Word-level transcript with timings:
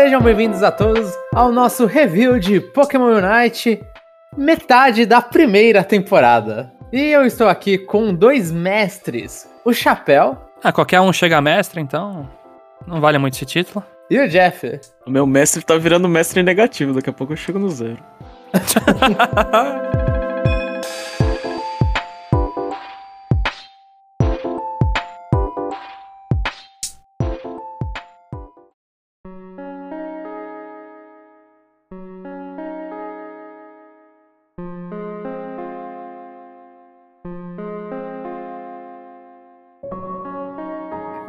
Sejam 0.00 0.20
bem-vindos 0.20 0.62
a 0.62 0.70
todos 0.70 1.12
ao 1.34 1.50
nosso 1.50 1.84
review 1.84 2.38
de 2.38 2.60
Pokémon 2.60 3.16
Unite, 3.16 3.82
metade 4.36 5.04
da 5.04 5.20
primeira 5.20 5.82
temporada. 5.82 6.72
E 6.92 7.00
eu 7.00 7.26
estou 7.26 7.48
aqui 7.48 7.76
com 7.76 8.14
dois 8.14 8.52
mestres, 8.52 9.50
o 9.64 9.72
Chapéu. 9.72 10.38
Ah, 10.62 10.72
qualquer 10.72 11.00
um 11.00 11.12
chega 11.12 11.38
a 11.38 11.40
mestre, 11.40 11.80
então 11.80 12.30
não 12.86 13.00
vale 13.00 13.18
muito 13.18 13.34
esse 13.34 13.44
título. 13.44 13.84
E 14.08 14.20
o 14.20 14.28
Jeff. 14.28 14.80
O 15.04 15.10
meu 15.10 15.26
mestre 15.26 15.64
tá 15.64 15.76
virando 15.76 16.08
mestre 16.08 16.44
negativo, 16.44 16.92
daqui 16.92 17.10
a 17.10 17.12
pouco 17.12 17.32
eu 17.32 17.36
chego 17.36 17.58
no 17.58 17.68
zero. 17.68 17.98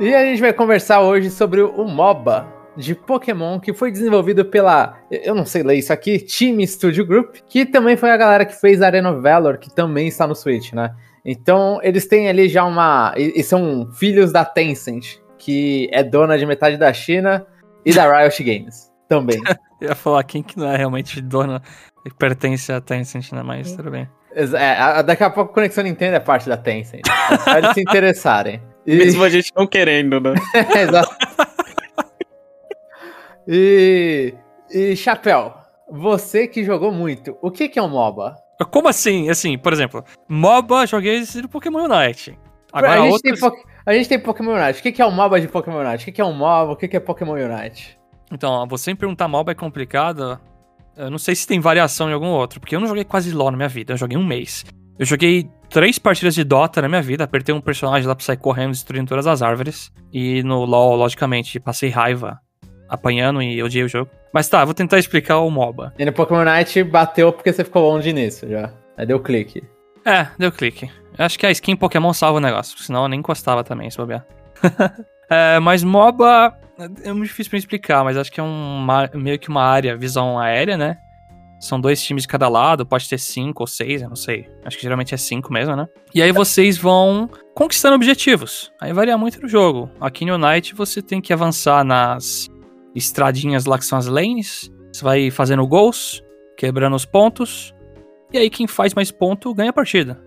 E 0.10 0.16
a 0.16 0.26
gente 0.26 0.42
vai 0.42 0.52
conversar 0.52 1.02
hoje 1.02 1.30
sobre 1.30 1.62
o 1.62 1.86
MOBA 1.86 2.52
de 2.76 2.96
Pokémon 2.96 3.60
que 3.60 3.72
foi 3.72 3.92
desenvolvido 3.92 4.44
pela, 4.44 4.98
eu 5.12 5.36
não 5.36 5.46
sei 5.46 5.62
ler 5.62 5.76
isso 5.76 5.94
aqui, 5.94 6.18
Team 6.18 6.66
Studio 6.66 7.06
Group, 7.06 7.36
que 7.48 7.64
também 7.64 7.96
foi 7.96 8.10
a 8.10 8.18
galera 8.18 8.44
que 8.44 8.60
fez 8.60 8.82
Arena 8.82 9.12
of 9.12 9.22
Valor, 9.22 9.60
que 9.60 9.70
também 9.70 10.08
está 10.08 10.26
no 10.26 10.34
Switch, 10.34 10.74
né? 10.74 10.96
Então, 11.24 11.80
eles 11.84 12.08
têm 12.08 12.28
ali 12.28 12.50
já 12.50 12.66
uma. 12.66 13.14
E, 13.16 13.44
são 13.44 13.88
filhos 13.92 14.32
da 14.32 14.44
Tencent, 14.44 15.20
que 15.38 15.88
é 15.92 16.02
dona 16.02 16.40
de 16.40 16.46
metade 16.48 16.76
da 16.76 16.92
China 16.92 17.46
e 17.86 17.94
da 17.94 18.12
Riot 18.12 18.44
Games 18.44 18.92
também. 19.08 19.40
eu 19.80 19.90
ia 19.90 19.96
falar 19.96 20.24
quem 20.24 20.42
que 20.42 20.58
não 20.58 20.72
é 20.72 20.76
realmente 20.76 21.22
dona 21.22 21.62
e 22.04 22.10
pertence 22.10 22.72
à 22.72 22.82
Tencent, 22.82 23.32
né? 23.32 23.44
Mas 23.44 23.74
tudo 23.74 23.92
bem. 23.92 24.10
É, 24.34 25.04
daqui 25.04 25.24
a 25.24 25.30
pouco 25.30 25.52
a 25.52 25.54
Conexão 25.54 25.84
Nintendo 25.84 26.16
é 26.16 26.20
parte 26.20 26.50
da 26.50 26.58
Tencent. 26.58 27.02
É 27.32 27.38
só 27.38 27.58
eles 27.60 27.74
se 27.76 27.82
interessarem. 27.82 28.60
E... 28.90 28.96
Mesmo 28.96 29.24
a 29.24 29.30
gente 29.30 29.52
não 29.56 29.68
querendo, 29.68 30.20
né? 30.20 30.34
Exato. 30.82 31.16
E, 33.48 34.34
e 34.72 34.96
Chapéu, 34.96 35.54
você 35.92 36.48
que 36.48 36.64
jogou 36.64 36.92
muito, 36.92 37.38
o 37.40 37.52
que, 37.52 37.70
que 37.70 37.78
é 37.78 37.84
um 37.84 37.88
MOBA? 37.88 38.36
Como 38.72 38.88
assim? 38.88 39.30
Assim, 39.30 39.60
por 39.60 39.74
exemplo, 39.74 40.04
MOBA 40.28 40.88
joguei 40.88 41.24
do 41.24 41.48
Pokémon 41.48 41.84
Unite. 41.84 42.36
Agora, 42.74 42.94
a, 42.94 42.98
gente 43.04 43.12
outros... 43.12 43.40
tem 43.40 43.64
a 43.86 43.94
gente 43.94 44.10
tem 44.10 44.20
Pokémon 44.20 44.54
Unite. 44.54 44.80
O 44.80 44.82
que, 44.84 44.92
que 44.92 45.02
é 45.04 45.06
um 45.06 45.12
MOBA 45.12 45.40
de 45.40 45.48
Pokémon 45.48 45.82
Unite? 45.82 46.02
O 46.02 46.06
que, 46.06 46.12
que 46.12 46.22
é 46.22 46.26
um 46.26 46.34
MOBA? 46.34 46.72
O 46.72 46.76
que, 46.76 46.88
que 46.88 46.98
é 46.98 47.00
Pokémon 47.00 47.34
Unite? 47.34 48.00
Então, 48.32 48.68
você 48.68 48.92
me 48.92 48.98
perguntar 48.98 49.28
MOBA 49.28 49.52
é 49.52 49.56
complicado. 49.56 50.40
Eu 50.98 51.12
não 51.12 51.20
sei 51.20 51.36
se 51.36 51.46
tem 51.46 51.60
variação 51.60 52.10
em 52.10 52.14
algum 52.14 52.30
outro, 52.30 52.60
porque 52.60 52.76
eu 52.76 52.80
não 52.80 52.88
joguei 52.88 53.04
quase 53.04 53.32
LoL 53.32 53.52
na 53.52 53.58
minha 53.58 53.70
vida. 53.70 53.94
Eu 53.94 53.98
joguei 53.98 54.18
um 54.18 54.26
mês. 54.26 54.66
Eu 54.98 55.06
joguei 55.06 55.48
três 55.70 56.00
partidas 56.00 56.36
de 56.36 56.44
Dota 56.44 56.82
na 56.82 56.90
minha 56.90 57.02
vida, 57.02 57.24
apertei 57.24 57.54
um 57.54 57.62
personagem 57.62 58.08
lá 58.08 58.16
pra 58.16 58.26
sair 58.26 58.38
correndo, 58.38 58.72
destruindo 58.72 59.08
todas 59.08 59.28
as 59.28 59.42
árvores. 59.42 59.92
E 60.12 60.44
no 60.44 60.66
LoL, 60.66 60.96
logicamente, 60.96 61.60
passei 61.60 61.90
raiva 61.90 62.40
apanhando 62.90 63.42
e 63.42 63.62
odiei 63.62 63.84
o 63.84 63.90
jogo. 63.90 64.10
Mas 64.34 64.48
tá, 64.50 64.66
vou 64.66 64.74
tentar 64.74 64.98
explicar 64.98 65.38
o 65.40 65.50
MOBA. 65.50 65.94
E 65.98 66.06
no 66.06 66.12
Pokémon 66.12 66.44
Night 66.44 66.84
bateu 66.84 67.32
porque 67.32 67.54
você 67.54 67.64
ficou 67.64 67.84
longe 67.84 68.12
nisso 68.12 68.48
já. 68.48 68.72
Aí 68.98 69.06
deu 69.06 69.20
clique. 69.20 69.64
É, 70.06 70.28
deu 70.38 70.52
clique. 70.52 70.90
Acho 71.18 71.38
que 71.38 71.46
a 71.46 71.52
skin 71.52 71.76
Pokémon 71.76 72.14
salva 72.14 72.38
o 72.38 72.42
negócio, 72.42 72.78
senão 72.80 73.04
eu 73.04 73.08
nem 73.10 73.20
encostava 73.20 73.64
também, 73.64 73.90
se 73.90 73.98
bobear. 73.98 74.26
é, 75.30 75.60
mas 75.60 75.84
MOBA 75.84 76.54
é 77.04 77.12
muito 77.12 77.28
difícil 77.28 77.50
pra 77.50 77.60
explicar, 77.60 78.04
mas 78.04 78.18
acho 78.18 78.32
que 78.32 78.40
é 78.40 78.44
um, 78.44 78.86
meio 79.14 79.38
que 79.38 79.50
uma 79.50 79.64
área, 79.64 79.98
visão 79.98 80.40
aérea, 80.40 80.78
né? 80.78 80.98
São 81.60 81.80
dois 81.80 82.02
times 82.02 82.24
de 82.24 82.28
cada 82.28 82.48
lado, 82.48 82.86
pode 82.86 83.10
ter 83.10 83.18
cinco 83.18 83.64
ou 83.64 83.68
seis, 83.68 84.02
eu 84.02 84.08
não 84.08 84.16
sei. 84.16 84.50
Acho 84.64 84.78
que 84.78 84.84
geralmente 84.84 85.14
é 85.14 85.18
cinco 85.18 85.52
mesmo, 85.52 85.76
né? 85.76 85.88
E 86.16 86.22
aí 86.22 86.32
vocês 86.32 86.78
vão 86.78 87.30
conquistando 87.54 87.96
objetivos. 87.96 88.72
Aí 88.82 88.94
varia 88.94 89.18
muito 89.18 89.42
do 89.42 89.48
jogo. 89.48 89.90
Aqui 90.00 90.26
no 90.26 90.38
Night 90.38 90.74
você 90.74 91.02
tem 91.02 91.20
que 91.20 91.34
avançar 91.34 91.84
nas 91.84 92.48
estradinhas 92.96 93.66
lá 93.66 93.78
que 93.78 93.86
são 93.86 93.98
as 93.98 94.08
lanes. 94.08 94.72
Você 94.94 95.04
vai 95.04 95.30
fazendo 95.30 95.68
gols, 95.68 96.24
quebrando 96.58 96.96
os 96.96 97.06
pontos. 97.06 97.74
E 98.32 98.38
aí 98.38 98.50
quem 98.50 98.66
faz 98.66 98.94
mais 98.94 99.12
ponto 99.12 99.54
ganha 99.54 99.72
a 99.72 99.74
partida. 99.74 100.18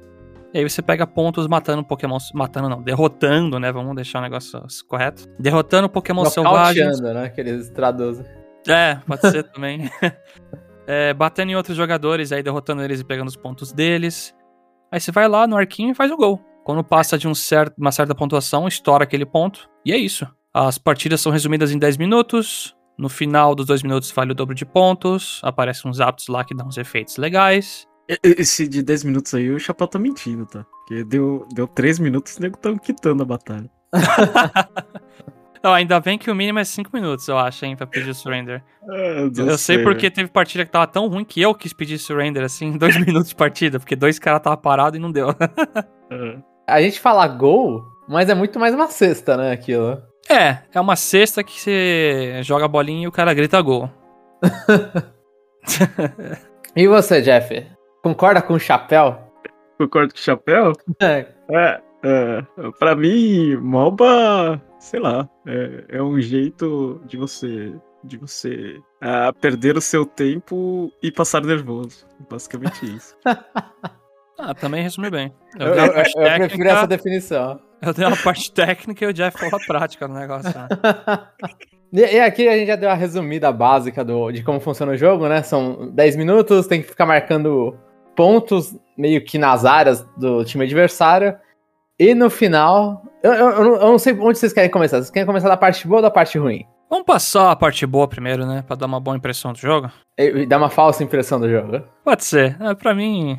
E 0.54 0.58
aí 0.58 0.68
você 0.68 0.82
pega 0.82 1.06
pontos 1.06 1.46
matando 1.46 1.82
Pokémon. 1.82 2.18
Matando 2.34 2.68
não, 2.68 2.82
derrotando, 2.82 3.58
né? 3.58 3.72
Vamos 3.72 3.96
deixar 3.96 4.18
o 4.18 4.22
negócio 4.22 4.60
correto. 4.86 5.26
Derrotando 5.38 5.88
Pokémon 5.88 6.26
selvagens. 6.26 7.00
né? 7.00 7.24
Aqueles 7.24 7.70
traduzem. 7.70 8.26
É, 8.68 8.96
pode 9.06 9.22
ser 9.22 9.44
também. 9.44 9.90
é, 10.86 11.12
batendo 11.14 11.50
em 11.50 11.56
outros 11.56 11.76
jogadores, 11.76 12.32
aí 12.32 12.42
derrotando 12.42 12.82
eles 12.82 13.00
e 13.00 13.04
pegando 13.04 13.28
os 13.28 13.36
pontos 13.36 13.72
deles. 13.72 14.34
Aí 14.90 15.00
você 15.00 15.10
vai 15.10 15.28
lá 15.28 15.46
no 15.46 15.56
arquinho 15.56 15.90
e 15.90 15.94
faz 15.94 16.10
o 16.10 16.16
gol. 16.16 16.40
Quando 16.64 16.84
passa 16.84 17.18
de 17.18 17.26
um 17.26 17.34
certo, 17.34 17.76
uma 17.78 17.90
certa 17.90 18.14
pontuação, 18.14 18.68
estoura 18.68 19.04
aquele 19.04 19.26
ponto. 19.26 19.68
E 19.84 19.92
é 19.92 19.96
isso. 19.96 20.26
As 20.54 20.78
partidas 20.78 21.20
são 21.20 21.32
resumidas 21.32 21.72
em 21.72 21.78
10 21.78 21.96
minutos. 21.96 22.76
No 22.98 23.08
final 23.08 23.54
dos 23.54 23.66
dois 23.66 23.82
minutos 23.82 24.10
vale 24.12 24.32
o 24.32 24.34
dobro 24.34 24.54
de 24.54 24.66
pontos. 24.66 25.40
Aparecem 25.42 25.90
uns 25.90 26.00
aptos 26.00 26.28
lá 26.28 26.44
que 26.44 26.54
dão 26.54 26.68
uns 26.68 26.76
efeitos 26.76 27.16
legais. 27.16 27.86
Esse 28.22 28.68
de 28.68 28.82
10 28.82 29.04
minutos 29.04 29.32
aí, 29.34 29.50
o 29.50 29.58
Chapéu 29.58 29.88
tá 29.88 29.98
mentindo, 29.98 30.44
tá? 30.44 30.64
Porque 30.64 31.02
deu, 31.04 31.46
deu 31.54 31.66
3 31.66 31.98
minutos 31.98 32.34
e 32.34 32.38
o 32.38 32.42
nego 32.42 32.58
tá 32.58 32.76
quitando 32.78 33.22
a 33.22 33.26
batalha. 33.26 33.70
Não, 35.62 35.72
ainda 35.72 36.00
bem 36.00 36.18
que 36.18 36.30
o 36.30 36.34
mínimo 36.34 36.58
é 36.58 36.64
5 36.64 36.90
minutos, 36.92 37.28
eu 37.28 37.38
acho, 37.38 37.64
hein, 37.64 37.76
pra 37.76 37.86
pedir 37.86 38.12
surrender. 38.14 38.64
É, 38.90 39.28
eu 39.36 39.56
sei 39.56 39.78
porque 39.78 40.10
teve 40.10 40.28
partida 40.28 40.64
que 40.64 40.72
tava 40.72 40.88
tão 40.88 41.06
ruim 41.06 41.24
que 41.24 41.40
eu 41.40 41.54
quis 41.54 41.72
pedir 41.72 41.98
surrender, 41.98 42.42
assim, 42.42 42.66
em 42.66 42.76
2 42.76 42.96
minutos 43.06 43.28
de 43.28 43.36
partida, 43.36 43.78
porque 43.78 43.94
dois 43.94 44.18
caras 44.18 44.42
tava 44.42 44.56
parado 44.56 44.96
e 44.96 45.00
não 45.00 45.12
deu. 45.12 45.28
É. 46.10 46.38
A 46.66 46.82
gente 46.82 46.98
fala 46.98 47.28
gol, 47.28 47.84
mas 48.08 48.28
é 48.28 48.34
muito 48.34 48.58
mais 48.58 48.74
uma 48.74 48.88
cesta, 48.88 49.36
né, 49.36 49.52
aquilo. 49.52 50.02
É, 50.28 50.58
é 50.72 50.80
uma 50.80 50.96
cesta 50.96 51.44
que 51.44 51.60
você 51.60 52.40
joga 52.42 52.64
a 52.64 52.68
bolinha 52.68 53.04
e 53.04 53.08
o 53.08 53.12
cara 53.12 53.34
grita 53.34 53.60
gol. 53.60 53.88
e 56.74 56.88
você, 56.88 57.22
Jeff? 57.22 57.64
Concorda 58.02 58.42
com 58.42 58.54
o 58.54 58.58
chapéu? 58.58 59.16
Concordo 59.78 60.12
com 60.12 60.18
o 60.18 60.22
chapéu? 60.22 60.72
É. 61.00 61.26
é, 61.50 61.80
é 62.02 62.42
pra 62.78 62.96
mim, 62.96 63.56
MOBA, 63.56 64.60
sei 64.82 64.98
lá, 64.98 65.28
é, 65.46 65.84
é 65.96 66.02
um 66.02 66.20
jeito 66.20 67.00
de 67.06 67.16
você 67.16 67.72
de 68.04 68.16
você 68.16 68.80
uh, 69.00 69.32
perder 69.40 69.76
o 69.76 69.80
seu 69.80 70.04
tempo 70.04 70.92
e 71.00 71.12
passar 71.12 71.40
nervoso. 71.40 72.04
Basicamente 72.28 72.84
isso. 72.84 73.16
ah, 73.24 74.52
também 74.54 74.82
resume 74.82 75.08
bem. 75.08 75.32
Eu, 75.56 75.68
eu, 75.68 75.74
eu, 75.76 75.86
eu 75.86 76.34
prefiro 76.34 76.68
essa 76.68 76.86
definição. 76.88 77.60
Eu 77.80 77.94
dei 77.94 78.04
uma 78.04 78.16
parte 78.16 78.50
técnica 78.50 79.04
e 79.04 79.08
o 79.08 79.12
Jeff 79.12 79.38
falou 79.38 79.54
a 79.54 79.64
prática 79.64 80.08
no 80.08 80.14
negócio. 80.14 80.52
Né? 80.52 80.68
e, 82.14 82.18
aqui 82.18 82.48
a 82.48 82.56
gente 82.56 82.66
já 82.66 82.74
deu 82.76 82.90
a 82.90 82.94
resumida 82.94 83.52
básica 83.52 84.04
do, 84.04 84.32
de 84.32 84.42
como 84.42 84.58
funciona 84.58 84.90
o 84.90 84.96
jogo, 84.96 85.28
né? 85.28 85.44
São 85.44 85.92
10 85.92 86.16
minutos, 86.16 86.66
tem 86.66 86.82
que 86.82 86.88
ficar 86.88 87.06
marcando 87.06 87.78
pontos 88.16 88.76
meio 88.98 89.24
que 89.24 89.38
nas 89.38 89.64
áreas 89.64 90.04
do 90.16 90.44
time 90.44 90.64
adversário. 90.64 91.36
E 91.96 92.16
no 92.16 92.28
final, 92.28 93.04
eu, 93.22 93.32
eu, 93.32 93.50
eu, 93.50 93.78
não 93.78 93.98
sei 93.98 94.12
onde 94.18 94.38
vocês 94.38 94.52
querem 94.52 94.70
começar. 94.70 94.98
Vocês 94.98 95.10
querem 95.10 95.26
começar 95.26 95.48
da 95.48 95.56
parte 95.56 95.86
boa 95.86 95.98
ou 95.98 96.02
da 96.02 96.10
parte 96.10 96.38
ruim? 96.38 96.66
Vamos 96.90 97.06
passar 97.06 97.50
a 97.50 97.56
parte 97.56 97.86
boa 97.86 98.06
primeiro, 98.08 98.44
né? 98.44 98.64
Pra 98.66 98.76
dar 98.76 98.86
uma 98.86 99.00
boa 99.00 99.16
impressão 99.16 99.52
do 99.52 99.58
jogo. 99.58 99.90
E, 100.18 100.42
e 100.42 100.46
dar 100.46 100.58
uma 100.58 100.68
falsa 100.68 101.02
impressão 101.02 101.40
do 101.40 101.48
jogo. 101.48 101.82
Pode 102.04 102.24
ser. 102.24 102.56
É, 102.60 102.74
pra 102.74 102.94
mim 102.94 103.38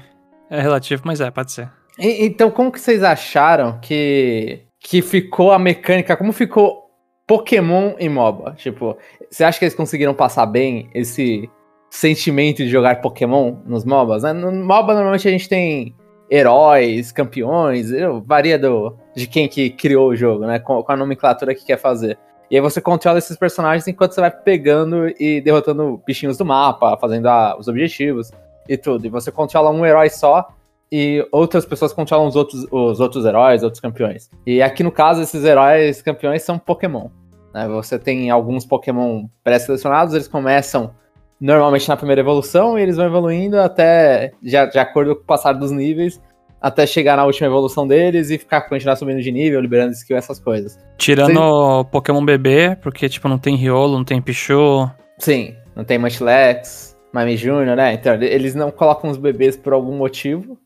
é 0.50 0.62
relativo, 0.62 1.04
mas 1.06 1.22
é, 1.22 1.30
pode 1.30 1.52
ser. 1.52 1.70
E, 2.00 2.26
então, 2.26 2.50
como 2.50 2.72
que 2.72 2.80
vocês 2.80 3.04
acharam 3.04 3.80
que, 3.80 4.64
que 4.80 5.02
ficou 5.02 5.52
a 5.52 5.60
mecânica? 5.60 6.18
Como 6.18 6.32
ficou 6.32 6.90
Pokémon 7.28 7.94
em 8.00 8.10
MOBA? 8.10 8.56
Tipo, 8.56 8.98
você 9.30 9.44
acha 9.44 9.60
que 9.60 9.66
eles 9.66 9.76
conseguiram 9.76 10.14
passar 10.14 10.46
bem 10.46 10.90
esse 10.94 11.50
sentimento 11.90 12.58
de 12.58 12.70
jogar 12.70 13.02
Pokémon 13.02 13.58
nos 13.66 13.86
MOBAs? 13.86 14.24
Né? 14.24 14.34
No 14.34 14.52
MOBA, 14.52 14.94
normalmente 14.94 15.28
a 15.28 15.32
gente 15.32 15.48
tem 15.48 15.96
heróis, 16.34 17.12
campeões, 17.12 17.92
varia 18.26 18.58
do, 18.58 18.98
de 19.16 19.28
quem 19.28 19.48
que 19.48 19.70
criou 19.70 20.10
o 20.10 20.16
jogo, 20.16 20.48
né? 20.48 20.58
Com, 20.58 20.82
com 20.82 20.92
a 20.92 20.96
nomenclatura 20.96 21.54
que 21.54 21.64
quer 21.64 21.78
fazer. 21.78 22.18
E 22.50 22.56
aí 22.56 22.62
você 22.62 22.82
controla 22.82 23.20
esses 23.20 23.38
personagens 23.38 23.88
enquanto 23.88 24.14
você 24.14 24.22
vai 24.22 24.32
pegando 24.32 25.08
e 25.20 25.40
derrotando 25.42 26.02
bichinhos 26.06 26.36
do 26.36 26.44
mapa, 26.44 26.98
fazendo 26.98 27.28
a, 27.28 27.56
os 27.58 27.68
objetivos 27.68 28.32
e 28.68 28.76
tudo. 28.76 29.06
E 29.06 29.10
você 29.10 29.32
controla 29.32 29.70
um 29.70 29.86
herói 29.86 30.10
só 30.10 30.48
e 30.92 31.24
outras 31.32 31.66
pessoas 31.66 31.94
controlam 31.94 32.28
os 32.28 32.36
outros, 32.36 32.66
os 32.72 33.00
outros 33.00 33.26
heróis, 33.26 33.62
outros 33.62 33.80
campeões. 33.80 34.30
E 34.46 34.60
aqui 34.60 34.82
no 34.82 34.92
caso, 34.92 35.22
esses 35.22 35.44
heróis 35.44 36.02
campeões 36.02 36.42
são 36.42 36.58
Pokémon. 36.58 37.10
Né? 37.54 37.68
Você 37.68 38.00
tem 38.00 38.32
alguns 38.32 38.66
Pokémon 38.66 39.28
pré-selecionados, 39.44 40.16
eles 40.16 40.28
começam 40.28 40.96
normalmente 41.44 41.90
na 41.90 41.98
primeira 41.98 42.22
evolução 42.22 42.80
e 42.80 42.82
eles 42.82 42.96
vão 42.96 43.06
evoluindo 43.06 43.60
até, 43.60 44.32
de, 44.42 44.52
de 44.52 44.80
acordo 44.80 45.14
com 45.14 45.24
o 45.24 45.26
passar 45.26 45.52
dos 45.52 45.72
níveis, 45.72 46.22
até 46.62 46.88
chegar 46.88 47.18
na 47.18 47.26
última 47.26 47.48
evolução 47.48 47.86
deles 47.86 48.30
e 48.30 48.38
ficar 48.38 48.62
continuar 48.62 48.96
subindo 48.96 49.22
de 49.22 49.30
nível, 49.30 49.60
liberando 49.60 49.92
skill, 49.92 50.16
essas 50.16 50.40
coisas. 50.40 50.80
Tirando 50.98 51.34
Vocês... 51.34 51.92
Pokémon 51.92 52.24
bebê, 52.24 52.78
porque, 52.82 53.10
tipo, 53.10 53.28
não 53.28 53.38
tem 53.38 53.58
Riolo, 53.58 53.98
não 53.98 54.06
tem 54.06 54.22
Pichu. 54.22 54.90
Sim, 55.20 55.54
não 55.76 55.84
tem 55.84 56.00
Munchlax, 56.00 56.98
Mime 57.14 57.36
Jr., 57.36 57.76
né? 57.76 57.94
Então, 57.94 58.14
eles 58.14 58.56
não 58.56 58.72
colocam 58.72 59.10
os 59.10 59.18
bebês 59.18 59.58
por 59.58 59.74
algum 59.74 59.98
motivo. 59.98 60.58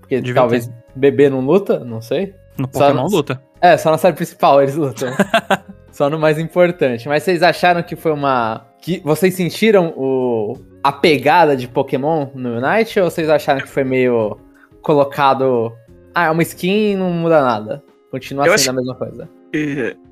Porque 0.00 0.18
Devia 0.18 0.34
talvez 0.34 0.66
ter. 0.66 0.74
bebê 0.96 1.28
não 1.28 1.40
luta, 1.40 1.80
não 1.80 2.00
sei. 2.00 2.34
No 2.56 2.66
Pokémon 2.66 3.06
só, 3.06 3.16
luta. 3.16 3.42
É, 3.60 3.76
só 3.76 3.90
na 3.90 3.98
série 3.98 4.16
principal 4.16 4.62
eles 4.62 4.76
lutam. 4.76 5.10
só 5.92 6.08
no 6.08 6.18
mais 6.18 6.38
importante. 6.38 7.06
Mas 7.06 7.22
vocês 7.22 7.42
acharam 7.42 7.82
que 7.82 7.96
foi 7.96 8.12
uma. 8.12 8.71
Que 8.82 9.00
Vocês 9.04 9.34
sentiram 9.34 9.94
o... 9.96 10.58
a 10.82 10.92
pegada 10.92 11.56
de 11.56 11.68
Pokémon 11.68 12.26
no 12.34 12.58
Unite? 12.58 13.00
Ou 13.00 13.08
vocês 13.08 13.28
acharam 13.30 13.60
que 13.60 13.68
foi 13.68 13.84
meio 13.84 14.36
colocado. 14.82 15.72
Ah, 16.14 16.26
é 16.26 16.30
uma 16.30 16.42
skin 16.42 16.96
não 16.96 17.10
muda 17.10 17.40
nada. 17.40 17.82
Continua 18.10 18.46
eu 18.46 18.58
sendo 18.58 18.60
acho... 18.60 18.70
a 18.70 18.72
mesma 18.74 18.94
coisa. 18.96 19.28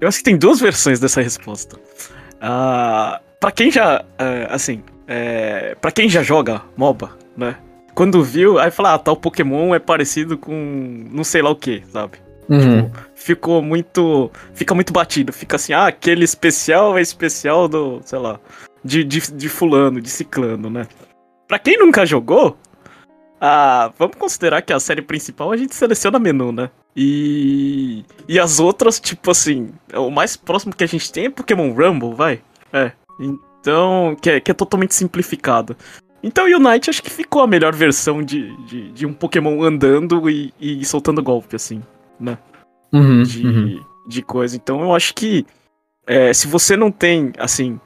Eu 0.01 0.09
acho 0.09 0.19
que 0.19 0.25
tem 0.25 0.39
duas 0.39 0.61
versões 0.61 1.01
dessa 1.01 1.21
resposta. 1.21 1.77
Uh, 1.77 3.21
para 3.39 3.51
quem 3.53 3.71
já. 3.71 4.03
Uh, 4.03 4.47
assim. 4.55 4.83
É, 5.13 5.75
para 5.81 5.91
quem 5.91 6.09
já 6.09 6.23
joga 6.23 6.63
MOBA, 6.77 7.11
né? 7.37 7.57
Quando 7.97 8.23
viu, 8.23 8.61
aí 8.61 8.71
fala, 8.71 8.95
ah, 8.95 8.99
tal 8.99 9.17
Pokémon 9.17 9.75
é 9.75 9.81
parecido 9.81 10.39
com 10.39 11.05
não 11.11 11.25
sei 11.25 11.43
lá 11.43 11.51
o 11.51 11.57
que, 11.57 11.83
sabe? 11.91 12.19
Uhum. 12.49 12.85
Tipo, 12.85 13.01
ficou 13.21 13.63
muito. 13.63 14.31
Fica 14.55 14.75
muito 14.75 14.93
batido. 14.93 15.33
Fica 15.33 15.57
assim, 15.57 15.73
ah, 15.73 15.87
aquele 15.87 16.25
especial 16.25 16.99
é 16.99 17.03
especial 17.03 17.69
do, 17.69 18.01
sei 18.05 18.19
lá, 18.19 18.41
de, 18.85 19.05
de, 19.05 19.21
de 19.33 19.49
fulano, 19.49 20.01
de 20.01 20.09
ciclano, 20.09 20.71
né? 20.71 20.89
Pra 21.47 21.59
quem 21.59 21.79
nunca 21.79 22.07
jogou, 22.07 22.57
ah, 23.41 23.93
vamos 23.99 24.17
considerar 24.17 24.63
que 24.63 24.73
a 24.73 24.81
série 24.81 25.03
principal 25.03 25.53
a 25.53 25.57
gente 25.57 25.75
seleciona 25.75 26.19
menu, 26.19 26.51
né? 26.51 26.71
E. 26.97 28.05
E 28.27 28.39
as 28.39 28.59
outras, 28.59 28.99
tipo 28.99 29.31
assim, 29.31 29.71
o 29.95 30.11
mais 30.11 30.37
próximo 30.37 30.75
que 30.75 30.85
a 30.85 30.89
gente 30.89 31.13
tem 31.13 31.27
é 31.27 31.31
Pokémon 31.31 31.73
Rumble, 31.73 32.15
vai? 32.15 32.41
É. 32.73 32.93
Então, 33.21 34.17
que 34.21 34.31
é, 34.31 34.41
que 34.41 34.51
é 34.51 34.55
totalmente 34.55 34.95
simplificado. 34.95 35.77
Então, 36.23 36.45
Unite 36.45 36.91
acho 36.91 37.03
que 37.03 37.11
ficou 37.11 37.43
a 37.43 37.47
melhor 37.47 37.75
versão 37.75 38.23
de, 38.23 38.55
de, 38.67 38.93
de 38.93 39.07
um 39.07 39.13
Pokémon 39.13 39.63
andando 39.63 40.29
e, 40.29 40.53
e 40.61 40.85
soltando 40.85 41.23
golpe, 41.23 41.57
assim, 41.57 41.83
né? 42.19 42.37
Uhum, 42.93 43.23
de, 43.23 43.47
uhum. 43.47 43.85
de 44.07 44.23
coisa. 44.23 44.57
Então, 44.57 44.81
eu 44.81 44.95
acho 44.95 45.15
que 45.15 45.47
é, 46.07 46.33
se 46.33 46.47
você 46.47 46.77
não 46.77 46.91
tem, 46.91 47.33
assim, 47.39 47.79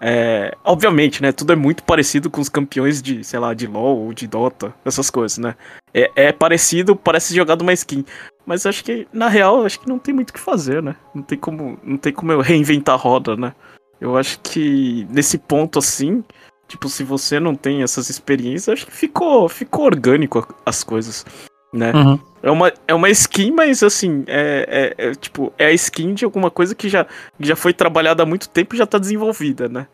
é, 0.00 0.56
obviamente, 0.64 1.20
né? 1.20 1.30
Tudo 1.30 1.52
é 1.52 1.56
muito 1.56 1.84
parecido 1.84 2.30
com 2.30 2.40
os 2.40 2.48
campeões 2.48 3.02
de, 3.02 3.22
sei 3.22 3.38
lá, 3.38 3.52
de 3.52 3.66
LoL 3.66 3.98
ou 3.98 4.14
de 4.14 4.26
Dota, 4.26 4.74
essas 4.84 5.10
coisas, 5.10 5.36
né? 5.36 5.54
É, 5.92 6.10
é 6.16 6.32
parecido, 6.32 6.96
parece 6.96 7.34
jogado 7.34 7.62
uma 7.62 7.72
skin. 7.74 8.04
Mas 8.46 8.64
acho 8.64 8.82
que, 8.82 9.06
na 9.12 9.28
real, 9.28 9.64
acho 9.64 9.78
que 9.78 9.88
não 9.88 9.98
tem 9.98 10.14
muito 10.14 10.30
o 10.30 10.32
que 10.32 10.40
fazer, 10.40 10.82
né? 10.82 10.96
Não 11.14 11.22
tem 11.22 11.38
como, 11.38 11.78
não 11.82 11.98
tem 11.98 12.12
como 12.12 12.32
eu 12.32 12.40
reinventar 12.40 12.94
a 12.94 12.98
roda, 12.98 13.36
né? 13.36 13.54
Eu 14.00 14.16
acho 14.16 14.40
que 14.40 15.06
nesse 15.10 15.36
ponto 15.36 15.78
assim, 15.78 16.24
tipo, 16.66 16.88
se 16.88 17.04
você 17.04 17.38
não 17.38 17.54
tem 17.54 17.82
essas 17.82 18.08
experiências, 18.08 18.72
acho 18.72 18.86
que 18.86 18.92
ficou, 18.92 19.46
ficou 19.48 19.84
orgânico 19.84 20.54
as 20.64 20.82
coisas, 20.82 21.26
né? 21.72 21.92
Uhum. 21.92 22.18
É, 22.42 22.50
uma, 22.50 22.72
é 22.88 22.94
uma 22.94 23.10
skin, 23.10 23.50
mas 23.50 23.82
assim, 23.82 24.24
é, 24.26 24.94
é, 24.98 25.08
é, 25.08 25.14
tipo, 25.14 25.52
é 25.58 25.66
a 25.66 25.72
skin 25.72 26.14
de 26.14 26.24
alguma 26.24 26.50
coisa 26.50 26.74
que 26.74 26.88
já, 26.88 27.06
já 27.38 27.54
foi 27.54 27.72
trabalhada 27.72 28.22
há 28.22 28.26
muito 28.26 28.48
tempo 28.48 28.74
e 28.74 28.78
já 28.78 28.86
tá 28.86 28.98
desenvolvida, 28.98 29.68
né? 29.68 29.86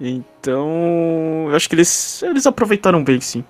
Então, 0.00 1.46
eu 1.48 1.56
acho 1.56 1.68
que 1.68 1.74
eles, 1.74 2.22
eles 2.22 2.46
aproveitaram 2.46 3.02
bem, 3.02 3.20
sim. 3.20 3.44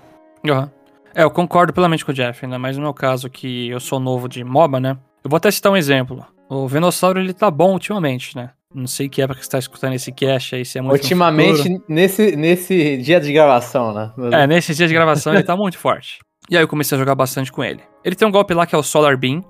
Uhum. 0.44 0.68
É, 1.14 1.22
eu 1.24 1.30
concordo 1.30 1.72
plenamente 1.72 2.04
com 2.04 2.12
o 2.12 2.14
Jeff, 2.14 2.44
ainda 2.44 2.58
mais 2.58 2.76
no 2.76 2.82
meu 2.82 2.94
caso 2.94 3.28
que 3.28 3.68
eu 3.68 3.80
sou 3.80 3.98
novo 3.98 4.28
de 4.28 4.44
MOBA, 4.44 4.80
né? 4.80 4.96
Eu 5.24 5.30
vou 5.30 5.36
até 5.36 5.50
citar 5.50 5.72
um 5.72 5.76
exemplo. 5.76 6.24
O 6.48 6.66
Venossauro, 6.68 7.18
ele 7.18 7.34
tá 7.34 7.50
bom 7.50 7.72
ultimamente, 7.72 8.36
né? 8.36 8.50
Não 8.74 8.86
sei 8.86 9.08
que 9.08 9.22
época 9.22 9.40
que 9.40 9.46
você 9.46 9.50
tá 9.50 9.58
escutando 9.58 9.94
esse 9.94 10.12
cast 10.12 10.54
aí, 10.54 10.64
se 10.64 10.78
é 10.78 10.82
muito 10.82 11.02
Ultimamente, 11.02 11.80
nesse, 11.88 12.36
nesse 12.36 12.98
dia 12.98 13.18
de 13.18 13.32
gravação, 13.32 13.92
né? 13.92 14.12
É, 14.32 14.46
nesse 14.46 14.74
dia 14.74 14.86
de 14.86 14.94
gravação 14.94 15.32
ele 15.34 15.42
tá 15.42 15.56
muito 15.56 15.78
forte. 15.78 16.18
E 16.50 16.56
aí 16.56 16.62
eu 16.62 16.68
comecei 16.68 16.96
a 16.96 16.98
jogar 16.98 17.14
bastante 17.14 17.52
com 17.52 17.62
ele. 17.62 17.82
Ele 18.04 18.14
tem 18.14 18.26
um 18.26 18.30
golpe 18.30 18.54
lá 18.54 18.66
que 18.66 18.74
é 18.74 18.78
o 18.78 18.82
Solar 18.82 19.16
Beam, 19.16 19.44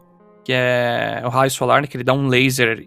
que 0.44 0.52
é 0.52 1.22
o 1.24 1.28
raio 1.28 1.50
solar, 1.50 1.82
né, 1.82 1.86
que 1.86 1.96
ele 1.96 2.04
dá 2.04 2.12
um 2.12 2.26
laser 2.26 2.86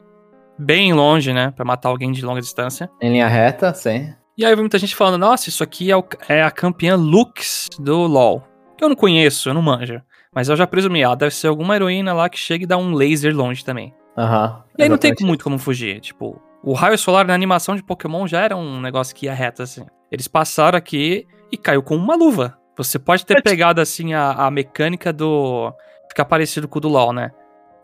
bem 0.57 0.93
longe, 0.93 1.31
né, 1.31 1.51
para 1.51 1.63
matar 1.63 1.89
alguém 1.89 2.11
de 2.11 2.25
longa 2.25 2.41
distância. 2.41 2.89
Em 2.99 3.11
linha 3.11 3.27
reta, 3.27 3.73
sim. 3.73 4.13
E 4.37 4.43
aí 4.43 4.51
eu 4.51 4.57
vi 4.57 4.61
muita 4.61 4.79
gente 4.79 4.95
falando, 4.95 5.19
nossa, 5.19 5.47
isso 5.47 5.63
aqui 5.63 5.91
é, 5.91 5.95
o, 5.95 6.03
é 6.27 6.41
a 6.41 6.49
campeã 6.49 6.95
Lux 6.95 7.69
do 7.79 8.07
LoL. 8.07 8.43
Que 8.77 8.83
eu 8.83 8.89
não 8.89 8.95
conheço, 8.95 9.49
eu 9.49 9.53
não 9.53 9.61
manjo. 9.61 10.01
Mas 10.33 10.49
eu 10.49 10.55
já 10.55 10.65
presumi, 10.65 11.01
ela 11.01 11.15
deve 11.15 11.35
ser 11.35 11.47
alguma 11.47 11.75
heroína 11.75 12.13
lá 12.13 12.29
que 12.29 12.37
chega 12.39 12.63
e 12.63 12.67
dá 12.67 12.77
um 12.77 12.93
laser 12.93 13.35
longe 13.35 13.63
também. 13.63 13.93
Aham. 14.17 14.47
Uhum, 14.47 14.63
e 14.79 14.83
aí 14.83 14.89
não 14.89 14.97
tem 14.97 15.13
muito 15.21 15.43
como 15.43 15.57
fugir, 15.59 15.99
tipo... 15.99 16.41
O 16.63 16.73
raio 16.73 16.97
solar 16.97 17.25
na 17.25 17.33
animação 17.33 17.75
de 17.75 17.83
Pokémon 17.83 18.27
já 18.27 18.41
era 18.41 18.55
um 18.55 18.79
negócio 18.79 19.15
que 19.15 19.25
ia 19.25 19.33
reto, 19.33 19.63
assim. 19.63 19.83
Eles 20.11 20.27
passaram 20.27 20.77
aqui 20.77 21.27
e 21.51 21.57
caiu 21.57 21.81
com 21.81 21.95
uma 21.95 22.15
luva. 22.15 22.57
Você 22.77 22.97
pode 22.97 23.25
ter 23.25 23.41
pegado, 23.41 23.81
assim, 23.81 24.13
a, 24.13 24.31
a 24.31 24.51
mecânica 24.51 25.11
do. 25.11 25.73
ficar 26.09 26.25
parecido 26.25 26.67
com 26.67 26.77
o 26.77 26.81
do 26.81 26.87
LoL, 26.87 27.13
né? 27.13 27.31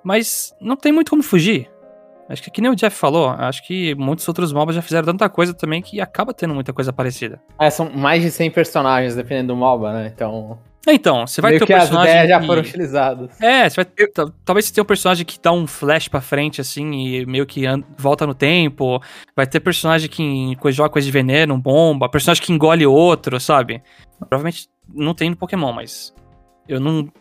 Mas 0.03 0.55
não 0.61 0.75
tem 0.75 0.91
muito 0.91 1.09
como 1.09 1.23
fugir. 1.23 1.69
Acho 2.29 2.43
que, 2.43 2.51
que 2.51 2.61
nem 2.61 2.69
o 2.69 2.75
Jeff 2.75 2.95
falou, 2.95 3.29
acho 3.29 3.65
que 3.65 3.95
muitos 3.95 4.27
outros 4.27 4.51
MOBAs 4.51 4.75
já 4.75 4.81
fizeram 4.81 5.05
tanta 5.05 5.29
coisa 5.29 5.53
também 5.53 5.81
que 5.81 6.01
acaba 6.01 6.33
tendo 6.33 6.53
muita 6.53 6.73
coisa 6.73 6.91
parecida. 6.91 7.39
É, 7.59 7.69
são 7.69 7.89
mais 7.89 8.21
de 8.21 8.29
100 8.29 8.51
personagens, 8.51 9.15
dependendo 9.15 9.53
do 9.53 9.55
MOBA, 9.55 9.93
né? 9.93 10.11
Então. 10.13 10.59
É, 10.85 10.93
então, 10.93 11.25
você 11.25 11.41
vai 11.41 11.51
Meio 11.51 11.65
ter 11.65 11.73
um 11.73 11.77
personagem. 11.77 12.11
As 12.11 12.23
ideias 12.23 12.29
já 12.29 12.45
foram 12.45 12.61
utilizadas. 12.61 13.41
É, 13.41 13.69
você 13.69 13.75
vai 13.77 13.85
ter, 13.85 14.11
talvez 14.43 14.65
você 14.65 14.73
tenha 14.73 14.83
um 14.83 14.87
personagem 14.87 15.25
que 15.25 15.39
dá 15.41 15.51
um 15.51 15.65
flash 15.67 16.07
pra 16.07 16.21
frente, 16.21 16.59
assim, 16.59 16.91
e 16.93 17.25
meio 17.25 17.45
que 17.45 17.63
volta 17.97 18.27
no 18.27 18.33
tempo. 18.33 19.01
Vai 19.35 19.47
ter 19.47 19.59
personagem 19.61 20.09
que 20.09 20.57
joga 20.71 20.89
coisa 20.89 21.05
de 21.05 21.11
veneno, 21.11 21.57
bomba, 21.57 22.09
personagem 22.09 22.43
que 22.43 22.53
engole 22.53 22.85
outro, 22.85 23.39
sabe? 23.39 23.81
Provavelmente 24.19 24.67
não 24.93 25.13
tem 25.13 25.29
no 25.29 25.35
Pokémon, 25.35 25.71
mas 25.71 26.13
eu 26.67 26.79
não 26.79 27.11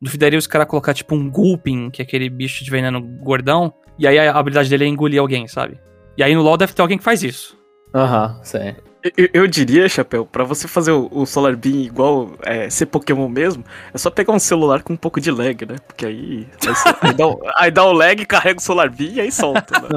duvidaria 0.00 0.38
os 0.38 0.46
caras 0.46 0.68
colocar 0.68 0.94
tipo 0.94 1.14
um 1.14 1.30
Gulpin, 1.30 1.90
que 1.90 2.02
é 2.02 2.04
aquele 2.04 2.28
bicho 2.28 2.64
de 2.64 2.70
veneno 2.70 3.00
gordão, 3.00 3.72
e 3.98 4.06
aí 4.06 4.18
a 4.18 4.36
habilidade 4.36 4.68
dele 4.68 4.84
é 4.84 4.88
engolir 4.88 5.20
alguém, 5.20 5.46
sabe? 5.48 5.78
E 6.16 6.22
aí 6.22 6.34
no 6.34 6.42
LoL 6.42 6.56
deve 6.56 6.72
ter 6.72 6.82
alguém 6.82 6.98
que 6.98 7.04
faz 7.04 7.22
isso. 7.22 7.56
Aham, 7.94 8.36
uhum, 8.36 8.44
sim. 8.44 8.74
Eu, 9.18 9.28
eu, 9.34 9.46
diria, 9.46 9.86
Chapéu, 9.86 10.24
para 10.24 10.44
você 10.44 10.66
fazer 10.66 10.90
o, 10.90 11.10
o, 11.12 11.26
Solar 11.26 11.54
Beam 11.54 11.76
igual 11.76 12.30
é, 12.42 12.70
ser 12.70 12.86
Pokémon 12.86 13.28
mesmo, 13.28 13.62
é 13.92 13.98
só 13.98 14.08
pegar 14.08 14.32
um 14.32 14.38
celular 14.38 14.82
com 14.82 14.94
um 14.94 14.96
pouco 14.96 15.20
de 15.20 15.30
lag, 15.30 15.66
né? 15.66 15.76
Porque 15.86 16.06
aí. 16.06 16.48
Aí, 16.66 16.94
aí, 17.02 17.14
dá, 17.14 17.26
o, 17.26 17.40
aí 17.54 17.70
dá 17.70 17.84
o 17.84 17.92
lag, 17.92 18.24
carrega 18.24 18.58
o 18.58 18.62
Solar 18.62 18.90
Beam 18.90 19.12
e 19.12 19.20
aí 19.20 19.30
solta, 19.30 19.78
né? 19.78 19.88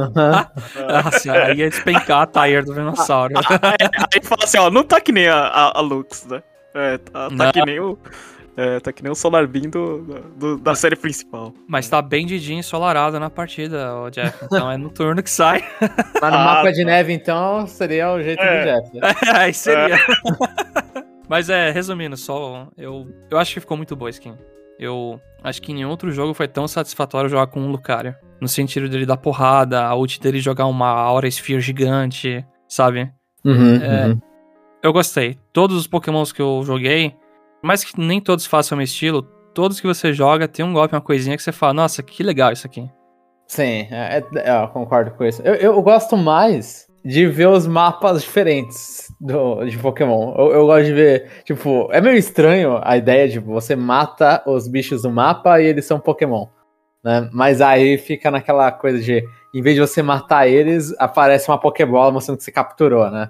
Nossa, 1.04 1.32
aí 1.32 1.60
ia 1.60 1.70
despencar 1.70 2.24
a 2.24 2.28
tire 2.28 2.66
do 2.66 2.74
Venossauro. 2.74 3.34
aí, 3.40 3.90
aí, 4.14 4.22
fala 4.22 4.44
assim, 4.44 4.58
ó, 4.58 4.70
não 4.70 4.84
tá 4.84 5.00
que 5.00 5.14
nem 5.14 5.30
a, 5.30 5.40
a, 5.40 5.80
a 5.80 5.82
Lux, 5.82 6.26
né? 6.26 6.44
É, 6.78 6.98
tá, 7.00 7.30
tá 7.30 7.52
que 7.52 7.66
nem 7.66 7.80
o. 7.80 7.98
É, 8.56 8.80
tá 8.80 8.92
que 8.92 9.04
nem 9.04 9.12
o 9.12 9.16
Solar 9.16 9.48
Beam 9.48 9.70
do, 9.70 10.02
do, 10.36 10.58
da 10.58 10.74
série 10.74 10.96
principal. 10.96 11.54
Mas 11.68 11.88
tá 11.88 12.02
bem 12.02 12.26
de 12.26 12.40
dia 12.40 12.56
ensolarado 12.56 13.20
na 13.20 13.30
partida, 13.30 13.96
o 13.96 14.10
Jeff. 14.10 14.46
Então 14.46 14.72
é 14.72 14.78
no 14.78 14.90
turno 14.90 15.22
que 15.22 15.30
sai. 15.30 15.64
Mas 16.22 16.32
no 16.32 16.40
ah, 16.40 16.44
mapa 16.44 16.72
de 16.72 16.82
tá. 16.82 16.86
neve, 16.86 17.14
então, 17.14 17.68
seria 17.68 18.12
o 18.12 18.22
jeito 18.22 18.42
é. 18.42 18.60
do 18.60 18.66
Jeff. 18.66 18.96
Né? 18.96 19.02
É, 19.28 19.30
aí 19.38 19.54
seria. 19.54 19.96
É. 19.96 20.00
Mas 21.30 21.50
é, 21.50 21.72
resumindo, 21.72 22.18
só. 22.18 22.68
Eu, 22.78 23.08
eu 23.30 23.38
acho 23.38 23.54
que 23.54 23.60
ficou 23.60 23.78
muito 23.78 23.96
boa 23.96 24.10
a 24.10 24.12
skin. 24.12 24.34
Eu 24.80 25.20
acho 25.44 25.62
que 25.62 25.72
em 25.72 25.76
nenhum 25.76 25.90
outro 25.90 26.12
jogo 26.12 26.34
foi 26.34 26.48
tão 26.48 26.68
satisfatório 26.68 27.30
jogar 27.30 27.48
com 27.48 27.60
um 27.60 27.70
Lucario. 27.70 28.16
No 28.40 28.48
sentido 28.48 28.88
dele 28.88 29.06
dar 29.06 29.18
porrada, 29.18 29.84
a 29.84 29.96
ult 29.96 30.20
dele 30.20 30.40
jogar 30.40 30.66
uma 30.68 30.88
Aura 30.88 31.30
Sphere 31.30 31.60
gigante, 31.60 32.46
sabe? 32.68 33.12
Uhum, 33.44 33.76
é, 33.76 34.08
uhum. 34.08 34.22
Eu 34.84 34.94
gostei. 34.94 35.38
Todos 35.52 35.76
os 35.76 35.88
Pokémons 35.88 36.32
que 36.32 36.42
eu 36.42 36.62
joguei, 36.64 37.16
mais 37.64 37.84
que 37.84 38.00
nem 38.00 38.22
todos 38.22 38.46
façam 38.46 38.76
o 38.76 38.78
meu 38.78 38.86
estilo, 38.86 39.24
todos 39.54 39.82
que 39.82 39.88
você 39.88 40.14
joga 40.14 40.48
tem 40.48 40.64
um 40.64 40.74
golpe, 40.74 40.94
uma 40.94 41.02
coisinha 41.02 41.36
que 41.36 41.44
você 41.44 41.52
fala, 41.52 41.74
nossa, 41.74 42.04
que 42.04 42.22
legal 42.24 42.52
isso 42.52 42.68
aqui. 42.68 42.88
Sim, 43.48 43.88
é, 43.90 44.24
é, 44.36 44.64
eu 44.64 44.68
concordo 44.68 45.12
com 45.12 45.24
isso. 45.24 45.42
Eu, 45.42 45.56
eu 45.56 45.82
gosto 45.82 46.16
mais 46.16 46.86
de 47.04 47.26
ver 47.26 47.48
os 47.48 47.66
mapas 47.66 48.22
diferentes 48.22 49.08
do, 49.20 49.64
de 49.66 49.78
Pokémon. 49.78 50.36
Eu, 50.38 50.52
eu, 50.52 50.66
gosto 50.66 50.86
de 50.86 50.94
ver, 50.94 51.32
tipo, 51.44 51.88
é 51.92 52.02
meio 52.02 52.18
estranho 52.18 52.80
a 52.84 52.98
ideia 52.98 53.28
de 53.28 53.40
você 53.40 53.76
mata 53.76 54.44
os 54.46 54.68
bichos 54.68 55.02
do 55.02 55.10
mapa 55.10 55.62
e 55.62 55.66
eles 55.66 55.86
são 55.86 56.00
Pokémon. 56.00 56.48
Né? 57.04 57.30
Mas 57.32 57.62
aí 57.62 57.98
fica 57.98 58.30
naquela 58.30 58.72
coisa 58.72 59.00
de, 59.00 59.24
em 59.56 59.62
vez 59.62 59.76
de 59.76 59.82
você 59.82 60.04
matar 60.04 60.48
eles, 60.48 60.94
aparece 61.00 61.50
uma 61.50 61.60
Pokébola 61.60 62.12
mostrando 62.12 62.38
que 62.38 62.44
você 62.44 62.52
capturou, 62.52 63.10
né? 63.10 63.30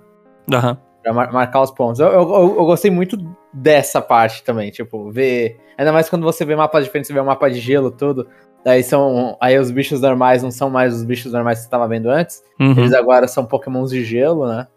Aham. 0.51 0.71
Uhum. 0.71 0.86
Pra 1.07 1.13
mar 1.13 1.31
marcar 1.31 1.61
os 1.61 1.71
pontos. 1.71 2.01
Eu, 2.01 2.07
eu, 2.07 2.55
eu, 2.57 2.65
gostei 2.65 2.91
muito 2.91 3.17
dessa 3.53 4.01
parte 4.01 4.43
também, 4.43 4.69
tipo, 4.71 5.09
ver. 5.09 5.57
Ainda 5.77 5.93
mais 5.93 6.09
quando 6.09 6.23
você 6.23 6.43
vê 6.43 6.53
mapas 6.53 6.83
diferentes, 6.83 7.07
você 7.07 7.13
vê 7.13 7.21
um 7.21 7.25
mapa 7.25 7.49
de 7.49 7.61
gelo, 7.61 7.89
tudo. 7.89 8.27
Daí 8.65 8.83
são. 8.83 9.37
Aí 9.39 9.57
os 9.57 9.71
bichos 9.71 10.01
normais 10.01 10.43
não 10.43 10.51
são 10.51 10.69
mais 10.69 10.93
os 10.93 11.05
bichos 11.05 11.31
normais 11.31 11.59
que 11.59 11.63
você 11.63 11.67
estava 11.67 11.87
vendo 11.87 12.09
antes. 12.09 12.43
Uhum. 12.59 12.71
Eles 12.71 12.93
agora 12.93 13.25
são 13.25 13.45
pokémons 13.45 13.89
de 13.89 14.03
gelo, 14.03 14.45
né? 14.47 14.67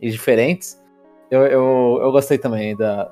E 0.00 0.10
diferentes. 0.10 0.76
Eu, 1.30 1.42
eu, 1.42 1.98
eu 2.02 2.10
gostei 2.10 2.36
também 2.36 2.74
da, 2.76 3.08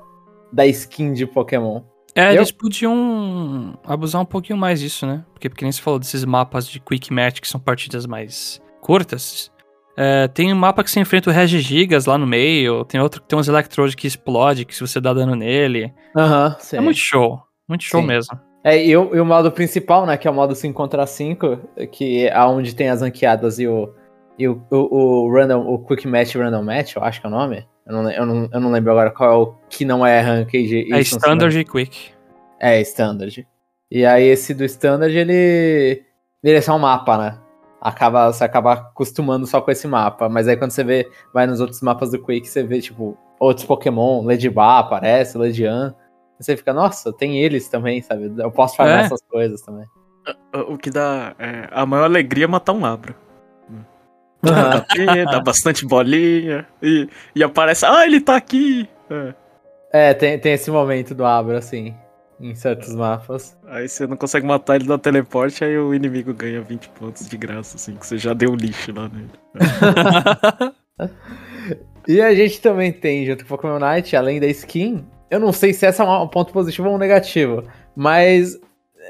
da 0.51 0.65
skin 0.67 1.13
de 1.13 1.25
Pokémon. 1.25 1.81
É, 2.13 2.31
eu... 2.31 2.35
eles 2.35 2.51
podiam 2.51 3.79
abusar 3.85 4.21
um 4.21 4.25
pouquinho 4.25 4.59
mais 4.59 4.81
disso, 4.81 5.07
né? 5.07 5.23
Porque, 5.31 5.47
porque 5.47 5.63
nem 5.63 5.71
você 5.71 5.81
falou 5.81 5.97
desses 5.97 6.25
mapas 6.25 6.67
de 6.67 6.81
Quick 6.81 7.13
Match, 7.13 7.39
que 7.39 7.47
são 7.47 7.59
partidas 7.59 8.05
mais 8.05 8.61
curtas. 8.81 9.49
É, 9.97 10.27
tem 10.27 10.51
um 10.51 10.55
mapa 10.55 10.83
que 10.83 10.91
você 10.91 10.99
enfrenta 10.99 11.29
o 11.29 11.33
Regigigas 11.33 12.05
lá 12.05 12.17
no 12.17 12.27
meio, 12.27 12.83
tem 12.85 12.99
outro 12.99 13.21
que 13.21 13.27
tem 13.27 13.39
uns 13.39 13.47
Electrode 13.47 13.95
que 13.95 14.07
explode, 14.07 14.65
que 14.65 14.75
se 14.75 14.81
você 14.81 14.99
dá 14.99 15.13
dano 15.13 15.35
nele. 15.35 15.93
Aham, 16.15 16.47
uhum, 16.49 16.77
É 16.77 16.81
muito 16.81 16.99
show. 16.99 17.41
Muito 17.67 17.83
show 17.83 18.01
sim. 18.01 18.07
mesmo. 18.07 18.39
É, 18.63 18.83
e 18.83 18.97
o, 18.97 19.15
e 19.15 19.19
o 19.19 19.25
modo 19.25 19.51
principal, 19.51 20.05
né, 20.05 20.17
que 20.17 20.27
é 20.27 20.31
o 20.31 20.33
modo 20.33 20.55
5 20.55 20.73
contra 20.73 21.05
5, 21.05 21.59
que 21.91 22.27
é 22.27 22.39
onde 22.45 22.75
tem 22.75 22.89
as 22.89 23.01
ranqueadas 23.01 23.59
e 23.59 23.67
o, 23.67 23.93
e 24.39 24.47
o, 24.47 24.61
o, 24.71 25.27
o, 25.27 25.31
random, 25.31 25.61
o 25.67 25.79
Quick 25.85 26.07
Match 26.07 26.35
Random 26.35 26.63
Match, 26.63 26.95
eu 26.95 27.03
acho 27.03 27.21
que 27.21 27.27
é 27.27 27.29
o 27.29 27.31
nome. 27.31 27.65
Eu 27.85 27.93
não, 27.93 28.11
eu 28.11 28.25
não, 28.25 28.49
eu 28.51 28.59
não 28.59 28.71
lembro 28.71 28.91
agora 28.91 29.11
qual 29.11 29.31
é 29.31 29.35
o 29.35 29.55
que 29.69 29.85
não 29.85 30.05
é 30.05 30.19
Ranked. 30.19 30.91
É 30.91 30.99
Standard 30.99 31.57
e 31.57 31.63
Quick. 31.63 32.09
É, 32.59 32.81
Standard. 32.81 33.47
E 33.91 34.03
aí 34.03 34.23
esse 34.23 34.53
do 34.53 34.65
Standard, 34.65 35.15
ele... 35.15 36.03
Ele 36.43 36.57
é 36.57 36.61
só 36.61 36.75
um 36.75 36.79
mapa, 36.79 37.17
né? 37.17 37.37
Acaba, 37.85 38.33
você 38.33 38.43
acaba 38.43 38.73
acostumando 38.73 39.45
só 39.45 39.61
com 39.61 39.69
esse 39.69 39.87
mapa. 39.87 40.27
Mas 40.27 40.47
aí 40.47 40.57
quando 40.57 40.71
você 40.71 40.83
vê, 40.83 41.07
vai 41.31 41.45
nos 41.45 41.59
outros 41.61 41.81
mapas 41.81 42.09
do 42.09 42.19
Quick, 42.19 42.47
você 42.47 42.63
vê, 42.63 42.81
tipo, 42.81 43.15
outros 43.39 43.63
Pokémon, 43.63 44.25
Ledibá 44.25 44.79
aparece, 44.79 45.37
Ledian. 45.37 45.93
Você 46.39 46.57
fica, 46.57 46.73
nossa, 46.73 47.13
tem 47.13 47.39
eles 47.39 47.69
também, 47.69 48.01
sabe? 48.01 48.33
Eu 48.39 48.49
posso 48.49 48.75
fazer 48.75 48.93
é. 48.93 49.01
essas 49.01 49.21
coisas 49.29 49.61
também. 49.61 49.85
O 50.67 50.79
que 50.79 50.89
dá. 50.89 51.35
É, 51.37 51.69
a 51.71 51.85
maior 51.85 52.05
alegria 52.05 52.45
é 52.45 52.47
matar 52.47 52.73
um 52.73 52.83
Abra. 52.83 53.15
Uhum. 53.69 53.83
dá 55.31 55.39
bastante 55.39 55.85
bolinha. 55.85 56.67
E, 56.81 57.07
e 57.35 57.43
aparece, 57.43 57.85
ah, 57.85 58.03
ele 58.03 58.19
tá 58.19 58.35
aqui! 58.35 58.89
É, 59.93 60.09
é 60.09 60.13
tem, 60.15 60.39
tem 60.39 60.53
esse 60.53 60.71
momento 60.71 61.13
do 61.13 61.23
Abra, 61.23 61.59
assim, 61.59 61.95
em 62.39 62.53
certos 62.55 62.93
mapas. 62.93 63.57
Aí 63.67 63.87
você 63.87 64.05
não 64.05 64.17
consegue 64.17 64.45
matar 64.45 64.75
ele 64.75 64.85
no 64.85 64.97
teleporte, 64.97 65.63
aí 65.63 65.77
o 65.77 65.93
inimigo 65.93 66.33
ganha 66.33 66.61
20 66.61 66.89
pontos 66.89 67.27
de 67.27 67.37
graça, 67.37 67.77
assim, 67.77 67.95
que 67.95 68.05
você 68.05 68.17
já 68.17 68.33
deu 68.33 68.55
lixo 68.55 68.93
lá 68.93 69.09
nele. 69.09 69.29
e 72.07 72.21
a 72.21 72.33
gente 72.33 72.59
também 72.61 72.91
tem, 72.91 73.25
junto 73.25 73.43
com 73.43 73.49
Pokémon 73.55 73.79
Night, 73.79 74.15
além 74.15 74.39
da 74.39 74.47
skin, 74.47 75.05
eu 75.29 75.39
não 75.39 75.51
sei 75.51 75.73
se 75.73 75.85
essa 75.85 76.03
é 76.03 76.07
um 76.07 76.27
ponto 76.27 76.51
positivo 76.53 76.89
ou 76.89 76.95
um 76.95 76.99
negativo, 76.99 77.63
mas 77.95 78.59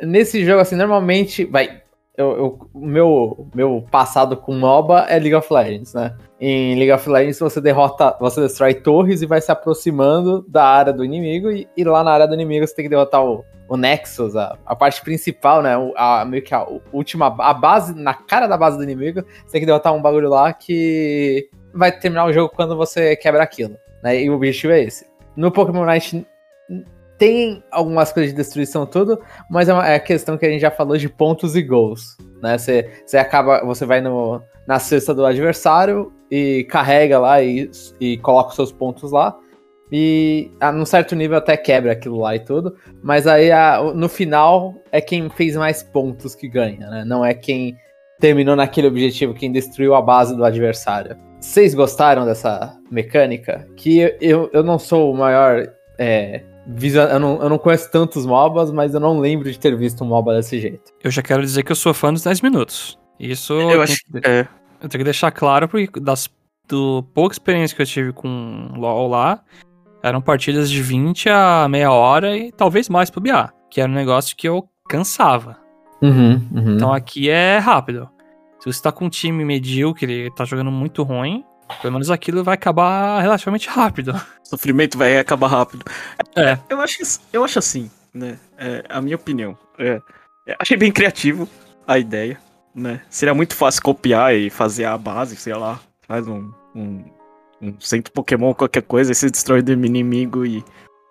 nesse 0.01 0.43
jogo, 0.45 0.61
assim, 0.61 0.75
normalmente, 0.75 1.45
vai, 1.45 1.81
eu, 2.17 2.69
o 2.73 2.85
meu, 2.85 3.47
meu 3.53 3.85
passado 3.91 4.37
com 4.37 4.53
MOBA 4.53 5.05
é 5.09 5.19
League 5.19 5.35
of 5.35 5.53
Legends, 5.53 5.93
né? 5.93 6.15
Em 6.39 6.75
League 6.75 6.91
of 6.91 7.09
Legends 7.09 7.39
você 7.39 7.59
derrota, 7.59 8.15
você 8.19 8.41
destrói 8.41 8.73
torres 8.73 9.21
e 9.21 9.25
vai 9.25 9.41
se 9.41 9.51
aproximando 9.51 10.45
da 10.47 10.65
área 10.65 10.93
do 10.93 11.03
inimigo, 11.03 11.51
e, 11.51 11.67
e 11.75 11.83
lá 11.83 12.03
na 12.03 12.11
área 12.11 12.27
do 12.27 12.33
inimigo 12.33 12.65
você 12.65 12.75
tem 12.75 12.85
que 12.85 12.89
derrotar 12.89 13.23
o, 13.23 13.43
o 13.67 13.77
Nexus, 13.77 14.35
a, 14.35 14.57
a 14.65 14.75
parte 14.75 15.01
principal, 15.01 15.61
né? 15.61 15.73
A, 15.95 16.23
meio 16.25 16.43
que 16.43 16.53
a 16.53 16.65
última, 16.93 17.27
a 17.27 17.53
base, 17.53 17.93
na 17.93 18.13
cara 18.13 18.47
da 18.47 18.57
base 18.57 18.77
do 18.77 18.83
inimigo, 18.83 19.23
você 19.45 19.53
tem 19.53 19.61
que 19.61 19.67
derrotar 19.67 19.93
um 19.93 20.01
bagulho 20.01 20.29
lá 20.29 20.53
que 20.53 21.49
vai 21.73 21.91
terminar 21.91 22.25
o 22.25 22.33
jogo 22.33 22.53
quando 22.55 22.77
você 22.77 23.15
quebra 23.15 23.43
aquilo, 23.43 23.75
né? 24.03 24.21
E 24.21 24.29
o 24.29 24.35
objetivo 24.35 24.73
é 24.73 24.81
esse. 24.81 25.05
No 25.35 25.51
Pokémon 25.51 25.85
Night 25.85 26.25
tem 27.17 27.63
algumas 27.71 28.11
coisas 28.11 28.31
de 28.31 28.37
destruição 28.37 28.85
tudo, 28.85 29.21
mas 29.49 29.69
é, 29.69 29.71
é 29.71 29.95
a 29.95 29.99
questão 29.99 30.37
que 30.37 30.45
a 30.45 30.49
gente 30.49 30.61
já 30.61 30.71
falou 30.71 30.97
de 30.97 31.09
pontos 31.09 31.55
e 31.55 31.61
gols, 31.61 32.17
né? 32.41 32.57
Você, 32.57 32.89
você 33.05 33.17
acaba, 33.17 33.63
você 33.63 33.85
vai 33.85 34.01
no, 34.01 34.41
na 34.67 34.79
cesta 34.79 35.13
do 35.13 35.25
adversário 35.25 36.11
e 36.29 36.65
carrega 36.69 37.19
lá 37.19 37.41
e, 37.41 37.69
e 37.99 38.17
coloca 38.17 38.49
os 38.49 38.55
seus 38.55 38.71
pontos 38.71 39.11
lá. 39.11 39.35
E 39.91 40.51
a, 40.59 40.71
num 40.71 40.85
certo 40.85 41.15
nível 41.15 41.37
até 41.37 41.55
quebra 41.55 41.91
aquilo 41.91 42.19
lá 42.19 42.35
e 42.35 42.39
tudo. 42.39 42.75
Mas 43.03 43.27
aí 43.27 43.51
a, 43.51 43.81
no 43.93 44.09
final 44.09 44.75
é 44.91 44.99
quem 44.99 45.29
fez 45.29 45.55
mais 45.55 45.83
pontos 45.83 46.35
que 46.35 46.47
ganha, 46.47 46.89
né? 46.89 47.05
Não 47.05 47.23
é 47.23 47.33
quem 47.33 47.77
terminou 48.19 48.55
naquele 48.55 48.87
objetivo, 48.87 49.33
quem 49.33 49.51
destruiu 49.51 49.93
a 49.93 50.01
base 50.01 50.35
do 50.35 50.43
adversário. 50.43 51.15
Vocês 51.39 51.75
gostaram 51.75 52.25
dessa 52.25 52.75
mecânica? 52.89 53.67
Que 53.75 54.15
eu, 54.19 54.49
eu 54.51 54.63
não 54.63 54.79
sou 54.79 55.13
o 55.13 55.17
maior 55.17 55.67
é, 55.99 56.41
eu 56.67 57.19
não, 57.19 57.41
eu 57.41 57.49
não 57.49 57.57
conheço 57.57 57.91
tantos 57.91 58.25
MOBAs, 58.25 58.71
mas 58.71 58.93
eu 58.93 58.99
não 58.99 59.19
lembro 59.19 59.51
de 59.51 59.59
ter 59.59 59.75
visto 59.75 60.03
um 60.03 60.07
MOBA 60.07 60.35
desse 60.35 60.59
jeito. 60.59 60.91
Eu 61.03 61.11
já 61.11 61.21
quero 61.21 61.41
dizer 61.41 61.63
que 61.63 61.71
eu 61.71 61.75
sou 61.75 61.93
fã 61.93 62.11
dos 62.11 62.23
10 62.23 62.41
minutos. 62.41 62.97
Isso 63.19 63.53
eu, 63.53 63.81
acho 63.81 63.97
que, 63.97 64.27
é. 64.27 64.47
eu 64.81 64.89
tenho 64.89 64.99
que 64.99 65.03
deixar 65.03 65.31
claro, 65.31 65.67
porque 65.67 65.99
das 65.99 66.29
do 66.67 67.03
pouca 67.13 67.33
experiência 67.33 67.75
que 67.75 67.81
eu 67.81 67.85
tive 67.85 68.11
com 68.11 68.71
LoL 68.75 69.07
lá, 69.07 69.41
eram 70.01 70.21
partidas 70.21 70.69
de 70.69 70.81
20 70.81 71.29
a 71.29 71.67
meia 71.69 71.91
hora 71.91 72.35
e 72.37 72.51
talvez 72.51 72.89
mais 72.89 73.09
pro 73.09 73.21
BA, 73.21 73.51
que 73.69 73.81
era 73.81 73.91
um 73.91 73.95
negócio 73.95 74.35
que 74.35 74.47
eu 74.47 74.67
cansava. 74.89 75.57
Uhum, 76.01 76.41
uhum. 76.53 76.75
Então 76.75 76.93
aqui 76.93 77.29
é 77.29 77.57
rápido. 77.57 78.09
Se 78.59 78.71
você 78.71 78.81
tá 78.81 78.91
com 78.91 79.05
um 79.05 79.09
time 79.09 79.45
medíocre, 79.45 80.31
tá 80.35 80.45
jogando 80.45 80.71
muito 80.71 81.03
ruim, 81.03 81.43
pelo 81.81 81.93
menos 81.93 82.09
aquilo 82.09 82.43
vai 82.43 82.55
acabar 82.55 83.21
relativamente 83.21 83.69
rápido. 83.69 84.13
O 84.45 84.47
sofrimento 84.47 84.95
vai 84.95 85.17
acabar 85.17 85.47
rápido. 85.47 85.83
É. 86.35 86.59
Eu 86.69 86.79
acho, 86.79 86.97
eu 87.33 87.43
acho 87.43 87.57
assim, 87.57 87.89
né? 88.13 88.37
É, 88.59 88.83
a 88.87 89.01
minha 89.01 89.15
opinião. 89.15 89.57
É, 89.79 89.99
é, 90.47 90.55
achei 90.59 90.77
bem 90.77 90.91
criativo 90.91 91.49
a 91.87 91.97
ideia, 91.97 92.39
né? 92.73 93.01
Seria 93.09 93.33
muito 93.33 93.55
fácil 93.55 93.81
copiar 93.81 94.35
e 94.35 94.51
fazer 94.51 94.85
a 94.85 94.95
base, 94.99 95.35
sei 95.35 95.55
lá. 95.55 95.79
Faz 96.07 96.27
um, 96.27 96.53
um, 96.75 97.03
um 97.59 97.79
centro 97.79 98.13
Pokémon, 98.13 98.53
qualquer 98.53 98.83
coisa, 98.83 99.11
e 99.11 99.15
você 99.15 99.31
destrói 99.31 99.63
do 99.63 99.71
inimigo 99.71 100.45
e, 100.45 100.63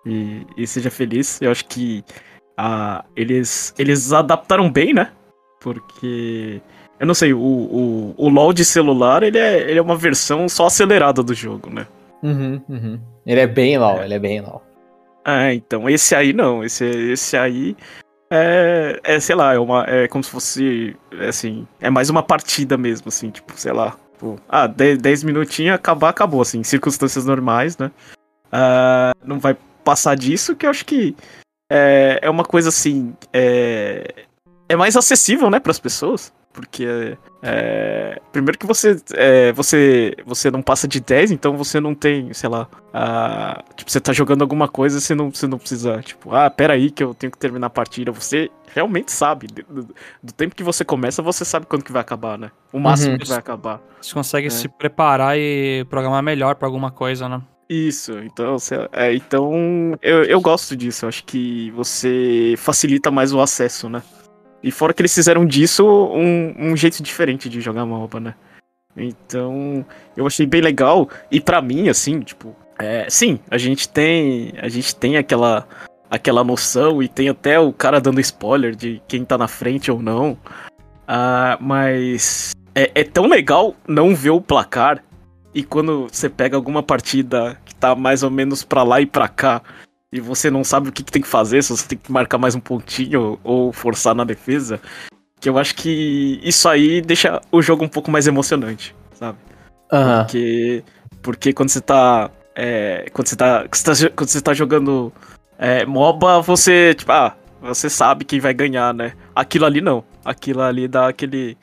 e, 0.05 0.47
e, 0.55 0.65
seja 0.65 0.89
feliz. 0.89 1.41
Eu 1.41 1.51
acho 1.51 1.65
que 1.65 2.05
a, 2.57 3.03
eles, 3.17 3.73
eles 3.77 4.13
adaptaram 4.13 4.71
bem, 4.71 4.93
né? 4.93 5.11
Porque 5.59 6.61
eu 6.99 7.05
não 7.07 7.13
sei, 7.13 7.33
o, 7.33 7.39
o, 7.39 8.13
o 8.17 8.29
LoL 8.29 8.53
de 8.53 8.63
celular, 8.63 9.23
ele 9.23 9.37
é, 9.37 9.69
ele 9.69 9.79
é 9.79 9.81
uma 9.81 9.97
versão 9.97 10.47
só 10.47 10.67
acelerada 10.67 11.21
do 11.21 11.33
jogo, 11.33 11.69
né? 11.69 11.87
Uhum, 12.23 12.61
uhum. 12.69 12.99
Ele 13.25 13.39
é 13.39 13.47
bem 13.47 13.77
LoL, 13.77 13.99
é. 13.99 14.05
ele 14.05 14.13
é 14.13 14.19
bem 14.19 14.41
LoL. 14.41 14.63
Ah, 15.23 15.53
então, 15.53 15.89
esse 15.89 16.15
aí 16.15 16.33
não, 16.33 16.63
esse, 16.63 16.85
esse 16.85 17.35
aí 17.35 17.75
é, 18.29 18.99
é, 19.03 19.19
sei 19.19 19.35
lá, 19.35 19.53
é, 19.53 19.59
uma, 19.59 19.85
é 19.87 20.07
como 20.07 20.23
se 20.23 20.29
fosse, 20.29 20.95
é 21.19 21.27
assim, 21.27 21.67
é 21.79 21.89
mais 21.89 22.09
uma 22.09 22.23
partida 22.23 22.77
mesmo, 22.77 23.09
assim, 23.09 23.29
tipo, 23.29 23.53
sei 23.57 23.73
lá. 23.73 23.97
Tipo, 24.13 24.39
ah, 24.47 24.67
10 24.67 25.23
minutinhos, 25.23 25.75
acabar, 25.75 26.09
acabou, 26.09 26.41
assim, 26.41 26.63
circunstâncias 26.63 27.25
normais, 27.25 27.77
né? 27.77 27.91
Uh, 28.47 29.17
não 29.25 29.39
vai 29.39 29.57
passar 29.83 30.15
disso, 30.15 30.55
que 30.55 30.65
eu 30.65 30.69
acho 30.69 30.85
que 30.85 31.15
é, 31.71 32.19
é 32.21 32.29
uma 32.29 32.43
coisa 32.43 32.69
assim, 32.69 33.13
é, 33.33 34.24
é 34.67 34.75
mais 34.75 34.95
acessível, 34.95 35.49
né, 35.49 35.59
para 35.59 35.71
as 35.71 35.79
pessoas. 35.79 36.33
Porque 36.55 37.17
é, 37.43 38.21
primeiro 38.31 38.57
que 38.57 38.65
você, 38.65 38.95
é, 39.13 39.51
você 39.51 40.15
você 40.25 40.49
não 40.49 40.61
passa 40.61 40.87
de 40.87 41.01
10, 41.01 41.31
então 41.31 41.57
você 41.57 41.81
não 41.81 41.93
tem, 41.93 42.33
sei 42.33 42.49
lá, 42.49 42.65
a, 42.93 43.61
tipo, 43.75 43.91
você 43.91 43.99
tá 43.99 44.13
jogando 44.13 44.41
alguma 44.41 44.69
coisa, 44.69 45.01
você 45.01 45.13
não, 45.13 45.29
você 45.29 45.47
não 45.47 45.57
precisa, 45.57 46.01
tipo, 46.01 46.33
ah, 46.33 46.49
pera 46.49 46.73
aí 46.73 46.89
que 46.89 47.03
eu 47.03 47.13
tenho 47.13 47.29
que 47.29 47.37
terminar 47.37 47.67
a 47.67 47.69
partida. 47.69 48.09
Você 48.13 48.49
realmente 48.73 49.11
sabe. 49.11 49.47
Do, 49.47 49.89
do 50.23 50.31
tempo 50.31 50.55
que 50.55 50.63
você 50.63 50.85
começa, 50.85 51.21
você 51.21 51.43
sabe 51.43 51.65
quando 51.65 51.83
que 51.83 51.91
vai 51.91 52.01
acabar, 52.01 52.37
né? 52.37 52.49
O 52.71 52.79
máximo 52.79 53.11
uhum. 53.11 53.17
que 53.19 53.27
vai 53.27 53.37
acabar. 53.37 53.81
Você 54.01 54.13
consegue 54.13 54.47
é. 54.47 54.49
se 54.49 54.69
preparar 54.69 55.37
e 55.37 55.85
programar 55.89 56.23
melhor 56.23 56.55
para 56.55 56.69
alguma 56.69 56.89
coisa, 56.89 57.27
né? 57.27 57.41
Isso, 57.67 58.13
então, 58.19 58.55
é, 58.93 59.13
então 59.13 59.51
eu, 60.01 60.23
eu 60.23 60.39
gosto 60.39 60.73
disso. 60.73 61.03
Eu 61.03 61.09
acho 61.09 61.25
que 61.25 61.69
você 61.71 62.55
facilita 62.57 63.11
mais 63.11 63.33
o 63.33 63.41
acesso, 63.41 63.89
né? 63.89 64.01
E 64.63 64.71
fora 64.71 64.93
que 64.93 65.01
eles 65.01 65.13
fizeram 65.13 65.45
disso 65.45 65.85
um, 65.85 66.71
um 66.71 66.77
jeito 66.77 67.01
diferente 67.03 67.47
de 67.47 67.61
jogar 67.61 67.85
MOBA, 67.85 68.19
né? 68.19 68.35
Então, 68.97 69.85
eu 70.15 70.25
achei 70.25 70.45
bem 70.45 70.61
legal. 70.61 71.09
E 71.29 71.39
para 71.39 71.61
mim, 71.61 71.89
assim, 71.89 72.21
tipo, 72.21 72.55
é, 72.79 73.07
sim, 73.09 73.39
a 73.49 73.57
gente 73.57 73.87
tem. 73.87 74.53
A 74.57 74.67
gente 74.67 74.95
tem 74.95 75.17
aquela. 75.17 75.67
aquela 76.09 76.43
noção 76.43 77.01
e 77.03 77.07
tem 77.07 77.29
até 77.29 77.59
o 77.59 77.71
cara 77.73 77.99
dando 77.99 78.21
spoiler 78.21 78.75
de 78.75 79.01
quem 79.07 79.25
tá 79.25 79.37
na 79.37 79.47
frente 79.47 79.91
ou 79.91 80.01
não. 80.01 80.37
Uh, 81.03 81.57
mas 81.59 82.53
é, 82.73 82.91
é 82.95 83.03
tão 83.03 83.27
legal 83.27 83.75
não 83.87 84.15
ver 84.15 84.31
o 84.31 84.41
placar. 84.41 85.03
E 85.53 85.63
quando 85.63 86.07
você 86.11 86.29
pega 86.29 86.57
alguma 86.57 86.83
partida 86.83 87.57
que 87.63 87.73
tá 87.73 87.95
mais 87.95 88.23
ou 88.23 88.29
menos 88.29 88.63
pra 88.63 88.83
lá 88.83 88.99
e 88.99 89.05
pra 89.05 89.29
cá, 89.29 89.61
e 90.15 90.19
você 90.21 90.49
não 90.49 90.63
sabe 90.63 90.87
o 90.87 90.91
que, 90.91 91.03
que, 91.03 91.11
tem 91.11 91.21
que 91.21 91.27
fazer, 91.27 91.61
se 91.61 91.69
você 91.69 91.85
tem 91.85 91.97
que 91.97 92.09
marcar 92.09 92.37
mais 92.37 92.55
um 92.55 92.59
pontinho 92.59 93.37
ou 93.43 93.73
forçar 93.73 94.15
na 94.15 94.23
defesa, 94.23 94.79
que 95.41 95.49
eu 95.49 95.57
acho 95.57 95.75
que 95.75 96.39
isso 96.41 96.69
aí 96.69 97.01
deixa 97.01 97.41
o 97.51 97.61
jogo 97.61 97.83
um 97.83 97.89
pouco 97.89 98.09
mais 98.09 98.25
emocionante, 98.25 98.95
sabe? 99.13 99.37
Uhum. 99.91 100.19
Porque, 100.19 100.83
porque 101.21 101.53
quando 101.53 101.69
você 101.69 101.81
tá. 101.81 102.31
É, 102.55 103.07
quando, 103.11 103.27
você 103.27 103.35
tá 103.35 103.65
quando 104.15 104.29
você 104.29 104.41
tá 104.41 104.53
jogando 104.53 105.11
é, 105.59 105.85
MOBA, 105.85 106.41
você, 106.41 106.93
tipo, 106.93 107.11
ah, 107.11 107.35
você 107.61 107.89
sabe 107.89 108.23
quem 108.23 108.39
vai 108.39 108.53
ganhar, 108.53 108.93
né? 108.93 109.11
Aquilo 109.35 109.65
ali 109.65 109.81
não. 109.81 110.01
Aquilo 110.23 110.61
ali 110.61 110.87
dá 110.87 111.09
aquele. 111.09 111.57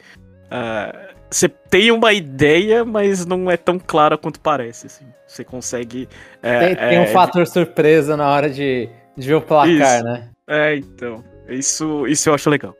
Uh, 0.52 1.11
você 1.32 1.48
tem 1.48 1.90
uma 1.90 2.12
ideia, 2.12 2.84
mas 2.84 3.24
não 3.24 3.50
é 3.50 3.56
tão 3.56 3.78
clara 3.78 4.18
quanto 4.18 4.38
parece. 4.38 4.86
Assim. 4.86 5.06
Você 5.26 5.42
consegue. 5.42 6.08
É, 6.42 6.66
tem, 6.66 6.76
tem 6.76 6.98
um 7.00 7.04
é, 7.04 7.06
fator 7.06 7.46
surpresa 7.46 8.16
na 8.16 8.28
hora 8.30 8.50
de, 8.50 8.88
De 9.16 9.26
ver 9.26 9.34
o 9.34 9.40
placar, 9.40 9.96
isso. 9.96 10.04
né? 10.04 10.28
É, 10.46 10.76
então. 10.76 11.24
Isso, 11.48 12.06
isso 12.06 12.28
eu 12.28 12.34
acho 12.34 12.50
legal. 12.50 12.74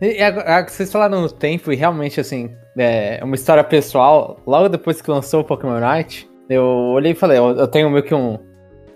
E, 0.00 0.22
a, 0.22 0.66
vocês 0.66 0.92
falaram 0.92 1.22
no 1.22 1.30
tempo, 1.30 1.72
e 1.72 1.76
realmente, 1.76 2.20
assim, 2.20 2.54
é 2.76 3.20
uma 3.22 3.34
história 3.34 3.64
pessoal. 3.64 4.38
Logo 4.46 4.68
depois 4.68 5.00
que 5.00 5.10
lançou 5.10 5.40
o 5.40 5.44
Pokémon 5.44 5.80
Night, 5.80 6.28
eu 6.48 6.64
olhei 6.64 7.12
e 7.12 7.14
falei, 7.14 7.38
eu, 7.38 7.56
eu 7.56 7.68
tenho 7.68 7.90
meio 7.90 8.02
que 8.02 8.14
um. 8.14 8.38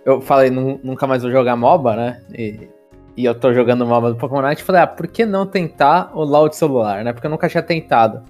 Eu 0.04 0.20
falei, 0.20 0.50
nunca 0.50 1.06
mais 1.06 1.22
vou 1.22 1.30
jogar 1.30 1.56
MOBA, 1.56 1.96
né? 1.96 2.22
E, 2.32 2.68
e 3.16 3.24
eu 3.24 3.34
tô 3.34 3.52
jogando 3.52 3.86
MOBA 3.86 4.10
do 4.10 4.16
Pokémon 4.16 4.42
Night. 4.42 4.62
Falei, 4.62 4.82
ah, 4.82 4.86
por 4.86 5.06
que 5.06 5.24
não 5.24 5.46
tentar 5.46 6.10
o 6.14 6.22
LoL 6.24 6.48
de 6.48 6.56
celular, 6.56 7.04
né? 7.04 7.12
Porque 7.12 7.26
eu 7.26 7.30
nunca 7.30 7.48
tinha 7.48 7.62
tentado. 7.62 8.22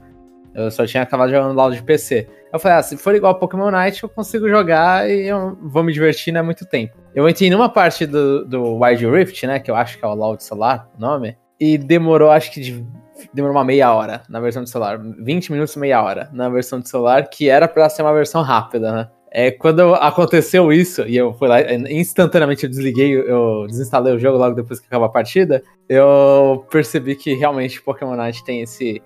Eu 0.58 0.70
só 0.70 0.86
tinha 0.86 1.02
acabado 1.02 1.30
jogando 1.30 1.54
LoL 1.54 1.70
de 1.70 1.82
PC. 1.82 2.28
Eu 2.52 2.58
falei, 2.58 2.78
ah, 2.78 2.82
se 2.82 2.96
for 2.96 3.14
igual 3.14 3.34
Pokémon 3.34 3.70
Night, 3.70 4.02
eu 4.02 4.08
consigo 4.08 4.48
jogar 4.48 5.08
e 5.08 5.28
eu 5.28 5.56
vou 5.62 5.82
me 5.82 5.92
divertir, 5.92 6.32
não 6.32 6.40
é 6.40 6.42
muito 6.42 6.66
tempo. 6.66 6.96
Eu 7.14 7.28
entrei 7.28 7.50
numa 7.50 7.68
parte 7.68 8.06
do, 8.06 8.44
do 8.44 8.78
Wild 8.78 9.06
Rift, 9.06 9.46
né? 9.46 9.60
Que 9.60 9.70
eu 9.70 9.76
acho 9.76 9.98
que 9.98 10.04
é 10.04 10.08
o 10.08 10.14
LoL 10.14 10.36
de 10.36 10.44
celular, 10.44 10.90
o 10.96 11.00
nome. 11.00 11.36
E 11.60 11.76
demorou, 11.76 12.30
acho 12.30 12.52
que 12.52 12.60
de, 12.60 12.86
demorou 13.34 13.56
uma 13.56 13.64
meia 13.64 13.92
hora 13.92 14.22
na 14.28 14.40
versão 14.40 14.64
de 14.64 14.70
celular. 14.70 14.98
20 14.98 15.52
minutos, 15.52 15.76
meia 15.76 16.02
hora 16.02 16.28
na 16.32 16.48
versão 16.48 16.80
de 16.80 16.88
celular, 16.88 17.28
que 17.28 17.48
era 17.48 17.68
pra 17.68 17.88
ser 17.88 18.02
uma 18.02 18.14
versão 18.14 18.42
rápida, 18.42 18.92
né? 18.92 19.08
É, 19.30 19.50
quando 19.50 19.94
aconteceu 19.94 20.72
isso, 20.72 21.02
e 21.02 21.16
eu 21.16 21.34
fui 21.34 21.48
lá, 21.48 21.60
instantaneamente 21.90 22.64
eu 22.64 22.70
desliguei, 22.70 23.14
eu 23.14 23.66
desinstalei 23.66 24.14
o 24.14 24.18
jogo 24.18 24.38
logo 24.38 24.54
depois 24.54 24.80
que 24.80 24.86
acabou 24.86 25.06
a 25.06 25.10
partida, 25.10 25.62
eu 25.86 26.64
percebi 26.70 27.14
que 27.14 27.34
realmente 27.34 27.82
Pokémon 27.82 28.16
Night 28.16 28.42
tem 28.42 28.62
esse, 28.62 29.02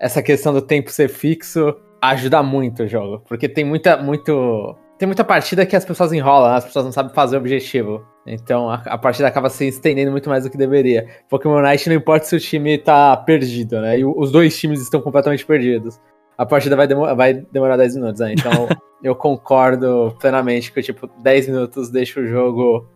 essa 0.00 0.22
questão 0.22 0.52
do 0.52 0.62
tempo 0.62 0.90
ser 0.90 1.08
fixo, 1.08 1.74
ajuda 2.00 2.42
muito 2.42 2.82
o 2.82 2.88
jogo. 2.88 3.22
Porque 3.28 3.48
tem 3.48 3.64
muita, 3.64 3.96
muito, 3.96 4.76
tem 4.98 5.06
muita 5.06 5.24
partida 5.24 5.66
que 5.66 5.76
as 5.76 5.84
pessoas 5.84 6.12
enrolam, 6.12 6.54
as 6.54 6.64
pessoas 6.64 6.84
não 6.84 6.92
sabem 6.92 7.14
fazer 7.14 7.36
o 7.36 7.40
objetivo. 7.40 8.04
Então 8.26 8.68
a, 8.68 8.76
a, 8.86 8.98
partida 8.98 9.28
acaba 9.28 9.48
se 9.48 9.66
estendendo 9.66 10.10
muito 10.10 10.28
mais 10.28 10.44
do 10.44 10.50
que 10.50 10.56
deveria. 10.56 11.06
Pokémon 11.28 11.60
Night 11.60 11.88
não 11.88 11.96
importa 11.96 12.26
se 12.26 12.36
o 12.36 12.40
time 12.40 12.76
tá 12.76 13.16
perdido, 13.16 13.80
né? 13.80 14.00
E 14.00 14.04
os 14.04 14.32
dois 14.32 14.58
times 14.58 14.80
estão 14.80 15.00
completamente 15.00 15.46
perdidos 15.46 16.00
a 16.38 16.44
partida 16.44 16.76
vai, 16.76 16.86
demor 16.86 17.14
vai 17.16 17.34
demorar 17.34 17.76
10 17.76 17.96
minutos, 17.96 18.20
né? 18.20 18.32
Então 18.32 18.68
eu 19.02 19.14
concordo 19.14 20.14
plenamente 20.20 20.72
que, 20.72 20.82
tipo, 20.82 21.06
10 21.22 21.48
minutos 21.48 21.88
deixa 21.90 22.20
o 22.20 22.26
jogo 22.26 22.86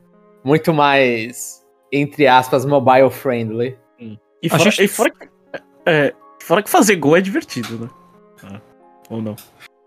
muito 0.44 0.72
mais, 0.74 1.64
entre 1.90 2.26
aspas, 2.26 2.64
mobile 2.64 3.10
friendly. 3.10 3.78
E 4.42 4.48
fora, 4.48 4.70
e 4.80 4.88
fora, 4.88 5.10
que, 5.10 5.28
é, 5.84 6.14
fora 6.50 6.64
que 6.64 6.68
fazer 6.68 6.96
gol 6.96 7.16
é 7.16 7.20
divertido, 7.20 7.78
né? 7.78 7.88
Ah, 8.42 8.60
ou 9.08 9.22
não? 9.22 9.36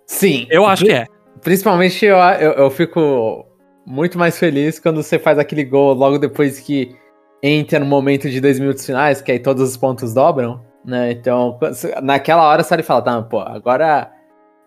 Sim. 0.08 0.48
Eu 0.50 0.66
acho 0.66 0.86
que 0.86 0.94
é. 0.94 1.06
Principalmente 1.42 2.06
eu, 2.06 2.16
eu, 2.16 2.52
eu 2.54 2.72
fico 2.72 3.46
muito 3.86 4.18
mais 4.18 4.40
feliz 4.40 4.80
quando 4.80 5.04
você 5.04 5.20
faz 5.20 5.38
aquele 5.38 5.66
gol 5.66 5.94
logo 5.94 6.18
depois 6.18 6.62
que 6.62 6.96
entra 7.44 7.82
no 7.82 7.86
momento 7.86 8.30
de 8.30 8.40
dois 8.40 8.62
minutos 8.62 8.86
finais, 8.86 9.22
que 9.22 9.30
aí 9.30 9.40
todos 9.40 9.62
os 9.62 9.76
pontos 9.76 10.14
dobram. 10.14 10.62
Né? 10.86 11.12
Então, 11.12 11.60
naquela 12.02 12.48
hora 12.48 12.64
você 12.64 12.82
fala, 12.82 13.02
tá, 13.02 13.22
pô, 13.22 13.42
agora 13.42 14.10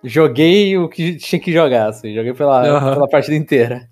joguei 0.05 0.77
o 0.77 0.91
que 0.91 1.17
tinha 1.17 1.41
que 1.41 1.51
jogar, 1.51 1.89
assim, 1.89 2.15
joguei 2.15 2.35
pela, 2.35 2.75
uhum. 2.75 2.93
pela 2.93 3.09
partida 3.09 3.37
inteira. 3.37 3.89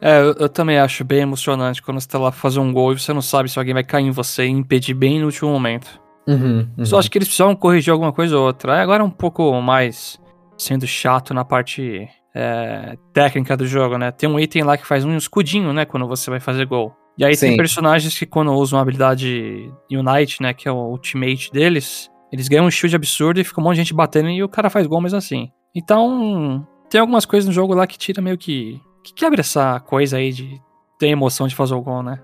É, 0.00 0.20
eu, 0.20 0.34
eu, 0.40 0.48
também 0.48 0.78
acho 0.78 1.04
bem 1.04 1.20
emocionante 1.20 1.82
quando 1.82 2.00
você 2.00 2.08
tá 2.08 2.18
lá 2.18 2.32
fazer 2.32 2.60
um 2.60 2.72
gol 2.72 2.94
e 2.94 2.98
você 2.98 3.12
não 3.12 3.20
sabe 3.22 3.50
se 3.50 3.58
alguém 3.58 3.74
vai 3.74 3.84
cair 3.84 4.06
em 4.06 4.10
você 4.10 4.44
e 4.46 4.48
impedir 4.48 4.94
bem 4.94 5.20
no 5.20 5.26
último 5.26 5.50
momento. 5.50 6.01
Uhum, 6.26 6.68
uhum. 6.78 6.84
Só 6.84 6.98
acho 6.98 7.10
que 7.10 7.18
eles 7.18 7.28
precisavam 7.28 7.56
corrigir 7.56 7.92
alguma 7.92 8.12
coisa 8.12 8.36
ou 8.36 8.46
outra. 8.46 8.80
Agora 8.80 9.02
é 9.02 9.06
um 9.06 9.10
pouco 9.10 9.60
mais 9.60 10.20
sendo 10.56 10.86
chato 10.86 11.34
na 11.34 11.44
parte 11.44 12.08
é, 12.34 12.96
técnica 13.12 13.56
do 13.56 13.66
jogo, 13.66 13.98
né? 13.98 14.10
Tem 14.10 14.28
um 14.28 14.38
item 14.38 14.62
lá 14.62 14.76
que 14.76 14.86
faz 14.86 15.04
um 15.04 15.16
escudinho, 15.16 15.72
né? 15.72 15.84
Quando 15.84 16.06
você 16.06 16.30
vai 16.30 16.40
fazer 16.40 16.66
gol. 16.66 16.94
E 17.18 17.24
aí 17.24 17.36
Sim. 17.36 17.48
tem 17.48 17.56
personagens 17.56 18.18
que 18.18 18.24
quando 18.24 18.52
usam 18.52 18.78
a 18.78 18.82
habilidade 18.82 19.70
Unite, 19.90 20.42
né, 20.42 20.54
que 20.54 20.66
é 20.66 20.72
o 20.72 20.90
ultimate 20.90 21.52
deles, 21.52 22.10
eles 22.32 22.48
ganham 22.48 22.64
um 22.64 22.70
shield 22.70 22.96
absurdo 22.96 23.38
e 23.38 23.44
fica 23.44 23.60
um 23.60 23.64
monte 23.64 23.74
de 23.74 23.82
gente 23.82 23.94
batendo 23.94 24.30
e 24.30 24.42
o 24.42 24.48
cara 24.48 24.70
faz 24.70 24.86
gol 24.86 25.00
mesmo 25.00 25.18
assim. 25.18 25.50
Então, 25.74 26.66
tem 26.88 27.00
algumas 27.00 27.26
coisas 27.26 27.46
no 27.46 27.52
jogo 27.52 27.74
lá 27.74 27.86
que 27.86 27.98
tira 27.98 28.22
meio 28.22 28.38
que... 28.38 28.80
que 29.04 29.12
quebra 29.12 29.40
essa 29.40 29.78
coisa 29.80 30.16
aí 30.16 30.32
de 30.32 30.58
ter 30.98 31.08
emoção 31.08 31.46
de 31.46 31.54
fazer 31.54 31.74
o 31.74 31.82
gol, 31.82 32.02
né? 32.02 32.18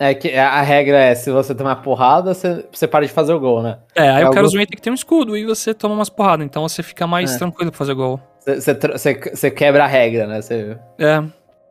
É 0.00 0.14
que 0.14 0.34
a 0.34 0.62
regra 0.62 0.98
é, 0.98 1.14
se 1.14 1.30
você 1.30 1.54
tomar 1.54 1.76
porrada, 1.76 2.32
você, 2.32 2.64
você 2.72 2.88
para 2.88 3.06
de 3.06 3.12
fazer 3.12 3.34
o 3.34 3.38
gol, 3.38 3.62
né? 3.62 3.76
É, 3.94 4.08
aí 4.08 4.22
é 4.22 4.26
o 4.26 4.30
cara 4.30 4.46
algo... 4.46 4.56
tem 4.56 4.66
que 4.66 4.80
ter 4.80 4.90
um 4.90 4.94
escudo 4.94 5.36
e 5.36 5.44
você 5.44 5.74
toma 5.74 5.94
umas 5.94 6.08
porradas, 6.08 6.46
então 6.46 6.66
você 6.66 6.82
fica 6.82 7.06
mais 7.06 7.34
é. 7.34 7.38
tranquilo 7.38 7.70
pra 7.70 7.76
fazer 7.76 7.92
gol. 7.92 8.18
Você, 8.46 9.50
quebra 9.50 9.84
a 9.84 9.86
regra, 9.86 10.26
né? 10.26 10.40
Você, 10.40 10.78
é. 10.98 11.22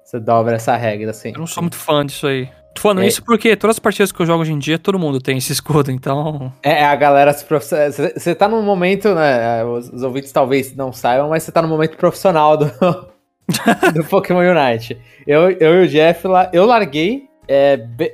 Você 0.03 0.19
dobra 0.19 0.57
essa 0.57 0.75
regra, 0.75 1.09
assim. 1.09 1.29
Eu 1.29 1.39
não 1.39 1.47
sou 1.47 1.63
muito 1.63 1.75
fã 1.75 2.05
disso 2.05 2.27
aí. 2.27 2.47
Tô 2.75 2.81
falando 2.81 3.01
é. 3.01 3.07
isso 3.07 3.23
porque 3.23 3.55
todas 3.55 3.77
as 3.77 3.79
partidas 3.79 4.11
que 4.11 4.21
eu 4.21 4.25
jogo 4.27 4.43
hoje 4.43 4.53
em 4.53 4.59
dia, 4.59 4.77
todo 4.77 4.99
mundo 4.99 5.19
tem 5.19 5.37
esse 5.39 5.51
escudo, 5.51 5.91
então. 5.91 6.53
É, 6.61 6.85
a 6.85 6.95
galera 6.95 7.33
se 7.33 7.43
profissional. 7.43 7.91
Você 7.91 8.35
tá 8.35 8.47
num 8.47 8.61
momento, 8.61 9.13
né? 9.15 9.63
Os, 9.65 9.89
os 9.89 10.03
ouvintes 10.03 10.31
talvez 10.31 10.75
não 10.75 10.93
saibam, 10.93 11.29
mas 11.29 11.41
você 11.41 11.51
tá 11.51 11.63
no 11.63 11.67
momento 11.67 11.97
profissional 11.97 12.55
do, 12.55 12.65
do 13.93 14.03
Pokémon 14.03 14.41
Unite. 14.41 15.01
Eu, 15.25 15.49
eu 15.51 15.81
e 15.81 15.85
o 15.85 15.87
Jeff 15.87 16.27
lá, 16.27 16.47
eu 16.53 16.65
larguei. 16.65 17.28
É, 17.51 17.77
be, 17.77 18.13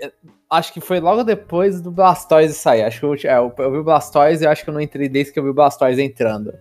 acho 0.49 0.71
que 0.71 0.79
foi 0.79 1.01
logo 1.01 1.21
depois 1.23 1.81
do 1.81 1.91
Blastoise 1.91 2.53
sair. 2.53 2.83
Acho 2.83 3.01
que 3.01 3.05
eu, 3.05 3.31
é, 3.31 3.37
eu, 3.37 3.53
eu 3.57 3.71
vi 3.71 3.77
o 3.79 3.83
Blastoise 3.83 4.45
e 4.45 4.47
acho 4.47 4.63
que 4.63 4.69
eu 4.69 4.73
não 4.73 4.79
entrei 4.79 5.09
desde 5.09 5.33
que 5.33 5.39
eu 5.39 5.43
vi 5.43 5.49
o 5.49 5.53
Blastoise 5.53 6.01
entrando 6.01 6.53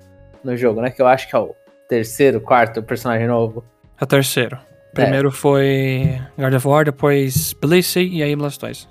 no 0.42 0.56
jogo, 0.56 0.80
né? 0.80 0.90
Que 0.90 1.00
eu 1.00 1.06
acho 1.06 1.28
que 1.28 1.36
é 1.36 1.38
o 1.38 1.54
terceiro, 1.88 2.40
quarto 2.40 2.82
personagem 2.82 3.28
novo. 3.28 3.62
É 4.00 4.02
o 4.02 4.06
terceiro. 4.06 4.58
Primeiro 4.92 5.28
é. 5.28 5.32
foi 5.32 6.20
War, 6.64 6.84
depois 6.84 7.52
Blissey 7.52 8.08
e 8.08 8.22
aí 8.24 8.34
Blastoise. 8.34 8.88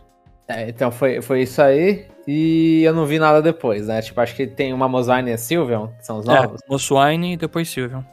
É, 0.48 0.70
então 0.70 0.90
foi, 0.90 1.22
foi 1.22 1.42
isso 1.42 1.62
aí. 1.62 2.06
E 2.26 2.84
eu 2.84 2.94
não 2.94 3.06
vi 3.06 3.20
nada 3.20 3.42
depois, 3.42 3.88
né? 3.88 4.02
Tipo, 4.02 4.22
acho 4.22 4.34
que 4.34 4.48
tem 4.48 4.72
uma 4.74 4.88
Moswine 4.88 5.30
e 5.30 5.34
a 5.34 5.38
Sylveon, 5.38 5.88
que 5.98 6.06
são 6.06 6.20
os 6.20 6.28
é, 6.28 6.34
novos. 6.34 6.62
É, 6.62 6.72
Moswine 6.72 7.34
e 7.34 7.38
depois 7.38 7.70
Sylveon. 7.70 8.04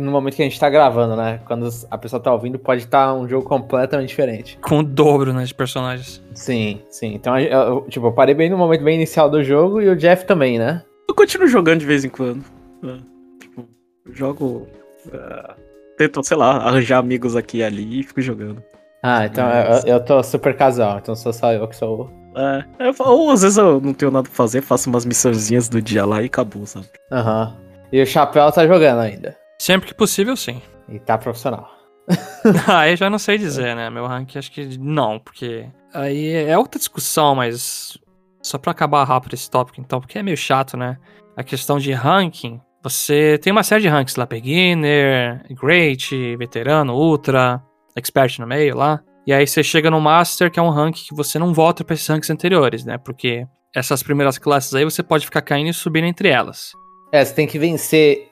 No 0.00 0.10
momento 0.10 0.36
que 0.36 0.42
a 0.42 0.44
gente 0.44 0.60
tá 0.60 0.68
gravando, 0.68 1.16
né? 1.16 1.40
Quando 1.46 1.68
a 1.90 1.98
pessoa 1.98 2.20
tá 2.20 2.32
ouvindo, 2.32 2.58
pode 2.58 2.82
estar 2.82 3.06
tá 3.06 3.14
um 3.14 3.28
jogo 3.28 3.46
completamente 3.48 4.08
diferente. 4.08 4.58
Com 4.60 4.80
o 4.80 4.82
dobro, 4.82 5.32
né, 5.32 5.44
de 5.44 5.54
personagens. 5.54 6.22
Sim, 6.34 6.80
sim. 6.90 7.14
Então, 7.14 7.38
eu, 7.38 7.60
eu, 7.60 7.86
tipo, 7.88 8.06
eu 8.06 8.12
parei 8.12 8.34
bem 8.34 8.50
no 8.50 8.58
momento 8.58 8.84
bem 8.84 8.96
inicial 8.96 9.30
do 9.30 9.42
jogo 9.42 9.80
e 9.80 9.88
o 9.88 9.96
Jeff 9.96 10.26
também, 10.26 10.58
né? 10.58 10.82
Eu 11.08 11.14
continuo 11.14 11.46
jogando 11.46 11.80
de 11.80 11.86
vez 11.86 12.04
em 12.04 12.08
quando. 12.08 12.44
É, 12.82 13.40
tipo, 13.40 13.66
jogo... 14.12 14.66
Uh 15.06 15.64
tento, 15.96 16.22
sei 16.22 16.36
lá, 16.36 16.56
arranjar 16.56 16.98
amigos 16.98 17.36
aqui 17.36 17.58
e 17.58 17.64
ali 17.64 18.00
e 18.00 18.02
fico 18.02 18.20
jogando. 18.20 18.62
Ah, 19.02 19.26
então 19.26 19.46
Mas... 19.46 19.84
eu, 19.84 19.94
eu 19.94 20.04
tô 20.04 20.22
super 20.22 20.56
casal, 20.56 20.98
então 20.98 21.14
sou 21.14 21.32
só 21.32 21.52
eu 21.52 21.68
que 21.68 21.76
sou. 21.76 22.10
É, 22.36 22.88
eu, 22.88 22.94
ou 23.00 23.30
às 23.30 23.42
vezes 23.42 23.58
eu 23.58 23.80
não 23.80 23.92
tenho 23.92 24.10
nada 24.10 24.28
pra 24.28 24.36
fazer, 24.36 24.62
faço 24.62 24.88
umas 24.88 25.04
missãozinhas 25.04 25.68
do 25.68 25.80
dia 25.80 26.04
lá 26.04 26.22
e 26.22 26.26
acabou, 26.26 26.66
sabe? 26.66 26.86
Aham. 27.12 27.54
Uhum. 27.56 27.64
E 27.92 28.02
o 28.02 28.06
Chapéu 28.06 28.50
tá 28.50 28.66
jogando 28.66 29.00
ainda. 29.00 29.36
Sempre 29.58 29.88
que 29.88 29.94
possível, 29.94 30.36
sim. 30.36 30.60
E 30.88 30.98
tá 30.98 31.16
profissional. 31.16 31.70
ah, 32.68 32.88
eu 32.88 32.96
já 32.96 33.08
não 33.08 33.18
sei 33.18 33.38
dizer, 33.38 33.74
né? 33.74 33.88
Meu 33.88 34.06
ranking 34.06 34.38
acho 34.38 34.52
que 34.52 34.78
não, 34.78 35.18
porque 35.18 35.66
aí 35.92 36.32
é 36.32 36.56
outra 36.58 36.78
discussão, 36.78 37.34
mas 37.34 37.96
só 38.42 38.58
pra 38.58 38.72
acabar 38.72 39.04
rápido 39.04 39.34
esse 39.34 39.50
tópico, 39.50 39.80
então, 39.80 40.00
porque 40.00 40.18
é 40.18 40.22
meio 40.22 40.36
chato, 40.36 40.76
né? 40.76 40.98
A 41.36 41.42
questão 41.42 41.78
de 41.78 41.92
ranking 41.92 42.60
você 42.84 43.38
tem 43.38 43.50
uma 43.50 43.62
série 43.62 43.80
de 43.80 43.88
ranks 43.88 44.14
lá, 44.14 44.26
beginner, 44.26 45.42
great, 45.52 46.36
veterano, 46.36 46.94
ultra, 46.94 47.62
expert 47.96 48.38
no 48.38 48.46
meio 48.46 48.76
lá. 48.76 49.02
E 49.26 49.32
aí 49.32 49.46
você 49.46 49.62
chega 49.62 49.90
no 49.90 49.98
master, 50.02 50.50
que 50.50 50.60
é 50.60 50.62
um 50.62 50.68
rank 50.68 50.96
que 50.96 51.14
você 51.14 51.38
não 51.38 51.54
volta 51.54 51.82
para 51.82 51.94
esses 51.94 52.06
ranks 52.06 52.28
anteriores, 52.28 52.84
né? 52.84 52.98
Porque 52.98 53.46
essas 53.74 54.02
primeiras 54.02 54.36
classes 54.36 54.74
aí 54.74 54.84
você 54.84 55.02
pode 55.02 55.24
ficar 55.24 55.40
caindo 55.40 55.70
e 55.70 55.72
subindo 55.72 56.04
entre 56.04 56.28
elas. 56.28 56.72
É, 57.10 57.24
você 57.24 57.32
tem 57.32 57.46
que 57.46 57.58
vencer 57.58 58.28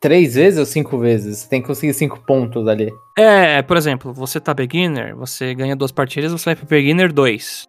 três 0.00 0.34
vezes 0.34 0.58
ou 0.58 0.66
cinco 0.66 0.98
vezes? 0.98 1.38
Você 1.38 1.48
tem 1.48 1.60
que 1.60 1.66
conseguir 1.66 1.94
cinco 1.94 2.20
pontos 2.26 2.66
ali. 2.66 2.92
É, 3.16 3.62
por 3.62 3.76
exemplo, 3.76 4.12
você 4.12 4.40
tá 4.40 4.54
beginner, 4.54 5.16
você 5.16 5.54
ganha 5.54 5.76
duas 5.76 5.92
partidas, 5.92 6.32
você 6.32 6.46
vai 6.46 6.56
pro 6.56 6.66
beginner 6.66 7.12
2. 7.12 7.64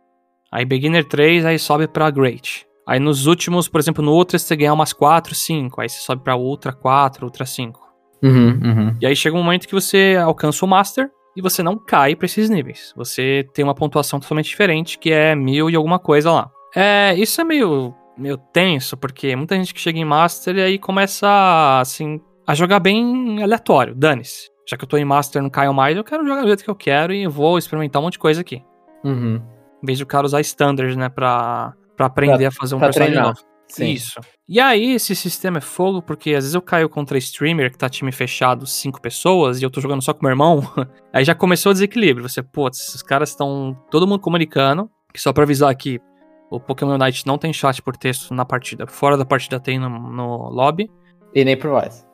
Aí 0.51 0.65
beginner 0.65 1.05
3, 1.05 1.45
aí 1.45 1.59
sobe 1.59 1.87
pra 1.87 2.09
great. 2.09 2.65
Aí 2.87 2.99
nos 2.99 3.27
últimos, 3.27 3.67
por 3.67 3.79
exemplo, 3.79 4.03
no 4.03 4.13
Ultra 4.13 4.39
você 4.39 4.55
ganha 4.55 4.73
umas 4.73 4.93
4, 4.93 5.35
5. 5.35 5.79
Aí 5.79 5.87
você 5.87 5.99
sobe 5.99 6.23
pra 6.23 6.35
Ultra 6.35 6.73
4, 6.73 7.23
Ultra 7.23 7.45
5. 7.45 7.79
Uhum, 8.23 8.59
uhum. 8.63 8.97
E 8.99 9.05
aí 9.05 9.15
chega 9.15 9.37
um 9.37 9.43
momento 9.43 9.67
que 9.67 9.73
você 9.73 10.17
alcança 10.21 10.65
o 10.65 10.67
Master 10.67 11.09
e 11.37 11.41
você 11.41 11.61
não 11.61 11.77
cai 11.77 12.15
pra 12.15 12.25
esses 12.25 12.49
níveis. 12.49 12.91
Você 12.95 13.47
tem 13.53 13.63
uma 13.63 13.75
pontuação 13.75 14.19
totalmente 14.19 14.49
diferente, 14.49 14.97
que 14.97 15.11
é 15.11 15.35
mil 15.35 15.69
e 15.69 15.75
alguma 15.75 15.99
coisa 15.99 16.31
lá. 16.31 16.49
É, 16.75 17.13
isso 17.15 17.39
é 17.39 17.43
meio, 17.43 17.93
meio 18.19 18.37
tenso, 18.37 18.97
porque 18.97 19.35
muita 19.35 19.55
gente 19.55 19.73
que 19.73 19.79
chega 19.79 19.97
em 19.97 20.05
Master 20.05 20.55
e 20.57 20.61
aí 20.61 20.77
começa, 20.79 21.79
assim, 21.79 22.19
a 22.45 22.53
jogar 22.53 22.79
bem 22.79 23.41
aleatório. 23.41 23.95
Dane-se. 23.95 24.49
Já 24.69 24.77
que 24.77 24.83
eu 24.83 24.87
tô 24.87 24.97
em 24.97 25.05
Master 25.05 25.41
não 25.41 25.49
caio 25.49 25.73
mais, 25.73 25.97
eu 25.97 26.03
quero 26.03 26.27
jogar 26.27 26.41
do 26.41 26.47
jeito 26.47 26.63
que 26.63 26.69
eu 26.69 26.75
quero 26.75 27.11
e 27.13 27.27
vou 27.27 27.57
experimentar 27.57 28.01
um 28.01 28.05
monte 28.05 28.13
de 28.13 28.19
coisa 28.19 28.41
aqui. 28.41 28.61
Uhum. 29.03 29.41
Em 29.81 29.85
vez 29.85 29.97
de 29.97 30.03
o 30.03 30.07
cara 30.07 30.25
usar 30.25 30.41
standards, 30.41 30.95
né, 30.95 31.09
pra, 31.09 31.73
Pra 31.97 32.05
aprender 32.05 32.37
pra, 32.37 32.47
a 32.47 32.51
fazer 32.51 32.75
um 32.75 32.79
personagem 32.79 33.13
treinar. 33.13 33.33
novo. 33.33 33.49
Sim. 33.67 33.91
Isso. 33.91 34.19
E 34.47 34.59
aí, 34.59 34.93
esse 34.93 35.15
sistema 35.15 35.57
é 35.59 35.61
fogo, 35.61 36.01
porque 36.01 36.29
às 36.31 36.43
vezes 36.43 36.55
eu 36.55 36.61
caio 36.61 36.89
contra 36.89 37.17
streamer 37.17 37.71
que 37.71 37.77
tá 37.77 37.89
time 37.89 38.11
fechado, 38.11 38.65
cinco 38.65 39.01
pessoas, 39.01 39.61
e 39.61 39.63
eu 39.63 39.69
tô 39.69 39.79
jogando 39.81 40.01
só 40.01 40.13
com 40.13 40.21
meu 40.23 40.31
irmão. 40.31 40.61
aí 41.13 41.23
já 41.23 41.35
começou 41.35 41.71
o 41.71 41.73
desequilíbrio. 41.73 42.27
Você, 42.27 42.41
putz, 42.41 42.79
esses 42.79 43.03
caras 43.03 43.29
estão 43.29 43.77
todo 43.91 44.07
mundo 44.07 44.21
comunicando. 44.21 44.89
Que 45.13 45.19
só 45.19 45.33
pra 45.33 45.43
avisar 45.43 45.71
aqui, 45.71 45.99
o 46.49 46.59
Pokémon 46.59 46.95
Unite 46.95 47.25
não 47.25 47.37
tem 47.37 47.53
chat 47.53 47.81
por 47.81 47.95
texto 47.95 48.33
na 48.33 48.45
partida. 48.45 48.87
Fora 48.87 49.17
da 49.17 49.25
partida 49.25 49.59
tem 49.59 49.79
no, 49.79 49.89
no 49.89 50.49
lobby. 50.49 50.89
E 51.33 51.45
nem 51.45 51.57
por 51.57 51.69
voz. 51.69 52.07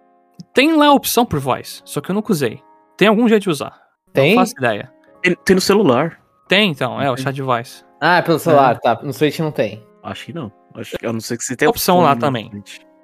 Tem 0.54 0.76
lá 0.76 0.88
a 0.88 0.94
opção 0.94 1.26
por 1.26 1.40
voz, 1.40 1.82
só 1.86 2.02
que 2.02 2.12
eu 2.12 2.16
nunca 2.16 2.32
usei. 2.32 2.62
Tem 2.98 3.08
algum 3.08 3.28
jeito 3.28 3.44
de 3.44 3.50
usar? 3.50 3.80
Tem? 4.14 4.36
Não 4.36 4.42
faço 4.42 4.54
ideia. 4.58 4.92
Tem, 5.22 5.36
tem 5.36 5.56
no 5.56 5.62
celular. 5.62 6.20
Tem, 6.48 6.72
então, 6.72 7.02
é, 7.02 7.10
o 7.10 7.18
chat 7.18 7.34
de 7.34 7.42
voz. 7.42 7.86
Ah, 8.00 8.18
é 8.18 8.22
pelo 8.22 8.38
celular, 8.38 8.76
é. 8.76 8.80
tá. 8.80 9.00
No 9.02 9.14
Switch 9.14 9.40
não 9.40 9.52
tem. 9.52 9.84
Acho 10.04 10.26
que 10.26 10.34
não. 10.34 10.52
Acho 10.76 10.98
que, 10.98 11.06
a 11.06 11.14
não 11.14 11.20
ser 11.20 11.38
que 11.38 11.44
você 11.44 11.56
tenha 11.56 11.70
opção 11.70 12.02
lá 12.02 12.16
também. 12.16 12.52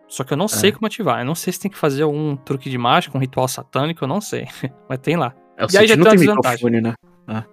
Só 0.08 0.24
que 0.24 0.34
eu 0.34 0.38
não 0.38 0.46
é. 0.46 0.50
sei 0.50 0.72
como 0.72 0.86
ativar. 0.86 1.20
Eu 1.20 1.26
não 1.26 1.36
sei 1.36 1.54
se 1.54 1.60
tem 1.60 1.72
que 1.72 1.78
fazer 1.78 2.04
algum 2.04 2.36
truque 2.36 2.70
de 2.70 2.78
mágica, 2.78 3.18
um 3.18 3.22
ritual 3.22 3.48
satânico, 3.48 4.04
eu 4.04 4.08
não 4.08 4.20
sei. 4.20 4.48
Mas 4.88 5.00
tem 5.00 5.16
lá. 5.16 5.34
É, 5.58 5.66
e 5.72 5.78
aí 5.78 5.88
já 5.88 5.96
não 5.96 6.06
tem 6.06 6.18
desvantagem. 6.18 6.82
Né? 6.82 6.94
Ah. 7.28 7.46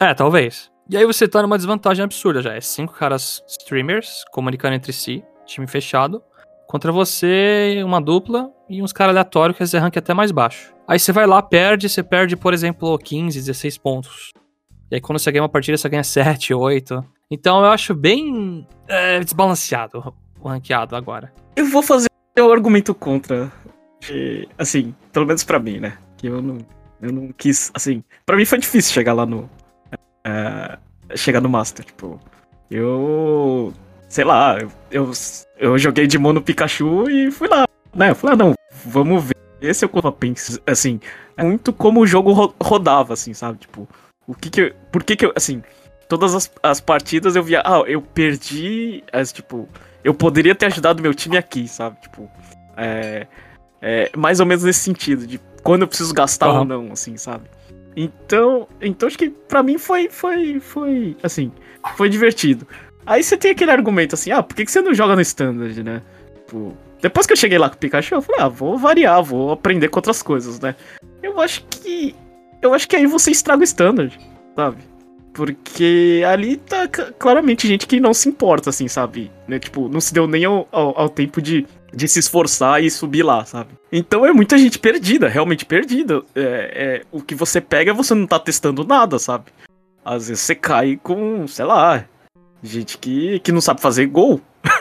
É, 0.00 0.12
talvez. 0.12 0.70
E 0.90 0.96
aí 0.96 1.06
você 1.06 1.28
tá 1.28 1.40
numa 1.40 1.56
desvantagem 1.56 2.02
absurda 2.02 2.42
já. 2.42 2.52
É 2.52 2.60
cinco 2.60 2.92
caras 2.94 3.44
streamers 3.46 4.24
comunicando 4.32 4.74
entre 4.74 4.92
si, 4.92 5.22
time 5.46 5.68
fechado, 5.68 6.20
contra 6.66 6.90
você, 6.90 7.80
uma 7.84 8.00
dupla 8.00 8.50
e 8.68 8.82
uns 8.82 8.92
caras 8.92 9.12
aleatórios 9.12 9.56
que 9.56 9.76
é 9.76 9.78
rank 9.78 9.96
até 9.96 10.12
mais 10.12 10.32
baixo. 10.32 10.74
Aí 10.88 10.98
você 10.98 11.12
vai 11.12 11.28
lá, 11.28 11.40
perde, 11.40 11.88
você 11.88 12.02
perde, 12.02 12.36
por 12.36 12.52
exemplo, 12.52 12.98
15, 12.98 13.38
16 13.38 13.78
pontos. 13.78 14.30
E 14.90 14.96
aí 14.96 15.00
quando 15.00 15.20
você 15.20 15.30
ganha 15.30 15.44
uma 15.44 15.48
partida, 15.48 15.76
você 15.76 15.88
ganha 15.88 16.02
7, 16.02 16.52
8. 16.52 17.04
Então 17.30 17.60
eu 17.64 17.70
acho 17.70 17.94
bem 17.94 18.66
é, 18.88 19.20
desbalanceado 19.20 20.12
o 20.40 20.48
ranqueado 20.48 20.96
agora. 20.96 21.32
Eu 21.54 21.66
vou 21.66 21.84
fazer 21.84 22.08
o 22.36 22.50
argumento 22.50 22.92
contra. 22.96 23.52
Assim, 24.58 24.92
pelo 25.12 25.24
menos 25.24 25.44
para 25.44 25.60
mim, 25.60 25.78
né? 25.78 25.98
Que 26.16 26.26
eu 26.26 26.42
não, 26.42 26.58
eu 27.00 27.12
não 27.12 27.30
quis. 27.30 27.70
Assim, 27.72 28.02
para 28.26 28.36
mim 28.36 28.44
foi 28.44 28.58
difícil 28.58 28.92
chegar 28.92 29.12
lá 29.12 29.24
no. 29.24 29.48
É, 30.24 30.78
chegar 31.16 31.40
no 31.40 31.48
Master. 31.48 31.84
Tipo, 31.84 32.20
eu. 32.70 33.72
Sei 34.08 34.24
lá, 34.24 34.58
eu, 34.90 35.12
eu 35.58 35.78
joguei 35.78 36.06
de 36.06 36.18
mono 36.18 36.42
Pikachu 36.42 37.08
e 37.08 37.30
fui 37.30 37.48
lá. 37.48 37.64
Né? 37.94 38.10
Eu 38.10 38.14
falei, 38.14 38.34
ah, 38.34 38.36
não, 38.36 38.54
vamos 38.84 39.24
ver 39.60 39.74
se 39.74 39.84
eu 39.84 40.12
penso. 40.12 40.60
Assim, 40.66 41.00
é 41.36 41.44
muito 41.44 41.72
como 41.72 42.00
o 42.00 42.06
jogo 42.06 42.32
ro 42.32 42.54
rodava, 42.60 43.14
assim, 43.14 43.32
sabe? 43.32 43.58
Tipo, 43.58 43.88
o 44.26 44.34
que 44.34 44.50
que 44.50 44.60
eu. 44.60 44.74
Por 44.90 45.04
que 45.04 45.14
que 45.14 45.26
eu. 45.26 45.32
Assim, 45.36 45.62
todas 46.10 46.34
as, 46.34 46.50
as 46.60 46.80
partidas 46.80 47.36
eu 47.36 47.42
via, 47.42 47.62
ah, 47.64 47.82
eu 47.86 48.02
perdi, 48.02 49.04
as, 49.12 49.32
tipo, 49.32 49.68
eu 50.02 50.12
poderia 50.12 50.56
ter 50.56 50.66
ajudado 50.66 51.00
meu 51.00 51.14
time 51.14 51.38
aqui, 51.38 51.68
sabe? 51.68 52.00
Tipo, 52.00 52.28
é, 52.76 53.28
é 53.80 54.10
mais 54.16 54.40
ou 54.40 54.46
menos 54.46 54.64
nesse 54.64 54.80
sentido, 54.80 55.24
de 55.24 55.40
quando 55.62 55.82
eu 55.82 55.88
preciso 55.88 56.12
gastar 56.12 56.48
uhum. 56.48 56.58
ou 56.58 56.64
não, 56.64 56.92
assim, 56.92 57.16
sabe? 57.16 57.44
Então, 57.96 58.68
então 58.80 59.06
acho 59.06 59.18
que 59.18 59.30
para 59.30 59.62
mim 59.62 59.78
foi, 59.78 60.08
foi, 60.08 60.60
foi, 60.60 61.16
assim, 61.22 61.50
foi 61.96 62.08
divertido. 62.08 62.66
Aí 63.04 63.22
você 63.22 63.36
tem 63.36 63.50
aquele 63.50 63.70
argumento 63.70 64.14
assim, 64.14 64.30
ah, 64.30 64.42
por 64.42 64.54
que, 64.54 64.64
que 64.64 64.70
você 64.70 64.80
não 64.80 64.94
joga 64.94 65.16
no 65.16 65.20
standard, 65.22 65.82
né? 65.82 66.02
Tipo, 66.34 66.76
depois 67.00 67.26
que 67.26 67.32
eu 67.32 67.36
cheguei 67.36 67.58
lá 67.58 67.68
com 67.68 67.76
o 67.76 67.78
Pikachu, 67.78 68.14
eu 68.14 68.22
falei, 68.22 68.42
ah, 68.42 68.48
vou 68.48 68.76
variar, 68.76 69.22
vou 69.22 69.52
aprender 69.52 69.88
com 69.88 69.98
outras 69.98 70.22
coisas, 70.22 70.60
né? 70.60 70.74
Eu 71.22 71.40
acho 71.40 71.64
que, 71.70 72.14
eu 72.60 72.74
acho 72.74 72.88
que 72.88 72.96
aí 72.96 73.06
você 73.06 73.30
estraga 73.30 73.60
o 73.60 73.64
standard, 73.64 74.18
sabe? 74.54 74.78
Porque 75.32 76.22
ali 76.28 76.56
tá 76.56 76.88
claramente 76.88 77.66
gente 77.66 77.86
que 77.86 78.00
não 78.00 78.12
se 78.12 78.28
importa, 78.28 78.70
assim, 78.70 78.88
sabe? 78.88 79.30
Né? 79.46 79.58
Tipo, 79.58 79.88
não 79.88 80.00
se 80.00 80.12
deu 80.12 80.26
nem 80.26 80.44
ao, 80.44 80.68
ao, 80.70 80.98
ao, 80.98 81.08
tempo 81.08 81.40
de, 81.40 81.66
de 81.92 82.08
se 82.08 82.18
esforçar 82.18 82.82
e 82.82 82.90
subir 82.90 83.22
lá, 83.22 83.44
sabe? 83.44 83.70
Então 83.90 84.24
é 84.24 84.32
muita 84.32 84.56
gente 84.56 84.78
perdida, 84.78 85.28
realmente 85.28 85.64
perdida. 85.64 86.22
É, 86.34 86.42
é, 86.42 87.02
o 87.10 87.20
que 87.20 87.34
você 87.34 87.60
pega, 87.60 87.94
você 87.94 88.14
não 88.14 88.26
tá 88.26 88.38
testando 88.38 88.84
nada, 88.84 89.18
sabe? 89.18 89.46
Às 90.04 90.28
vezes 90.28 90.42
você 90.42 90.54
cai 90.54 90.98
com, 91.02 91.46
sei 91.46 91.64
lá, 91.64 92.04
gente 92.62 92.98
que, 92.98 93.40
que 93.40 93.52
não 93.52 93.60
sabe 93.60 93.80
fazer 93.80 94.06
gol. 94.06 94.40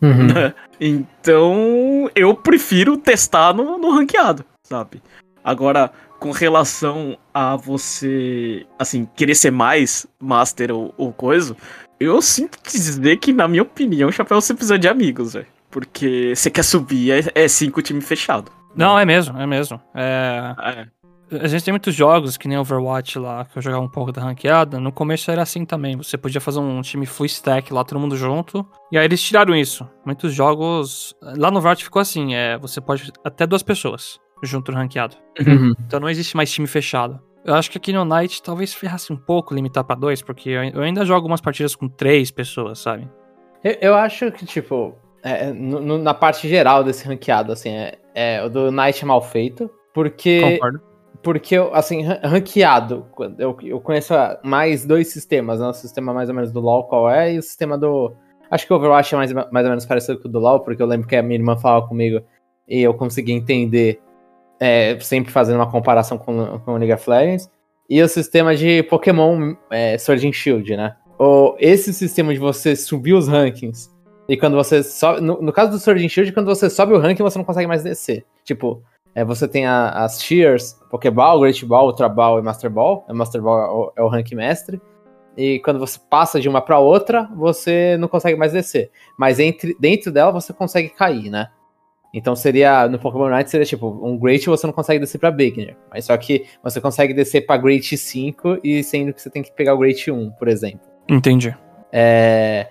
Uhum. 0.00 0.28
Né? 0.32 0.54
então 0.80 2.08
eu 2.14 2.32
prefiro 2.32 2.96
testar 2.96 3.52
no, 3.52 3.76
no 3.78 3.90
ranqueado, 3.90 4.44
sabe? 4.62 5.02
Agora, 5.42 5.90
com 6.20 6.30
relação 6.30 7.18
a 7.34 7.56
você, 7.56 8.64
assim, 8.78 9.08
querer 9.16 9.34
ser 9.34 9.50
mais 9.50 10.06
master 10.20 10.70
ou, 10.70 10.94
ou 10.96 11.12
coisa, 11.12 11.56
eu 11.98 12.22
sinto 12.22 12.58
dizer 12.64 13.16
que, 13.18 13.32
na 13.32 13.48
minha 13.48 13.62
opinião, 13.62 14.08
o 14.08 14.12
Chapéu 14.12 14.40
você 14.40 14.54
precisa 14.54 14.78
de 14.78 14.86
amigos, 14.86 15.32
velho. 15.34 15.46
Porque 15.70 16.34
você 16.34 16.50
quer 16.50 16.62
subir, 16.62 17.12
é, 17.12 17.44
é 17.44 17.48
cinco 17.48 17.82
time 17.82 18.00
fechado. 18.00 18.50
Não, 18.74 18.98
é 18.98 19.04
mesmo, 19.04 19.38
é 19.38 19.46
mesmo. 19.46 19.80
É... 19.94 20.54
é. 20.58 20.98
A 21.30 21.46
gente 21.46 21.62
tem 21.62 21.72
muitos 21.72 21.94
jogos, 21.94 22.38
que 22.38 22.48
nem 22.48 22.56
Overwatch 22.56 23.18
lá, 23.18 23.44
que 23.44 23.58
eu 23.58 23.60
jogava 23.60 23.84
um 23.84 23.88
pouco 23.88 24.10
da 24.10 24.22
ranqueada. 24.22 24.80
No 24.80 24.90
começo 24.90 25.30
era 25.30 25.42
assim 25.42 25.62
também. 25.66 25.94
Você 25.94 26.16
podia 26.16 26.40
fazer 26.40 26.58
um 26.58 26.80
time 26.80 27.04
full 27.04 27.26
stack 27.26 27.70
lá, 27.70 27.84
todo 27.84 28.00
mundo 28.00 28.16
junto. 28.16 28.66
E 28.90 28.96
aí 28.96 29.04
eles 29.04 29.22
tiraram 29.22 29.54
isso. 29.54 29.86
Muitos 30.06 30.32
jogos. 30.32 31.14
Lá 31.20 31.50
no 31.50 31.58
Overwatch 31.58 31.84
ficou 31.84 32.00
assim: 32.00 32.34
é, 32.34 32.56
você 32.56 32.80
pode 32.80 33.12
até 33.22 33.46
duas 33.46 33.62
pessoas 33.62 34.18
junto 34.42 34.72
no 34.72 34.78
ranqueado. 34.78 35.16
Uhum. 35.46 35.74
Então 35.86 36.00
não 36.00 36.08
existe 36.08 36.34
mais 36.34 36.50
time 36.50 36.66
fechado. 36.66 37.20
Eu 37.44 37.54
acho 37.54 37.70
que 37.70 37.78
aqui 37.78 37.92
no 37.92 38.04
Night 38.04 38.42
talvez 38.42 38.74
ferrasse 38.74 39.12
um 39.12 39.16
pouco 39.16 39.54
limitar 39.54 39.84
para 39.84 39.96
dois, 39.96 40.22
porque 40.22 40.50
eu 40.50 40.82
ainda 40.82 41.04
jogo 41.04 41.16
algumas 41.16 41.40
partidas 41.40 41.74
com 41.74 41.88
três 41.88 42.30
pessoas, 42.30 42.78
sabe? 42.78 43.08
Eu, 43.62 43.76
eu 43.80 43.94
acho 43.94 44.30
que, 44.32 44.44
tipo, 44.44 44.94
é, 45.22 45.52
no, 45.52 45.98
na 45.98 46.14
parte 46.14 46.48
geral 46.48 46.84
desse 46.84 47.06
ranqueado, 47.06 47.52
assim, 47.52 47.70
é, 47.70 47.98
é, 48.14 48.44
o 48.44 48.48
do 48.48 48.70
Night 48.70 49.02
é 49.02 49.06
mal 49.06 49.22
feito, 49.22 49.70
porque. 49.92 50.40
Concordo. 50.40 50.88
Porque, 51.20 51.56
assim, 51.72 52.02
ranqueado, 52.22 53.04
eu, 53.38 53.56
eu 53.60 53.80
conheço 53.80 54.14
mais 54.44 54.86
dois 54.86 55.08
sistemas, 55.08 55.58
né? 55.58 55.66
O 55.66 55.72
sistema 55.72 56.14
mais 56.14 56.28
ou 56.28 56.34
menos 56.34 56.52
do 56.52 56.60
LoL, 56.60 56.84
qual 56.84 57.10
é, 57.10 57.34
e 57.34 57.38
o 57.38 57.42
sistema 57.42 57.76
do. 57.76 58.14
Acho 58.48 58.66
que 58.66 58.72
o 58.72 58.76
Overwatch 58.76 59.14
é 59.14 59.18
mais, 59.18 59.32
mais 59.32 59.64
ou 59.64 59.70
menos 59.70 59.84
parecido 59.84 60.20
com 60.20 60.28
o 60.28 60.30
do 60.30 60.38
LoL, 60.38 60.60
porque 60.60 60.80
eu 60.80 60.86
lembro 60.86 61.08
que 61.08 61.16
a 61.16 61.22
minha 61.22 61.38
irmã 61.38 61.56
falava 61.56 61.86
comigo 61.88 62.22
e 62.68 62.80
eu 62.82 62.94
consegui 62.94 63.32
entender 63.32 64.00
é, 64.60 64.98
sempre 65.00 65.32
fazendo 65.32 65.56
uma 65.56 65.70
comparação 65.70 66.18
com, 66.18 66.60
com 66.60 66.72
o 66.72 66.76
League 66.76 66.92
of 66.92 67.08
Legends, 67.08 67.50
e 67.88 68.02
o 68.02 68.08
sistema 68.08 68.54
de 68.54 68.82
Pokémon 68.84 69.54
é, 69.70 69.96
Sword 69.98 70.28
and 70.28 70.32
Shield, 70.32 70.76
né? 70.76 70.94
O, 71.18 71.56
esse 71.58 71.92
sistema 71.92 72.32
de 72.32 72.38
você 72.38 72.76
subir 72.76 73.14
os 73.14 73.26
rankings, 73.26 73.90
e 74.28 74.36
quando 74.36 74.54
você 74.54 74.82
sobe. 74.82 75.20
No, 75.22 75.40
no, 75.40 75.52
caso 75.52 75.70
do 75.70 75.78
Sword 75.78 76.04
and 76.04 76.08
Shield, 76.08 76.32
quando 76.32 76.46
você 76.46 76.68
sobe 76.68 76.92
o 76.92 76.98
ranking, 76.98 77.22
você 77.22 77.38
não 77.38 77.44
consegue 77.44 77.66
mais 77.66 77.82
descer. 77.82 78.26
Tipo, 78.44 78.82
é, 79.14 79.24
você 79.24 79.48
tem 79.48 79.64
a, 79.64 79.88
as 80.04 80.18
tiers, 80.18 80.78
Pokéball, 80.90 81.40
Great 81.40 81.64
Ball, 81.64 81.86
Ultra 81.86 82.08
Ball 82.08 82.38
e 82.38 82.42
Master 82.42 82.70
Ball. 82.70 83.06
O 83.08 83.14
Master 83.14 83.40
Ball 83.40 83.58
é 83.58 83.70
o, 83.70 83.92
é 83.96 84.02
o 84.02 84.08
rank 84.08 84.30
mestre. 84.32 84.80
E 85.36 85.60
quando 85.60 85.78
você 85.78 85.98
passa 86.10 86.40
de 86.40 86.48
uma 86.48 86.60
para 86.60 86.78
outra, 86.78 87.28
você 87.34 87.96
não 87.98 88.08
consegue 88.08 88.36
mais 88.36 88.52
descer. 88.52 88.90
Mas 89.16 89.38
entre, 89.38 89.74
dentro 89.80 90.12
dela 90.12 90.30
você 90.30 90.52
consegue 90.52 90.90
cair, 90.90 91.30
né? 91.30 91.48
Então 92.12 92.34
seria, 92.34 92.88
no 92.88 92.98
Pokémon 92.98 93.26
Unite 93.26 93.50
seria 93.50 93.66
tipo, 93.66 93.86
um 94.02 94.18
Great 94.18 94.46
você 94.46 94.66
não 94.66 94.74
consegue 94.74 94.98
descer 94.98 95.18
pra 95.18 95.30
Beginner. 95.30 95.76
Mas 95.90 96.06
só 96.06 96.16
que 96.16 96.46
você 96.62 96.80
consegue 96.80 97.14
descer 97.14 97.46
pra 97.46 97.56
Great 97.56 97.96
5 97.96 98.58
e 98.64 98.82
sendo 98.82 99.12
que 99.12 99.22
você 99.22 99.30
tem 99.30 99.42
que 99.42 99.52
pegar 99.52 99.74
o 99.74 99.78
Great 99.78 100.10
1, 100.10 100.32
por 100.32 100.48
exemplo. 100.48 100.80
Entendi. 101.08 101.54
É, 101.92 102.66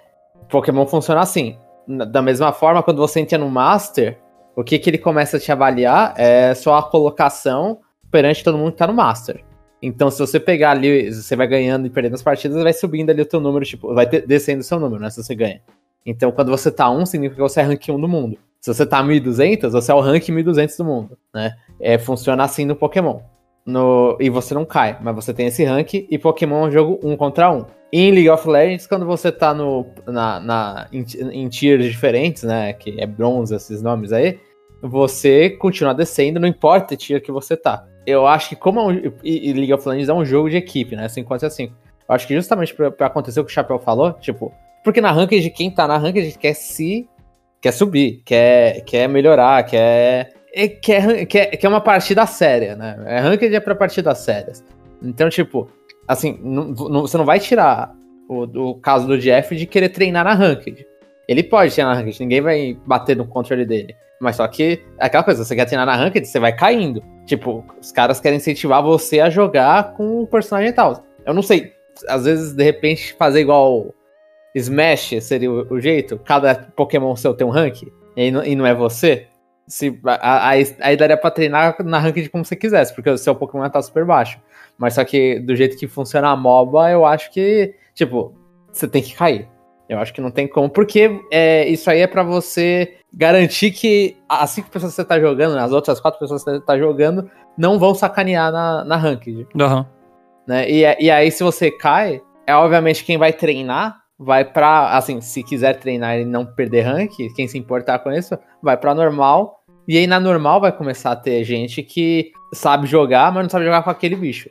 Pokémon 0.49 0.85
funciona 0.87 1.21
assim. 1.21 1.57
Da 1.87 2.21
mesma 2.21 2.51
forma, 2.51 2.83
quando 2.83 2.97
você 2.97 3.19
entra 3.19 3.37
no 3.37 3.49
Master, 3.49 4.19
o 4.55 4.63
que, 4.63 4.77
que 4.79 4.89
ele 4.89 4.97
começa 4.97 5.37
a 5.37 5.39
te 5.39 5.51
avaliar 5.51 6.13
é 6.17 6.53
só 6.53 6.75
a 6.77 6.83
colocação 6.83 7.79
perante 8.11 8.43
todo 8.43 8.57
mundo 8.57 8.71
que 8.71 8.77
tá 8.77 8.87
no 8.87 8.93
Master. 8.93 9.43
Então, 9.81 10.09
se 10.09 10.19
você 10.19 10.39
pegar 10.39 10.71
ali, 10.71 11.13
você 11.13 11.35
vai 11.35 11.47
ganhando 11.47 11.85
e 11.85 11.89
perdendo 11.89 12.15
as 12.15 12.23
partidas, 12.23 12.61
vai 12.63 12.73
subindo 12.73 13.09
ali 13.09 13.21
o 13.21 13.25
teu 13.25 13.39
número, 13.39 13.63
tipo, 13.63 13.93
vai 13.93 14.05
descendo 14.05 14.61
o 14.61 14.63
seu 14.63 14.79
número, 14.79 15.01
né? 15.01 15.09
Se 15.09 15.21
você 15.21 15.35
ganha. 15.35 15.61
Então, 16.05 16.31
quando 16.31 16.49
você 16.49 16.71
tá 16.71 16.89
1, 16.89 17.05
significa 17.05 17.35
que 17.35 17.49
você 17.49 17.59
é 17.59 17.63
rank 17.63 17.87
1 17.87 17.99
do 17.99 18.07
mundo. 18.07 18.37
Se 18.59 18.73
você 18.73 18.85
tá 18.85 19.03
1200, 19.03 19.71
você 19.71 19.91
é 19.91 19.95
o 19.95 19.99
rank 19.99 20.27
1200 20.27 20.75
do 20.77 20.85
mundo, 20.85 21.17
né? 21.33 21.55
É, 21.79 21.97
funciona 21.97 22.43
assim 22.43 22.65
no 22.65 22.75
Pokémon. 22.75 23.19
No, 23.65 24.17
e 24.19 24.29
você 24.29 24.53
não 24.53 24.65
cai, 24.65 24.97
mas 25.01 25.13
você 25.13 25.33
tem 25.33 25.47
esse 25.47 25.63
rank 25.63 25.93
e 25.93 26.17
Pokémon 26.17 26.65
é 26.65 26.67
um 26.67 26.71
jogo 26.71 26.99
um 27.03 27.15
contra 27.15 27.51
um. 27.51 27.65
Em 27.91 28.11
League 28.11 28.29
of 28.29 28.47
Legends, 28.47 28.85
quando 28.85 29.05
você 29.05 29.31
tá 29.31 29.53
no, 29.53 29.85
na, 30.05 30.39
na, 30.39 30.87
em, 30.91 31.05
em 31.31 31.47
tiers 31.47 31.85
diferentes, 31.85 32.43
né? 32.43 32.73
Que 32.73 32.99
é 32.99 33.05
bronze, 33.05 33.55
esses 33.55 33.81
nomes 33.81 34.11
aí, 34.11 34.39
você 34.81 35.51
continua 35.51 35.93
descendo, 35.93 36.39
não 36.39 36.47
importa 36.47 36.93
o 36.93 36.97
tier 36.97 37.21
que 37.21 37.31
você 37.31 37.55
tá. 37.55 37.85
Eu 38.05 38.27
acho 38.27 38.49
que 38.49 38.55
como 38.55 38.79
é 38.79 38.83
um, 38.83 38.91
e, 39.23 39.49
e 39.49 39.53
League 39.53 39.73
of 39.73 39.87
Legends 39.87 40.09
é 40.09 40.13
um 40.13 40.25
jogo 40.25 40.49
de 40.49 40.57
equipe, 40.57 40.95
né? 40.95 41.07
5 41.07 41.27
contra 41.27 41.49
5. 41.49 41.73
Eu 42.07 42.15
acho 42.15 42.27
que 42.27 42.35
justamente 42.35 42.73
pra, 42.73 42.91
pra 42.91 43.07
acontecer 43.07 43.39
o 43.39 43.45
que 43.45 43.51
o 43.51 43.53
Chapéu 43.53 43.79
falou, 43.79 44.13
tipo, 44.13 44.53
porque 44.83 45.01
na 45.01 45.11
ranked, 45.11 45.49
quem 45.51 45.69
tá 45.69 45.87
na 45.87 45.97
ranked 45.97 46.37
quer 46.37 46.53
se 46.53 47.07
quer 47.59 47.71
subir, 47.71 48.21
quer, 48.23 48.81
quer 48.81 49.09
melhorar, 49.09 49.63
quer, 49.63 50.33
é, 50.53 50.67
quer, 50.67 51.25
quer, 51.25 51.47
quer 51.57 51.67
uma 51.67 51.81
partida 51.81 52.25
séria, 52.25 52.75
né? 52.75 52.97
É 53.05 53.19
ranked 53.19 53.53
é 53.53 53.59
pra 53.59 53.75
partidas 53.75 54.19
sérias. 54.19 54.63
Então, 55.01 55.29
tipo, 55.29 55.69
assim, 56.07 56.39
não, 56.41 56.69
não, 56.69 57.01
você 57.01 57.17
não 57.17 57.25
vai 57.25 57.39
tirar 57.39 57.93
o, 58.29 58.43
o 58.43 58.75
caso 58.75 59.07
do 59.07 59.17
Jeff 59.17 59.55
de 59.55 59.65
querer 59.65 59.89
treinar 59.89 60.23
na 60.23 60.33
ranked. 60.33 60.85
Ele 61.27 61.43
pode 61.43 61.73
treinar 61.73 61.93
na 61.93 62.01
ranked, 62.01 62.19
ninguém 62.19 62.41
vai 62.41 62.77
bater 62.85 63.15
no 63.15 63.27
controle 63.27 63.65
dele. 63.65 63.95
Mas 64.19 64.37
só 64.37 64.47
que 64.47 64.81
é 64.99 65.05
aquela 65.05 65.23
coisa, 65.23 65.43
você 65.43 65.55
quer 65.55 65.65
treinar 65.65 65.85
na 65.85 65.95
ranked, 65.95 66.25
você 66.25 66.39
vai 66.39 66.55
caindo. 66.55 67.03
Tipo, 67.25 67.63
os 67.79 67.91
caras 67.91 68.19
querem 68.19 68.37
incentivar 68.37 68.81
você 68.81 69.19
a 69.19 69.29
jogar 69.29 69.93
com 69.93 70.21
o 70.21 70.27
personagem 70.27 70.73
tal. 70.73 71.03
Eu 71.25 71.33
não 71.33 71.43
sei, 71.43 71.73
às 72.07 72.25
vezes, 72.25 72.53
de 72.53 72.63
repente, 72.63 73.13
fazer 73.13 73.41
igual 73.41 73.93
Smash 74.55 75.15
seria 75.21 75.51
o, 75.51 75.73
o 75.73 75.79
jeito, 75.79 76.17
cada 76.17 76.55
Pokémon 76.55 77.15
seu 77.15 77.33
tem 77.33 77.45
um 77.45 77.51
rank, 77.51 77.83
e 78.15 78.27
e 78.27 78.55
não 78.55 78.65
é 78.65 78.73
você. 78.73 79.27
Se, 79.67 79.99
aí, 80.21 80.75
aí 80.79 80.95
daria 80.95 81.17
pra 81.17 81.29
treinar 81.29 81.75
na 81.83 81.99
ranked 81.99 82.29
como 82.29 82.45
você 82.45 82.55
quisesse, 82.55 82.95
porque 82.95 83.09
o 83.09 83.17
seu 83.17 83.35
Pokémon 83.35 83.69
tá 83.69 83.81
super 83.81 84.05
baixo. 84.05 84.39
Mas 84.77 84.93
só 84.93 85.03
que 85.03 85.39
do 85.39 85.55
jeito 85.55 85.77
que 85.77 85.87
funciona 85.87 86.29
a 86.29 86.35
MOBA, 86.35 86.91
eu 86.91 87.05
acho 87.05 87.31
que, 87.31 87.75
tipo, 87.93 88.33
você 88.71 88.87
tem 88.87 89.01
que 89.01 89.13
cair. 89.15 89.47
Eu 89.89 89.99
acho 89.99 90.13
que 90.13 90.21
não 90.21 90.31
tem 90.31 90.47
como, 90.47 90.69
porque 90.69 91.21
é, 91.31 91.67
isso 91.67 91.89
aí 91.89 92.01
é 92.01 92.07
para 92.07 92.21
você 92.21 92.97
garantir 93.13 93.71
que 93.71 94.17
as 94.27 94.49
cinco 94.49 94.69
pessoas 94.69 94.91
que 94.91 94.97
você 94.97 95.05
tá 95.05 95.19
jogando, 95.19 95.57
as 95.57 95.71
outras 95.71 95.99
quatro 95.99 96.19
pessoas 96.19 96.43
que 96.43 96.51
você 96.51 96.59
tá 96.59 96.77
jogando, 96.77 97.29
não 97.57 97.79
vão 97.79 97.95
sacanear 97.95 98.51
na, 98.51 98.83
na 98.83 98.97
ranked. 98.97 99.47
Uhum. 99.55 99.85
Né? 100.45 100.69
E, 100.69 100.81
e 100.99 101.11
aí, 101.11 101.31
se 101.31 101.43
você 101.43 101.71
cai, 101.71 102.21
é 102.45 102.53
obviamente 102.55 103.03
quem 103.03 103.17
vai 103.17 103.33
treinar 103.33 104.01
vai 104.17 104.43
pra. 104.43 104.97
Assim, 104.97 105.21
se 105.21 105.43
quiser 105.43 105.79
treinar 105.79 106.17
e 106.17 106.25
não 106.25 106.45
perder 106.45 106.81
rank, 106.81 107.11
quem 107.35 107.47
se 107.47 107.57
importar 107.57 107.99
com 107.99 108.11
isso, 108.11 108.37
vai 108.61 108.77
pra 108.77 108.95
normal. 108.95 109.56
E 109.87 109.97
aí 109.97 110.05
na 110.05 110.19
normal 110.19 110.59
vai 110.59 110.71
começar 110.71 111.11
a 111.11 111.15
ter 111.15 111.43
gente 111.43 111.81
que 111.81 112.31
sabe 112.53 112.87
jogar, 112.87 113.31
mas 113.31 113.43
não 113.43 113.49
sabe 113.49 113.65
jogar 113.65 113.83
com 113.83 113.89
aquele 113.89 114.15
bicho. 114.15 114.49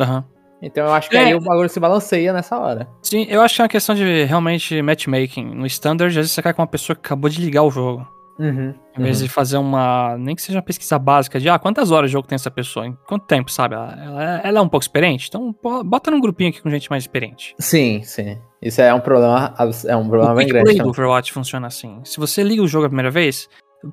Aham. 0.00 0.18
Uhum. 0.18 0.38
Então 0.60 0.86
eu 0.86 0.92
acho 0.92 1.08
que 1.08 1.16
é. 1.16 1.20
aí 1.20 1.34
o 1.34 1.40
bagulho 1.40 1.68
se 1.68 1.78
balanceia 1.78 2.32
nessa 2.32 2.58
hora. 2.58 2.88
Sim, 3.02 3.26
eu 3.28 3.40
acho 3.40 3.54
que 3.54 3.62
é 3.62 3.64
uma 3.64 3.68
questão 3.68 3.94
de 3.94 4.24
realmente 4.24 4.82
matchmaking. 4.82 5.54
No 5.54 5.66
standard, 5.66 6.10
às 6.10 6.16
vezes 6.16 6.32
você 6.32 6.42
cai 6.42 6.52
com 6.52 6.62
uma 6.62 6.66
pessoa 6.66 6.96
que 6.96 7.02
acabou 7.06 7.30
de 7.30 7.40
ligar 7.40 7.62
o 7.62 7.70
jogo. 7.70 8.06
Uhum, 8.38 8.72
em 8.96 9.02
vez 9.02 9.18
uhum. 9.18 9.26
de 9.26 9.32
fazer 9.32 9.56
uma. 9.56 10.16
Nem 10.16 10.36
que 10.36 10.42
seja 10.42 10.58
uma 10.58 10.64
pesquisa 10.64 10.96
básica 10.96 11.40
de 11.40 11.48
ah, 11.48 11.58
quantas 11.58 11.90
horas 11.90 12.08
de 12.08 12.12
jogo 12.12 12.28
tem 12.28 12.36
essa 12.36 12.50
pessoa? 12.50 12.86
Em 12.86 12.96
quanto 13.06 13.26
tempo, 13.26 13.50
sabe? 13.50 13.74
Ela, 13.74 13.98
ela, 14.00 14.40
ela 14.44 14.58
é 14.60 14.62
um 14.62 14.68
pouco 14.68 14.84
experiente? 14.84 15.26
Então 15.28 15.54
bota 15.84 16.08
num 16.10 16.20
grupinho 16.20 16.50
aqui 16.50 16.62
com 16.62 16.70
gente 16.70 16.88
mais 16.88 17.02
experiente. 17.02 17.54
Sim, 17.58 18.00
sim. 18.04 18.38
Isso 18.62 18.80
é 18.80 18.94
um 18.94 19.00
problema, 19.00 19.54
é 19.86 19.96
um 19.96 20.08
problema 20.08 20.32
o 20.32 20.36
bem 20.36 20.46
grande. 20.46 20.82
O 20.82 20.88
Overwatch 20.88 21.32
funciona 21.32 21.66
assim. 21.66 22.00
Se 22.04 22.18
você 22.18 22.44
liga 22.44 22.62
o 22.62 22.68
jogo 22.68 22.86
a 22.86 22.88
primeira 22.88 23.10
vez, 23.10 23.48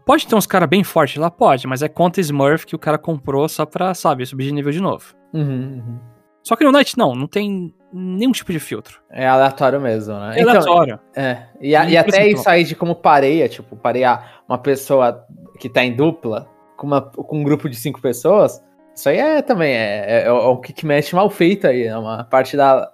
pode 0.06 0.28
ter 0.28 0.36
uns 0.36 0.48
caras 0.48 0.69
bem 0.69 0.84
fortes 0.84 1.17
lá, 1.17 1.30
pode, 1.30 1.67
mas 1.67 1.82
é 1.82 1.88
conta 1.88 2.19
Smurf 2.21 2.65
que 2.65 2.76
o 2.76 2.80
cara 2.80 2.98
comprou 2.98 3.48
só 3.48 3.65
pra, 3.65 3.93
sabe, 3.93 4.26
subir 4.26 4.45
de 4.45 4.54
nível 4.54 4.71
de 4.71 4.82
novo. 4.82 5.13
Uhum, 5.34 5.84
uhum. 5.86 6.00
Só 6.43 6.56
que 6.56 6.63
no 6.63 6.71
Night 6.71 6.98
não, 6.98 7.15
não 7.15 7.28
tem 7.28 7.74
nenhum 7.91 8.32
tipo 8.32 8.52
de 8.52 8.60
filtro. 8.60 9.02
É 9.10 9.28
aleatório 9.28 9.82
mesmo, 9.82 10.13
né? 10.13 10.38
É 10.38 10.41
então, 10.41 10.52
aleatório. 10.52 11.00
É. 11.15 11.43
E, 11.60 11.76
a, 11.76 11.89
e 11.89 11.98
até 11.98 12.28
isso 12.28 12.48
aí 12.48 12.63
de 12.63 12.76
como 12.76 12.93
pareia, 12.93 13.50
tipo, 13.50 13.76
parear 13.76 14.41
uma 14.48 14.58
pessoa 14.58 15.26
que 15.60 15.67
tá 15.67 15.84
em 15.84 15.95
dupla 15.95 16.48
com, 16.78 16.86
uma, 16.86 17.02
com 17.02 17.39
um 17.39 17.43
grupo 17.43 17.67
de 17.67 17.76
cinco 17.76 18.00
pessoas, 18.00 18.63
isso 18.95 19.10
aí 19.10 19.17
é 19.17 19.41
também, 19.41 19.74
é, 19.74 20.24
é, 20.24 20.26
é 20.28 20.32
um 20.32 20.62
kickmatch 20.62 21.13
mal 21.13 21.30
feito 21.30 21.67
aí, 21.67 21.84
é 21.84 21.98
uma 21.98 22.24
parte 22.24 22.56
da 22.56 22.91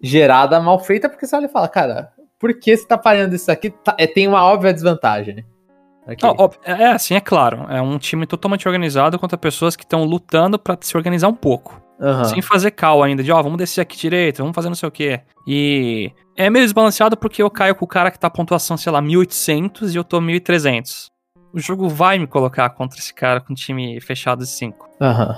gerada 0.00 0.60
mal 0.60 0.78
feita, 0.78 1.08
porque 1.08 1.26
você 1.26 1.34
olha 1.34 1.46
e 1.46 1.50
fala, 1.50 1.68
cara, 1.68 2.12
por 2.38 2.58
que 2.58 2.76
você 2.76 2.86
tá 2.86 2.96
pareando 2.96 3.34
isso 3.34 3.50
aqui? 3.50 3.70
Tá, 3.70 3.94
é, 3.98 4.06
tem 4.06 4.26
uma 4.26 4.44
óbvia 4.44 4.72
desvantagem. 4.72 5.44
Okay. 6.06 6.28
é 6.64 6.86
assim, 6.86 7.14
é 7.14 7.20
claro. 7.20 7.66
É 7.68 7.80
um 7.80 7.98
time 7.98 8.26
totalmente 8.26 8.66
organizado 8.66 9.18
contra 9.18 9.38
pessoas 9.38 9.76
que 9.76 9.84
estão 9.84 10.04
lutando 10.04 10.58
para 10.58 10.76
se 10.80 10.96
organizar 10.96 11.28
um 11.28 11.34
pouco. 11.34 11.80
Uhum. 12.00 12.24
Sem 12.24 12.42
fazer 12.42 12.72
cal 12.72 13.02
ainda, 13.02 13.22
de 13.22 13.30
ó, 13.30 13.38
oh, 13.38 13.42
vamos 13.42 13.58
descer 13.58 13.80
aqui 13.80 13.96
direito, 13.96 14.38
vamos 14.38 14.54
fazer 14.54 14.68
não 14.68 14.74
sei 14.74 14.88
o 14.88 14.92
quê. 14.92 15.20
E 15.46 16.10
é 16.36 16.50
meio 16.50 16.64
desbalanceado 16.64 17.16
porque 17.16 17.40
eu 17.40 17.48
caio 17.48 17.76
com 17.76 17.84
o 17.84 17.88
cara 17.88 18.10
que 18.10 18.18
tá 18.18 18.28
pontuação, 18.28 18.76
sei 18.76 18.90
lá, 18.90 19.00
1800 19.00 19.94
e 19.94 19.98
eu 19.98 20.02
tô 20.02 20.20
1300. 20.20 21.10
O 21.52 21.60
jogo 21.60 21.88
vai 21.88 22.18
me 22.18 22.26
colocar 22.26 22.70
contra 22.70 22.98
esse 22.98 23.14
cara 23.14 23.40
com 23.40 23.54
time 23.54 24.00
fechado 24.00 24.40
de 24.40 24.48
5. 24.48 24.88
Uhum. 25.00 25.34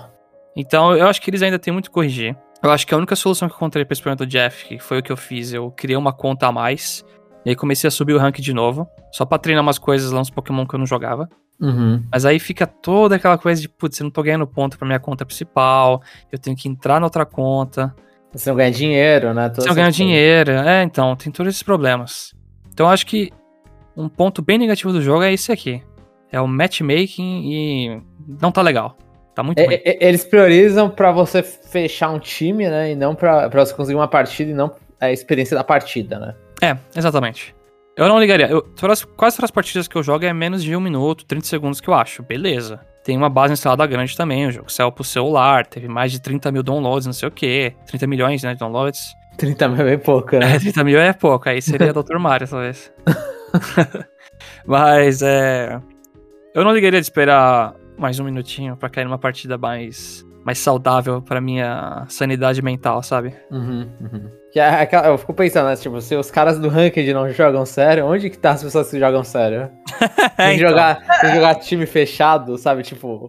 Então 0.57 0.97
eu 0.97 1.07
acho 1.07 1.21
que 1.21 1.29
eles 1.29 1.43
ainda 1.43 1.59
têm 1.59 1.73
muito 1.73 1.91
que 1.91 1.95
corrigir. 1.95 2.35
Eu 2.63 2.71
acho 2.71 2.87
que 2.87 2.95
a 2.95 2.97
única 2.97 3.15
solução 3.15 3.47
que 3.47 3.53
eu 3.53 3.57
encontrei 3.57 3.85
pra 3.85 3.93
esse 3.93 4.01
problema 4.01 4.17
do 4.17 4.27
Jeff, 4.27 4.65
que 4.67 4.79
foi 4.79 5.01
o 5.01 5.03
que 5.03 5.13
eu 5.13 5.19
fiz, 5.19 5.53
eu 5.53 5.71
criei 5.71 5.99
uma 5.99 6.15
conta 6.15 6.47
a 6.47 6.53
mais. 6.53 7.05
E 7.45 7.51
aí 7.51 7.57
comecei 7.57 7.89
a 7.89 7.91
subir 7.91 8.15
o 8.15 8.19
rank 8.19 8.39
de 8.41 8.55
novo. 8.55 8.89
Só 9.13 9.25
pra 9.25 9.39
treinar 9.39 9.63
umas 9.63 9.79
coisas 9.79 10.11
lá, 10.11 10.21
uns 10.21 10.31
Pokémon 10.31 10.67
que 10.67 10.75
eu 10.75 10.79
não 10.79 10.87
jogava. 10.87 11.29
Uhum. 11.61 12.03
Mas 12.11 12.25
aí 12.25 12.39
fica 12.39 12.67
toda 12.67 13.17
aquela 13.17 13.39
coisa 13.39 13.61
de, 13.61 13.69
putz, 13.69 13.99
eu 13.99 14.05
não 14.05 14.11
tô 14.11 14.23
ganhando 14.23 14.47
ponto 14.47 14.79
pra 14.79 14.87
minha 14.87 14.99
conta 14.99 15.25
principal, 15.25 16.03
eu 16.33 16.39
tenho 16.39 16.57
que 16.57 16.69
entrar 16.69 16.99
na 17.01 17.07
outra 17.07 17.25
conta. 17.25 17.95
Você 18.33 18.51
não 18.51 18.57
ganha 18.57 18.71
dinheiro, 18.71 19.33
né? 19.33 19.53
Você 19.55 19.69
não 19.69 19.75
ganha 19.75 19.91
dinheiro. 19.91 20.51
É, 20.51 20.83
então, 20.83 21.15
tem 21.15 21.31
todos 21.31 21.51
esses 21.51 21.63
problemas. 21.63 22.35
Então 22.73 22.89
acho 22.89 23.07
que 23.07 23.31
um 23.97 24.09
ponto 24.09 24.43
bem 24.43 24.59
negativo 24.59 24.93
do 24.93 25.01
jogo 25.01 25.23
é 25.23 25.33
esse 25.33 25.53
aqui. 25.53 25.81
É 26.33 26.41
o 26.41 26.49
matchmaking 26.49 27.43
e 27.45 28.03
não 28.41 28.51
tá 28.51 28.61
legal. 28.61 28.97
Tá 29.35 29.43
muito 29.43 29.59
é, 29.59 29.83
é, 29.85 30.09
Eles 30.09 30.25
priorizam 30.25 30.91
para 30.91 31.13
você 31.13 31.43
fechar 31.43 32.11
um 32.11 32.19
time, 32.19 32.69
né? 32.69 32.93
E 32.93 32.97
não 32.97 33.15
para 33.15 33.49
você 33.49 33.73
conseguir 33.73 33.97
uma 33.97 34.09
partida 34.09 34.51
e 34.51 34.55
não 34.55 34.75
a 35.01 35.13
experiência 35.13 35.57
da 35.57 35.63
partida, 35.63 36.19
né? 36.19 36.35
É, 36.65 36.79
exatamente. 36.97 37.55
Eu 37.97 38.09
não 38.09 38.19
ligaria. 38.19 38.49
Eu, 38.49 38.63
todas, 38.63 39.05
quase 39.05 39.37
todas 39.37 39.45
as 39.45 39.51
partidas 39.51 39.87
que 39.87 39.97
eu 39.97 40.03
jogo 40.03 40.25
é 40.25 40.33
menos 40.33 40.63
de 40.63 40.75
1 40.75 40.81
minuto, 40.81 41.25
30 41.25 41.47
segundos 41.47 41.81
que 41.81 41.89
eu 41.89 41.95
acho. 41.95 42.23
Beleza. 42.23 42.81
Tem 43.05 43.17
uma 43.17 43.29
base 43.29 43.53
instalada 43.53 43.87
grande 43.87 44.17
também. 44.17 44.47
O 44.47 44.51
jogo 44.51 44.73
saiu 44.73 44.91
pro 44.91 45.05
celular, 45.05 45.67
teve 45.67 45.87
mais 45.87 46.11
de 46.11 46.21
30 46.21 46.51
mil 46.51 46.63
downloads, 46.63 47.07
não 47.07 47.13
sei 47.13 47.29
o 47.29 47.33
quê. 47.33 47.75
30 47.87 48.07
milhões, 48.07 48.43
né, 48.43 48.55
de 48.55 48.61
downloads. 48.61 49.15
30 49.37 49.69
mil 49.69 49.87
é 49.87 49.97
pouco, 49.97 50.37
né? 50.37 50.57
É, 50.57 50.59
30 50.59 50.85
mil 50.85 50.99
é 50.99 51.13
pouco. 51.13 51.49
Aí 51.49 51.61
seria 51.61 51.93
Dr. 51.95 52.19
Mario, 52.19 52.49
talvez. 52.49 52.93
Mas, 54.67 55.23
é... 55.23 55.81
Eu 56.55 56.65
não 56.65 56.73
ligaria 56.73 57.01
de 57.01 57.07
esperar 57.07 57.75
mais 57.99 58.19
um 58.19 58.25
minutinho 58.25 58.77
para 58.77 58.89
cair 58.89 59.05
numa 59.05 59.19
partida 59.19 59.59
mais 59.59 60.25
mais 60.45 60.59
saudável 60.59 61.23
para 61.23 61.41
minha 61.41 62.05
sanidade 62.09 62.61
mental, 62.61 63.03
sabe? 63.03 63.35
Uhum, 63.51 63.91
uhum. 63.99 64.31
Que 64.55 64.61
é 64.61 64.89
eu 65.07 65.19
fico 65.19 65.35
pensando, 65.35 65.67
né? 65.67 65.75
Tipo, 65.75 66.01
se 66.01 66.15
os 66.15 66.31
caras 66.31 66.61
do 66.61 66.69
ranked 66.69 67.13
não 67.13 67.29
jogam 67.29 67.67
sério, 67.67 68.07
onde 68.07 68.31
que 68.31 68.39
tá 68.39 68.53
as 68.53 68.63
pessoas 68.63 68.89
que 68.89 69.01
jogam 69.01 69.25
sério? 69.25 69.69
tem, 70.37 70.55
então. 70.55 70.69
jogar, 70.69 71.21
tem 71.21 71.35
jogar 71.35 71.57
time 71.57 71.85
fechado, 71.87 72.57
sabe? 72.57 72.85
Tipo, 72.85 73.29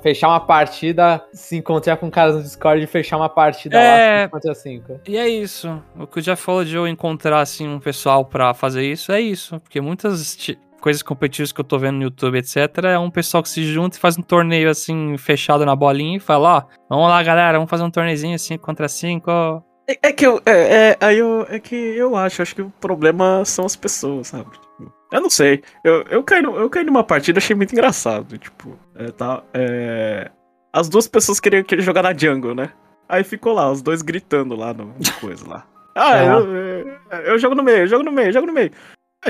fechar 0.00 0.28
uma 0.28 0.38
partida, 0.38 1.20
se 1.32 1.56
encontrar 1.56 1.96
com 1.96 2.08
caras 2.08 2.36
no 2.36 2.42
Discord 2.44 2.80
e 2.80 2.86
fechar 2.86 3.16
uma 3.16 3.28
partida 3.28 3.76
é... 3.76 4.22
lá 4.22 4.28
contra 4.28 4.54
5. 4.54 5.00
E 5.08 5.16
é 5.16 5.28
isso. 5.28 5.82
O 5.98 6.06
que 6.06 6.20
o 6.20 6.22
Jeff 6.22 6.40
falou 6.40 6.64
de 6.64 6.76
eu 6.76 6.86
encontrar, 6.86 7.40
assim, 7.40 7.66
um 7.66 7.80
pessoal 7.80 8.24
pra 8.24 8.54
fazer 8.54 8.84
isso, 8.84 9.10
é 9.10 9.20
isso. 9.20 9.58
Porque 9.58 9.80
muitas 9.80 10.36
coisas 10.80 11.02
competitivas 11.02 11.50
que 11.50 11.60
eu 11.60 11.64
tô 11.64 11.76
vendo 11.76 11.96
no 11.96 12.04
YouTube, 12.04 12.38
etc., 12.38 12.84
é 12.84 12.98
um 13.00 13.10
pessoal 13.10 13.42
que 13.42 13.48
se 13.48 13.64
junta 13.64 13.96
e 13.96 14.00
faz 14.00 14.16
um 14.16 14.22
torneio 14.22 14.70
assim, 14.70 15.16
fechado 15.18 15.66
na 15.66 15.74
bolinha 15.74 16.18
e 16.18 16.20
fala, 16.20 16.58
ó, 16.58 16.62
vamos 16.88 17.08
lá, 17.08 17.20
galera, 17.20 17.58
vamos 17.58 17.68
fazer 17.68 17.82
um 17.82 17.90
torneizinho 17.90 18.38
5 18.38 18.64
contra 18.64 18.86
5, 18.88 19.64
é, 19.86 19.98
é, 20.08 20.12
que 20.12 20.26
eu. 20.26 20.40
É, 20.46 20.52
é, 20.90 20.96
aí 21.00 21.18
eu. 21.18 21.46
É 21.48 21.58
que 21.58 21.74
eu 21.74 22.16
acho, 22.16 22.42
acho 22.42 22.54
que 22.54 22.62
o 22.62 22.72
problema 22.80 23.44
são 23.44 23.64
as 23.64 23.76
pessoas, 23.76 24.28
sabe? 24.28 24.50
Tipo, 24.50 24.92
eu 25.12 25.20
não 25.20 25.30
sei. 25.30 25.62
Eu, 25.84 26.02
eu, 26.10 26.22
caí, 26.22 26.42
eu 26.42 26.70
caí 26.70 26.84
numa 26.84 27.04
partida 27.04 27.38
achei 27.38 27.54
muito 27.54 27.72
engraçado. 27.72 28.38
Tipo, 28.38 28.78
é, 28.94 29.10
tá. 29.10 29.42
É, 29.52 30.30
as 30.72 30.88
duas 30.88 31.06
pessoas 31.08 31.40
queriam, 31.40 31.62
queriam 31.62 31.84
jogar 31.84 32.02
na 32.02 32.14
jungle, 32.16 32.54
né? 32.54 32.70
Aí 33.08 33.24
ficou 33.24 33.52
lá, 33.52 33.70
os 33.70 33.82
dois 33.82 34.00
gritando 34.00 34.54
lá 34.56 34.72
no 34.72 34.94
coisa 35.20 35.46
lá. 35.46 35.66
Ah, 35.94 36.24
eu, 36.24 36.56
eu, 36.56 37.18
eu, 37.26 37.38
jogo 37.38 37.54
no 37.54 37.62
meio, 37.62 37.80
eu 37.80 37.86
jogo 37.86 38.02
no 38.02 38.12
meio, 38.12 38.28
eu 38.28 38.32
jogo 38.32 38.46
no 38.46 38.52
meio. 38.52 38.70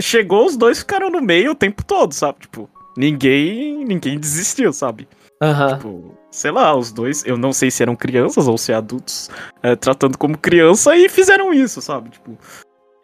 Chegou, 0.00 0.46
os 0.46 0.56
dois 0.56 0.78
ficaram 0.78 1.10
no 1.10 1.20
meio 1.20 1.50
o 1.50 1.56
tempo 1.56 1.84
todo, 1.84 2.12
sabe? 2.12 2.40
Tipo, 2.40 2.70
ninguém. 2.96 3.84
ninguém 3.84 4.18
desistiu, 4.18 4.72
sabe? 4.72 5.08
Uhum. 5.42 5.74
Tipo, 5.74 6.18
sei 6.32 6.50
lá, 6.50 6.74
os 6.74 6.90
dois, 6.90 7.24
eu 7.26 7.36
não 7.36 7.52
sei 7.52 7.70
se 7.70 7.82
eram 7.82 7.94
crianças 7.94 8.48
ou 8.48 8.56
se 8.56 8.72
adultos 8.72 9.30
é, 9.62 9.76
tratando 9.76 10.16
como 10.16 10.36
criança 10.36 10.96
e 10.96 11.08
fizeram 11.08 11.52
isso, 11.52 11.80
sabe? 11.82 12.10
Tipo, 12.10 12.36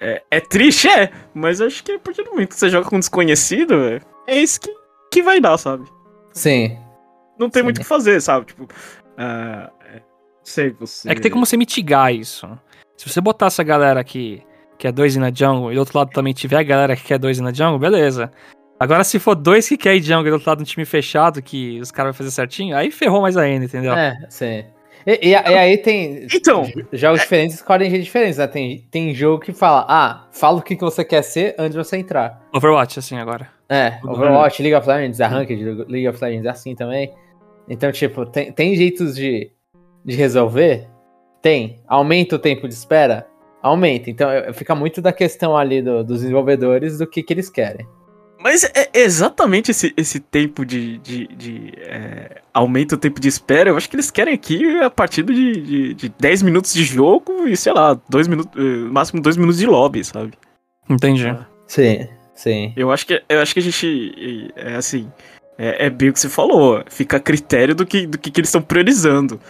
é, 0.01 0.23
é 0.31 0.41
triste, 0.41 0.89
é, 0.89 1.13
mas 1.35 1.61
acho 1.61 1.85
que 1.85 1.93
a 1.93 1.99
partir 1.99 2.25
do 2.25 2.31
momento 2.31 2.49
que 2.49 2.57
você 2.57 2.71
joga 2.71 2.89
com 2.89 2.97
um 2.97 3.01
desconhecido, 3.01 3.75
é, 3.75 4.01
é 4.27 4.41
isso 4.41 4.59
que, 4.61 4.75
que 5.13 5.23
vai 5.23 5.41
dar, 5.41 5.59
sabe? 5.59 5.87
Sim. 6.33 6.79
Não 7.39 7.51
tem 7.51 7.61
Sim. 7.61 7.65
muito 7.65 7.77
o 7.77 7.81
que 7.81 7.87
fazer, 7.87 8.21
sabe? 8.21 8.47
Tipo, 8.47 8.65
uh, 8.65 10.01
sei, 10.43 10.71
você. 10.71 11.11
É 11.11 11.15
que 11.15 11.21
tem 11.21 11.31
como 11.31 11.45
você 11.47 11.57
mitigar 11.57 12.13
isso. 12.13 12.49
Se 12.97 13.09
você 13.09 13.21
botar 13.21 13.47
essa 13.47 13.63
galera 13.63 14.01
aqui 14.01 14.43
que 14.79 14.87
é 14.87 14.93
dois 14.93 15.17
na 15.17 15.33
jungle, 15.33 15.73
e 15.73 15.75
do 15.75 15.81
outro 15.81 15.99
lado 15.99 16.11
também 16.13 16.33
tiver 16.33 16.57
a 16.57 16.63
galera 16.63 16.97
que 16.97 17.03
quer 17.03 17.19
dois 17.19 17.39
na 17.41 17.53
jungle, 17.53 17.79
beleza. 17.79 18.31
Agora, 18.79 19.03
se 19.03 19.19
for 19.19 19.35
dois 19.35 19.69
que 19.69 19.77
quer 19.77 19.97
ir 19.97 20.03
jungle 20.03 20.27
e 20.27 20.31
do 20.31 20.35
outro 20.35 20.49
lado 20.49 20.61
um 20.61 20.65
time 20.65 20.85
fechado, 20.85 21.43
que 21.43 21.81
os 21.81 21.91
caras 21.91 22.11
vão 22.11 22.19
fazer 22.19 22.31
certinho, 22.31 22.77
aí 22.77 22.91
ferrou 22.91 23.21
mais 23.21 23.37
ainda, 23.37 23.65
entendeu? 23.65 23.93
É, 23.93 24.15
sim. 24.29 24.65
E, 25.07 25.29
e, 25.29 25.31
e 25.31 25.35
aí 25.35 25.79
tem 25.79 26.27
então, 26.33 26.65
jogos 26.93 27.21
é... 27.21 27.23
diferentes 27.23 27.57
escolhem 27.57 27.91
gente 27.91 28.05
diferentes, 28.05 28.39
né? 28.39 28.47
Tem, 28.47 28.87
tem 28.91 29.15
jogo 29.15 29.43
que 29.43 29.53
fala, 29.53 29.87
ah, 29.89 30.27
fala 30.31 30.59
o 30.59 30.63
que, 30.63 30.77
que 30.77 30.83
você 30.83 31.05
quer 31.05 31.23
ser 31.23 31.55
antes 31.59 31.73
de 31.73 31.79
você 31.79 31.97
entrar. 31.97 32.47
Overwatch, 32.53 32.99
assim, 32.99 33.17
agora. 33.17 33.49
É, 33.69 33.99
Overwatch, 34.05 34.63
League 34.63 34.77
of 34.77 34.89
Legends, 34.89 35.21
a 35.21 35.29
Ranked, 35.29 35.63
League 35.89 36.09
of 36.09 36.23
Legends 36.23 36.47
é 36.47 36.51
assim 36.51 36.75
também. 36.75 37.13
Então, 37.69 37.91
tipo, 37.91 38.27
tem, 38.27 38.53
tem 38.53 38.77
jeitos 38.77 39.15
de, 39.15 39.51
de 40.05 40.15
resolver? 40.15 40.89
Tem. 41.43 41.81
Aumenta 41.87 42.37
o 42.37 42.39
tempo 42.39 42.69
de 42.69 42.75
espera? 42.75 43.27
aumenta. 43.63 44.11
Então 44.11 44.29
fica 44.55 44.75
muito 44.75 45.01
da 45.01 45.13
questão 45.13 45.57
ali 45.57 45.83
do, 45.83 46.05
dos 46.05 46.21
desenvolvedores 46.21 46.99
do 46.99 47.07
que, 47.07 47.23
que 47.23 47.33
eles 47.33 47.51
querem. 47.51 47.87
Mas 48.41 48.63
é 48.63 48.91
exatamente 48.95 49.73
esse, 49.73 49.93
esse 49.97 50.21
tempo 50.21 50.65
de, 50.65 50.99
de, 50.99 51.27
de 51.27 51.73
é, 51.79 52.41
aumenta 52.55 52.95
o 52.95 52.99
tempo 52.99 53.21
de 53.21 53.27
espera. 53.27 53.71
Eu 53.71 53.77
acho 53.77 53.91
que 53.91 53.97
eles 53.97 54.13
querem 54.13 54.33
aqui 54.33 54.79
a 54.81 54.89
partir 54.89 55.25
de, 55.25 55.61
de, 55.61 55.95
de 55.95 56.09
10 56.09 56.43
minutos 56.43 56.73
de 56.73 56.85
jogo 56.85 57.49
e, 57.49 57.57
sei 57.57 57.73
lá, 57.73 57.99
dois 58.09 58.29
minutos, 58.29 58.53
eh, 58.57 58.91
máximo 58.91 59.21
2 59.21 59.37
minutos 59.37 59.59
de 59.59 59.67
lobby, 59.67 60.05
sabe? 60.05 60.33
Entendi. 60.89 61.27
Ah. 61.27 61.47
Sim, 61.67 62.09
sim. 62.33 62.73
Eu 62.77 62.93
acho 62.93 63.07
que, 63.07 63.21
eu 63.29 63.41
acho 63.41 63.53
que 63.53 63.61
a 63.61 63.63
gente, 63.63 64.53
é 64.55 64.77
assim, 64.77 65.11
é, 65.59 65.87
é 65.87 65.91
bem 65.91 66.11
o 66.11 66.13
que 66.13 66.21
você 66.21 66.29
falou. 66.29 66.83
Fica 66.89 67.17
a 67.17 67.21
critério 67.21 67.75
do 67.75 67.85
que, 67.85 68.07
do 68.07 68.17
que, 68.17 68.31
que 68.31 68.41
eles 68.41 68.49
estão 68.49 68.63
priorizando. 68.63 69.41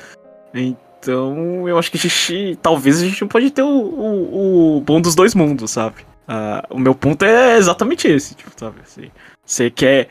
Então, 0.55 1.69
eu 1.69 1.79
acho 1.79 1.91
que 1.91 1.99
a 1.99 2.01
gente, 2.01 2.59
talvez 2.63 3.03
a 3.03 3.07
gente 3.07 3.21
não 3.21 3.29
pode 3.29 3.51
ter 3.51 3.63
o, 3.63 3.69
o, 3.69 4.77
o 4.79 4.81
bom 4.81 4.99
dos 4.99 5.15
dois 5.15 5.35
mundos, 5.35 5.73
sabe? 5.73 6.07
Uh, 6.29 6.77
o 6.77 6.79
meu 6.79 6.95
ponto 6.95 7.25
é 7.25 7.57
exatamente 7.57 8.07
esse, 8.07 8.35
tipo, 8.35 8.51
sabe? 8.55 8.77
Assim, 8.83 9.11
você 9.45 9.71
quer. 9.71 10.09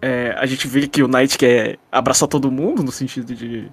É, 0.00 0.32
a 0.38 0.46
gente 0.46 0.68
vê 0.68 0.86
que 0.86 1.02
o 1.02 1.08
Knight 1.08 1.36
quer 1.36 1.78
abraçar 1.90 2.28
todo 2.28 2.52
mundo, 2.52 2.84
no 2.84 2.92
sentido 2.92 3.34
de. 3.34 3.68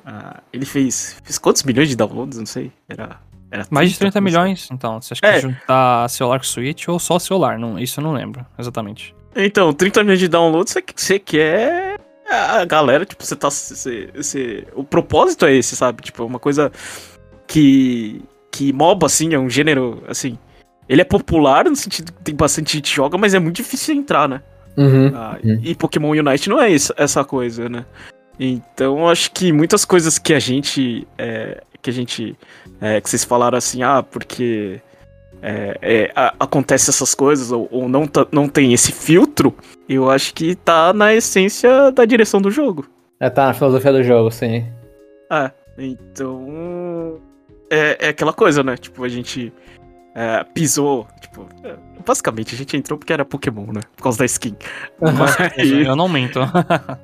Uh, 0.00 0.40
ele 0.50 0.64
fez, 0.64 1.20
fez 1.22 1.36
quantos 1.36 1.62
milhões 1.64 1.90
de 1.90 1.96
downloads? 1.96 2.38
Não 2.38 2.46
sei. 2.46 2.72
Era. 2.88 3.20
era 3.50 3.66
Mais 3.68 3.90
de 3.90 3.98
30 3.98 4.18
milhões, 4.22 4.68
então. 4.72 4.98
Você 4.98 5.12
acha 5.12 5.20
que 5.20 5.26
é. 5.26 5.40
juntar 5.40 6.08
celular 6.08 6.38
com 6.38 6.44
Switch 6.44 6.88
ou 6.88 6.98
só 6.98 7.18
celular? 7.18 7.58
Não, 7.58 7.78
isso 7.78 8.00
eu 8.00 8.04
não 8.04 8.14
lembro, 8.14 8.46
exatamente. 8.58 9.14
Então, 9.34 9.74
30 9.74 10.04
milhões 10.04 10.20
de 10.20 10.28
downloads, 10.28 10.72
você, 10.72 10.82
você 10.94 11.18
quer. 11.18 12.00
A 12.30 12.64
galera, 12.64 13.04
tipo, 13.04 13.22
você 13.22 13.36
tá. 13.36 13.50
Você, 13.50 14.10
você, 14.14 14.66
o 14.74 14.82
propósito 14.82 15.44
é 15.44 15.54
esse, 15.54 15.76
sabe? 15.76 16.02
Tipo, 16.02 16.22
é 16.22 16.26
uma 16.26 16.38
coisa 16.38 16.72
que. 17.46 18.24
Que 18.50 18.72
MOBA, 18.72 19.04
assim, 19.04 19.34
é 19.34 19.38
um 19.38 19.50
gênero, 19.50 20.02
assim 20.08 20.38
ele 20.88 21.00
é 21.00 21.04
popular 21.04 21.64
no 21.64 21.76
sentido 21.76 22.12
que 22.12 22.22
tem 22.22 22.34
bastante 22.34 22.74
gente 22.74 22.90
que 22.90 22.96
joga, 22.96 23.18
mas 23.18 23.34
é 23.34 23.38
muito 23.38 23.56
difícil 23.56 23.94
entrar, 23.94 24.28
né? 24.28 24.42
Uhum, 24.76 25.10
ah, 25.14 25.38
uhum. 25.42 25.60
E 25.62 25.74
Pokémon 25.74 26.10
Unite 26.10 26.48
não 26.48 26.60
é 26.60 26.70
isso, 26.70 26.92
essa 26.96 27.24
coisa, 27.24 27.68
né? 27.68 27.84
Então 28.38 29.08
acho 29.08 29.32
que 29.32 29.52
muitas 29.52 29.84
coisas 29.84 30.18
que 30.18 30.34
a 30.34 30.38
gente. 30.38 31.06
É, 31.16 31.62
que 31.80 31.90
a 31.90 31.92
gente. 31.92 32.36
É, 32.80 33.00
que 33.00 33.08
vocês 33.08 33.24
falaram 33.24 33.56
assim, 33.56 33.82
ah, 33.82 34.02
porque. 34.02 34.80
É, 35.42 35.78
é, 35.82 36.12
a, 36.14 36.34
acontece 36.40 36.90
essas 36.90 37.14
coisas, 37.14 37.52
ou, 37.52 37.68
ou 37.70 37.88
não, 37.88 38.06
tá, 38.06 38.26
não 38.32 38.48
tem 38.48 38.72
esse 38.72 38.90
filtro, 38.90 39.54
eu 39.86 40.10
acho 40.10 40.32
que 40.32 40.54
tá 40.54 40.94
na 40.94 41.14
essência 41.14 41.92
da 41.92 42.04
direção 42.04 42.40
do 42.40 42.50
jogo. 42.50 42.86
É, 43.20 43.28
tá 43.28 43.46
na 43.46 43.54
filosofia 43.54 43.92
do 43.92 44.02
jogo, 44.02 44.30
sim. 44.30 44.66
É, 45.30 45.50
então. 45.78 47.18
É, 47.70 48.06
é 48.06 48.08
aquela 48.08 48.32
coisa, 48.32 48.62
né? 48.62 48.76
Tipo, 48.76 49.04
a 49.04 49.08
gente 49.08 49.52
é, 50.16 50.42
pisou. 50.44 51.06
Tipo, 51.20 51.46
é, 51.62 51.76
basicamente 52.04 52.54
a 52.54 52.58
gente 52.58 52.74
entrou 52.74 52.98
porque 52.98 53.12
era 53.12 53.22
Pokémon, 53.22 53.66
né? 53.66 53.82
Por 53.94 54.04
causa 54.04 54.18
da 54.18 54.24
skin. 54.24 54.56
Mas... 54.98 55.36
Eu 55.86 55.94
não 55.94 56.08
minto. 56.08 56.40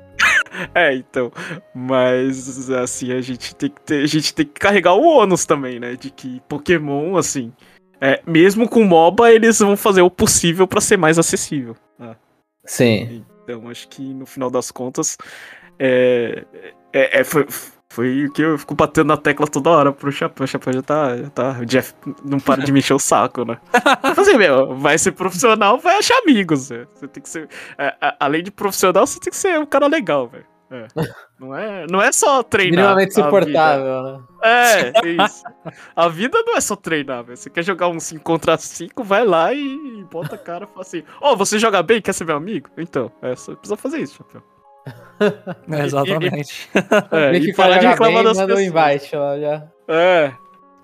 é, 0.73 0.95
então. 0.95 1.31
Mas 1.75 2.71
assim, 2.71 3.11
a 3.11 3.21
gente 3.21 3.55
tem 3.55 3.69
que 3.69 3.81
ter, 3.81 4.03
a 4.03 4.07
gente 4.07 4.33
tem 4.33 4.47
que 4.47 4.59
carregar 4.59 4.95
o 4.95 5.03
ônus 5.03 5.45
também, 5.45 5.79
né? 5.79 5.95
De 5.95 6.09
que 6.09 6.41
Pokémon, 6.49 7.15
assim. 7.15 7.53
É, 8.01 8.19
mesmo 8.25 8.67
com 8.67 8.83
MOBA, 8.83 9.31
eles 9.31 9.59
vão 9.59 9.77
fazer 9.77 10.01
o 10.01 10.09
possível 10.09 10.67
para 10.67 10.81
ser 10.81 10.97
mais 10.97 11.19
acessível. 11.19 11.75
Né? 11.97 12.15
Sim. 12.65 13.23
Então, 13.43 13.69
acho 13.69 13.87
que 13.87 14.01
no 14.01 14.25
final 14.25 14.49
das 14.49 14.71
contas. 14.71 15.17
É, 15.77 16.43
é, 16.91 17.19
é 17.19 17.23
foi, 17.23 17.45
foi 17.93 18.25
o 18.25 18.31
que 18.31 18.41
eu 18.41 18.57
fico 18.57 18.73
batendo 18.73 19.09
na 19.09 19.17
tecla 19.17 19.45
toda 19.45 19.69
hora 19.69 19.91
pro 19.91 20.11
Chapéu. 20.11 20.45
O 20.45 20.47
Chapéu 20.47 20.73
já 20.73 20.81
tá, 20.81 21.15
já 21.15 21.29
tá. 21.29 21.57
O 21.61 21.65
Jeff 21.65 21.93
não 22.25 22.39
para 22.39 22.63
de 22.63 22.71
mexer 22.71 22.95
o 22.95 22.97
saco, 22.97 23.45
né? 23.45 23.59
Assim, 24.17 24.35
meu, 24.35 24.75
vai 24.75 24.97
ser 24.97 25.11
profissional, 25.11 25.77
vai 25.77 25.99
achar 25.99 26.17
amigos. 26.23 26.69
Véio. 26.69 26.87
Você 26.95 27.07
tem 27.07 27.21
que 27.21 27.29
ser. 27.29 27.47
É, 27.77 27.95
além 28.19 28.41
de 28.41 28.49
profissional, 28.49 29.05
você 29.05 29.19
tem 29.19 29.29
que 29.29 29.37
ser 29.37 29.59
um 29.59 29.65
cara 29.67 29.85
legal, 29.85 30.27
velho. 30.27 30.45
É. 30.71 30.87
Não, 31.39 31.55
é, 31.55 31.85
não 31.87 32.01
é 32.01 32.11
só 32.11 32.41
treinar. 32.41 32.95
Minimamente 32.95 33.13
suportável, 33.13 34.01
né? 34.01 34.21
É, 34.41 34.87
é 34.87 35.25
isso. 35.25 35.43
A 35.95 36.07
vida 36.07 36.41
não 36.47 36.57
é 36.57 36.61
só 36.61 36.75
treinar, 36.75 37.23
velho. 37.23 37.37
Você 37.37 37.47
quer 37.47 37.63
jogar 37.63 37.89
um 37.89 37.99
5 37.99 38.23
contra 38.23 38.57
5, 38.57 39.03
vai 39.03 39.23
lá 39.23 39.53
e 39.53 40.03
bota 40.09 40.33
a 40.33 40.39
cara 40.39 40.63
e 40.65 40.67
fala 40.67 40.81
assim: 40.81 41.03
Ó, 41.21 41.33
oh, 41.33 41.37
você 41.37 41.59
joga 41.59 41.83
bem, 41.83 42.01
quer 42.01 42.13
ser 42.13 42.25
meu 42.25 42.37
amigo? 42.37 42.69
Então, 42.75 43.11
é, 43.21 43.35
você 43.35 43.55
precisa 43.55 43.77
fazer 43.77 43.99
isso, 43.99 44.17
Chapéu. 44.17 44.41
É, 45.69 45.83
exatamente. 45.83 46.69
é, 47.11 47.35
e 47.37 47.53
parar 47.53 47.77
de 47.77 47.87
reclamar 47.87 48.23
bem, 48.23 48.33
das 48.33 48.37
pessoas. 48.37 48.61
invite 48.61 49.11
já. 49.11 49.67
É. 49.87 50.33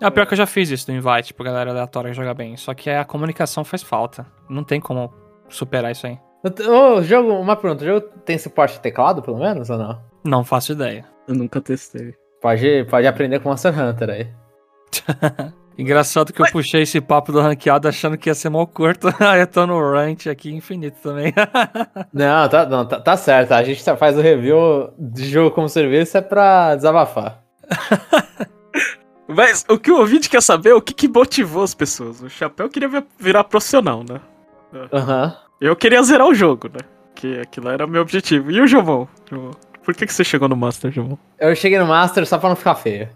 É, 0.01 0.09
pior 0.09 0.25
que 0.25 0.33
eu 0.33 0.38
já 0.38 0.45
fiz 0.45 0.69
isso 0.69 0.88
do 0.88 0.93
invite 0.93 1.33
pra 1.33 1.45
galera 1.45 1.71
aleatória 1.71 2.13
jogar 2.13 2.33
bem. 2.33 2.55
Só 2.55 2.73
que 2.73 2.89
a 2.89 3.03
comunicação 3.03 3.65
faz 3.65 3.83
falta. 3.83 4.25
Não 4.49 4.63
tem 4.63 4.79
como 4.79 5.13
superar 5.49 5.91
isso 5.91 6.07
aí. 6.07 6.17
O 6.43 7.01
jogo, 7.01 7.33
uma 7.33 7.55
pergunta, 7.55 7.83
o 7.83 7.88
jogo 7.88 8.01
tem 8.23 8.38
suporte 8.38 8.75
de 8.75 8.79
teclado, 8.79 9.21
pelo 9.21 9.38
menos, 9.38 9.69
ou 9.69 9.77
não? 9.77 10.01
Não 10.23 10.43
faço 10.45 10.71
ideia. 10.71 11.05
Eu 11.27 11.35
nunca 11.35 11.59
testei. 11.59 12.13
Pode, 12.41 12.85
pode 12.89 13.05
aprender 13.05 13.39
com 13.39 13.49
Monster 13.49 13.77
Hunter 13.77 14.09
aí. 14.09 14.27
Engraçado 15.79 16.33
que 16.33 16.41
eu 16.41 16.51
puxei 16.51 16.81
esse 16.81 16.99
papo 16.99 17.31
do 17.31 17.39
ranqueado 17.39 17.87
achando 17.87 18.17
que 18.17 18.29
ia 18.29 18.35
ser 18.35 18.49
mal 18.49 18.67
curto. 18.67 19.07
Aí 19.17 19.39
eu 19.39 19.47
tô 19.47 19.65
no 19.65 19.79
rant 19.79 20.27
aqui 20.27 20.51
infinito 20.51 20.97
também. 21.01 21.33
não, 22.11 22.49
tá, 22.49 22.65
não 22.65 22.85
tá, 22.85 22.99
tá, 22.99 23.15
certo. 23.15 23.53
A 23.53 23.63
gente 23.63 23.81
faz 23.95 24.17
o 24.17 24.21
review 24.21 24.89
de 24.99 25.29
jogo 25.29 25.51
como 25.51 25.69
serviço 25.69 26.17
é 26.17 26.21
pra 26.21 26.75
desabafar. 26.75 27.41
Mas 29.25 29.63
o 29.69 29.79
que 29.79 29.89
o 29.89 29.99
ouvinte 29.99 30.29
quer 30.29 30.41
saber 30.41 30.71
é 30.71 30.73
o 30.73 30.81
que, 30.81 30.93
que 30.93 31.07
motivou 31.07 31.63
as 31.63 31.73
pessoas. 31.73 32.21
O 32.21 32.29
Chapéu 32.29 32.67
queria 32.67 32.89
virar 33.17 33.45
profissional, 33.45 34.03
né? 34.03 34.19
Uhum. 34.73 35.31
Eu 35.61 35.77
queria 35.77 36.03
zerar 36.03 36.27
o 36.27 36.33
jogo, 36.33 36.67
né? 36.67 36.79
Que 37.15 37.39
aquilo 37.39 37.69
era 37.69 37.85
o 37.85 37.89
meu 37.89 38.01
objetivo. 38.01 38.51
E 38.51 38.59
o 38.59 38.67
Jomon? 38.67 39.07
Por 39.85 39.95
que, 39.95 40.05
que 40.05 40.13
você 40.13 40.25
chegou 40.25 40.49
no 40.49 40.57
Master, 40.57 40.91
Jomon? 40.91 41.17
Eu 41.39 41.55
cheguei 41.55 41.79
no 41.79 41.87
Master 41.87 42.27
só 42.27 42.37
pra 42.37 42.49
não 42.49 42.55
ficar 42.57 42.75
feio. 42.75 43.07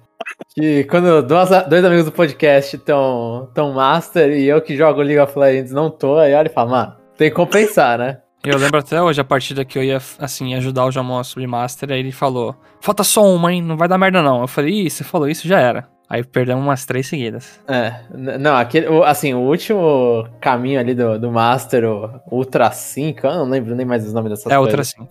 Que 0.55 0.83
quando 0.85 1.21
duas, 1.21 1.49
dois 1.67 1.83
amigos 1.83 2.05
do 2.05 2.11
podcast 2.11 2.75
estão 2.75 3.49
tão 3.53 3.73
master 3.73 4.31
e 4.31 4.45
eu 4.45 4.61
que 4.61 4.75
jogo 4.75 5.01
League 5.01 5.19
of 5.19 5.37
Legends 5.37 5.71
não 5.71 5.89
tô, 5.89 6.17
aí 6.17 6.33
olha 6.33 6.47
e 6.47 6.53
fala, 6.53 6.69
mano, 6.69 6.95
tem 7.17 7.29
que 7.29 7.35
compensar, 7.35 7.97
né? 7.97 8.19
Eu 8.45 8.57
lembro 8.57 8.77
até 8.77 9.01
hoje 9.01 9.21
a 9.21 9.23
partida 9.23 9.63
que 9.63 9.79
eu 9.79 9.83
ia, 9.83 10.01
assim, 10.19 10.53
ajudar 10.55 10.85
o 10.85 10.91
Jamon 10.91 11.17
a 11.17 11.23
subir 11.23 11.47
Master, 11.47 11.91
aí 11.91 11.99
ele 11.99 12.11
falou, 12.11 12.53
falta 12.81 13.01
só 13.01 13.23
uma, 13.23 13.53
hein, 13.53 13.61
não 13.61 13.77
vai 13.77 13.87
dar 13.87 13.97
merda 13.97 14.21
não. 14.21 14.41
Eu 14.41 14.47
falei, 14.47 14.81
ih, 14.85 14.89
você 14.89 15.03
falou 15.03 15.29
isso, 15.29 15.47
já 15.47 15.59
era. 15.59 15.87
Aí 16.09 16.23
perdemos 16.23 16.63
umas 16.63 16.85
três 16.85 17.07
seguidas. 17.07 17.59
É, 17.67 18.01
não, 18.13 18.55
aquele, 18.55 18.85
assim, 19.05 19.33
o 19.33 19.39
último 19.39 20.27
caminho 20.41 20.79
ali 20.79 20.93
do, 20.93 21.17
do 21.17 21.31
Master, 21.31 21.89
o 21.89 22.21
Ultra 22.29 22.69
5, 22.69 23.25
eu 23.25 23.33
não 23.33 23.49
lembro 23.49 23.73
nem 23.75 23.85
mais 23.85 24.05
os 24.05 24.13
nomes 24.13 24.29
dessas 24.29 24.51
é, 24.51 24.57
coisas. 24.57 24.57
É, 24.57 24.61
Ultra 24.61 24.83
5. 24.83 25.09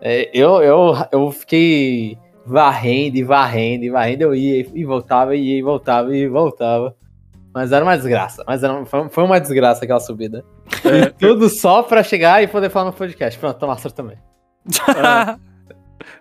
É, 0.00 0.30
eu, 0.32 0.62
eu, 0.62 0.94
eu 1.10 1.30
fiquei 1.32 2.16
varrendo 2.48 3.16
e 3.16 3.22
varrendo 3.22 3.84
e 3.84 3.90
varrendo. 3.90 4.22
Eu 4.24 4.34
ia 4.34 4.66
e 4.74 4.84
voltava, 4.84 5.36
ia 5.36 5.58
e 5.58 5.62
voltava 5.62 6.16
e 6.16 6.26
voltava. 6.26 6.94
Mas 7.54 7.72
era 7.72 7.84
uma 7.84 7.96
desgraça. 7.96 8.44
Mas 8.46 8.62
era, 8.62 8.84
foi 8.84 9.24
uma 9.24 9.40
desgraça 9.40 9.84
aquela 9.84 10.00
subida. 10.00 10.44
É. 10.84 10.98
E 10.98 11.10
tudo 11.10 11.48
só 11.48 11.82
pra 11.82 12.02
chegar 12.02 12.42
e 12.42 12.48
poder 12.48 12.70
falar 12.70 12.86
no 12.86 12.92
podcast. 12.92 13.38
Pronto, 13.38 13.66
Master 13.66 13.92
também. 13.92 14.16
É. 14.66 15.48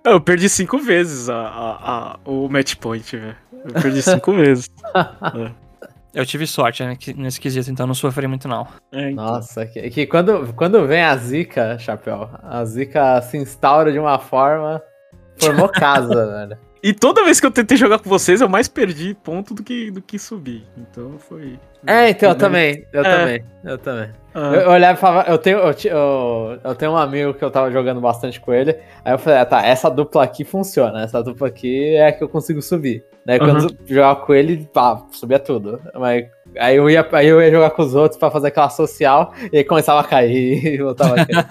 Eu 0.03 0.21
perdi 0.21 0.49
cinco 0.49 0.79
vezes 0.79 1.29
a, 1.29 1.35
a, 1.35 2.13
a 2.13 2.19
o 2.25 2.49
match 2.49 2.75
point, 2.75 3.15
velho. 3.15 3.35
Eu 3.65 3.81
perdi 3.81 4.01
cinco 4.01 4.33
vezes. 4.35 4.69
É. 4.95 5.67
Eu 6.13 6.25
tive 6.25 6.47
sorte 6.47 6.83
né, 6.83 6.97
nesse 7.15 7.39
quesito, 7.39 7.69
então 7.69 7.85
não 7.85 7.93
sofri 7.93 8.25
muito, 8.25 8.47
não. 8.47 8.67
É, 8.91 9.11
então. 9.11 9.23
Nossa, 9.23 9.65
que, 9.67 9.89
que, 9.89 10.07
quando, 10.07 10.51
quando 10.53 10.87
vem 10.87 11.03
a 11.03 11.15
zica, 11.15 11.77
Chapéu, 11.77 12.29
a 12.41 12.65
zica 12.65 13.21
se 13.21 13.37
instaura 13.37 13.91
de 13.91 13.99
uma 13.99 14.17
forma 14.17 14.81
Formou 15.39 15.69
casa, 15.73 16.25
velho. 16.25 16.57
E 16.83 16.93
toda 16.93 17.23
vez 17.23 17.39
que 17.39 17.45
eu 17.45 17.51
tentei 17.51 17.75
jogar 17.75 17.99
com 17.99 18.09
vocês, 18.09 18.39
eu 18.39 18.47
mais 18.47 18.67
perdi 18.67 19.13
ponto 19.13 19.53
do 19.53 19.63
que, 19.63 19.89
do 19.91 20.01
que 20.01 20.19
subi. 20.19 20.65
Então 20.77 21.17
foi. 21.17 21.59
É, 21.85 22.09
então 22.09 22.29
eu 22.29 22.35
também. 22.35 22.85
Eu 22.93 23.01
é. 23.01 23.17
também. 23.17 23.45
Eu 23.63 23.77
também. 23.77 24.09
Ah. 24.33 24.51
Eu, 24.53 24.61
eu 24.61 24.69
olhava 24.69 24.97
e 24.97 25.01
falava, 25.01 25.29
eu 25.29 25.37
tenho, 25.37 25.57
eu, 25.57 25.75
eu, 25.85 26.59
eu, 26.63 26.75
tenho 26.75 26.91
um 26.91 26.97
amigo 26.97 27.33
que 27.33 27.43
eu 27.43 27.49
tava 27.49 27.71
jogando 27.71 27.99
bastante 27.99 28.39
com 28.39 28.53
ele. 28.53 28.77
Aí 29.03 29.13
eu 29.13 29.17
falei, 29.17 29.39
ah, 29.39 29.45
tá, 29.45 29.65
essa 29.65 29.89
dupla 29.89 30.23
aqui 30.23 30.43
funciona. 30.43 31.01
Essa 31.01 31.23
dupla 31.23 31.47
aqui 31.47 31.95
é 31.95 32.07
a 32.07 32.11
que 32.11 32.23
eu 32.23 32.29
consigo 32.29 32.61
subir. 32.61 33.03
Daí 33.25 33.39
quando 33.39 33.63
uhum. 33.63 33.77
eu 33.81 33.95
jogava 33.95 34.15
com 34.21 34.33
ele, 34.33 34.69
pá, 34.71 35.03
subia 35.11 35.39
tudo. 35.39 35.81
Mas 35.95 36.27
aí 36.57 36.77
eu 36.77 36.89
ia, 36.89 37.05
aí 37.11 37.27
eu 37.27 37.41
ia 37.41 37.51
jogar 37.51 37.71
com 37.71 37.81
os 37.81 37.95
outros 37.95 38.17
pra 38.17 38.31
fazer 38.31 38.47
aquela 38.47 38.69
social 38.69 39.33
e 39.51 39.57
aí 39.57 39.63
começava 39.63 39.99
a 39.99 40.03
cair 40.03 40.63
e 40.65 40.77
voltava 40.77 41.21
a 41.21 41.25
cair. 41.25 41.47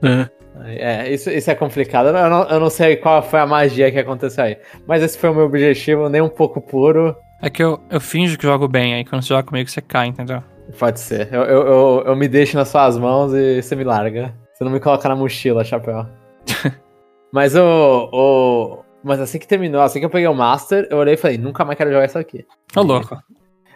é. 0.02 0.38
É, 0.64 1.10
isso, 1.12 1.30
isso 1.30 1.50
é 1.50 1.54
complicado. 1.54 2.08
Eu 2.08 2.30
não, 2.30 2.42
eu 2.44 2.60
não 2.60 2.70
sei 2.70 2.96
qual 2.96 3.22
foi 3.22 3.40
a 3.40 3.46
magia 3.46 3.90
que 3.90 3.98
aconteceu 3.98 4.44
aí. 4.44 4.56
Mas 4.86 5.02
esse 5.02 5.18
foi 5.18 5.30
o 5.30 5.34
meu 5.34 5.44
objetivo, 5.44 6.08
nem 6.08 6.20
um 6.20 6.28
pouco 6.28 6.60
puro. 6.60 7.16
É 7.42 7.48
que 7.48 7.62
eu, 7.62 7.80
eu 7.90 8.00
finjo 8.00 8.36
que 8.36 8.44
jogo 8.44 8.66
bem, 8.66 8.94
aí 8.94 9.04
quando 9.04 9.22
você 9.22 9.28
joga 9.28 9.44
comigo 9.44 9.68
você 9.68 9.80
cai, 9.80 10.08
entendeu? 10.08 10.42
Pode 10.78 11.00
ser. 11.00 11.32
Eu, 11.32 11.42
eu, 11.42 11.66
eu, 11.66 12.02
eu 12.06 12.16
me 12.16 12.28
deixo 12.28 12.56
nas 12.56 12.68
suas 12.68 12.98
mãos 12.98 13.32
e 13.32 13.62
você 13.62 13.74
me 13.76 13.84
larga. 13.84 14.34
Você 14.52 14.64
não 14.64 14.72
me 14.72 14.80
coloca 14.80 15.08
na 15.08 15.14
mochila, 15.16 15.64
chapéu. 15.64 16.06
Mas 17.32 17.54
o, 17.54 18.10
o. 18.12 18.84
Mas 19.04 19.20
assim 19.20 19.38
que 19.38 19.46
terminou, 19.46 19.80
assim 19.80 20.00
que 20.00 20.04
eu 20.04 20.10
peguei 20.10 20.26
o 20.26 20.34
Master, 20.34 20.86
eu 20.90 20.98
olhei 20.98 21.14
e 21.14 21.16
falei, 21.16 21.38
nunca 21.38 21.64
mais 21.64 21.78
quero 21.78 21.92
jogar 21.92 22.06
isso 22.06 22.18
aqui. 22.18 22.44
Ô, 22.76 22.82
louco. 22.82 23.14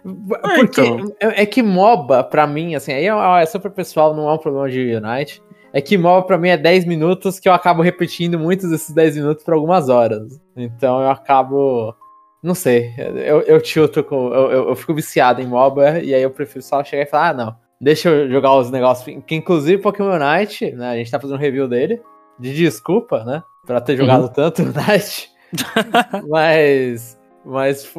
É, 0.05 0.57
Porque 0.57 0.81
então. 0.81 1.15
é, 1.21 1.43
é, 1.43 1.47
que 1.47 1.63
MOBA, 1.63 2.25
pra 2.25 2.47
mim, 2.47 2.75
assim, 2.75 2.93
aí 2.93 3.07
é, 3.07 3.43
é 3.43 3.47
super 3.47 3.71
pessoal, 3.71 4.15
não 4.15 4.29
é 4.29 4.33
um 4.33 4.39
problema 4.39 4.69
de 4.69 4.97
Unite. 4.97 5.41
É 5.73 5.81
que 5.81 5.97
MOBA 5.97 6.27
pra 6.27 6.39
mim 6.39 6.51
é 6.51 6.57
10 6.57 6.85
minutos 6.85 7.41
que 7.41 7.49
eu 7.49 7.53
acabo 7.53 7.83
repetindo 7.83 8.39
muitos 8.39 8.69
desses 8.71 8.95
10 8.95 9.17
minutos 9.17 9.43
por 9.43 9.55
algumas 9.55 9.89
horas. 9.89 10.41
Então 10.57 11.01
eu 11.01 11.11
acabo. 11.11 11.95
Não 12.43 12.55
sei, 12.55 12.93
eu, 12.99 13.41
eu 13.43 13.61
tilto 13.61 14.03
com. 14.05 14.33
Eu, 14.35 14.51
eu, 14.51 14.69
eu, 14.69 14.77
fico 14.77 14.95
viciado 14.95 15.41
em 15.41 15.47
MOBA 15.47 16.01
e 16.01 16.13
aí 16.13 16.23
eu 16.23 16.31
prefiro 16.31 16.63
só 16.63 16.83
chegar 16.83 17.05
e 17.05 17.07
falar, 17.07 17.29
ah, 17.29 17.35
não, 17.35 17.57
deixa 17.81 18.09
eu 18.09 18.29
jogar 18.29 18.55
os 18.57 18.71
negócios. 18.71 19.23
Que 19.27 19.35
inclusive 19.35 19.81
Pokémon 19.81 20.11
Unite, 20.11 20.73
né? 20.73 20.91
A 20.91 20.97
gente 20.97 21.11
tá 21.11 21.21
fazendo 21.21 21.37
um 21.37 21.41
review 21.41 21.69
dele. 21.69 22.03
De 22.39 22.53
desculpa, 22.53 23.25
né? 23.25 23.43
Pra 23.65 23.81
ter 23.81 23.97
jogado 23.97 24.25
uhum. 24.25 24.29
tanto 24.29 24.63
Unite. 24.63 25.31
mas. 26.29 27.19
Mas 27.45 27.93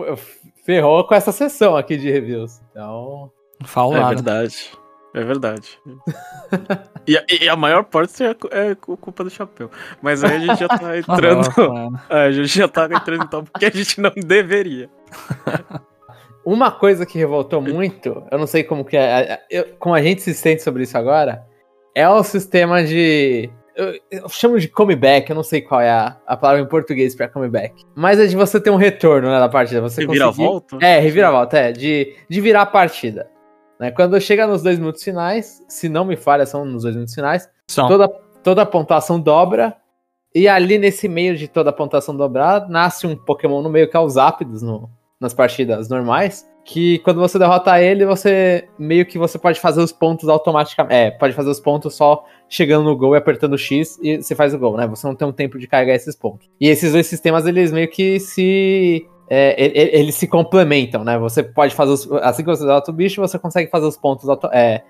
ferrou 0.65 1.05
com 1.05 1.15
essa 1.15 1.32
sessão 1.32 1.76
aqui 1.76 1.97
de 1.97 2.11
reviews. 2.11 2.61
Então. 2.71 3.32
Fala 3.65 3.97
é 3.97 4.15
verdade. 4.15 4.71
É 5.14 5.24
verdade. 5.24 5.80
e, 7.07 7.16
a, 7.16 7.24
e, 7.30 7.47
a 7.47 7.55
maior 7.55 7.84
parte 7.84 8.24
é, 8.24 8.32
é, 8.51 8.76
culpa 8.76 9.24
do 9.24 9.30
chapéu. 9.30 9.70
Mas 10.01 10.24
aí 10.24 10.38
a 10.38 10.39
gente 10.39 10.59
já 10.59 10.68
tá 10.68 10.80
ah, 10.89 10.97
entrando. 10.97 11.99
é, 12.09 12.26
a 12.26 12.32
gente 12.32 12.57
já 12.57 12.68
tá 12.68 12.86
entrando 12.86 13.24
então 13.24 13.43
porque 13.43 13.66
a 13.66 13.70
gente 13.70 14.01
não 14.01 14.11
deveria. 14.16 14.89
Uma 16.43 16.72
coisa 16.72 17.05
que 17.05 17.18
revoltou 17.18 17.61
muito, 17.61 18.22
eu 18.30 18.38
não 18.38 18.47
sei 18.47 18.64
como 18.64 18.84
que 18.84 18.97
é, 18.97 19.39
eu, 19.49 19.76
como 19.80 19.95
a 19.95 20.01
gente 20.01 20.22
se 20.22 20.34
sente 20.34 20.61
sobre 20.61 20.84
isso 20.84 20.97
agora, 20.97 21.45
é 21.95 22.09
o 22.09 22.22
sistema 22.22 22.84
de 22.84 23.49
eu, 23.76 23.99
eu, 24.11 24.30
chamo 24.30 24.59
de 24.59 24.68
comeback, 24.68 25.30
eu 25.30 25.36
não 25.36 25.43
sei 25.43 25.61
qual 25.61 25.82
é 25.82 25.89
a, 25.89 26.18
a 26.28 26.38
palavra 26.38 26.61
em 26.61 26.68
português 26.68 27.16
para 27.16 27.28
comeback. 27.28 27.84
Mas 27.95 28.20
é 28.20 28.26
de 28.26 28.36
você 28.36 28.59
ter 28.59 28.70
um 28.70 28.76
retorno 28.76 29.30
né, 29.30 29.39
da 29.39 29.49
partida. 29.49 29.82
Você 29.82 30.01
reviravolta? 30.01 30.78
É, 30.82 30.99
reviravolta, 30.99 31.57
é. 31.57 31.72
De, 31.72 32.16
de 32.30 32.41
virar 32.41 32.61
a 32.61 32.66
partida. 32.66 33.30
Né? 33.84 33.91
Quando 33.91 34.19
chega 34.21 34.47
nos 34.47 34.63
dois 34.63 34.79
minutos 34.79 35.03
finais, 35.03 35.61
se 35.67 35.89
não 35.89 36.05
me 36.05 36.15
falha, 36.15 36.45
são 36.45 36.63
nos 36.63 36.84
dois 36.84 36.95
minutos 36.95 37.13
finais, 37.13 37.49
são. 37.67 37.89
Toda, 37.89 38.07
toda 38.41 38.61
a 38.61 38.65
pontuação 38.65 39.19
dobra. 39.19 39.75
E 40.34 40.47
ali 40.47 40.77
nesse 40.77 41.09
meio 41.09 41.36
de 41.36 41.49
toda 41.49 41.69
a 41.69 41.73
pontuação 41.73 42.15
dobrada, 42.15 42.67
nasce 42.69 43.05
um 43.05 43.13
Pokémon 43.13 43.61
no 43.61 43.69
meio 43.69 43.89
que 43.89 43.97
é 43.97 43.99
os 43.99 44.13
Zapdos 44.13 44.61
no, 44.61 44.89
nas 45.19 45.34
partidas 45.34 45.89
normais 45.89 46.47
que 46.65 46.99
quando 46.99 47.19
você 47.19 47.38
derrota 47.38 47.79
ele, 47.81 48.05
você 48.05 48.67
meio 48.79 49.05
que 49.05 49.17
você 49.17 49.38
pode 49.38 49.59
fazer 49.59 49.81
os 49.81 49.91
pontos 49.91 50.29
automaticamente. 50.29 50.95
É, 50.95 51.11
pode 51.11 51.34
fazer 51.34 51.49
os 51.49 51.59
pontos 51.59 51.93
só 51.95 52.23
chegando 52.47 52.86
no 52.86 52.95
gol 52.95 53.15
e 53.15 53.17
apertando 53.17 53.57
X 53.57 53.99
e 54.01 54.21
você 54.21 54.34
faz 54.34 54.53
o 54.53 54.59
gol, 54.59 54.77
né? 54.77 54.88
Você 54.88 55.05
não 55.05 55.15
tem 55.15 55.27
um 55.27 55.34
tempo 55.34 55.59
de 55.59 55.67
carregar 55.67 55.93
esses 55.93 56.15
pontos. 56.15 56.49
E 56.59 56.69
esses 56.69 56.93
dois 56.93 57.07
sistemas, 57.07 57.45
eles 57.45 57.71
meio 57.71 57.89
que 57.89 58.19
se. 58.19 59.07
É, 59.30 59.55
eles 59.97 60.15
se 60.15 60.28
complementam, 60.28 61.03
né? 61.03 61.17
Você 61.17 61.41
pode 61.41 61.74
fazer 61.74 61.91
os, 61.91 62.11
Assim 62.13 62.43
que 62.43 62.49
você 62.49 62.65
derrota 62.65 62.91
o 62.91 62.93
bicho, 62.93 63.21
você 63.21 63.39
consegue 63.39 63.71
fazer 63.71 63.86
os 63.86 63.97
pontos 63.97 64.28
é, 64.51 64.84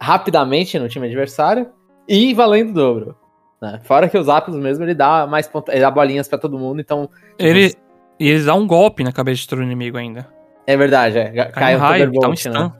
rapidamente 0.00 0.78
no 0.78 0.88
time 0.88 1.06
adversário 1.06 1.70
e 2.06 2.34
valendo 2.34 2.70
o 2.70 2.74
dobro. 2.74 3.16
Né? 3.60 3.80
Fora 3.82 4.08
que 4.08 4.16
os 4.16 4.28
Apps 4.28 4.54
mesmo, 4.54 4.84
ele 4.84 4.94
dá 4.94 5.26
mais 5.26 5.46
pontos, 5.46 5.72
ele 5.72 5.82
dá 5.82 5.90
bolinhas 5.90 6.28
para 6.28 6.38
todo 6.38 6.58
mundo, 6.58 6.80
então. 6.80 7.06
Tipo, 7.06 7.34
ele. 7.38 7.74
E 8.20 8.28
eles 8.28 8.46
dão 8.46 8.58
um 8.58 8.66
golpe 8.66 9.04
na 9.04 9.12
cabeça 9.12 9.42
de 9.42 9.48
todo 9.48 9.62
inimigo 9.62 9.96
ainda. 9.96 10.26
É 10.66 10.76
verdade, 10.76 11.18
é. 11.18 11.30
Cai, 11.30 11.52
cai 11.52 11.76
um 11.76 11.78
raio, 11.78 12.04
Thunderbolt, 12.06 12.46
um 12.46 12.50
né? 12.50 12.72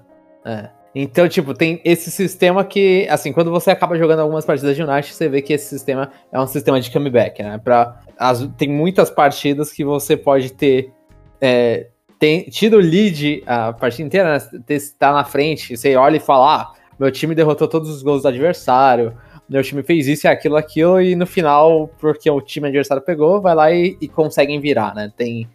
É. 0.44 0.77
Então, 0.94 1.28
tipo, 1.28 1.54
tem 1.54 1.80
esse 1.84 2.10
sistema 2.10 2.64
que, 2.64 3.06
assim, 3.10 3.32
quando 3.32 3.50
você 3.50 3.70
acaba 3.70 3.96
jogando 3.96 4.20
algumas 4.20 4.44
partidas 4.44 4.74
de 4.74 4.82
Unite, 4.82 5.14
você 5.14 5.28
vê 5.28 5.42
que 5.42 5.52
esse 5.52 5.66
sistema 5.66 6.10
é 6.32 6.40
um 6.40 6.46
sistema 6.46 6.80
de 6.80 6.90
comeback, 6.90 7.42
né? 7.42 7.58
Pra, 7.62 8.00
as, 8.18 8.48
tem 8.56 8.68
muitas 8.68 9.10
partidas 9.10 9.70
que 9.70 9.84
você 9.84 10.16
pode 10.16 10.52
ter 10.52 10.92
é, 11.40 11.88
tem, 12.18 12.42
tido 12.44 12.78
lead 12.78 13.42
a 13.46 13.72
partida 13.72 14.06
inteira, 14.06 14.38
né? 14.38 14.78
Tá 14.98 15.12
na 15.12 15.24
frente, 15.24 15.76
você 15.76 15.94
olha 15.94 16.16
e 16.16 16.20
fala, 16.20 16.62
ah, 16.62 16.72
meu 16.98 17.10
time 17.12 17.34
derrotou 17.34 17.68
todos 17.68 17.88
os 17.88 18.02
gols 18.02 18.22
do 18.22 18.28
adversário, 18.28 19.16
meu 19.48 19.62
time 19.62 19.82
fez 19.82 20.08
isso 20.08 20.26
e 20.26 20.28
aquilo, 20.28 20.56
aquilo, 20.56 21.00
e 21.00 21.14
no 21.14 21.26
final, 21.26 21.88
porque 22.00 22.28
o 22.28 22.40
time 22.40 22.68
adversário 22.68 23.02
pegou, 23.02 23.40
vai 23.40 23.54
lá 23.54 23.70
e, 23.72 23.96
e 24.00 24.08
conseguem 24.08 24.60
virar, 24.60 24.94
né? 24.94 25.12
Tem 25.16 25.48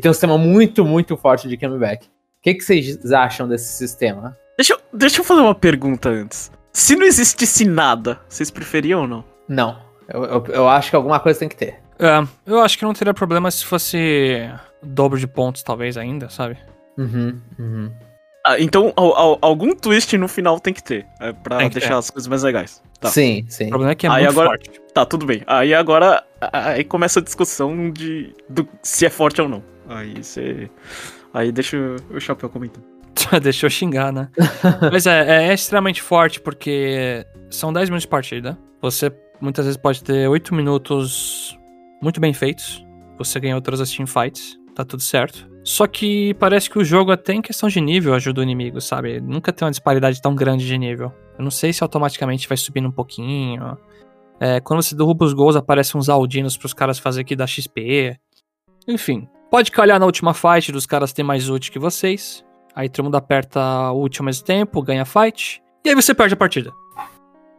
tem 0.00 0.08
um 0.08 0.14
sistema 0.14 0.38
muito, 0.38 0.84
muito 0.84 1.16
forte 1.16 1.48
de 1.48 1.56
comeback. 1.56 2.06
O 2.06 2.08
que, 2.42 2.54
que 2.54 2.62
vocês 2.62 3.12
acham 3.12 3.48
desse 3.48 3.72
sistema? 3.72 4.38
Deixa 4.92 5.20
eu, 5.20 5.24
fazer 5.24 5.40
uma 5.40 5.54
pergunta 5.54 6.08
antes. 6.08 6.50
Se 6.72 6.96
não 6.96 7.04
existisse 7.04 7.64
nada, 7.64 8.20
vocês 8.28 8.50
preferiam 8.50 9.02
ou 9.02 9.08
não? 9.08 9.24
Não. 9.48 9.78
Eu, 10.08 10.24
eu, 10.24 10.46
eu 10.48 10.68
acho 10.68 10.90
que 10.90 10.96
alguma 10.96 11.20
coisa 11.20 11.38
tem 11.38 11.48
que 11.48 11.56
ter. 11.56 11.78
É, 11.98 12.26
eu 12.46 12.60
acho 12.60 12.78
que 12.78 12.84
não 12.84 12.94
teria 12.94 13.12
problema 13.12 13.50
se 13.50 13.64
fosse 13.64 14.50
dobro 14.82 15.18
de 15.18 15.26
pontos, 15.26 15.62
talvez, 15.62 15.96
ainda, 15.96 16.28
sabe? 16.28 16.56
Uhum, 16.96 17.40
uhum. 17.58 17.92
Ah, 18.44 18.58
então, 18.58 18.92
algum 18.96 19.74
twist 19.74 20.16
no 20.16 20.26
final 20.26 20.58
tem 20.58 20.72
que 20.72 20.82
ter. 20.82 21.06
É, 21.20 21.32
pra 21.32 21.58
que 21.58 21.68
deixar 21.70 21.90
ter. 21.90 21.94
as 21.94 22.10
coisas 22.10 22.26
mais 22.26 22.42
legais. 22.42 22.82
Tá. 22.98 23.08
Sim, 23.08 23.44
sim. 23.48 23.66
O 23.66 23.70
problema 23.70 23.92
é 23.92 23.94
que 23.94 24.06
é 24.06 24.10
aí 24.10 24.24
muito 24.24 24.30
agora, 24.30 24.48
forte. 24.48 24.80
Tá, 24.94 25.04
tudo 25.04 25.26
bem. 25.26 25.42
Aí 25.46 25.74
agora 25.74 26.24
aí 26.40 26.82
começa 26.84 27.20
a 27.20 27.22
discussão 27.22 27.90
de 27.90 28.34
do, 28.48 28.66
se 28.82 29.04
é 29.04 29.10
forte 29.10 29.42
ou 29.42 29.48
não. 29.48 29.62
Aí 29.88 30.22
você. 30.22 30.70
Aí 31.34 31.52
deixa 31.52 31.76
o 32.10 32.18
chapéu 32.18 32.48
comentando. 32.48 32.89
deixa 33.42 33.66
eu 33.66 33.70
xingar, 33.70 34.12
né? 34.12 34.28
Mas 34.92 35.06
é, 35.06 35.48
é, 35.48 35.54
extremamente 35.54 36.02
forte 36.02 36.40
porque 36.40 37.24
são 37.50 37.72
10 37.72 37.90
minutos 37.90 38.02
de 38.02 38.08
partida. 38.08 38.58
Você 38.80 39.12
muitas 39.40 39.64
vezes 39.64 39.80
pode 39.80 40.02
ter 40.02 40.28
8 40.28 40.54
minutos 40.54 41.58
muito 42.02 42.20
bem 42.20 42.32
feitos. 42.32 42.84
Você 43.18 43.38
ganha 43.38 43.54
outras 43.54 43.80
as 43.80 43.90
teamfights, 43.90 44.58
tá 44.74 44.84
tudo 44.84 45.02
certo. 45.02 45.48
Só 45.62 45.86
que 45.86 46.32
parece 46.34 46.70
que 46.70 46.78
o 46.78 46.84
jogo, 46.84 47.12
até 47.12 47.34
em 47.34 47.42
questão 47.42 47.68
de 47.68 47.80
nível, 47.80 48.14
ajuda 48.14 48.40
o 48.40 48.42
inimigo, 48.42 48.80
sabe? 48.80 49.20
Nunca 49.20 49.52
tem 49.52 49.66
uma 49.66 49.70
disparidade 49.70 50.20
tão 50.22 50.34
grande 50.34 50.66
de 50.66 50.78
nível. 50.78 51.12
Eu 51.38 51.44
não 51.44 51.50
sei 51.50 51.72
se 51.72 51.82
automaticamente 51.82 52.48
vai 52.48 52.56
subindo 52.56 52.88
um 52.88 52.92
pouquinho. 52.92 53.76
É, 54.40 54.58
quando 54.60 54.82
você 54.82 54.96
derruba 54.96 55.26
os 55.26 55.34
gols, 55.34 55.56
aparecem 55.56 56.00
uns 56.00 56.08
aldinos 56.08 56.56
pros 56.56 56.72
caras 56.72 56.98
fazer 56.98 57.20
aqui 57.20 57.36
da 57.36 57.46
XP. 57.46 58.18
Enfim, 58.88 59.28
Pode 59.50 59.72
calhar 59.72 59.98
na 59.98 60.06
última 60.06 60.32
fight 60.32 60.70
dos 60.70 60.86
caras 60.86 61.12
ter 61.12 61.24
mais 61.24 61.48
ult 61.48 61.72
que 61.72 61.78
vocês. 61.78 62.44
Aí 62.74 62.88
todo 62.88 63.04
mundo 63.04 63.16
aperta 63.16 63.92
ult 63.92 64.20
ao 64.20 64.24
mesmo 64.24 64.44
tempo, 64.44 64.82
ganha 64.82 65.04
fight. 65.04 65.62
E 65.84 65.88
aí 65.88 65.94
você 65.94 66.14
perde 66.14 66.34
a 66.34 66.36
partida. 66.36 66.72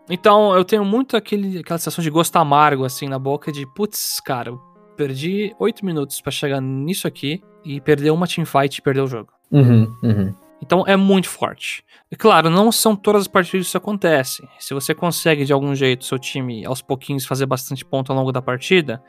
Então 0.10 0.56
eu 0.56 0.66
tenho 0.66 0.84
muito 0.84 1.16
aquele, 1.16 1.60
aquela 1.60 1.80
sensação 1.80 2.04
de 2.04 2.10
gosto 2.10 2.36
amargo 2.36 2.84
assim 2.84 3.08
na 3.08 3.18
boca 3.18 3.52
de 3.52 3.66
putz, 3.66 4.20
cara, 4.20 4.50
eu 4.50 4.60
perdi 4.98 5.56
8 5.60 5.86
minutos 5.86 6.22
para 6.22 6.32
chegar 6.32 6.62
nisso 6.62 7.08
aqui 7.08 7.42
e 7.64 7.80
perder 7.80 8.12
uma 8.12 8.28
teamfight 8.28 8.78
e 8.78 8.82
perder 8.82 9.02
o 9.02 9.08
jogo. 9.08 9.32
Uhum, 9.52 9.88
uhum. 10.04 10.36
Então 10.62 10.84
é 10.86 10.96
muito 10.96 11.28
forte. 11.28 11.84
E 12.12 12.16
claro, 12.16 12.50
não 12.50 12.72
são 12.72 12.96
todas 12.96 13.22
as 13.22 13.28
partidas 13.28 13.66
que 13.66 13.70
isso 13.70 13.78
acontece. 13.78 14.48
Se 14.60 14.74
você 14.74 14.94
consegue 14.94 15.44
de 15.44 15.54
algum 15.54 15.74
jeito 15.74 16.06
seu 16.06 16.20
time 16.20 16.66
aos 16.66 16.82
pouquinhos 16.82 17.26
fazer 17.26 17.46
bastante 17.46 17.84
ponto 17.84 18.12
ao 18.12 18.18
longo 18.18 18.32
da 18.32 18.42
partida, 18.42 19.02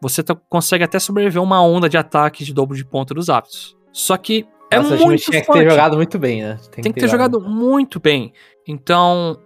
você 0.00 0.22
tá, 0.22 0.34
consegue 0.48 0.84
até 0.84 0.98
sobreviver 0.98 1.42
uma 1.42 1.62
onda 1.62 1.88
de 1.88 1.96
ataque 1.96 2.44
de 2.44 2.52
dobro 2.52 2.76
de 2.76 2.84
ponto 2.84 3.14
dos 3.14 3.30
Aptos. 3.30 3.76
Só 3.92 4.16
que 4.16 4.46
é 4.70 4.78
Nossa, 4.78 4.96
muito 4.96 5.22
tinha 5.22 5.44
forte. 5.44 5.58
que 5.58 5.64
ter 5.64 5.70
jogado 5.70 5.96
muito 5.96 6.18
bem, 6.18 6.42
né? 6.42 6.58
Tem, 6.70 6.82
Tem 6.82 6.92
que 6.92 7.00
ter, 7.00 7.06
ter 7.06 7.10
jogado 7.10 7.40
muito 7.40 8.00
bem. 8.00 8.32
Então, 8.66 9.38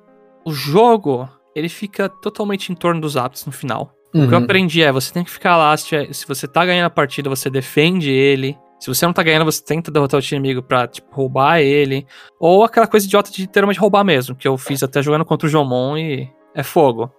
o 0.44 0.52
jogo, 0.52 1.28
ele 1.54 1.68
fica 1.68 2.08
totalmente 2.08 2.72
em 2.72 2.74
torno 2.74 3.00
dos 3.00 3.16
Aptos 3.16 3.44
no 3.44 3.52
final. 3.52 3.94
Uhum. 4.14 4.24
O 4.24 4.28
que 4.28 4.34
eu 4.34 4.38
uhum. 4.38 4.44
aprendi 4.44 4.82
é, 4.82 4.90
você 4.90 5.12
tem 5.12 5.22
que 5.22 5.30
ficar 5.30 5.56
lá, 5.56 5.76
se, 5.76 6.12
se 6.12 6.26
você 6.26 6.48
tá 6.48 6.64
ganhando 6.64 6.86
a 6.86 6.90
partida, 6.90 7.28
você 7.28 7.50
defende 7.50 8.10
ele. 8.10 8.56
Se 8.78 8.88
você 8.88 9.04
não 9.04 9.12
tá 9.12 9.22
ganhando, 9.22 9.44
você 9.44 9.62
tenta 9.62 9.90
derrotar 9.90 10.18
o 10.18 10.22
time 10.22 10.38
inimigo 10.38 10.62
pra, 10.62 10.88
tipo, 10.88 11.14
roubar 11.14 11.60
ele. 11.60 12.06
Ou 12.38 12.64
aquela 12.64 12.86
coisa 12.86 13.06
idiota 13.06 13.30
de 13.30 13.42
literalmente 13.42 13.78
roubar 13.78 14.02
mesmo, 14.02 14.34
que 14.34 14.48
eu 14.48 14.56
fiz 14.56 14.82
até 14.82 15.02
jogando 15.02 15.24
contra 15.24 15.46
o 15.46 15.50
Jomon 15.50 15.98
e 15.98 16.30
é 16.54 16.62
fogo. 16.62 17.10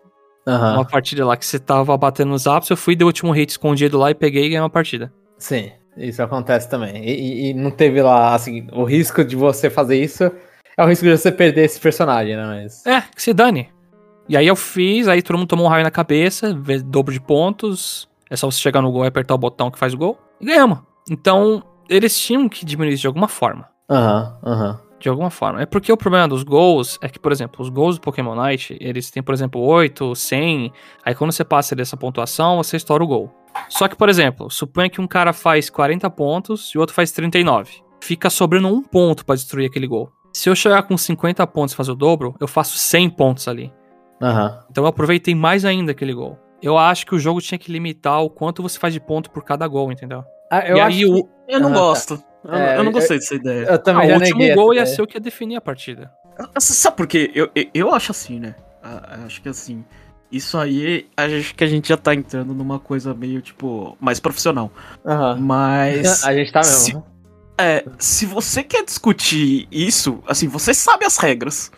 Uhum. 0.47 0.73
Uma 0.73 0.85
partida 0.85 1.23
lá 1.23 1.37
que 1.37 1.45
você 1.45 1.59
tava 1.59 1.95
batendo 1.95 2.29
nos 2.29 2.47
apps, 2.47 2.67
eu 2.67 2.75
fui, 2.75 2.95
dei 2.95 3.05
o 3.05 3.07
último 3.07 3.31
hit 3.31 3.51
escondido 3.51 3.99
lá 3.99 4.09
e 4.09 4.15
peguei 4.15 4.45
e 4.45 4.49
ganhei 4.49 4.59
uma 4.59 4.71
partida. 4.71 5.13
Sim, 5.37 5.71
isso 5.97 6.21
acontece 6.21 6.69
também. 6.69 7.03
E, 7.03 7.11
e, 7.11 7.49
e, 7.49 7.53
não 7.53 7.71
teve 7.71 8.01
lá, 8.01 8.33
assim, 8.33 8.67
o 8.71 8.83
risco 8.83 9.23
de 9.23 9.35
você 9.35 9.69
fazer 9.69 10.01
isso 10.01 10.31
é 10.77 10.83
o 10.83 10.87
risco 10.87 11.05
de 11.05 11.17
você 11.17 11.31
perder 11.31 11.65
esse 11.65 11.79
personagem, 11.79 12.35
né? 12.35 12.45
Mas... 12.45 12.85
É, 12.85 13.01
que 13.01 13.21
se 13.21 13.33
dane. 13.33 13.69
E 14.29 14.37
aí 14.37 14.47
eu 14.47 14.55
fiz, 14.55 15.07
aí 15.07 15.21
todo 15.21 15.37
mundo 15.37 15.47
tomou 15.47 15.65
um 15.65 15.69
raio 15.69 15.83
na 15.83 15.91
cabeça, 15.91 16.53
dobro 16.85 17.13
de 17.13 17.19
pontos. 17.19 18.07
É 18.29 18.35
só 18.35 18.49
você 18.49 18.59
chegar 18.59 18.81
no 18.81 18.91
gol 18.91 19.03
e 19.03 19.07
apertar 19.07 19.35
o 19.35 19.37
botão 19.37 19.69
que 19.69 19.77
faz 19.77 19.93
o 19.93 19.97
gol. 19.97 20.17
E 20.39 20.45
ganhamos. 20.45 20.79
Então, 21.09 21.63
eles 21.89 22.17
tinham 22.17 22.47
que 22.47 22.65
diminuir 22.65 22.93
isso 22.93 23.01
de 23.01 23.07
alguma 23.07 23.27
forma. 23.27 23.67
Aham, 23.89 24.37
uhum, 24.43 24.51
aham. 24.51 24.69
Uhum 24.71 24.91
de 25.01 25.09
alguma 25.09 25.29
forma. 25.29 25.61
É 25.61 25.65
porque 25.65 25.91
o 25.91 25.97
problema 25.97 26.27
dos 26.27 26.43
gols 26.43 26.97
é 27.01 27.09
que, 27.09 27.19
por 27.19 27.31
exemplo, 27.31 27.61
os 27.61 27.69
gols 27.69 27.95
do 27.95 28.01
Pokémon 28.01 28.35
Night, 28.35 28.77
eles 28.79 29.09
têm, 29.09 29.23
por 29.23 29.33
exemplo, 29.33 29.59
8, 29.59 30.15
100, 30.15 30.71
aí 31.03 31.15
quando 31.15 31.31
você 31.31 31.43
passa 31.43 31.75
dessa 31.75 31.97
pontuação, 31.97 32.57
você 32.57 32.77
estoura 32.77 33.03
o 33.03 33.07
gol. 33.07 33.40
Só 33.69 33.87
que, 33.87 33.95
por 33.95 34.09
exemplo, 34.09 34.49
suponha 34.49 34.89
que 34.89 35.01
um 35.01 35.07
cara 35.07 35.33
faz 35.33 35.69
40 35.69 36.09
pontos 36.09 36.71
e 36.73 36.77
o 36.77 36.81
outro 36.81 36.95
faz 36.95 37.11
39. 37.11 37.83
Fica 38.01 38.29
sobrando 38.29 38.67
um 38.67 38.81
ponto 38.81 39.25
para 39.25 39.35
destruir 39.35 39.67
aquele 39.67 39.87
gol. 39.87 40.11
Se 40.33 40.49
eu 40.49 40.55
chegar 40.55 40.83
com 40.83 40.97
50 40.97 41.45
pontos 41.47 41.73
e 41.73 41.77
fazer 41.77 41.91
o 41.91 41.95
dobro, 41.95 42.35
eu 42.39 42.47
faço 42.47 42.77
100 42.77 43.09
pontos 43.11 43.47
ali. 43.47 43.71
Uhum. 44.21 44.59
Então 44.69 44.83
eu 44.83 44.87
aproveitei 44.87 45.35
mais 45.35 45.65
ainda 45.65 45.91
aquele 45.91 46.13
gol. 46.13 46.37
Eu 46.61 46.77
acho 46.77 47.05
que 47.05 47.15
o 47.15 47.19
jogo 47.19 47.41
tinha 47.41 47.57
que 47.57 47.71
limitar 47.71 48.21
o 48.21 48.29
quanto 48.29 48.61
você 48.61 48.77
faz 48.77 48.93
de 48.93 48.99
ponto 48.99 49.31
por 49.31 49.43
cada 49.43 49.67
gol, 49.67 49.91
entendeu? 49.91 50.23
Ah, 50.49 50.67
eu, 50.67 50.81
acho 50.81 50.97
que... 50.97 51.03
eu 51.47 51.59
não 51.59 51.69
ah, 51.69 51.73
gosto. 51.73 52.17
Tá. 52.17 52.23
Eu, 52.43 52.53
é, 52.53 52.77
eu, 52.77 52.83
não 52.83 52.91
gostei 52.91 53.17
eu, 53.17 53.19
dessa 53.19 53.35
ideia. 53.35 53.65
Eu 53.65 53.79
também 53.79 54.11
ah, 54.11 54.15
o 54.15 54.19
último 54.19 54.55
gol 54.55 54.73
ia 54.73 54.85
ser 54.85 55.01
o 55.01 55.07
que 55.07 55.17
ia 55.17 55.21
definir 55.21 55.55
a 55.55 55.61
partida. 55.61 56.11
Sabe 56.59 56.97
por 56.97 57.07
quê? 57.07 57.31
Eu, 57.33 57.49
eu 57.73 57.93
acho 57.93 58.11
assim, 58.11 58.39
né? 58.39 58.55
Acho 59.25 59.41
que 59.41 59.49
assim. 59.49 59.83
Isso 60.31 60.57
aí, 60.57 61.07
acho 61.17 61.53
que 61.53 61.63
a 61.63 61.67
gente 61.67 61.89
já 61.89 61.97
tá 61.97 62.15
entrando 62.15 62.53
numa 62.53 62.79
coisa 62.79 63.13
meio, 63.13 63.41
tipo, 63.41 63.97
mais 63.99 64.19
profissional. 64.19 64.71
Uhum. 65.03 65.41
Mas. 65.41 66.23
a 66.25 66.33
gente 66.33 66.51
tá 66.51 66.61
mesmo. 66.61 66.77
Se, 66.77 66.97
é, 67.57 67.85
se 67.99 68.25
você 68.25 68.63
quer 68.63 68.85
discutir 68.85 69.67
isso, 69.69 70.23
assim, 70.25 70.47
você 70.47 70.73
sabe 70.73 71.05
as 71.05 71.17
regras. 71.17 71.71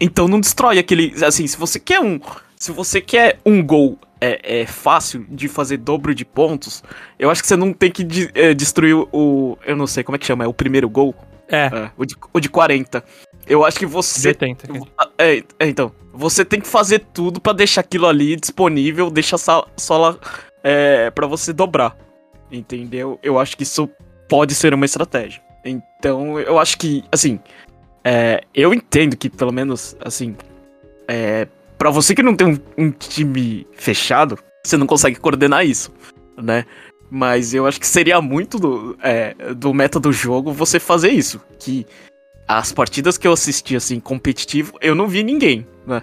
Então 0.00 0.28
não 0.28 0.38
destrói 0.38 0.78
aquele. 0.78 1.12
Assim, 1.24 1.46
se 1.46 1.56
você 1.56 1.80
quer 1.80 2.00
um. 2.00 2.20
Se 2.54 2.70
você 2.70 3.00
quer 3.00 3.38
um 3.44 3.62
gol 3.62 3.98
é, 4.20 4.60
é 4.60 4.66
fácil 4.66 5.26
de 5.28 5.48
fazer 5.48 5.76
dobro 5.78 6.14
de 6.14 6.24
pontos, 6.24 6.82
eu 7.18 7.30
acho 7.30 7.42
que 7.42 7.48
você 7.48 7.56
não 7.56 7.72
tem 7.72 7.90
que 7.90 8.02
de, 8.04 8.30
é, 8.34 8.54
destruir 8.54 8.94
o. 8.94 9.58
Eu 9.64 9.76
não 9.76 9.86
sei 9.86 10.02
como 10.02 10.16
é 10.16 10.18
que 10.18 10.26
chama, 10.26 10.44
é 10.44 10.46
o 10.46 10.54
primeiro 10.54 10.88
gol? 10.88 11.14
É. 11.48 11.66
é 11.66 11.90
o, 11.96 12.04
de, 12.04 12.16
o 12.32 12.40
de 12.40 12.48
40. 12.48 13.04
Eu 13.46 13.64
acho 13.64 13.78
que 13.78 13.86
você. 13.86 14.28
80. 14.28 14.68
É, 15.18 15.44
é, 15.58 15.68
então. 15.68 15.92
Você 16.12 16.46
tem 16.46 16.58
que 16.58 16.66
fazer 16.66 17.00
tudo 17.12 17.42
para 17.42 17.52
deixar 17.52 17.82
aquilo 17.82 18.06
ali 18.06 18.36
disponível, 18.36 19.10
deixa 19.10 19.36
só, 19.36 19.66
lá 19.90 20.18
é, 20.64 21.10
para 21.10 21.26
você 21.26 21.52
dobrar. 21.52 21.94
Entendeu? 22.50 23.18
Eu 23.22 23.38
acho 23.38 23.54
que 23.54 23.64
isso 23.64 23.86
pode 24.26 24.54
ser 24.54 24.72
uma 24.72 24.86
estratégia. 24.86 25.42
Então, 25.62 26.40
eu 26.40 26.58
acho 26.58 26.78
que, 26.78 27.04
assim, 27.12 27.38
é, 28.02 28.42
eu 28.54 28.72
entendo 28.72 29.14
que, 29.14 29.28
pelo 29.28 29.52
menos, 29.52 29.94
assim, 30.00 30.34
é, 31.06 31.46
para 31.78 31.90
você 31.90 32.14
que 32.14 32.22
não 32.22 32.34
tem 32.34 32.46
um, 32.46 32.58
um, 32.78 32.90
time 32.90 33.66
fechado, 33.72 34.38
você 34.64 34.76
não 34.76 34.86
consegue 34.86 35.18
coordenar 35.18 35.64
isso, 35.64 35.92
né? 36.36 36.64
Mas 37.10 37.54
eu 37.54 37.66
acho 37.66 37.78
que 37.78 37.86
seria 37.86 38.20
muito 38.20 38.58
do, 38.58 38.98
é, 39.02 39.34
do 39.54 39.72
meta 39.72 40.00
do 40.00 40.12
jogo 40.12 40.52
você 40.52 40.80
fazer 40.80 41.10
isso. 41.10 41.40
Que 41.58 41.86
as 42.48 42.72
partidas 42.72 43.16
que 43.16 43.28
eu 43.28 43.32
assisti, 43.32 43.76
assim, 43.76 44.00
competitivo, 44.00 44.76
eu 44.80 44.94
não 44.94 45.06
vi 45.06 45.22
ninguém, 45.22 45.66
né? 45.86 46.02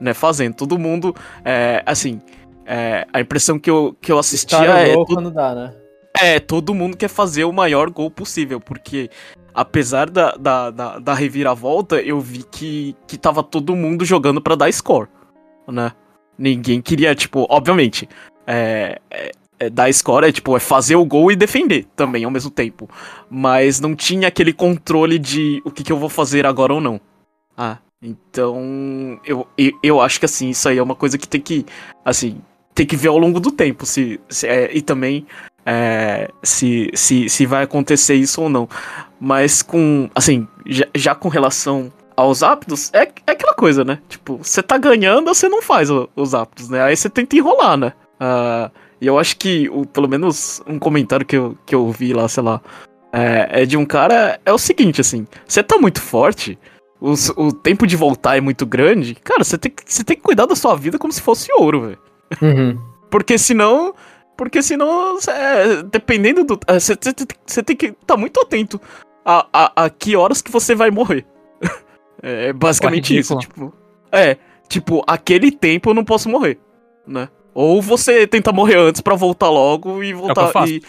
né 0.00 0.14
fazendo. 0.14 0.54
Todo 0.54 0.78
mundo, 0.78 1.14
é, 1.44 1.82
assim, 1.86 2.20
é, 2.66 3.06
a 3.12 3.20
impressão 3.20 3.58
que 3.58 3.70
eu, 3.70 3.96
que 4.00 4.10
eu 4.10 4.18
assistia 4.18 4.58
é. 4.58 4.94
Gol 4.94 5.06
quando 5.06 5.30
dá, 5.30 5.54
né? 5.54 5.74
É, 6.20 6.38
todo 6.38 6.74
mundo 6.74 6.96
quer 6.96 7.08
fazer 7.08 7.44
o 7.44 7.52
maior 7.52 7.88
gol 7.88 8.10
possível, 8.10 8.60
porque 8.60 9.08
apesar 9.54 10.10
da, 10.10 10.32
da, 10.32 10.70
da, 10.70 10.98
da 10.98 11.14
reviravolta, 11.14 12.00
eu 12.00 12.20
vi 12.20 12.42
que, 12.44 12.96
que 13.06 13.16
tava 13.18 13.42
todo 13.42 13.76
mundo 13.76 14.04
jogando 14.04 14.40
para 14.40 14.54
dar 14.54 14.72
score, 14.72 15.08
né? 15.68 15.92
Ninguém 16.38 16.80
queria, 16.80 17.14
tipo, 17.14 17.46
obviamente, 17.48 18.08
é, 18.46 19.00
é, 19.10 19.32
é, 19.58 19.70
dar 19.70 19.92
score 19.92 20.26
é, 20.26 20.32
tipo, 20.32 20.56
é 20.56 20.60
fazer 20.60 20.96
o 20.96 21.04
gol 21.04 21.30
e 21.30 21.36
defender 21.36 21.86
também 21.94 22.24
ao 22.24 22.30
mesmo 22.30 22.50
tempo. 22.50 22.88
Mas 23.30 23.80
não 23.80 23.94
tinha 23.94 24.28
aquele 24.28 24.52
controle 24.52 25.18
de 25.18 25.62
o 25.64 25.70
que, 25.70 25.84
que 25.84 25.92
eu 25.92 25.98
vou 25.98 26.08
fazer 26.08 26.46
agora 26.46 26.74
ou 26.74 26.80
não. 26.80 27.00
Ah, 27.56 27.78
então 28.02 29.20
eu, 29.24 29.46
eu, 29.56 29.72
eu 29.82 30.00
acho 30.00 30.18
que 30.18 30.24
assim, 30.24 30.50
isso 30.50 30.68
aí 30.68 30.78
é 30.78 30.82
uma 30.82 30.96
coisa 30.96 31.16
que 31.16 31.28
tem 31.28 31.40
que, 31.40 31.64
assim, 32.04 32.40
tem 32.74 32.86
que 32.86 32.96
ver 32.96 33.08
ao 33.08 33.18
longo 33.18 33.38
do 33.38 33.52
tempo 33.52 33.86
se, 33.86 34.18
se 34.28 34.46
é, 34.46 34.74
e 34.74 34.80
também 34.80 35.26
é, 35.64 36.28
se, 36.42 36.90
se, 36.94 37.28
se 37.28 37.46
vai 37.46 37.64
acontecer 37.64 38.14
isso 38.14 38.42
ou 38.42 38.48
não. 38.48 38.68
Mas 39.20 39.62
com, 39.62 40.10
assim, 40.14 40.46
já, 40.66 40.86
já 40.94 41.14
com 41.14 41.28
relação 41.28 41.92
aos 42.16 42.42
aptos, 42.42 42.90
é, 42.92 43.08
é 43.26 43.32
aquela 43.32 43.54
coisa, 43.54 43.84
né? 43.84 43.98
Tipo, 44.08 44.38
você 44.38 44.62
tá 44.62 44.76
ganhando, 44.78 45.32
você 45.32 45.48
não 45.48 45.62
faz 45.62 45.90
o, 45.90 46.08
os 46.14 46.34
aptos, 46.34 46.68
né? 46.68 46.82
Aí 46.82 46.96
você 46.96 47.08
tenta 47.08 47.36
enrolar, 47.36 47.76
né? 47.76 47.92
Uh, 48.20 48.70
e 49.00 49.06
eu 49.06 49.18
acho 49.18 49.36
que, 49.36 49.68
o, 49.70 49.86
pelo 49.86 50.08
menos 50.08 50.62
um 50.66 50.78
comentário 50.78 51.26
que 51.26 51.36
eu, 51.36 51.56
que 51.66 51.74
eu 51.74 51.90
vi 51.90 52.12
lá, 52.12 52.28
sei 52.28 52.42
lá, 52.42 52.60
é, 53.12 53.62
é 53.62 53.66
de 53.66 53.76
um 53.76 53.84
cara, 53.84 54.40
é 54.44 54.52
o 54.52 54.58
seguinte, 54.58 55.00
assim, 55.00 55.26
você 55.46 55.62
tá 55.62 55.76
muito 55.76 56.00
forte, 56.00 56.58
o, 57.00 57.14
o 57.36 57.52
tempo 57.52 57.86
de 57.86 57.96
voltar 57.96 58.36
é 58.36 58.40
muito 58.40 58.64
grande, 58.64 59.16
cara, 59.16 59.42
você 59.42 59.58
tem, 59.58 59.72
você 59.84 60.04
tem 60.04 60.16
que 60.16 60.22
cuidar 60.22 60.46
da 60.46 60.54
sua 60.54 60.76
vida 60.76 60.98
como 60.98 61.12
se 61.12 61.20
fosse 61.20 61.52
ouro, 61.52 61.80
velho. 61.80 61.98
Uhum. 62.40 62.78
Porque 63.10 63.36
senão 63.36 63.92
porque 64.42 64.60
senão, 64.60 65.18
é, 65.28 65.84
dependendo 65.84 66.42
do. 66.42 66.58
Você 66.68 66.94
é, 66.94 67.62
tem 67.62 67.76
que 67.76 67.86
estar 67.86 67.96
tá 68.06 68.16
muito 68.16 68.40
atento 68.40 68.80
a, 69.24 69.46
a, 69.52 69.84
a, 69.84 69.90
que 69.90 70.16
horas 70.16 70.42
que 70.42 70.50
você 70.50 70.74
vai 70.74 70.90
morrer. 70.90 71.24
é 72.20 72.52
basicamente 72.52 73.16
isso. 73.16 73.38
Tipo, 73.38 73.72
é, 74.10 74.36
tipo, 74.68 75.00
aquele 75.06 75.52
tempo 75.52 75.90
eu 75.90 75.94
não 75.94 76.04
posso 76.04 76.28
morrer, 76.28 76.58
né? 77.06 77.28
Ou 77.54 77.80
você 77.80 78.26
tenta 78.26 78.52
morrer 78.52 78.78
antes 78.78 79.00
para 79.00 79.14
voltar 79.14 79.48
logo 79.48 80.02
e 80.02 80.10
é 80.10 80.14
voltar. 80.14 80.50
É, 80.56 80.68
e, 80.68 80.82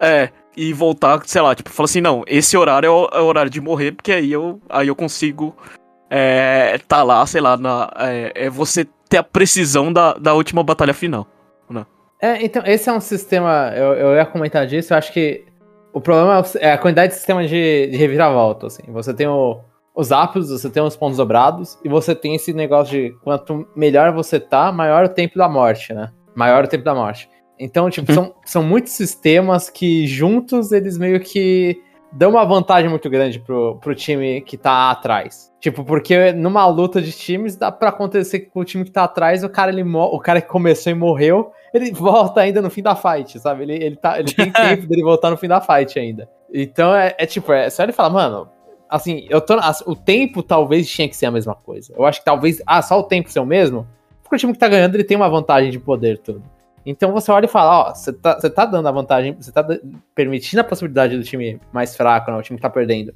é, 0.00 0.30
e 0.56 0.72
voltar, 0.72 1.22
sei 1.24 1.40
lá, 1.40 1.54
tipo, 1.54 1.70
fala 1.70 1.84
assim, 1.84 2.00
não, 2.00 2.24
esse 2.26 2.56
horário 2.56 2.88
é 2.88 2.90
o, 2.90 3.08
é 3.12 3.20
o, 3.20 3.26
horário 3.26 3.50
de 3.50 3.60
morrer, 3.60 3.92
porque 3.92 4.10
aí 4.10 4.32
eu, 4.32 4.60
aí 4.68 4.88
eu 4.88 4.96
consigo. 4.96 5.56
É, 6.10 6.80
tá 6.88 7.04
lá, 7.04 7.24
sei 7.26 7.40
lá, 7.40 7.56
na, 7.56 7.92
é, 7.96 8.32
é 8.34 8.50
você 8.50 8.88
ter 9.08 9.18
a 9.18 9.22
precisão 9.22 9.92
da, 9.92 10.14
da 10.14 10.34
última 10.34 10.64
batalha 10.64 10.92
final, 10.92 11.28
né? 11.70 11.86
É, 12.20 12.44
então, 12.44 12.62
esse 12.66 12.88
é 12.88 12.92
um 12.92 13.00
sistema. 13.00 13.72
Eu, 13.74 13.94
eu 13.94 14.14
ia 14.14 14.26
comentar 14.26 14.66
disso, 14.66 14.92
eu 14.92 14.98
acho 14.98 15.12
que 15.12 15.44
o 15.92 16.00
problema 16.00 16.42
é 16.60 16.72
a 16.72 16.78
quantidade 16.78 17.12
de 17.12 17.18
sistema 17.18 17.46
de, 17.46 17.88
de 17.88 17.96
reviravolta. 17.96 18.66
Assim. 18.66 18.82
Você 18.88 19.14
tem 19.14 19.26
o, 19.26 19.60
os 19.94 20.12
ápices, 20.12 20.50
você 20.50 20.68
tem 20.68 20.82
os 20.82 20.96
pontos 20.96 21.16
dobrados, 21.16 21.78
e 21.84 21.88
você 21.88 22.14
tem 22.14 22.34
esse 22.34 22.52
negócio 22.52 22.92
de 22.92 23.10
quanto 23.22 23.66
melhor 23.74 24.12
você 24.12 24.40
tá, 24.40 24.72
maior 24.72 25.04
o 25.04 25.08
tempo 25.08 25.38
da 25.38 25.48
morte, 25.48 25.92
né? 25.92 26.10
Maior 26.34 26.64
o 26.64 26.68
tempo 26.68 26.84
da 26.84 26.94
morte. 26.94 27.28
Então, 27.58 27.90
tipo, 27.90 28.12
são, 28.12 28.34
são 28.44 28.62
muitos 28.62 28.92
sistemas 28.92 29.68
que 29.68 30.06
juntos 30.06 30.70
eles 30.70 30.96
meio 30.96 31.18
que 31.18 31.80
dão 32.12 32.30
uma 32.30 32.44
vantagem 32.44 32.88
muito 32.88 33.08
grande 33.10 33.38
pro, 33.38 33.76
pro 33.76 33.94
time 33.94 34.40
que 34.40 34.56
tá 34.56 34.90
atrás. 34.90 35.52
Tipo, 35.60 35.84
porque 35.84 36.32
numa 36.32 36.66
luta 36.66 37.00
de 37.00 37.12
times 37.12 37.56
dá 37.56 37.70
para 37.70 37.90
acontecer 37.90 38.40
que 38.40 38.50
o 38.54 38.64
time 38.64 38.84
que 38.84 38.90
tá 38.90 39.04
atrás, 39.04 39.44
o 39.44 39.48
cara, 39.48 39.70
ele 39.70 39.82
o 39.82 40.18
cara 40.18 40.40
que 40.40 40.48
começou 40.48 40.92
e 40.92 40.94
morreu, 40.94 41.52
ele 41.72 41.90
volta 41.92 42.40
ainda 42.40 42.62
no 42.62 42.70
fim 42.70 42.82
da 42.82 42.96
fight, 42.96 43.38
sabe? 43.38 43.64
Ele, 43.64 43.74
ele, 43.74 43.96
tá, 43.96 44.18
ele 44.18 44.32
tem 44.32 44.50
tempo 44.52 44.86
dele 44.86 45.02
voltar 45.02 45.30
no 45.30 45.36
fim 45.36 45.48
da 45.48 45.60
fight 45.60 45.98
ainda. 45.98 46.28
Então 46.52 46.94
é, 46.94 47.14
é 47.18 47.26
tipo, 47.26 47.52
é 47.52 47.68
só 47.68 47.82
ele 47.82 47.92
falar, 47.92 48.10
mano, 48.10 48.48
assim, 48.88 49.26
eu 49.28 49.40
tô. 49.40 49.54
O 49.86 49.94
tempo 49.94 50.42
talvez 50.42 50.88
tinha 50.88 51.08
que 51.08 51.16
ser 51.16 51.26
a 51.26 51.30
mesma 51.30 51.54
coisa. 51.54 51.92
Eu 51.96 52.06
acho 52.06 52.20
que 52.20 52.24
talvez. 52.24 52.62
Ah, 52.66 52.80
só 52.80 52.98
o 52.98 53.02
tempo 53.02 53.30
ser 53.30 53.40
o 53.40 53.46
mesmo? 53.46 53.86
Porque 54.22 54.36
o 54.36 54.38
time 54.38 54.52
que 54.52 54.58
tá 54.58 54.68
ganhando, 54.68 54.94
ele 54.94 55.04
tem 55.04 55.16
uma 55.16 55.28
vantagem 55.28 55.70
de 55.70 55.78
poder 55.78 56.18
tudo. 56.18 56.42
Então 56.90 57.12
você 57.12 57.30
olha 57.30 57.46
e 57.46 57.48
fala, 57.48 57.90
ó, 57.90 57.94
você 57.94 58.12
tá, 58.12 58.36
tá 58.36 58.64
dando 58.64 58.88
a 58.88 58.92
vantagem, 58.92 59.34
você 59.34 59.52
tá 59.52 59.66
permitindo 60.14 60.60
a 60.60 60.64
possibilidade 60.64 61.16
do 61.16 61.22
time 61.22 61.60
mais 61.72 61.96
fraco, 61.96 62.30
né, 62.30 62.36
o 62.36 62.42
time 62.42 62.56
que 62.56 62.62
tá 62.62 62.70
perdendo, 62.70 63.14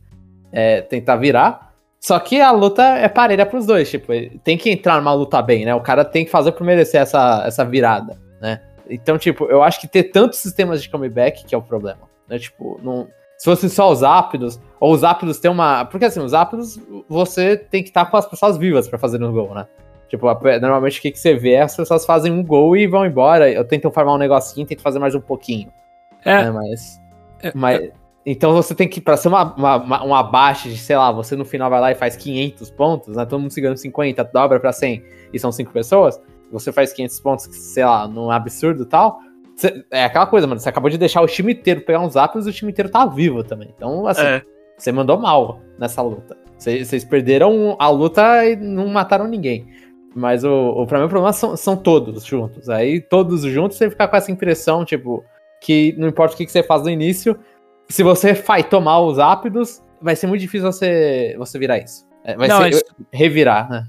é, 0.51 0.81
tentar 0.83 1.17
virar. 1.17 1.73
Só 2.01 2.19
que 2.19 2.41
a 2.41 2.51
luta 2.51 2.83
é 2.83 3.09
parelha 3.09 3.47
pros 3.47 3.65
dois, 3.65 3.89
tipo, 3.89 4.13
tem 4.43 4.59
que 4.59 4.71
entrar 4.71 4.97
numa 4.97 5.15
luta 5.15 5.41
bem, 5.41 5.65
né? 5.65 5.73
O 5.73 5.81
cara 5.81 6.05
tem 6.05 6.25
que 6.25 6.31
fazer 6.33 6.51
por 6.51 6.65
merecer 6.65 7.01
essa, 7.01 7.45
essa 7.47 7.65
virada 7.65 8.19
né? 8.43 8.61
Então, 8.91 9.17
tipo, 9.17 9.45
eu 9.45 9.63
acho 9.63 9.81
que 9.81 9.87
ter 9.87 10.05
tantos 10.05 10.41
sistemas 10.41 10.83
de 10.83 10.91
comeback 10.91 11.45
que 11.45 11.55
é 11.55 11.59
o 11.59 11.63
problema, 11.63 12.01
né? 12.29 12.39
Tipo, 12.41 12.79
não, 12.83 13.07
se 13.39 13.45
fosse 13.45 13.71
só 13.71 13.91
os 13.91 14.03
ápidos, 14.03 14.61
ou 14.81 14.93
os 14.93 15.05
ápidos 15.05 15.39
tem 15.39 15.51
uma... 15.51 15.85
Porque, 15.85 16.05
assim, 16.05 16.21
os 16.21 16.35
ápidos, 16.35 16.79
você 17.09 17.57
tem 17.57 17.83
que 17.83 17.91
estar 17.91 18.05
com 18.07 18.17
as 18.17 18.27
pessoas 18.27 18.59
vivas 18.59 18.89
para 18.89 18.99
fazer 18.99 19.23
um 19.23 19.33
gol, 19.33 19.55
né? 19.55 19.67
Tipo, 20.13 20.27
normalmente 20.61 20.99
o 20.99 21.03
que, 21.03 21.11
que 21.11 21.19
você 21.19 21.35
vê 21.35 21.53
é 21.53 21.63
as 21.63 21.75
pessoas 21.75 22.05
fazem 22.05 22.31
um 22.31 22.45
gol 22.45 22.77
e 22.77 22.87
vão 22.87 23.07
embora. 23.07 23.51
Eu 23.51 23.65
tento 23.65 23.91
formar 23.91 24.13
um 24.13 24.19
negocinho, 24.19 24.67
tento 24.67 24.83
fazer 24.83 24.99
mais 24.99 25.15
um 25.15 25.21
pouquinho. 25.21 25.73
É. 26.25 26.45
Né? 26.45 26.51
Mas. 26.51 27.01
É, 27.43 27.53
mas 27.55 27.81
é. 27.81 27.93
Então 28.25 28.53
você 28.53 28.75
tem 28.75 28.87
que, 28.87 29.01
pra 29.01 29.17
ser 29.17 29.29
uma, 29.29 29.55
uma, 29.55 30.05
um 30.05 30.15
abate 30.15 30.69
de, 30.69 30.77
sei 30.77 30.97
lá, 30.97 31.11
você 31.11 31.35
no 31.35 31.45
final 31.45 31.69
vai 31.69 31.81
lá 31.81 31.91
e 31.91 31.95
faz 31.95 32.15
500 32.15 32.71
pontos, 32.71 33.17
né? 33.17 33.25
Todo 33.25 33.41
mundo 33.41 33.51
se 33.51 33.61
ganhando 33.61 33.79
50, 33.79 34.23
dobra 34.25 34.61
pra 34.61 34.73
100 34.73 35.03
e 35.33 35.39
são 35.41 35.51
5 35.51 35.73
pessoas 35.73 36.21
você 36.53 36.71
faz 36.71 36.93
500 36.93 37.21
pontos, 37.21 37.45
sei 37.57 37.85
lá, 37.85 38.07
num 38.07 38.31
absurdo 38.31 38.83
e 38.83 38.87
tal. 38.87 39.21
É 39.91 40.05
aquela 40.05 40.27
coisa, 40.27 40.47
mano. 40.47 40.61
Você 40.61 40.69
acabou 40.69 40.91
de 40.91 40.99
deixar 40.99 41.23
o 41.23 41.27
time 41.27 41.55
inteiro 41.55 41.81
pegar 41.81 42.01
uns 42.01 42.15
apps 42.15 42.47
e 42.47 42.51
o 42.51 42.53
time 42.53 42.71
inteiro 42.71 42.91
tá 42.91 43.07
vivo 43.07 43.43
também. 43.43 43.73
Então, 43.75 44.07
assim, 44.07 44.23
é. 44.23 44.43
você 44.77 44.93
mandou 44.93 45.19
mal 45.19 45.61
nessa 45.79 46.03
luta. 46.03 46.37
Vocês 46.59 47.05
perderam 47.05 47.77
a 47.79 47.89
luta 47.89 48.45
e 48.45 48.55
não 48.55 48.87
mataram 48.87 49.27
ninguém. 49.27 49.67
Mas 50.15 50.45
o, 50.45 50.51
o, 50.51 50.87
pra 50.87 50.99
mim, 50.99 51.07
o 51.07 51.09
problema 51.09 51.33
são, 51.33 51.57
são 51.57 51.77
todos 51.77 52.25
juntos. 52.25 52.69
Aí, 52.69 53.01
todos 53.01 53.43
juntos, 53.43 53.79
você 53.79 53.89
fica 53.91 54.07
com 54.07 54.17
essa 54.17 54.31
impressão, 54.31 54.85
tipo, 54.85 55.25
que 55.61 55.95
não 55.99 56.09
importa 56.09 56.35
o 56.35 56.37
que, 56.37 56.45
que 56.45 56.53
você 56.53 56.63
faz 56.63 56.83
no 56.83 56.91
início, 56.91 57.39
se 57.89 58.03
você 58.03 58.33
vai 58.35 58.63
tomar 58.63 59.01
os 59.01 59.19
ápidos, 59.19 59.83
vai 60.01 60.17
ser 60.17 60.27
muito 60.27 60.41
difícil 60.41 60.71
você, 60.71 61.35
você 61.39 61.59
virar 61.59 61.79
isso. 61.79 62.07
É, 62.25 62.37
vai 62.37 62.49
não, 62.49 62.63
ser 62.63 62.71
isso... 62.71 62.85
revirar, 63.13 63.69
né? 63.71 63.87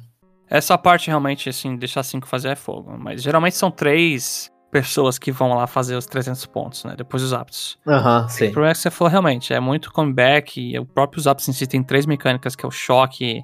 Essa 0.49 0.77
parte 0.77 1.07
realmente, 1.07 1.49
assim, 1.49 1.75
deixar 1.75 2.03
cinco 2.03 2.27
fazer 2.27 2.49
é 2.49 2.55
fogo. 2.55 2.95
Mas 2.97 3.23
geralmente 3.23 3.55
são 3.55 3.71
três 3.71 4.51
pessoas 4.71 5.19
que 5.19 5.31
vão 5.31 5.53
lá 5.53 5.67
fazer 5.67 5.95
os 5.95 6.05
300 6.05 6.45
pontos, 6.47 6.83
né? 6.83 6.95
Depois 6.97 7.21
dos 7.21 7.31
aptos. 7.31 7.77
Aham, 7.87 8.23
uhum, 8.23 8.29
sim. 8.29 8.47
O 8.47 8.51
problema 8.51 8.71
é 8.71 8.73
que 8.73 8.79
você 8.79 8.89
falou 8.89 9.11
realmente, 9.11 9.53
é 9.53 9.59
muito 9.59 9.91
comeback, 9.91 10.59
e 10.59 10.77
o 10.79 10.85
próprio 10.85 11.27
aptos 11.29 11.47
em 11.47 11.53
si 11.53 11.67
tem 11.67 11.83
três 11.83 12.05
mecânicas, 12.05 12.55
que 12.55 12.65
é 12.65 12.67
o 12.67 12.71
choque, 12.71 13.41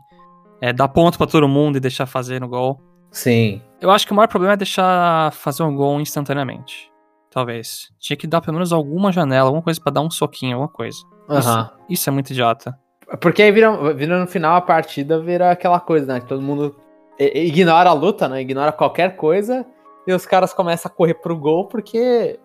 é 0.61 0.73
dar 0.73 0.87
ponto 0.87 1.17
para 1.17 1.27
todo 1.27 1.47
mundo 1.47 1.77
e 1.77 1.79
deixar 1.79 2.05
fazer 2.05 2.39
no 2.39 2.47
gol. 2.47 2.81
Sim. 3.11 3.61
Eu 3.81 3.89
acho 3.91 4.05
que 4.05 4.11
o 4.11 4.15
maior 4.15 4.27
problema 4.27 4.53
é 4.53 4.57
deixar 4.57 5.31
fazer 5.33 5.63
um 5.63 5.75
gol 5.75 5.99
instantaneamente. 5.99 6.89
talvez. 7.31 7.89
Tinha 7.99 8.17
que 8.17 8.27
dar 8.27 8.41
pelo 8.41 8.55
menos 8.55 8.73
alguma 8.73 9.11
janela, 9.11 9.47
alguma 9.47 9.61
coisa 9.63 9.79
para 9.79 9.93
dar 9.93 10.01
um 10.01 10.09
soquinho, 10.09 10.55
alguma 10.55 10.71
coisa. 10.71 10.97
Uhum. 11.29 11.37
Isso, 11.37 11.71
isso, 11.89 12.09
é 12.09 12.13
muito 12.13 12.31
idiota. 12.31 12.77
Porque 13.21 13.41
aí 13.41 13.51
vira, 13.51 13.93
vira 13.93 14.19
no 14.19 14.27
final 14.27 14.55
a 14.55 14.61
partida, 14.61 15.19
vira 15.21 15.51
aquela 15.51 15.79
coisa, 15.79 16.13
né? 16.13 16.19
Que 16.19 16.27
todo 16.27 16.41
mundo 16.41 16.75
ignora 17.19 17.89
a 17.89 17.93
luta, 17.93 18.27
né? 18.27 18.41
Ignora 18.41 18.71
qualquer 18.71 19.15
coisa 19.15 19.65
e 20.07 20.13
os 20.13 20.25
caras 20.25 20.53
começam 20.53 20.91
a 20.91 20.93
correr 20.93 21.15
pro 21.15 21.37
gol 21.37 21.67
porque 21.67 22.39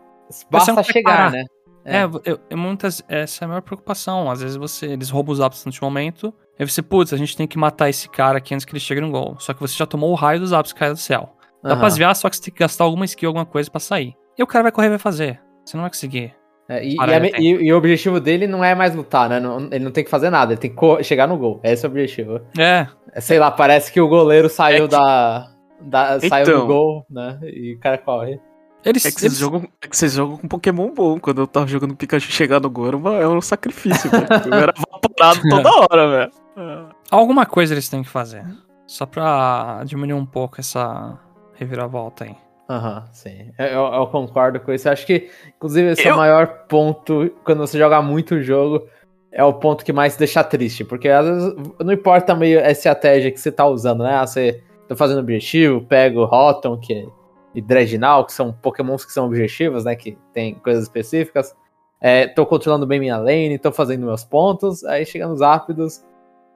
basta 0.51 0.83
chegar, 0.83 1.31
né? 1.31 1.45
É, 1.85 1.99
é 1.99 2.05
eu, 2.05 2.41
eu, 2.51 2.57
muitas, 2.57 3.03
essa 3.09 3.45
é 3.45 3.47
a 3.47 3.49
maior 3.49 3.61
preocupação. 3.61 4.31
Às 4.31 4.41
vezes 4.41 4.57
você, 4.57 4.87
eles 4.87 5.11
roubam 5.11 5.33
os 5.33 5.41
apps 5.41 5.65
no 5.65 5.71
último 5.71 5.89
momento, 5.89 6.33
aí 6.59 6.69
você, 6.69 6.83
putz, 6.83 7.13
a 7.13 7.17
gente 7.17 7.37
tem 7.37 7.47
que 7.47 7.59
matar 7.59 7.89
esse 7.89 8.09
cara 8.09 8.39
aqui 8.39 8.55
antes 8.55 8.65
que 8.65 8.73
ele 8.73 8.81
chegue 8.81 9.01
no 9.01 9.11
gol. 9.11 9.37
Só 9.39 9.53
que 9.53 9.61
você 9.61 9.77
já 9.77 9.87
tomou 9.87 10.11
o 10.11 10.15
raio 10.15 10.41
dos 10.41 10.53
apps 10.53 10.73
que 10.73 10.89
do 10.89 10.97
céu. 10.97 11.37
Dá 11.63 11.73
uhum. 11.73 11.79
pra 11.79 11.89
desviar, 11.89 12.15
só 12.15 12.29
que 12.29 12.37
você 12.37 12.43
tem 12.43 12.55
que 12.55 12.61
gastar 12.61 12.85
alguma 12.85 13.05
skill, 13.05 13.31
alguma 13.31 13.47
coisa 13.47 13.71
para 13.71 13.81
sair. 13.81 14.15
E 14.37 14.43
o 14.43 14.47
cara 14.47 14.65
vai 14.65 14.73
correr 14.73 14.89
e 14.89 14.91
vai 14.91 14.99
fazer. 14.99 15.41
Você 15.65 15.77
não 15.77 15.83
vai 15.83 15.91
conseguir. 15.91 16.35
É, 16.69 16.85
e, 16.85 16.97
e, 16.97 17.41
e, 17.41 17.67
e, 17.67 17.73
o 17.73 17.77
objetivo 17.77 18.19
dele 18.19 18.47
não 18.47 18.65
é 18.65 18.75
mais 18.75 18.95
lutar, 18.95 19.29
né? 19.29 19.39
Não, 19.39 19.69
ele 19.71 19.85
não 19.85 19.91
tem 19.91 20.03
que 20.03 20.11
fazer 20.11 20.31
nada, 20.31 20.53
ele 20.53 20.61
tem 20.61 20.75
que 20.75 21.03
chegar 21.03 21.27
no 21.27 21.37
gol. 21.37 21.61
Esse 21.63 21.85
é 21.85 21.89
o 21.89 21.91
objetivo. 21.91 22.41
É. 22.59 22.87
é 23.13 23.21
sei 23.21 23.39
lá, 23.39 23.51
parece 23.51 23.93
que 23.93 24.01
o 24.01 24.09
goleiro 24.09 24.49
saiu 24.49 24.85
é 24.85 24.89
que... 24.89 24.95
da, 24.95 25.51
da. 25.81 26.17
Então... 26.17 26.29
Saiu 26.29 26.47
do 26.47 26.53
então. 26.53 26.67
gol, 26.67 27.07
né? 27.11 27.39
E 27.43 27.75
o 27.75 27.81
cara 27.81 27.99
corre. 27.99 28.41
Eles, 28.85 29.05
é, 29.05 29.11
que 29.11 29.25
eles... 29.25 29.39
Jogam, 29.39 29.67
é 29.81 29.89
que 29.89 29.97
vocês 29.97 30.13
jogam 30.13 30.37
com 30.37 30.49
Pokémon 30.49 30.93
bom. 30.93 31.19
Quando 31.19 31.41
eu 31.41 31.47
tava 31.47 31.67
jogando 31.67 31.97
Pikachu 31.97 32.31
chegar 32.31 32.61
no 32.61 32.69
gol, 32.69 32.89
é 32.89 33.27
um 33.27 33.41
sacrifício, 33.41 34.11
velho. 34.11 34.27
Eu 34.47 34.55
era 34.55 34.75
vaporado 34.77 35.41
toda 35.49 35.71
hora, 35.71 36.11
velho. 36.11 36.89
Alguma 37.11 37.47
coisa 37.47 37.75
eles 37.75 37.89
têm 37.89 38.03
que 38.03 38.09
fazer. 38.09 38.45
Só 38.87 39.07
pra 39.07 39.83
diminuir 39.85 40.19
um 40.19 40.27
pouco 40.27 40.61
essa 40.61 41.19
reviravolta 41.55 42.25
aí. 42.25 42.37
Aham, 42.69 42.97
uhum, 42.97 43.03
sim. 43.13 43.53
Eu, 43.59 43.93
eu, 43.93 44.07
concordo 44.07 44.61
com 44.61 44.73
isso. 44.73 44.89
Eu 44.89 44.93
acho 44.93 45.07
que, 45.07 45.31
inclusive, 45.57 45.93
esse 45.93 46.07
eu... 46.07 46.13
é 46.13 46.15
o 46.15 46.19
maior 46.19 46.47
ponto 46.69 47.31
quando 47.45 47.59
você 47.59 47.79
joga 47.79 48.01
muito 48.03 48.37
o 48.37 48.43
jogo. 48.43 48.87
É 49.31 49.43
o 49.43 49.53
ponto 49.53 49.85
que 49.85 49.93
mais 49.93 50.17
deixa 50.17 50.45
triste. 50.45 50.85
Porque 50.85 51.09
às 51.09 51.27
vezes 51.27 51.55
não 51.81 51.93
importa 51.93 52.35
meio 52.35 52.61
a 52.61 52.71
estratégia 52.71 53.31
que 53.31 53.41
você 53.41 53.51
tá 53.51 53.67
usando, 53.67 54.03
né? 54.03 54.15
Ah, 54.15 54.27
você 54.27 54.63
tá 54.89 54.95
fazendo 54.95 55.21
objetivo, 55.21 55.85
pega 55.85 56.19
o 56.19 56.25
Rotom 56.25 56.79
que, 56.79 57.07
e 57.55 57.63
Dreadnought, 57.63 58.27
que 58.27 58.33
são 58.33 58.53
pokémons 58.53 59.05
que 59.05 59.13
são 59.13 59.27
objetivos, 59.27 59.85
né? 59.85 59.95
Que 59.95 60.19
tem 60.33 60.55
coisas 60.55 60.85
específicas. 60.85 61.55
É, 62.01 62.27
tô 62.27 62.45
controlando 62.45 62.87
bem 62.87 63.01
minha 63.01 63.17
lane, 63.17 63.59
tô 63.59 63.73
fazendo 63.73 64.05
meus 64.05 64.25
pontos. 64.25 64.85
Aí 64.85 65.07
chega 65.07 65.27
nos 65.27 65.41
rápidos. 65.41 66.05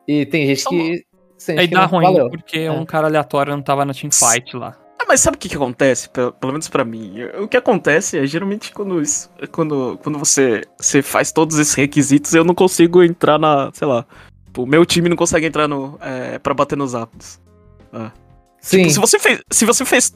E 0.07 0.27
tem 0.27 0.47
gente 0.47 0.65
que. 0.69 1.07
Sente 1.37 1.61
aí 1.61 1.69
que 1.69 1.75
dá 1.75 1.85
ruim, 1.85 2.03
valeu. 2.03 2.29
porque 2.29 2.59
é. 2.59 2.71
um 2.71 2.85
cara 2.85 3.07
aleatório 3.07 3.55
não 3.55 3.63
tava 3.63 3.85
na 3.85 3.95
teamfight 3.95 4.57
lá 4.57 4.77
mas 5.09 5.23
sabe 5.23 5.37
o 5.37 5.41
que, 5.41 5.49
que 5.49 5.57
acontece? 5.57 6.09
Pelo, 6.11 6.33
pelo 6.35 6.53
menos 6.53 6.69
para 6.69 6.85
mim. 6.85 7.15
O 7.41 7.49
que 7.49 7.57
acontece 7.57 8.19
é 8.19 8.27
geralmente 8.27 8.71
quando, 8.73 9.01
isso, 9.01 9.31
quando, 9.51 9.99
quando 10.03 10.19
você, 10.19 10.63
você 10.79 11.01
faz 11.01 11.33
todos 11.33 11.59
esses 11.59 11.73
requisitos, 11.73 12.35
eu 12.35 12.45
não 12.45 12.55
consigo 12.55 13.03
entrar 13.03 13.39
na. 13.39 13.71
Sei 13.73 13.89
lá. 13.89 14.05
O 14.57 14.67
meu 14.67 14.85
time 14.85 15.09
não 15.09 15.17
consegue 15.17 15.47
entrar 15.47 15.67
no. 15.67 15.99
É, 16.03 16.39
pra 16.39 16.53
bater 16.53 16.77
nos 16.77 16.95
ápices. 16.95 17.41
Ah. 17.91 18.13
Sim. 18.61 18.79
Tipo, 18.79 18.91
se 18.91 18.99
você, 19.01 19.19
fez, 19.19 19.41
se 19.51 19.65
você 19.65 19.85
fez 19.85 20.15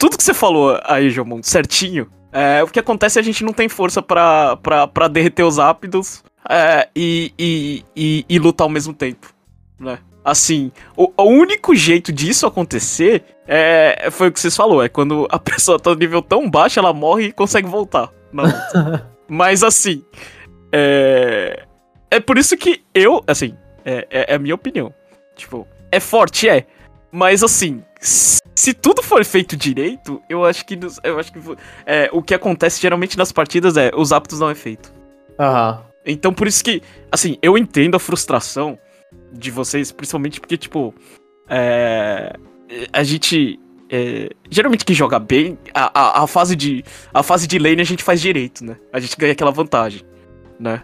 tudo 0.00 0.16
que 0.16 0.24
você 0.24 0.32
falou 0.32 0.80
aí, 0.84 1.10
Jomon, 1.10 1.42
certinho, 1.42 2.10
é, 2.32 2.62
o 2.62 2.66
que 2.66 2.80
acontece 2.80 3.18
é 3.18 3.20
a 3.20 3.24
gente 3.24 3.44
não 3.44 3.52
tem 3.52 3.68
força 3.68 4.00
pra 4.00 4.56
derreter 5.10 5.44
os 5.44 5.58
ápidos 5.58 6.24
é, 6.48 6.88
e, 6.96 7.34
e, 7.38 7.84
e, 7.94 8.24
e 8.26 8.38
lutar 8.38 8.64
ao 8.64 8.70
mesmo 8.70 8.94
tempo, 8.94 9.32
né? 9.78 9.98
Assim, 10.24 10.72
o, 10.96 11.12
o, 11.16 11.24
único 11.24 11.74
jeito 11.74 12.12
disso 12.12 12.46
acontecer 12.46 13.24
é, 13.46 14.08
foi 14.10 14.28
o 14.28 14.32
que 14.32 14.40
vocês 14.40 14.56
falou, 14.56 14.82
é 14.82 14.88
quando 14.88 15.28
a 15.30 15.38
pessoa 15.40 15.78
tá 15.78 15.90
no 15.90 15.96
nível 15.96 16.22
tão 16.22 16.48
baixo, 16.48 16.78
ela 16.78 16.94
morre 16.94 17.26
e 17.26 17.32
consegue 17.32 17.68
voltar. 17.68 18.10
Mas 19.28 19.62
assim, 19.62 20.02
é, 20.72 21.64
é 22.10 22.20
por 22.20 22.38
isso 22.38 22.56
que 22.56 22.82
eu, 22.94 23.22
assim, 23.26 23.54
é, 23.84 24.06
é, 24.10 24.32
é, 24.32 24.34
a 24.34 24.38
minha 24.38 24.54
opinião. 24.54 24.94
Tipo, 25.36 25.68
é 25.92 26.00
forte, 26.00 26.48
é. 26.48 26.66
Mas 27.12 27.42
assim, 27.42 27.82
se 28.60 28.74
tudo 28.74 29.02
for 29.02 29.24
feito 29.24 29.56
direito, 29.56 30.20
eu 30.28 30.44
acho 30.44 30.66
que, 30.66 30.78
eu 31.02 31.18
acho 31.18 31.32
que 31.32 31.38
é, 31.86 32.10
o 32.12 32.22
que 32.22 32.34
acontece 32.34 32.78
geralmente 32.78 33.16
nas 33.16 33.32
partidas 33.32 33.78
é 33.78 33.90
os 33.96 34.12
aptos 34.12 34.38
não 34.38 34.50
é 34.50 34.54
feito. 34.54 34.92
Aham. 35.38 35.78
Uhum. 35.78 35.90
Então 36.04 36.32
por 36.32 36.46
isso 36.46 36.62
que, 36.62 36.82
assim, 37.10 37.38
eu 37.40 37.56
entendo 37.56 37.94
a 37.94 37.98
frustração 37.98 38.78
de 39.32 39.50
vocês, 39.50 39.90
principalmente 39.90 40.40
porque, 40.40 40.58
tipo, 40.58 40.94
é, 41.48 42.34
a 42.92 43.02
gente. 43.02 43.58
É, 43.88 44.28
geralmente 44.50 44.84
quem 44.84 44.94
joga 44.94 45.18
bem, 45.18 45.58
a, 45.74 45.98
a, 45.98 46.22
a, 46.22 46.26
fase 46.26 46.54
de, 46.54 46.84
a 47.12 47.22
fase 47.22 47.46
de 47.46 47.58
lane 47.58 47.80
a 47.80 47.84
gente 47.84 48.04
faz 48.04 48.20
direito, 48.20 48.62
né? 48.62 48.76
A 48.92 49.00
gente 49.00 49.16
ganha 49.16 49.32
aquela 49.32 49.50
vantagem, 49.50 50.02
né? 50.58 50.82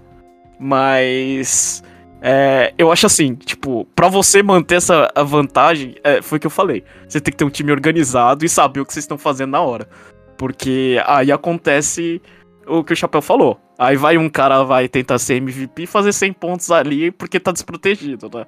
Mas. 0.59 1.83
É, 2.21 2.73
eu 2.79 2.91
acho 2.91 3.07
assim, 3.07 3.35
tipo, 3.35 3.85
para 3.95 4.09
você 4.09 4.43
manter 4.43 4.77
essa 4.77 5.13
vantagem, 5.25 5.95
é, 6.03 6.23
foi 6.23 6.39
o 6.39 6.41
que 6.41 6.47
eu 6.47 6.51
falei. 6.51 6.83
Você 7.07 7.21
tem 7.21 7.31
que 7.31 7.39
ter 7.39 7.45
um 7.45 7.51
time 7.51 7.71
organizado 7.71 8.45
e 8.45 8.49
saber 8.49 8.81
o 8.81 8.87
que 8.87 8.93
vocês 8.93 9.05
estão 9.05 9.19
fazendo 9.19 9.51
na 9.51 9.61
hora. 9.61 9.89
Porque 10.37 11.01
aí 11.07 11.31
acontece 11.31 12.21
o 12.67 12.83
que 12.83 12.93
o 12.93 12.97
Chapéu 12.97 13.23
falou. 13.23 13.59
Aí 13.79 13.97
vai 13.97 14.17
um 14.17 14.29
cara, 14.29 14.63
vai 14.65 14.89
tentar 14.89 15.19
ser 15.19 15.35
MVP 15.35 15.83
e 15.83 15.87
fazer 15.87 16.13
100 16.13 16.33
pontos 16.33 16.71
ali 16.71 17.11
porque 17.11 17.39
tá 17.39 17.53
desprotegido, 17.53 18.31
né? 18.33 18.47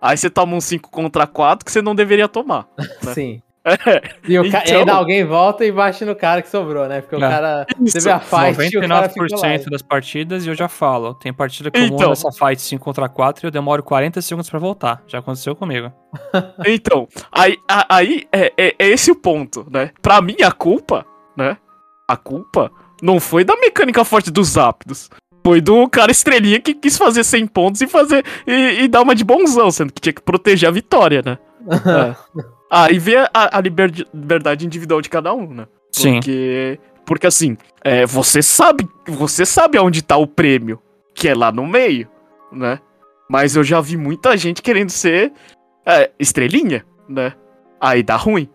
Aí 0.00 0.16
você 0.16 0.30
toma 0.30 0.56
um 0.56 0.60
5 0.60 0.90
contra 0.90 1.26
4 1.26 1.64
que 1.64 1.70
você 1.70 1.82
não 1.82 1.94
deveria 1.94 2.26
tomar. 2.26 2.66
Né? 2.78 2.86
Sim. 3.14 3.42
E, 4.26 4.38
o 4.38 4.44
então... 4.46 4.60
e 4.66 4.72
ainda 4.72 4.92
alguém 4.92 5.24
volta 5.24 5.64
e 5.64 5.72
bate 5.72 6.04
no 6.04 6.14
cara 6.16 6.42
que 6.42 6.48
sobrou, 6.48 6.86
né? 6.88 7.00
Porque 7.00 7.16
o 7.16 7.20
cara 7.20 7.66
Isso. 7.80 7.98
teve 7.98 8.10
a 8.10 8.20
fight 8.20 8.56
99% 8.56 8.72
e 8.72 9.34
o 9.34 9.40
cara 9.40 9.58
das 9.70 9.82
partidas 9.82 10.46
e 10.46 10.48
eu 10.48 10.54
já 10.54 10.68
falo. 10.68 11.14
Tem 11.14 11.32
partida 11.32 11.70
que 11.70 11.78
eu 11.78 11.86
então... 11.86 12.10
nessa 12.10 12.30
fight 12.32 12.60
5 12.60 12.84
contra 12.84 13.08
4 13.08 13.44
e 13.44 13.46
eu 13.46 13.50
demoro 13.50 13.82
40 13.82 14.20
segundos 14.22 14.50
pra 14.50 14.58
voltar. 14.58 15.02
Já 15.06 15.18
aconteceu 15.18 15.54
comigo. 15.54 15.92
Então, 16.66 17.06
aí, 17.30 17.56
aí 17.88 18.26
é, 18.32 18.52
é, 18.56 18.74
é 18.78 18.88
esse 18.88 19.10
o 19.10 19.14
ponto, 19.14 19.66
né? 19.70 19.90
Pra 20.02 20.20
mim, 20.20 20.36
a 20.42 20.50
culpa, 20.50 21.06
né? 21.36 21.56
A 22.08 22.16
culpa 22.16 22.70
não 23.00 23.20
foi 23.20 23.44
da 23.44 23.56
mecânica 23.56 24.04
forte 24.04 24.30
dos 24.30 24.58
ápidos. 24.58 25.08
Foi 25.44 25.60
do 25.60 25.88
cara 25.88 26.10
estrelinha 26.10 26.60
que 26.60 26.74
quis 26.74 26.98
fazer 26.98 27.24
100 27.24 27.46
pontos 27.46 27.80
e 27.80 27.86
fazer 27.86 28.24
e, 28.46 28.82
e 28.82 28.88
dar 28.88 29.02
uma 29.02 29.14
de 29.14 29.24
bonzão, 29.24 29.70
sendo 29.70 29.92
que 29.92 30.00
tinha 30.00 30.12
que 30.12 30.20
proteger 30.20 30.68
a 30.68 30.72
vitória, 30.72 31.22
né? 31.24 31.38
é. 31.70 32.59
Aí 32.70 32.98
vê 32.98 33.16
a, 33.16 33.30
a, 33.34 33.60
liberdade 33.60 34.64
individual 34.64 35.00
de 35.00 35.08
cada 35.08 35.34
um, 35.34 35.52
né? 35.52 35.66
Porque, 35.92 36.78
Sim. 36.80 36.90
Porque 37.04 37.26
assim, 37.26 37.56
é, 37.82 38.06
você 38.06 38.40
sabe, 38.40 38.88
você 39.08 39.44
sabe 39.44 39.76
aonde 39.76 40.02
tá 40.02 40.16
o 40.16 40.26
prêmio, 40.26 40.80
que 41.12 41.28
é 41.28 41.34
lá 41.34 41.50
no 41.50 41.66
meio, 41.66 42.08
né? 42.52 42.78
Mas 43.28 43.56
eu 43.56 43.64
já 43.64 43.80
vi 43.80 43.96
muita 43.96 44.36
gente 44.36 44.62
querendo 44.62 44.90
ser 44.90 45.32
é, 45.84 46.10
estrelinha, 46.18 46.86
né? 47.08 47.34
Aí 47.80 48.02
dá 48.02 48.14
ruim. 48.14 48.48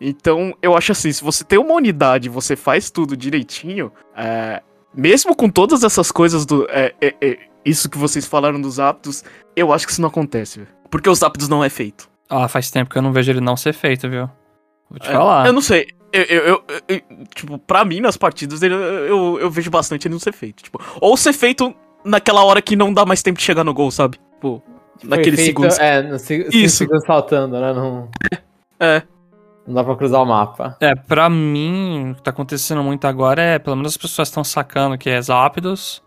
Então, 0.00 0.54
eu 0.62 0.76
acho 0.76 0.92
assim, 0.92 1.12
se 1.12 1.22
você 1.22 1.44
tem 1.44 1.58
uma 1.58 1.74
unidade 1.74 2.28
você 2.28 2.56
faz 2.56 2.90
tudo 2.90 3.16
direitinho, 3.16 3.92
é, 4.16 4.62
mesmo 4.94 5.34
com 5.34 5.50
todas 5.50 5.82
essas 5.84 6.10
coisas 6.10 6.46
do. 6.46 6.66
É, 6.70 6.94
é, 7.00 7.14
é, 7.20 7.38
isso 7.64 7.90
que 7.90 7.98
vocês 7.98 8.24
falaram 8.24 8.60
dos 8.60 8.80
aptos, 8.80 9.22
eu 9.54 9.72
acho 9.72 9.86
que 9.86 9.92
isso 9.92 10.00
não 10.00 10.08
acontece, 10.08 10.66
Porque 10.90 11.10
os 11.10 11.22
aptos 11.22 11.48
não 11.48 11.62
é 11.62 11.68
feito. 11.68 12.08
Ah, 12.28 12.48
faz 12.48 12.70
tempo 12.70 12.90
que 12.90 12.98
eu 12.98 13.02
não 13.02 13.12
vejo 13.12 13.32
ele 13.32 13.40
não 13.40 13.56
ser 13.56 13.72
feito, 13.72 14.08
viu? 14.08 14.28
Vou 14.90 14.98
te 14.98 15.08
falar. 15.08 15.46
Eu 15.46 15.52
não 15.52 15.60
sei. 15.60 15.88
Eu, 16.12 16.22
eu, 16.22 16.64
eu, 16.88 17.02
tipo, 17.34 17.58
pra 17.58 17.84
mim, 17.84 18.00
nas 18.00 18.16
partidas, 18.16 18.62
ele, 18.62 18.74
eu, 18.74 19.38
eu 19.40 19.50
vejo 19.50 19.70
bastante 19.70 20.06
ele 20.06 20.14
não 20.14 20.20
ser 20.20 20.32
feito. 20.32 20.62
Tipo, 20.62 20.80
ou 21.00 21.16
ser 21.16 21.32
feito 21.32 21.74
naquela 22.04 22.42
hora 22.44 22.62
que 22.62 22.76
não 22.76 22.92
dá 22.92 23.04
mais 23.04 23.22
tempo 23.22 23.38
de 23.38 23.44
chegar 23.44 23.64
no 23.64 23.74
gol, 23.74 23.90
sabe? 23.90 24.18
Tipo, 24.34 24.62
naqueles 25.04 25.40
segundos. 25.40 25.78
É, 25.78 26.02
no, 26.02 26.16
Isso. 26.16 26.76
segundos 26.76 27.06
faltando, 27.06 27.60
né? 27.60 27.72
Não... 27.72 28.08
É. 28.80 29.02
Não 29.66 29.74
dá 29.74 29.84
pra 29.84 29.96
cruzar 29.96 30.22
o 30.22 30.24
mapa. 30.24 30.76
É, 30.80 30.94
pra 30.94 31.28
mim, 31.28 32.12
o 32.12 32.14
que 32.14 32.22
tá 32.22 32.30
acontecendo 32.30 32.82
muito 32.82 33.06
agora 33.06 33.42
é, 33.42 33.58
pelo 33.58 33.76
menos 33.76 33.92
as 33.92 33.98
pessoas 33.98 34.28
estão 34.28 34.42
sacando 34.42 34.96
que 34.96 35.10
é 35.10 35.20
Zapdos. 35.20 36.02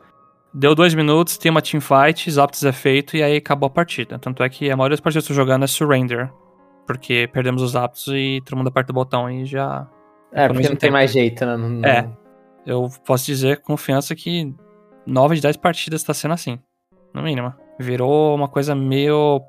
Deu 0.53 0.75
dois 0.75 0.93
minutos, 0.93 1.37
tem 1.37 1.49
uma 1.49 1.61
teamfight, 1.61 2.29
Zapdos 2.29 2.63
é 2.63 2.73
feito 2.73 3.15
e 3.15 3.23
aí 3.23 3.37
acabou 3.37 3.67
a 3.67 3.69
partida. 3.69 4.19
Tanto 4.19 4.43
é 4.43 4.49
que 4.49 4.69
a 4.69 4.75
maioria 4.75 4.95
das 4.95 4.99
partidas 4.99 5.25
que 5.25 5.31
eu 5.31 5.35
tô 5.35 5.41
jogando 5.41 5.63
é 5.63 5.67
Surrender. 5.67 6.31
Porque 6.85 7.29
perdemos 7.31 7.61
os 7.61 7.71
Zapdos 7.71 8.07
e 8.07 8.41
todo 8.45 8.57
mundo 8.57 8.67
aperta 8.67 8.91
o 8.91 8.95
botão 8.95 9.29
e 9.29 9.45
já. 9.45 9.87
É, 10.33 10.47
porque 10.47 10.67
não 10.67 10.75
tem 10.75 10.91
mais 10.91 11.11
jeito, 11.11 11.45
né? 11.45 11.55
Não... 11.55 11.85
É. 11.87 12.09
Eu 12.65 12.89
posso 13.05 13.25
dizer 13.25 13.57
com 13.57 13.73
confiança 13.73 14.13
que 14.13 14.53
9 15.05 15.35
de 15.35 15.41
10 15.41 15.57
partidas 15.57 16.03
tá 16.03 16.13
sendo 16.13 16.33
assim. 16.33 16.59
No 17.13 17.21
mínimo. 17.21 17.53
Virou 17.79 18.35
uma 18.35 18.47
coisa 18.47 18.75
meio 18.75 19.41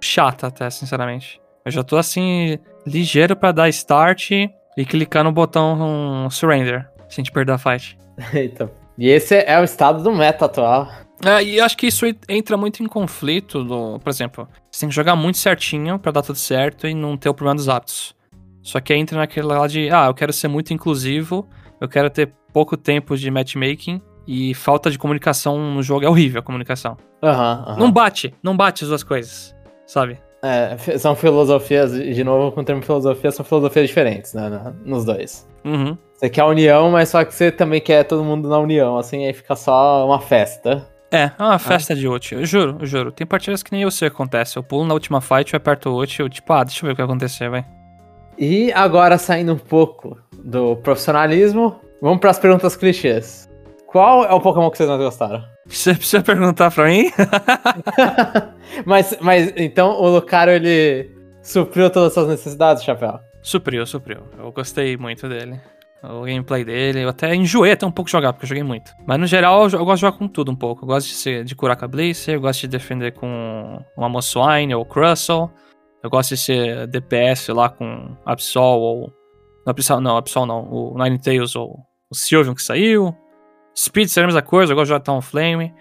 chata, 0.00 0.48
até, 0.48 0.68
sinceramente. 0.70 1.40
Eu 1.64 1.70
já 1.70 1.84
tô 1.84 1.96
assim, 1.96 2.58
ligeiro 2.86 3.36
para 3.36 3.52
dar 3.52 3.68
start 3.68 4.30
e 4.30 4.84
clicar 4.84 5.24
no 5.24 5.32
botão 5.32 6.24
um, 6.26 6.30
surrender, 6.30 6.88
sem 7.08 7.22
te 7.22 7.30
perder 7.30 7.52
a 7.52 7.58
fight. 7.58 7.98
Eita. 8.34 8.70
E 8.98 9.08
esse 9.08 9.34
é 9.36 9.58
o 9.60 9.64
estado 9.64 10.02
do 10.02 10.12
meta 10.12 10.46
atual. 10.46 10.88
É, 11.24 11.42
e 11.42 11.60
acho 11.60 11.76
que 11.76 11.86
isso 11.86 12.04
entra 12.28 12.56
muito 12.56 12.82
em 12.82 12.86
conflito 12.86 13.64
do, 13.64 13.98
por 13.98 14.08
exemplo, 14.10 14.48
você 14.70 14.80
tem 14.80 14.88
que 14.88 14.94
jogar 14.94 15.16
muito 15.16 15.38
certinho 15.38 15.98
para 15.98 16.12
dar 16.12 16.22
tudo 16.22 16.36
certo 16.38 16.86
e 16.86 16.94
não 16.94 17.16
ter 17.16 17.28
o 17.28 17.34
problema 17.34 17.56
dos 17.56 17.68
hábitos. 17.68 18.14
Só 18.62 18.80
que 18.80 18.94
entra 18.94 19.18
naquele 19.18 19.46
lá 19.46 19.66
de, 19.66 19.88
ah, 19.90 20.06
eu 20.06 20.14
quero 20.14 20.32
ser 20.32 20.48
muito 20.48 20.72
inclusivo, 20.72 21.48
eu 21.80 21.88
quero 21.88 22.10
ter 22.10 22.32
pouco 22.52 22.76
tempo 22.76 23.16
de 23.16 23.30
matchmaking 23.30 24.00
e 24.26 24.54
falta 24.54 24.90
de 24.90 24.98
comunicação 24.98 25.58
no 25.74 25.82
jogo 25.82 26.04
é 26.04 26.08
horrível 26.08 26.40
a 26.40 26.42
comunicação. 26.42 26.96
Aham, 27.22 27.64
aham. 27.66 27.78
Não 27.78 27.90
bate, 27.90 28.34
não 28.42 28.56
bate 28.56 28.84
as 28.84 28.88
duas 28.88 29.02
coisas, 29.02 29.54
sabe? 29.86 30.18
É, 30.42 30.76
são 30.98 31.16
filosofias, 31.16 31.92
de 31.92 32.22
novo, 32.22 32.52
com 32.52 32.60
o 32.60 32.64
termo 32.64 32.82
filosofia, 32.82 33.32
são 33.32 33.44
filosofias 33.44 33.88
diferentes, 33.88 34.34
né, 34.34 34.48
na- 34.48 34.72
nos 34.84 35.04
dois. 35.04 35.48
Uhum. 35.64 35.96
Você 36.18 36.28
quer 36.28 36.40
a 36.40 36.46
união, 36.46 36.90
mas 36.90 37.10
só 37.10 37.24
que 37.24 37.32
você 37.32 37.52
também 37.52 37.80
quer 37.80 38.02
todo 38.02 38.24
mundo 38.24 38.48
na 38.48 38.58
união, 38.58 38.98
assim, 38.98 39.24
aí 39.24 39.32
fica 39.32 39.54
só 39.54 40.04
uma 40.04 40.20
festa. 40.20 40.84
É, 41.12 41.30
é 41.38 41.42
uma 41.42 41.60
festa 41.60 41.94
de 41.94 42.08
ult, 42.08 42.34
eu 42.34 42.44
juro, 42.44 42.78
eu 42.80 42.86
juro. 42.86 43.12
Tem 43.12 43.24
partidas 43.24 43.62
que 43.62 43.70
nem 43.70 43.82
eu 43.82 43.90
sei 43.90 44.08
o 44.08 44.10
que 44.10 44.16
acontece. 44.16 44.56
Eu 44.56 44.64
pulo 44.64 44.84
na 44.84 44.94
última 44.94 45.20
fight, 45.20 45.54
eu 45.54 45.56
aperto 45.56 45.90
o 45.90 45.94
ult, 45.94 46.20
eu 46.20 46.28
tipo, 46.28 46.52
ah, 46.52 46.64
deixa 46.64 46.84
eu 46.84 46.88
ver 46.88 46.92
o 46.92 46.96
que 46.96 47.02
vai 47.02 47.08
acontecer, 47.08 47.48
vai. 47.48 47.64
E 48.36 48.72
agora, 48.72 49.16
saindo 49.16 49.52
um 49.52 49.58
pouco 49.58 50.18
do 50.42 50.74
profissionalismo, 50.78 51.80
vamos 52.02 52.18
pras 52.18 52.38
perguntas 52.38 52.74
clichês. 52.74 53.48
Qual 53.86 54.24
é 54.24 54.32
o 54.32 54.40
Pokémon 54.40 54.70
que 54.70 54.76
vocês 54.76 54.88
mais 54.88 55.00
gostaram? 55.00 55.44
Você 55.66 55.94
precisa 55.94 56.20
perguntar 56.20 56.72
pra 56.72 56.86
mim? 56.86 57.12
mas, 58.84 59.16
mas, 59.20 59.52
então, 59.56 59.92
o 59.92 60.08
Lucario, 60.08 60.52
ele 60.52 61.10
supriu 61.42 61.88
todas 61.88 62.08
as 62.08 62.14
suas 62.14 62.28
necessidades, 62.28 62.82
Chapéu? 62.82 63.20
supriu, 63.40 63.86
supriu. 63.86 64.18
Eu 64.36 64.50
gostei 64.52 64.96
muito 64.96 65.28
dele. 65.28 65.58
O 66.02 66.22
gameplay 66.22 66.64
dele, 66.64 67.02
eu 67.02 67.08
até 67.08 67.34
enjoei 67.34 67.72
até 67.72 67.84
um 67.84 67.90
pouco 67.90 68.10
jogar, 68.10 68.32
porque 68.32 68.44
eu 68.44 68.48
joguei 68.48 68.62
muito. 68.62 68.92
Mas 69.06 69.18
no 69.18 69.26
geral, 69.26 69.64
eu, 69.64 69.78
eu 69.78 69.84
gosto 69.84 69.96
de 69.96 70.00
jogar 70.02 70.16
com 70.16 70.28
tudo 70.28 70.52
um 70.52 70.56
pouco. 70.56 70.84
Eu 70.84 70.86
gosto 70.86 71.08
de, 71.08 71.14
ser, 71.14 71.44
de 71.44 71.56
curar 71.56 71.76
com 71.76 71.84
a 71.84 71.88
Blazer, 71.88 72.34
eu 72.34 72.40
gosto 72.40 72.60
de 72.60 72.68
defender 72.68 73.12
com 73.12 73.82
uma 73.96 74.08
Moswine 74.08 74.74
ou 74.74 74.84
Crustle. 74.84 75.50
Eu 76.02 76.08
gosto 76.08 76.30
de 76.30 76.36
ser 76.36 76.86
DPS 76.86 77.48
lá 77.48 77.68
com 77.68 78.16
Absol 78.24 78.78
ou... 78.78 79.12
Não, 79.66 79.70
Absol 79.72 80.00
não, 80.00 80.16
Absol 80.16 80.46
não. 80.46 80.68
O 80.70 80.96
Ninetales 80.96 81.56
ou 81.56 81.80
o 82.08 82.14
Sylveon 82.14 82.54
que 82.54 82.62
saiu. 82.62 83.14
Speed 83.76 84.08
seria 84.08 84.26
a 84.26 84.28
mesma 84.28 84.42
coisa, 84.42 84.72
eu 84.72 84.76
gosto 84.76 84.86
de 84.86 84.88
jogar 84.90 85.04
Town 85.04 85.20
Flame. 85.20 85.74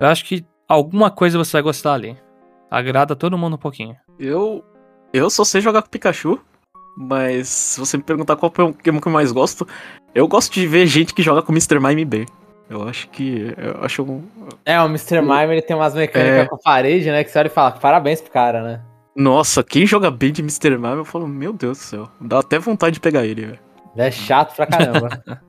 Eu 0.00 0.06
acho 0.06 0.24
que 0.24 0.44
alguma 0.68 1.10
coisa 1.10 1.38
você 1.38 1.52
vai 1.52 1.62
gostar 1.62 1.94
ali. 1.94 2.16
Agrada 2.70 3.14
todo 3.14 3.38
mundo 3.38 3.54
um 3.54 3.58
pouquinho. 3.58 3.96
Eu. 4.18 4.64
Eu 5.12 5.30
só 5.30 5.44
sei 5.44 5.60
jogar 5.60 5.82
com 5.82 5.88
Pikachu. 5.88 6.40
Mas 6.96 7.48
se 7.48 7.80
você 7.80 7.96
me 7.96 8.02
perguntar 8.02 8.36
qual 8.36 8.50
Pokémon 8.50 9.00
que 9.00 9.08
eu 9.08 9.12
mais 9.12 9.32
gosto, 9.32 9.66
eu 10.14 10.28
gosto 10.28 10.52
de 10.52 10.66
ver 10.66 10.86
gente 10.86 11.12
que 11.12 11.22
joga 11.22 11.42
com 11.42 11.52
Mr. 11.52 11.80
Mime 11.80 12.04
bem. 12.04 12.26
Eu 12.68 12.82
acho 12.88 13.08
que. 13.10 13.54
Eu 13.56 13.84
acho 13.84 14.02
um. 14.02 14.22
É, 14.64 14.80
o 14.80 14.86
Mr. 14.86 15.20
Mime, 15.20 15.52
ele 15.52 15.62
tem 15.62 15.76
umas 15.76 15.94
mecânicas 15.94 16.46
É. 16.46 16.46
com 16.46 16.56
parede, 16.56 17.10
né, 17.10 17.22
que 17.22 17.30
você 17.30 17.38
olha 17.38 17.46
e 17.46 17.50
fala, 17.50 17.72
parabéns 17.72 18.20
pro 18.20 18.30
cara, 18.32 18.62
né? 18.62 18.80
Nossa, 19.14 19.62
quem 19.62 19.86
joga 19.86 20.10
bem 20.10 20.32
de 20.32 20.40
Mr. 20.40 20.70
Mime, 20.78 20.96
eu 20.96 21.04
falo, 21.04 21.26
meu 21.28 21.52
Deus 21.52 21.78
do 21.78 21.84
céu. 21.84 22.08
Dá 22.20 22.38
até 22.40 22.58
vontade 22.58 22.94
de 22.94 23.00
pegar 23.00 23.24
ele, 23.24 23.46
velho. 23.46 23.58
É 23.96 24.10
chato 24.10 24.54
pra 24.56 24.66
caramba. 24.66 25.08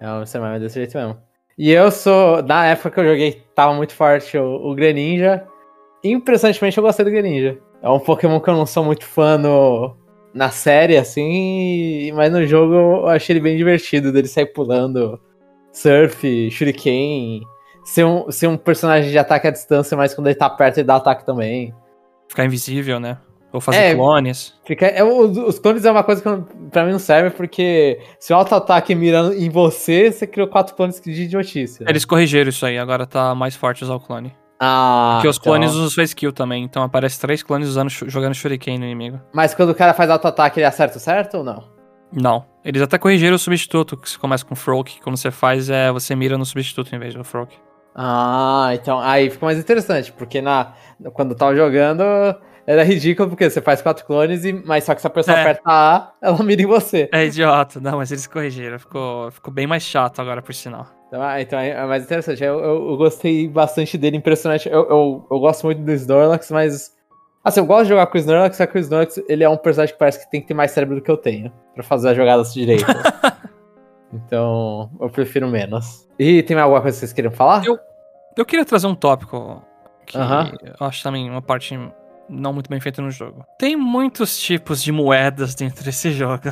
É. 0.00 0.06
é, 0.06 0.10
o 0.10 0.16
Mr. 0.16 0.40
Mime 0.40 0.56
é 0.56 0.58
desse 0.58 0.74
jeito 0.74 0.98
mesmo. 0.98 1.16
E 1.56 1.70
eu 1.70 1.88
sou, 1.92 2.42
na 2.42 2.66
época 2.66 2.90
que 2.90 2.98
eu 2.98 3.04
joguei, 3.04 3.44
tava 3.54 3.72
muito 3.74 3.94
forte 3.94 4.36
o, 4.36 4.70
o 4.70 4.74
Greninja. 4.74 5.46
Impressionantemente, 6.02 6.76
eu 6.76 6.82
gostei 6.82 7.04
do 7.04 7.12
Greninja. 7.12 7.58
É 7.80 7.88
um 7.88 8.00
Pokémon 8.00 8.40
que 8.40 8.50
eu 8.50 8.54
não 8.54 8.66
sou 8.66 8.84
muito 8.84 9.04
fã 9.04 9.38
no, 9.38 9.94
na 10.34 10.50
série, 10.50 10.96
assim, 10.96 12.12
mas 12.12 12.30
no 12.32 12.46
jogo 12.46 12.74
eu 12.74 13.08
achei 13.08 13.34
ele 13.34 13.40
bem 13.40 13.56
divertido, 13.56 14.12
dele 14.12 14.28
sair 14.28 14.46
pulando 14.46 15.18
surf, 15.72 16.50
shuriken, 16.50 17.42
ser 17.84 18.04
um, 18.04 18.30
ser 18.30 18.46
um 18.46 18.56
personagem 18.56 19.10
de 19.10 19.18
ataque 19.18 19.48
à 19.48 19.50
distância, 19.50 19.96
mas 19.96 20.14
quando 20.14 20.26
ele 20.28 20.36
tá 20.36 20.48
perto 20.50 20.78
ele 20.78 20.86
dá 20.86 20.96
ataque 20.96 21.24
também. 21.24 21.74
Ficar 22.28 22.44
invisível, 22.44 23.00
né? 23.00 23.18
Ou 23.52 23.60
fazer 23.60 23.78
É. 23.78 23.94
clones. 23.96 24.54
Fica, 24.64 24.86
é, 24.86 25.02
os, 25.02 25.36
os 25.36 25.58
clones 25.58 25.84
é 25.84 25.90
uma 25.90 26.04
coisa 26.04 26.22
que 26.22 26.28
eu- 26.28 26.46
pra 26.70 26.84
mim 26.84 26.92
não 26.92 27.00
serve, 27.00 27.30
porque 27.30 27.98
se 28.20 28.32
o 28.32 28.36
auto-ataque 28.36 28.94
mira 28.94 29.34
em 29.34 29.50
você, 29.50 30.12
você 30.12 30.24
criou 30.24 30.46
quatro 30.46 30.76
clones 30.76 31.00
de 31.00 31.22
idiotice. 31.24 31.82
né? 31.82 31.90
Eles 31.90 32.04
corrigiram 32.04 32.48
isso 32.48 32.64
aí, 32.64 32.78
agora 32.78 33.04
tá 33.06 33.34
mais 33.34 33.56
forte 33.56 33.82
usar 33.82 33.94
o 33.96 34.00
clone. 34.00 34.32
Ah, 34.60 35.12
Porque 35.14 35.28
os 35.28 35.36
então- 35.38 35.52
clones 35.52 35.70
usam 35.72 35.88
sua 35.88 36.04
skill 36.04 36.32
também, 36.32 36.62
então 36.64 36.82
aparece 36.82 37.18
três 37.18 37.42
clones 37.42 37.66
usando, 37.68 37.88
jogando 37.88 38.34
shuriken 38.34 38.78
no 38.78 38.84
inimigo. 38.84 39.18
Mas 39.32 39.54
quando 39.54 39.70
o 39.70 39.74
cara 39.74 39.94
faz 39.94 40.10
auto-ataque, 40.10 40.58
ele 40.60 40.66
acerta 40.66 40.98
o 40.98 41.00
certo 41.00 41.38
ou 41.38 41.44
não? 41.44 41.64
Não. 42.12 42.44
Eles 42.64 42.82
até 42.82 42.98
corrigiram 42.98 43.36
o 43.36 43.38
substituto, 43.38 43.96
que 43.96 44.10
você 44.10 44.18
começa 44.18 44.44
com 44.44 44.54
Froak, 44.54 44.94
que 44.96 45.00
quando 45.00 45.16
você 45.16 45.30
faz, 45.30 45.70
é 45.70 45.90
você 45.90 46.14
mira 46.14 46.36
no 46.36 46.44
substituto 46.44 46.94
em 46.94 46.98
vez 46.98 47.14
do 47.14 47.24
Froak. 47.24 47.56
Ah, 47.94 48.70
então 48.74 48.98
aí 49.00 49.30
fica 49.30 49.46
mais 49.46 49.58
interessante, 49.58 50.12
porque 50.12 50.40
na, 50.42 50.72
quando 51.14 51.34
tava 51.34 51.56
jogando 51.56 52.02
era 52.66 52.84
ridículo, 52.84 53.30
porque 53.30 53.48
você 53.48 53.60
faz 53.62 53.80
quatro 53.80 54.04
clones, 54.04 54.44
e, 54.44 54.52
mas 54.52 54.84
só 54.84 54.94
que 54.94 55.00
se 55.00 55.06
a 55.06 55.10
pessoa 55.10 55.36
É. 55.36 55.40
aperta 55.40 55.62
A, 55.64 56.12
ela 56.20 56.42
mira 56.42 56.60
em 56.62 56.66
você. 56.66 57.08
É 57.12 57.24
idiota, 57.24 57.80
não, 57.80 57.96
mas 57.96 58.12
eles 58.12 58.26
corrigiram, 58.26 58.78
ficou, 58.78 59.30
ficou 59.30 59.52
bem 59.52 59.66
mais 59.66 59.82
chato 59.82 60.20
agora, 60.20 60.42
por 60.42 60.54
sinal. 60.54 60.86
Então, 61.10 61.20
ah, 61.22 61.42
então 61.42 61.58
é 61.58 61.84
mais 61.86 62.04
interessante. 62.04 62.42
Eu, 62.42 62.60
eu- 62.60 62.90
eu 62.92 62.96
gostei 62.96 63.48
bastante 63.48 63.98
dele, 63.98 64.16
impressionante. 64.16 64.68
Eu, 64.68 64.88
eu, 64.88 65.26
eu 65.28 65.38
gosto 65.40 65.64
muito 65.64 65.82
do 65.82 65.92
Snorlax, 65.92 66.50
mas. 66.52 66.96
Assim, 67.42 67.58
eu 67.60 67.66
gosto 67.66 67.82
de 67.84 67.88
jogar 67.88 68.06
com 68.06 68.16
o 68.16 68.20
Snorlax, 68.20 68.56
só 68.56 68.66
que 68.66 68.76
o 68.76 68.78
Snorlax 68.78 69.20
ele 69.28 69.42
é 69.42 69.48
um 69.48 69.56
personagem 69.56 69.92
que 69.94 69.98
parece 69.98 70.22
que 70.24 70.30
tem 70.30 70.40
que 70.40 70.46
ter 70.46 70.54
mais 70.54 70.70
cérebro 70.70 70.94
do 70.96 71.02
que 71.02 71.10
eu 71.10 71.16
tenho 71.16 71.50
pra 71.74 71.82
fazer 71.82 72.10
as 72.10 72.16
jogadas 72.16 72.52
direitas. 72.54 72.94
então, 74.12 74.90
eu 75.00 75.08
prefiro 75.10 75.48
menos. 75.48 76.06
E 76.18 76.42
tem 76.42 76.54
mais 76.54 76.64
alguma 76.64 76.82
coisa 76.82 76.96
que 76.96 77.00
vocês 77.00 77.12
queriam 77.12 77.32
falar? 77.32 77.64
Eu- 77.66 77.78
Eu 78.36 78.46
queria 78.46 78.64
trazer 78.64 78.86
um 78.86 78.94
tópico 78.94 79.62
que 80.06 80.16
Aham. 80.16 80.52
eu 80.80 80.86
acho 80.86 81.02
também 81.02 81.28
uma 81.28 81.42
parte 81.42 81.76
não 82.28 82.52
muito 82.52 82.70
bem 82.70 82.78
feita 82.80 83.02
no 83.02 83.10
jogo. 83.10 83.44
Tem 83.58 83.76
muitos 83.76 84.38
tipos 84.38 84.82
de 84.82 84.92
moedas 84.92 85.54
dentro 85.54 85.84
desse 85.84 86.12
jogo. 86.12 86.44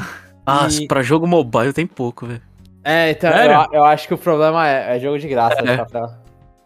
Ah, 0.45 0.67
E- 0.71 0.87
pra 0.89 1.03
jogo 1.03 1.27
mobile 1.27 1.73
tem 1.73 1.87
pouco, 1.87 2.27
velho. 2.27 2.43
É, 2.89 3.11
então 3.11 3.31
eu, 3.31 3.67
eu 3.73 3.85
acho 3.85 4.09
que 4.09 4.15
o 4.15 4.19
problema 4.19 4.67
é, 4.67 4.97
é 4.97 4.99
jogo 4.99 5.19
de 5.19 5.29
graça. 5.29 5.61
É. 5.61 5.75
Rafael. 5.75 6.11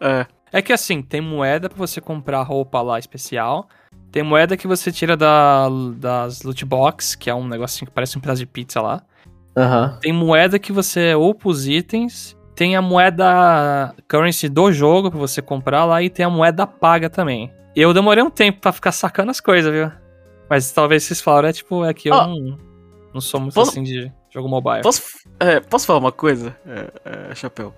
É. 0.00 0.26
É 0.52 0.62
que 0.62 0.72
assim, 0.72 1.02
tem 1.02 1.20
moeda 1.20 1.68
pra 1.68 1.76
você 1.76 2.00
comprar 2.00 2.42
roupa 2.42 2.80
lá 2.80 2.96
especial. 2.96 3.66
Tem 4.12 4.22
moeda 4.22 4.56
que 4.56 4.68
você 4.68 4.92
tira 4.92 5.16
da, 5.16 5.66
das 5.96 6.42
loot 6.42 6.64
box, 6.64 7.16
que 7.16 7.28
é 7.28 7.34
um 7.34 7.48
negocinho 7.48 7.88
que 7.88 7.92
parece 7.92 8.16
um 8.16 8.20
pedaço 8.20 8.38
de 8.38 8.46
pizza 8.46 8.80
lá. 8.80 9.02
Aham. 9.56 9.98
Tem 10.00 10.12
moeda 10.12 10.60
que 10.60 10.70
você 10.70 11.12
upa 11.12 11.48
os 11.48 11.66
itens. 11.66 12.36
Tem 12.54 12.76
a 12.76 12.82
moeda 12.82 13.92
currency 14.06 14.48
do 14.48 14.70
jogo 14.70 15.10
pra 15.10 15.18
você 15.18 15.42
comprar 15.42 15.84
lá. 15.86 16.02
E 16.04 16.08
tem 16.08 16.24
a 16.24 16.30
moeda 16.30 16.68
paga 16.68 17.10
também. 17.10 17.50
Eu 17.74 17.92
demorei 17.92 18.22
um 18.22 18.30
tempo 18.30 18.60
pra 18.60 18.70
ficar 18.70 18.92
sacando 18.92 19.32
as 19.32 19.40
coisas, 19.40 19.72
viu? 19.72 19.90
Mas 20.48 20.70
talvez 20.70 21.02
vocês 21.02 21.20
falaram, 21.20 21.48
é 21.48 21.52
tipo, 21.52 21.84
é 21.84 21.92
que 21.92 22.10
eu 22.10 22.14
Ó, 22.14 22.26
não, 22.28 22.58
não 23.14 23.20
sou 23.20 23.40
muito 23.40 23.58
assim 23.58 23.82
de 23.82 24.12
jogo 24.32 24.48
mobile. 24.48 24.82
Posso, 24.82 25.02
é, 25.38 25.60
posso 25.60 25.86
falar 25.86 25.98
uma 25.98 26.12
coisa, 26.12 26.56
é, 26.66 27.30
é, 27.30 27.34
Chapéu? 27.34 27.72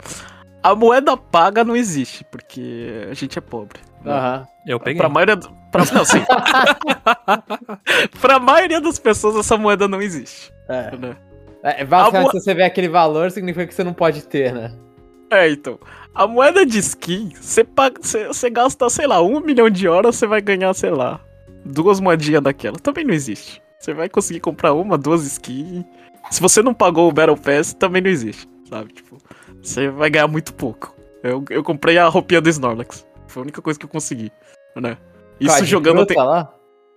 A 0.63 0.75
moeda 0.75 1.17
paga 1.17 1.63
não 1.65 1.77
existe, 1.77 2.25
porque 2.31 3.07
a 3.11 3.15
gente 3.15 3.37
é 3.39 3.41
pobre. 3.43 3.79
né? 4.03 4.13
Aham. 4.13 4.47
Eu 4.67 4.81
peguei. 4.81 4.99
Pra 4.99 5.09
maioria. 5.09 5.37
do- 5.37 5.51
Pra, 5.71 5.83
não, 5.93 6.05
sim. 6.05 6.23
pra 8.21 8.39
maioria 8.39 8.81
das 8.81 8.99
pessoas, 8.99 9.37
essa 9.37 9.57
moeda 9.57 9.89
não 9.89 10.01
existe. 10.01 10.53
É. 10.69 10.97
Né? 10.97 11.17
É, 11.63 11.85
basicamente, 11.85 12.29
A 12.31 12.33
mo- 12.33 12.39
se 12.41 12.45
você 12.45 12.55
vê 12.55 12.63
aquele 12.63 12.89
valor, 12.89 13.31
significa 13.31 13.67
que 13.67 13.75
você 13.75 13.85
não 13.85 13.93
pode 13.93 14.23
ter, 14.23 14.53
né? 14.53 14.73
É, 15.31 15.51
então. 15.51 15.79
A 16.15 16.27
moeda 16.27 16.65
de 16.65 16.79
skin, 16.79 17.33
você, 17.41 17.65
paga, 17.65 17.99
você, 18.01 18.29
você 18.29 18.49
gasta, 18.51 18.89
sei 18.89 19.07
lá, 19.07 19.21
um 19.21 19.41
milhão 19.41 19.69
de 19.69 19.89
horas, 19.89 20.17
você 20.17 20.27
vai 20.27 20.41
ganhar, 20.41 20.73
sei 20.75 20.91
lá, 20.91 21.21
duas 21.65 21.99
moedinhas 22.01 22.43
daquela. 22.43 22.79
Também 22.79 23.05
não 23.05 23.15
existe. 23.15 23.61
Você 23.79 23.93
vai 23.93 24.09
conseguir 24.09 24.41
comprar 24.41 24.73
uma, 24.75 24.97
duas 24.97 25.25
skins. 25.25 25.85
Se 26.31 26.41
você 26.41 26.63
não 26.63 26.75
pagou 26.75 27.09
o 27.09 27.13
Battle 27.13 27.37
Pass, 27.37 27.75
também 27.75 28.03
não 28.03 28.11
existe, 28.11 28.49
sabe? 28.69 28.93
Tipo, 28.93 29.19
você 29.63 29.89
vai 29.89 30.11
ganhar 30.11 30.29
muito 30.29 30.53
pouco. 30.55 30.95
Eu, 31.23 31.45
eu 31.51 31.63
comprei 31.63 31.97
a 31.97 32.07
roupinha 32.09 32.41
do 32.41 32.49
Snorlax. 32.49 33.07
Foi 33.29 33.41
a 33.41 33.45
única 33.45 33.63
coisa 33.63 33.79
que 33.79 33.85
eu 33.87 33.91
consegui, 33.91 34.31
né? 34.77 34.97
Isso 35.41 35.63
de 35.65 35.71
jogando... 35.71 36.05
tem- 36.07 36.17
lá? 36.17 36.53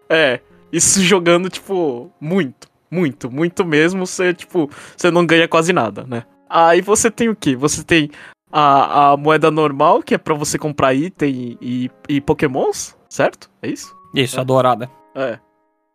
É, 0.09 0.39
isso 0.71 1.01
jogando, 1.01 1.49
tipo, 1.49 2.11
muito, 2.19 2.67
muito, 2.89 3.32
muito 3.32 3.65
mesmo, 3.65 4.05
você, 4.05 4.34
tipo, 4.34 4.69
você 4.95 5.09
não 5.11 5.25
ganha 5.25 5.47
quase 5.47 5.71
nada, 5.73 6.03
né? 6.07 6.23
Aí 6.49 6.82
você 6.82 7.11
tem 7.11 7.30
o 7.30 7.36
quê? 7.36 7.55
Você 7.55 7.84
tem 7.84 8.09
a, 8.51 9.11
a 9.11 9.17
moeda 9.17 9.51
normal, 9.51 10.01
que 10.01 10.15
é 10.15 10.17
pra 10.17 10.34
você 10.34 10.57
comprar 10.57 10.93
item 10.93 11.57
e, 11.61 11.91
e 12.07 12.21
pokémons, 12.21 12.95
certo? 13.09 13.49
É 13.61 13.69
isso? 13.69 13.95
Isso, 14.13 14.39
a 14.39 14.43
dourada. 14.43 14.89
É. 15.15 15.39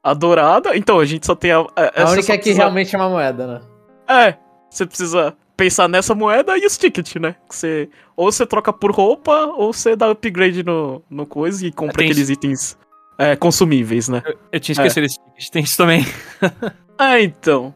A 0.02 0.14
dourada, 0.14 0.76
então 0.76 0.98
a 0.98 1.04
gente 1.04 1.24
só 1.26 1.34
tem 1.34 1.52
a... 1.52 1.58
a, 1.58 2.02
A 2.02 2.10
única 2.10 2.22
só 2.22 2.32
que 2.32 2.38
precisa- 2.38 2.58
realmente 2.58 2.94
é 2.94 2.98
uma 2.98 3.08
moeda, 3.08 3.46
né? 3.46 3.60
É, 4.08 4.34
você 4.68 4.84
precisa 4.84 5.34
pensar 5.56 5.88
nessa 5.88 6.14
moeda 6.14 6.58
e 6.58 6.66
os 6.66 6.76
tickets, 6.76 7.14
né? 7.20 7.36
Que 7.48 7.54
você, 7.54 7.88
ou 8.16 8.30
você 8.32 8.44
troca 8.44 8.72
por 8.72 8.90
roupa, 8.90 9.32
ou 9.56 9.72
você 9.72 9.94
dá 9.94 10.10
upgrade 10.10 10.64
no, 10.64 11.02
no 11.08 11.24
coisa 11.24 11.64
e 11.66 11.70
compra 11.70 11.98
Tem 11.98 12.06
aqueles 12.10 12.30
itens 12.30 12.76
é, 13.16 13.36
consumíveis, 13.36 14.08
né? 14.08 14.22
Eu 14.50 14.58
tinha 14.58 14.72
esquecido 14.74 15.06
esse 15.06 15.18
ticket, 15.20 15.50
tem 15.50 15.62
isso 15.62 15.76
também. 15.76 16.04
É, 16.98 17.20
então. 17.22 17.74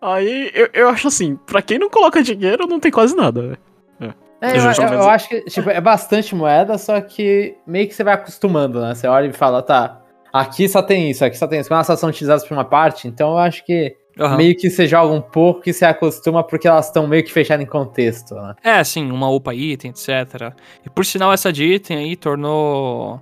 Aí 0.00 0.50
eu, 0.52 0.68
eu 0.74 0.88
acho 0.90 1.08
assim, 1.08 1.36
pra 1.46 1.62
quem 1.62 1.78
não 1.78 1.88
coloca 1.88 2.22
dinheiro, 2.22 2.66
não 2.66 2.78
tem 2.78 2.90
quase 2.90 3.14
nada, 3.16 3.40
velho. 3.40 3.58
É, 4.40 4.56
eu, 4.56 4.60
Justo, 4.60 4.82
eu- 4.82 4.88
mas- 4.90 5.00
eu 5.00 5.08
acho 5.10 5.28
que 5.28 5.40
tipo, 5.42 5.70
é 5.70 5.80
bastante 5.80 6.34
moeda, 6.34 6.76
só 6.78 7.00
que 7.00 7.56
meio 7.66 7.88
que 7.88 7.94
você 7.94 8.04
vai 8.04 8.14
acostumando, 8.14 8.80
né? 8.80 8.94
Você 8.94 9.06
olha 9.08 9.26
e 9.28 9.32
fala, 9.32 9.62
tá, 9.62 10.00
aqui 10.32 10.68
só 10.68 10.82
tem 10.82 11.10
isso, 11.10 11.24
aqui 11.24 11.36
só 11.36 11.46
tem 11.46 11.60
isso. 11.60 11.68
Quando 11.68 11.84
elas 11.84 12.00
são 12.00 12.08
utilizadas 12.08 12.46
por 12.46 12.54
uma 12.54 12.64
parte, 12.64 13.08
então 13.08 13.30
eu 13.30 13.38
acho 13.38 13.64
que 13.64 13.96
uhum. 14.18 14.36
meio 14.36 14.56
que 14.56 14.68
você 14.68 14.86
joga 14.86 15.12
um 15.12 15.20
pouco 15.20 15.68
e 15.68 15.72
se 15.72 15.84
acostuma 15.84 16.42
porque 16.42 16.66
elas 16.66 16.86
estão 16.86 17.06
meio 17.06 17.24
que 17.24 17.32
fechadas 17.32 17.64
em 17.64 17.68
contexto, 17.68 18.34
né? 18.34 18.54
É, 18.62 18.72
assim, 18.72 19.10
uma 19.10 19.28
upa 19.30 19.54
item, 19.54 19.90
etc. 19.90 20.52
E 20.84 20.90
por 20.90 21.04
sinal, 21.04 21.32
essa 21.32 21.52
de 21.52 21.64
item 21.64 21.96
aí 21.96 22.16
tornou. 22.16 23.20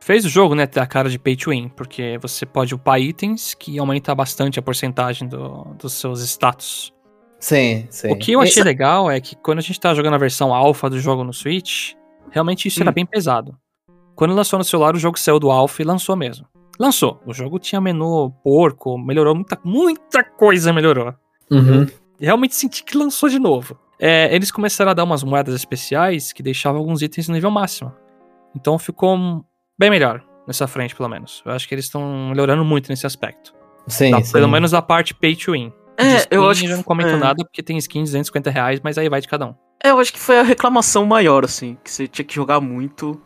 Fez 0.00 0.24
o 0.24 0.28
jogo, 0.28 0.54
né, 0.54 0.66
ter 0.66 0.80
a 0.80 0.86
cara 0.86 1.10
de 1.10 1.18
pay 1.18 1.36
to 1.36 1.50
win, 1.50 1.68
porque 1.68 2.18
você 2.22 2.46
pode 2.46 2.74
upar 2.74 3.00
itens 3.00 3.52
que 3.52 3.78
aumenta 3.78 4.14
bastante 4.14 4.58
a 4.58 4.62
porcentagem 4.62 5.28
do, 5.28 5.64
dos 5.78 5.92
seus 5.92 6.22
status. 6.22 6.94
Sim, 7.38 7.86
sim. 7.90 8.10
O 8.10 8.16
que 8.16 8.32
eu 8.32 8.40
achei 8.40 8.62
legal 8.62 9.10
é 9.10 9.20
que 9.20 9.36
quando 9.36 9.58
a 9.58 9.60
gente 9.60 9.78
tá 9.78 9.92
jogando 9.94 10.14
a 10.14 10.18
versão 10.18 10.54
alpha 10.54 10.88
do 10.88 10.98
jogo 10.98 11.24
no 11.24 11.32
Switch, 11.32 11.92
realmente 12.30 12.68
isso 12.68 12.80
hum. 12.80 12.84
era 12.84 12.92
bem 12.92 13.04
pesado. 13.04 13.56
Quando 14.18 14.34
lançou 14.34 14.58
no 14.58 14.64
celular, 14.64 14.96
o 14.96 14.98
jogo 14.98 15.16
saiu 15.16 15.38
do 15.38 15.48
alpha 15.48 15.80
e 15.80 15.84
lançou 15.84 16.16
mesmo. 16.16 16.44
Lançou. 16.76 17.22
O 17.24 17.32
jogo 17.32 17.56
tinha 17.60 17.80
menu 17.80 18.32
porco, 18.42 18.98
melhorou 18.98 19.32
muita, 19.32 19.56
muita 19.62 20.24
coisa 20.24 20.72
melhorou. 20.72 21.14
Uhum. 21.48 21.86
Realmente 22.18 22.56
senti 22.56 22.82
que 22.82 22.98
lançou 22.98 23.28
de 23.28 23.38
novo. 23.38 23.78
É, 23.96 24.34
eles 24.34 24.50
começaram 24.50 24.90
a 24.90 24.94
dar 24.94 25.04
umas 25.04 25.22
moedas 25.22 25.54
especiais 25.54 26.32
que 26.32 26.42
deixavam 26.42 26.80
alguns 26.80 27.00
itens 27.00 27.28
no 27.28 27.34
nível 27.34 27.48
máximo. 27.48 27.94
Então 28.56 28.76
ficou 28.76 29.16
bem 29.78 29.88
melhor 29.88 30.24
nessa 30.48 30.66
frente, 30.66 30.96
pelo 30.96 31.08
menos. 31.08 31.40
Eu 31.46 31.52
acho 31.52 31.68
que 31.68 31.74
eles 31.76 31.84
estão 31.84 32.30
melhorando 32.30 32.64
muito 32.64 32.88
nesse 32.88 33.06
aspecto. 33.06 33.54
Sim, 33.86 34.10
da, 34.10 34.20
sim. 34.20 34.32
Pelo 34.32 34.48
menos 34.48 34.74
a 34.74 34.82
parte 34.82 35.14
pay 35.14 35.36
to 35.36 35.52
win. 35.52 35.72
É, 35.96 36.16
skin, 36.16 36.28
eu 36.32 36.50
acho 36.50 36.62
que... 36.62 36.66
Eu 36.66 36.76
não 36.76 36.82
comento 36.82 37.10
é. 37.10 37.16
nada 37.16 37.44
porque 37.44 37.62
tem 37.62 37.78
skin 37.78 38.00
de 38.00 38.10
250 38.10 38.50
reais, 38.50 38.80
mas 38.82 38.98
aí 38.98 39.08
vai 39.08 39.20
de 39.20 39.28
cada 39.28 39.46
um. 39.46 39.54
É, 39.80 39.90
eu 39.90 40.00
acho 40.00 40.12
que 40.12 40.18
foi 40.18 40.40
a 40.40 40.42
reclamação 40.42 41.06
maior, 41.06 41.44
assim. 41.44 41.78
Que 41.84 41.90
você 41.90 42.08
tinha 42.08 42.24
que 42.24 42.34
jogar 42.34 42.60
muito 42.60 43.22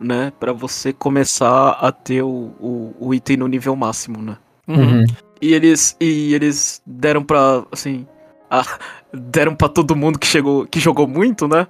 né? 0.00 0.32
para 0.38 0.52
você 0.52 0.92
começar 0.92 1.70
a 1.70 1.90
ter 1.92 2.22
o, 2.22 2.52
o, 2.60 2.94
o, 2.98 3.14
item 3.14 3.38
no 3.38 3.48
nível 3.48 3.74
máximo, 3.74 4.22
né? 4.22 4.36
Uhum. 4.66 5.04
E 5.40 5.54
eles 5.54 5.96
e 6.00 6.34
eles 6.34 6.82
deram 6.86 7.22
pra, 7.24 7.64
assim, 7.72 8.06
a, 8.50 8.64
deram 9.12 9.54
para 9.54 9.68
todo 9.68 9.96
mundo 9.96 10.18
que 10.18 10.26
chegou, 10.26 10.66
que 10.66 10.80
jogou 10.80 11.06
muito, 11.06 11.48
né? 11.48 11.66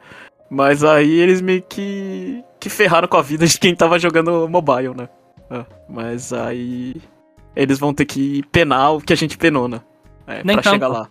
Mas 0.51 0.83
aí 0.83 1.11
eles 1.11 1.41
meio 1.41 1.62
que 1.62 2.43
que 2.61 2.68
ferraram 2.68 3.07
com 3.07 3.16
a 3.16 3.22
vida 3.22 3.47
de 3.47 3.59
quem 3.59 3.74
tava 3.74 3.99
jogando 3.99 4.49
mobile, 4.49 4.95
né? 4.95 5.09
É, 5.51 5.64
mas 5.89 6.33
aí 6.33 6.97
eles 7.55 7.79
vão 7.79 7.95
ter 7.95 8.05
que 8.05 8.43
penar 8.51 8.95
o 8.95 9.01
que 9.01 9.12
a 9.12 9.16
gente 9.16 9.39
penou, 9.39 9.68
né? 9.68 9.81
É, 10.26 10.45
Nem 10.45 10.57
pra 10.57 10.62
tanto. 10.62 10.74
chegar 10.74 10.89
lá. 10.89 11.09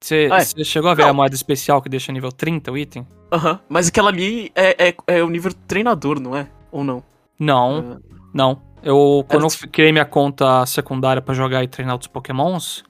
Você 0.00 0.28
ah, 0.30 0.38
é. 0.38 0.64
chegou 0.64 0.90
a 0.90 0.94
ver 0.94 1.02
Não. 1.02 1.10
a 1.10 1.12
moeda 1.12 1.34
especial 1.34 1.82
que 1.82 1.88
deixa 1.88 2.12
nível 2.12 2.30
30 2.30 2.70
o 2.70 2.78
item? 2.78 3.06
Aham, 3.32 3.52
uhum. 3.52 3.58
mas 3.68 3.88
aquela 3.88 4.10
ali 4.10 4.52
é, 4.54 4.88
é, 4.88 4.94
é 5.08 5.24
o 5.24 5.28
nível 5.28 5.52
treinador, 5.66 6.20
não 6.20 6.36
é? 6.36 6.48
Ou 6.70 6.84
não? 6.84 7.02
Não, 7.38 7.80
uh... 7.80 8.02
não. 8.34 8.62
Eu, 8.82 9.24
quando 9.28 9.44
eu 9.44 9.68
criei 9.70 9.92
minha 9.92 10.04
conta 10.04 10.64
secundária 10.66 11.20
para 11.20 11.34
jogar 11.34 11.64
e 11.64 11.68
treinar 11.68 11.94
outros 11.94 12.08
pokémons, 12.08 12.84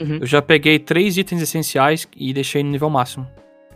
uhum. 0.00 0.18
eu 0.20 0.26
já 0.26 0.42
peguei 0.42 0.78
três 0.78 1.16
itens 1.16 1.40
essenciais 1.40 2.08
e 2.16 2.32
deixei 2.32 2.62
no 2.62 2.70
nível 2.70 2.90
máximo. 2.90 3.26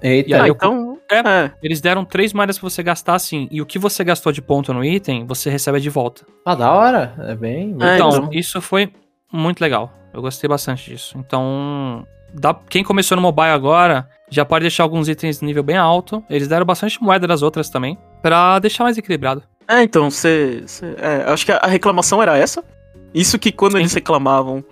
Eita, 0.02 0.42
ah, 0.42 0.48
eu, 0.48 0.54
então... 0.54 0.98
É, 1.08 1.18
é, 1.18 1.52
eles 1.62 1.80
deram 1.80 2.04
três 2.04 2.32
moedas 2.32 2.58
pra 2.58 2.68
você 2.68 2.82
gastar 2.82 3.14
assim, 3.14 3.46
e 3.52 3.62
o 3.62 3.66
que 3.66 3.78
você 3.78 4.02
gastou 4.02 4.32
de 4.32 4.42
ponto 4.42 4.74
no 4.74 4.84
item, 4.84 5.24
você 5.24 5.48
recebe 5.48 5.78
de 5.78 5.88
volta. 5.88 6.26
Ah, 6.44 6.56
da 6.56 6.72
hora. 6.72 7.14
É 7.20 7.36
bem... 7.36 7.76
É, 7.80 7.94
então, 7.94 8.08
então, 8.08 8.28
isso 8.32 8.60
foi 8.60 8.92
muito 9.32 9.60
legal. 9.60 9.92
Eu 10.12 10.20
gostei 10.20 10.48
bastante 10.48 10.90
disso. 10.90 11.16
Então, 11.18 12.04
dá, 12.34 12.52
quem 12.68 12.82
começou 12.82 13.14
no 13.14 13.22
mobile 13.22 13.50
agora, 13.50 14.08
já 14.32 14.44
pode 14.44 14.62
deixar 14.62 14.82
alguns 14.82 15.08
itens 15.08 15.40
de 15.40 15.44
nível 15.44 15.62
bem 15.62 15.76
alto. 15.76 16.24
Eles 16.28 16.48
deram 16.48 16.64
bastante 16.64 17.02
moeda 17.02 17.26
das 17.26 17.42
outras 17.42 17.68
também 17.68 17.98
para 18.22 18.58
deixar 18.58 18.84
mais 18.84 18.96
equilibrado. 18.96 19.42
É, 19.68 19.82
então, 19.82 20.10
você. 20.10 20.64
É, 20.96 21.30
acho 21.30 21.44
que 21.44 21.52
a 21.52 21.66
reclamação 21.66 22.22
era 22.22 22.36
essa. 22.36 22.64
Isso 23.14 23.38
que 23.38 23.52
quando 23.52 23.72
Sim. 23.72 23.80
eles 23.80 23.92
reclamavam. 23.92 24.64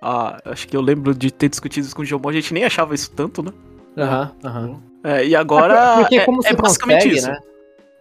Ah, 0.00 0.38
acho 0.44 0.68
que 0.68 0.76
eu 0.76 0.82
lembro 0.82 1.14
de 1.14 1.30
ter 1.30 1.48
discutido 1.48 1.86
isso 1.86 1.96
com 1.96 2.02
o 2.02 2.04
Giomon, 2.04 2.28
a 2.28 2.32
gente 2.32 2.52
nem 2.52 2.64
achava 2.64 2.94
isso 2.94 3.10
tanto, 3.10 3.42
né? 3.42 3.50
Aham, 3.96 4.32
uhum, 4.44 4.50
aham. 4.50 4.66
Uhum. 4.66 4.82
É, 5.02 5.26
e 5.26 5.34
agora. 5.34 5.96
Porque 6.00 6.20
como 6.20 6.44
é, 6.44 6.50
é 6.50 6.54
basicamente 6.54 7.04
consegue, 7.04 7.16
isso. 7.16 7.28
Né? 7.28 7.38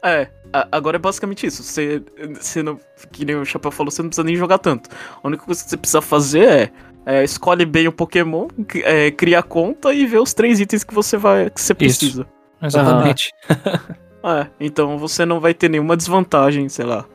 É, 0.03 0.27
agora 0.71 0.97
é 0.97 0.99
basicamente 0.99 1.47
isso. 1.47 1.63
Você, 1.63 2.03
você 2.39 2.61
não, 2.61 2.79
que 3.11 3.25
nem 3.25 3.35
o 3.35 3.45
Chapéu 3.45 3.71
falou, 3.71 3.89
você 3.89 4.01
não 4.01 4.09
precisa 4.09 4.25
nem 4.25 4.35
jogar 4.35 4.59
tanto. 4.59 4.89
A 5.23 5.27
única 5.27 5.45
coisa 5.45 5.63
que 5.63 5.69
você 5.69 5.77
precisa 5.77 6.01
fazer 6.01 6.47
é, 6.47 6.71
é 7.05 7.23
escolhe 7.23 7.65
bem 7.65 7.87
o 7.87 7.91
Pokémon, 7.91 8.47
é, 8.83 9.11
cria 9.11 9.39
a 9.39 9.43
conta 9.43 9.93
e 9.93 10.05
vê 10.05 10.17
os 10.17 10.33
três 10.33 10.59
itens 10.59 10.83
que 10.83 10.93
você 10.93 11.17
vai 11.17 11.49
que 11.49 11.61
você 11.61 11.73
precisa. 11.73 12.21
Isso. 12.61 12.77
Exatamente. 12.77 13.31
Uhum. 13.49 14.05
É, 14.31 14.47
então 14.59 14.97
você 14.97 15.23
não 15.23 15.39
vai 15.39 15.53
ter 15.53 15.69
nenhuma 15.69 15.95
desvantagem, 15.95 16.67
sei 16.67 16.85
lá. 16.85 17.05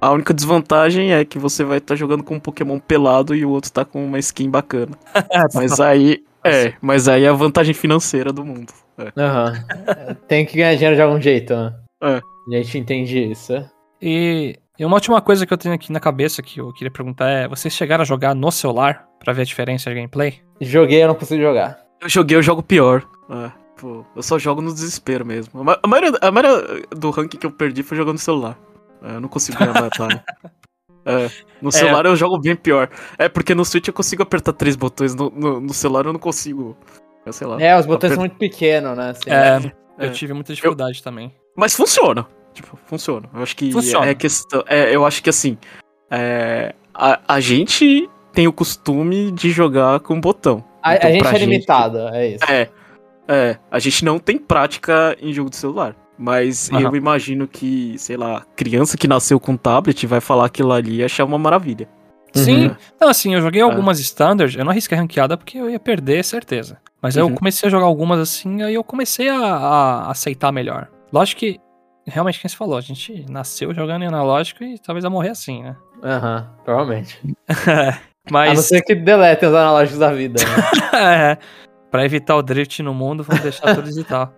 A 0.00 0.10
única 0.12 0.32
desvantagem 0.32 1.12
é 1.12 1.24
que 1.24 1.38
você 1.38 1.64
vai 1.64 1.78
estar 1.78 1.94
tá 1.94 1.98
jogando 1.98 2.22
com 2.22 2.36
um 2.36 2.40
Pokémon 2.40 2.78
pelado 2.78 3.34
e 3.34 3.44
o 3.44 3.50
outro 3.50 3.72
tá 3.72 3.84
com 3.84 4.04
uma 4.04 4.18
skin 4.20 4.48
bacana. 4.48 4.96
Mas 5.52 5.80
aí. 5.80 6.22
É, 6.42 6.72
mas 6.80 7.06
aí 7.06 7.24
é 7.24 7.28
a 7.28 7.34
vantagem 7.34 7.74
financeira 7.74 8.32
do 8.32 8.42
mundo. 8.42 8.72
É. 8.96 9.02
Uhum. 9.04 10.16
Tem 10.26 10.46
que 10.46 10.56
ganhar 10.56 10.74
dinheiro 10.74 10.96
de 10.96 11.02
algum 11.02 11.20
jeito, 11.20 11.54
né? 11.54 11.74
É. 12.02 12.16
A 12.16 12.62
gente 12.62 12.78
entende 12.78 13.30
isso. 13.30 13.62
E, 14.00 14.56
e 14.80 14.84
uma 14.86 14.96
última 14.96 15.20
coisa 15.20 15.44
que 15.44 15.52
eu 15.52 15.58
tenho 15.58 15.74
aqui 15.74 15.92
na 15.92 16.00
cabeça 16.00 16.40
que 16.40 16.58
eu 16.58 16.72
queria 16.72 16.90
perguntar 16.90 17.28
é: 17.28 17.46
vocês 17.46 17.74
chegaram 17.74 18.00
a 18.00 18.04
jogar 18.06 18.34
no 18.34 18.50
celular 18.50 19.06
pra 19.22 19.30
ver 19.30 19.42
a 19.42 19.44
diferença 19.44 19.90
de 19.90 19.96
gameplay? 19.96 20.40
Joguei, 20.58 21.02
eu 21.02 21.08
não 21.08 21.14
consigo 21.14 21.42
jogar. 21.42 21.78
Eu 22.00 22.08
joguei, 22.08 22.38
eu 22.38 22.42
jogo 22.42 22.62
pior. 22.62 23.06
É. 23.28 23.52
Tipo, 23.76 24.06
eu 24.16 24.22
só 24.22 24.38
jogo 24.38 24.62
no 24.62 24.72
desespero 24.72 25.22
mesmo. 25.26 25.62
A 25.82 25.86
maioria, 25.86 26.18
a 26.22 26.30
maioria 26.30 26.82
do 26.96 27.10
ranking 27.10 27.36
que 27.36 27.44
eu 27.44 27.50
perdi 27.50 27.82
foi 27.82 27.94
jogando 27.94 28.14
no 28.14 28.18
celular. 28.18 28.58
É, 29.02 29.16
eu 29.16 29.20
não 29.20 29.28
consigo 29.28 29.58
ganhar 29.58 29.74
batalha. 29.74 30.24
É, 31.02 31.30
no 31.62 31.72
celular 31.72 32.04
é. 32.04 32.10
eu 32.10 32.14
jogo 32.14 32.38
bem 32.38 32.54
pior. 32.54 32.90
É 33.16 33.26
porque 33.26 33.54
no 33.54 33.64
Switch 33.64 33.88
eu 33.88 33.92
consigo 33.92 34.22
apertar 34.22 34.52
três 34.52 34.76
botões, 34.76 35.14
no, 35.14 35.30
no, 35.30 35.58
no 35.58 35.72
celular 35.72 36.04
eu 36.04 36.12
não 36.12 36.20
consigo. 36.20 36.76
Eu 37.24 37.32
sei 37.32 37.46
lá. 37.46 37.60
É, 37.60 37.74
os 37.78 37.86
botões 37.86 38.12
são 38.12 38.20
muito 38.20 38.36
pequenos, 38.36 38.94
né? 38.98 39.08
Assim, 39.08 39.30
é, 39.30 39.72
é, 39.98 40.06
eu 40.06 40.12
tive 40.12 40.34
muita 40.34 40.52
dificuldade 40.52 40.98
eu, 40.98 41.02
também. 41.02 41.34
Mas 41.56 41.74
funciona. 41.74 42.26
Tipo, 42.52 42.78
funciona. 42.86 43.28
Eu 43.32 43.42
acho 43.42 43.56
que 43.56 43.72
funciona. 43.72 44.06
é 44.06 44.14
questão. 44.14 44.64
É, 44.66 44.94
eu 44.94 45.04
acho 45.04 45.22
que 45.22 45.30
assim. 45.30 45.56
É, 46.10 46.74
a, 46.94 47.20
a 47.28 47.40
gente 47.40 48.08
tem 48.32 48.46
o 48.46 48.52
costume 48.52 49.30
de 49.30 49.50
jogar 49.50 50.00
com 50.00 50.20
botão. 50.20 50.64
A, 50.82 50.96
então, 50.96 51.10
a 51.10 51.12
gente 51.12 51.26
é 51.26 51.38
limitada, 51.38 52.10
é 52.14 52.28
isso. 52.28 52.44
É. 52.50 52.68
É, 53.28 53.56
a 53.70 53.78
gente 53.78 54.04
não 54.04 54.18
tem 54.18 54.38
prática 54.38 55.16
em 55.20 55.32
jogo 55.32 55.50
de 55.50 55.56
celular. 55.56 55.94
Mas 56.18 56.68
uhum. 56.70 56.80
eu 56.80 56.96
imagino 56.96 57.48
que, 57.48 57.94
sei 57.96 58.16
lá, 58.16 58.44
criança 58.54 58.96
que 58.96 59.08
nasceu 59.08 59.40
com 59.40 59.56
tablet 59.56 60.06
vai 60.06 60.20
falar 60.20 60.44
aquilo 60.46 60.72
ali 60.72 60.96
e 60.96 61.04
achar 61.04 61.24
uma 61.24 61.38
maravilha. 61.38 61.88
Sim. 62.34 62.66
Uhum. 62.66 62.76
Então, 62.94 63.08
assim, 63.08 63.34
eu 63.34 63.40
joguei 63.40 63.60
é. 63.62 63.64
algumas 63.64 63.98
standards, 64.00 64.56
eu 64.56 64.64
não 64.64 64.70
arrisquei 64.70 64.98
ranqueada 64.98 65.36
porque 65.36 65.56
eu 65.56 65.70
ia 65.70 65.80
perder, 65.80 66.22
certeza. 66.24 66.78
Mas 67.00 67.16
uhum. 67.16 67.28
eu 67.28 67.34
comecei 67.34 67.66
a 67.68 67.70
jogar 67.70 67.86
algumas 67.86 68.20
assim, 68.20 68.62
aí 68.62 68.74
eu 68.74 68.84
comecei 68.84 69.28
a, 69.28 69.38
a, 69.38 70.10
aceitar 70.10 70.52
melhor. 70.52 70.88
Lógico 71.12 71.40
que, 71.40 71.58
realmente, 72.10 72.40
quem 72.40 72.48
se 72.48 72.56
falou, 72.56 72.76
a 72.76 72.80
gente 72.80 73.24
nasceu 73.30 73.72
jogando 73.74 74.02
em 74.02 74.08
analógico 74.08 74.62
e 74.64 74.78
talvez 74.78 75.02
vai 75.02 75.10
morrer 75.10 75.30
assim, 75.30 75.62
né? 75.62 75.76
Aham, 76.02 76.38
uhum, 76.38 76.64
provavelmente. 76.64 77.20
Mas... 78.30 78.50
A 78.50 78.54
não 78.54 78.62
ser 78.62 78.82
que 78.82 78.94
deletem 78.94 79.48
os 79.48 79.54
analógicos 79.54 79.98
da 79.98 80.12
vida. 80.12 80.40
Né? 80.42 80.98
é. 81.34 81.38
Pra 81.90 82.04
evitar 82.04 82.36
o 82.36 82.42
drift 82.42 82.82
no 82.82 82.94
mundo, 82.94 83.24
vamos 83.24 83.42
deixar 83.42 83.74
tudo 83.74 83.88
digital. 83.88 84.32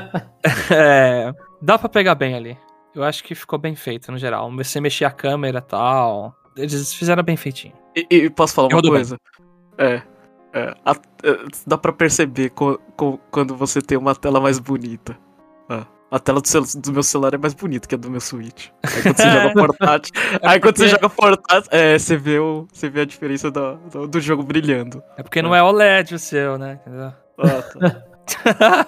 é, 0.72 1.32
dá 1.60 1.78
pra 1.78 1.88
pegar 1.88 2.14
bem 2.14 2.34
ali. 2.34 2.56
Eu 2.94 3.04
acho 3.04 3.22
que 3.22 3.34
ficou 3.34 3.58
bem 3.58 3.74
feito 3.74 4.10
no 4.10 4.16
geral. 4.16 4.50
Você 4.56 4.80
mexer 4.80 5.04
a 5.04 5.10
câmera 5.10 5.58
e 5.58 5.62
tal. 5.62 6.34
Eles 6.56 6.94
fizeram 6.94 7.22
bem 7.22 7.36
feitinho. 7.36 7.74
E, 7.94 8.06
e 8.10 8.30
posso 8.30 8.54
falar 8.54 8.68
uma 8.68 8.80
coisa? 8.80 9.18
É. 9.76 10.00
é, 10.54 10.74
a, 10.84 10.92
é, 10.92 11.44
dá 11.66 11.76
pra 11.76 11.92
perceber 11.92 12.50
co, 12.50 12.78
co, 12.96 13.18
quando 13.30 13.54
você 13.54 13.82
tem 13.82 13.98
uma 13.98 14.14
tela 14.14 14.40
mais 14.40 14.58
bonita. 14.58 15.18
Ah. 15.68 15.84
A 16.10 16.18
tela 16.18 16.40
do, 16.40 16.46
cel 16.46 16.62
do, 16.76 16.92
meu 16.92 17.02
celular 17.02 17.34
é 17.34 17.38
mais 17.38 17.54
bonita 17.54 17.88
que 17.88 17.94
a 17.94 17.98
do 17.98 18.10
meu 18.10 18.20
Switch. 18.20 18.68
Aí 18.82 19.02
quando 19.02 19.16
você 19.16 19.30
joga 19.30 19.52
portátil. 19.54 20.14
É 20.40 20.48
aí 20.48 20.60
quando 20.60 20.76
você 20.76 20.88
joga 20.88 21.10
portátil, 21.10 21.70
é, 21.72 21.98
você, 21.98 22.16
vê 22.16 22.38
o, 22.38 22.68
você 22.72 22.88
vê 22.88 23.00
a 23.00 23.04
diferença 23.04 23.50
do, 23.50 23.76
do, 23.90 24.08
do 24.08 24.20
jogo 24.20 24.42
brilhando. 24.42 25.02
É 25.16 25.22
porque 25.22 25.42
não 25.42 25.54
é 25.54 25.62
OLED 25.62 26.14
o 26.14 26.18
seu, 26.18 26.56
né? 26.56 26.78
Ah, 27.38 27.62
tá. 28.26 28.86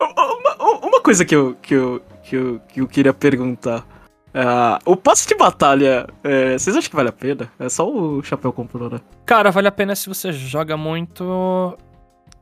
uma, 0.00 0.86
uma, 0.86 1.00
coisa 1.02 1.24
que 1.24 1.34
eu, 1.34 1.56
que, 1.60 1.74
eu, 1.74 2.02
que, 2.22 2.36
eu, 2.36 2.60
que 2.68 2.80
eu 2.80 2.88
queria 2.88 3.12
perguntar. 3.12 3.84
Uh, 4.34 4.80
o 4.86 4.96
passe 4.96 5.28
de 5.28 5.34
batalha, 5.34 6.06
é, 6.24 6.56
vocês 6.56 6.74
acham 6.74 6.88
que 6.88 6.96
vale 6.96 7.10
a 7.10 7.12
pena? 7.12 7.52
É 7.58 7.68
só 7.68 7.86
o 7.86 8.22
chapéu 8.22 8.50
comprou, 8.50 8.88
né? 8.88 8.98
Cara, 9.26 9.50
vale 9.50 9.68
a 9.68 9.72
pena 9.72 9.94
se 9.94 10.08
você 10.08 10.32
joga 10.32 10.74
muito 10.74 11.76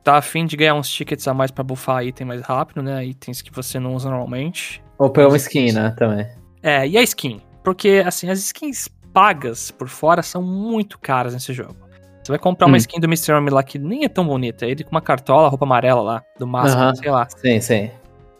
tá 0.03 0.17
afim 0.17 0.45
de 0.45 0.55
ganhar 0.57 0.75
uns 0.75 0.89
tickets 0.89 1.27
a 1.27 1.33
mais 1.33 1.51
para 1.51 1.63
buffar 1.63 2.05
item 2.05 2.27
mais 2.27 2.41
rápido, 2.41 2.81
né? 2.81 3.05
Itens 3.05 3.41
que 3.41 3.51
você 3.51 3.79
não 3.79 3.95
usa 3.95 4.09
normalmente. 4.09 4.83
Ou 4.97 5.09
pegar 5.09 5.27
uma 5.27 5.37
skin, 5.37 5.71
né? 5.71 5.93
Também. 5.97 6.27
É, 6.61 6.87
e 6.87 6.97
a 6.97 7.01
skin? 7.01 7.41
Porque, 7.63 8.03
assim, 8.05 8.29
as 8.29 8.39
skins 8.39 8.87
pagas 9.13 9.71
por 9.71 9.87
fora 9.87 10.21
são 10.21 10.41
muito 10.41 10.99
caras 10.99 11.33
nesse 11.33 11.53
jogo. 11.53 11.75
Você 12.23 12.31
vai 12.31 12.39
comprar 12.39 12.67
hum. 12.67 12.71
uma 12.71 12.77
skin 12.77 12.99
do 12.99 13.05
Mr. 13.07 13.31
Army 13.33 13.49
lá 13.49 13.63
que 13.63 13.79
nem 13.79 14.03
é 14.05 14.09
tão 14.09 14.25
bonita. 14.25 14.65
Ele 14.65 14.83
com 14.83 14.91
uma 14.91 15.01
cartola, 15.01 15.47
roupa 15.47 15.65
amarela 15.65 16.01
lá, 16.01 16.23
do 16.37 16.45
máximo, 16.45 16.83
uh 16.83 16.87
-huh. 16.87 16.95
sei 16.95 17.11
lá. 17.11 17.27
Sim, 17.29 17.59
sim. 17.59 17.91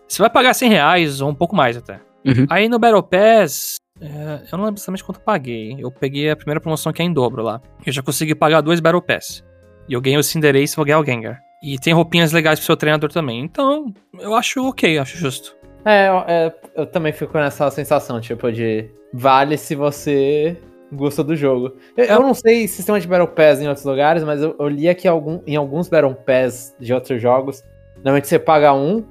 Você 0.07 0.21
vai 0.21 0.29
pagar 0.29 0.53
100 0.53 0.69
reais 0.69 1.21
ou 1.21 1.29
um 1.29 1.35
pouco 1.35 1.55
mais 1.55 1.77
até. 1.77 1.99
Uhum. 2.25 2.45
Aí 2.49 2.69
no 2.69 2.77
Battle 2.77 3.01
Pass, 3.01 3.77
É, 3.99 4.41
eu 4.51 4.57
não 4.57 4.65
lembro 4.65 4.79
exatamente 4.79 5.03
quanto 5.03 5.19
eu 5.19 5.23
paguei. 5.23 5.75
Eu 5.79 5.91
peguei 5.91 6.31
a 6.31 6.35
primeira 6.35 6.59
promoção 6.59 6.91
que 6.91 7.01
é 7.01 7.05
em 7.05 7.13
dobro 7.13 7.43
lá. 7.43 7.61
Eu 7.85 7.93
já 7.93 8.01
consegui 8.01 8.33
pagar 8.33 8.61
dois 8.61 8.79
Battle 8.79 9.01
Pass. 9.01 9.43
E 9.87 9.93
eu 9.93 10.01
ganhei 10.01 10.17
o 10.17 10.23
Cinderace 10.23 10.73
e 10.73 10.75
vou 10.75 10.85
ganhar 10.85 10.99
o 10.99 11.05
Gengar. 11.05 11.39
E 11.61 11.77
tem 11.77 11.93
roupinhas 11.93 12.31
legais 12.31 12.59
pro 12.59 12.65
seu 12.65 12.75
treinador 12.75 13.11
também. 13.11 13.39
Então, 13.39 13.93
eu 14.19 14.33
acho 14.33 14.67
ok, 14.67 14.97
acho 14.97 15.17
justo. 15.17 15.55
É, 15.85 16.07
é, 16.27 16.53
eu 16.75 16.85
também 16.85 17.11
fico 17.11 17.37
nessa 17.37 17.69
sensação, 17.71 18.19
tipo, 18.19 18.51
de 18.51 18.89
vale 19.13 19.57
se 19.57 19.75
você 19.75 20.57
gosta 20.91 21.23
do 21.23 21.35
jogo. 21.35 21.73
Eu, 21.95 22.05
eu 22.05 22.19
não 22.19 22.33
sei 22.33 22.67
sistema 22.67 22.99
de 22.99 23.07
Battle 23.07 23.27
Pass 23.27 23.61
em 23.61 23.67
outros 23.67 23.85
lugares, 23.85 24.23
mas 24.23 24.41
eu, 24.41 24.55
eu 24.59 24.67
li 24.67 24.93
que 24.93 25.07
algum, 25.07 25.39
em 25.45 25.55
alguns 25.55 25.87
Battle 25.87 26.15
Pass 26.15 26.75
de 26.79 26.93
outros 26.93 27.21
jogos, 27.21 27.63
normalmente 27.97 28.27
você 28.27 28.39
paga 28.39 28.73
um, 28.73 29.03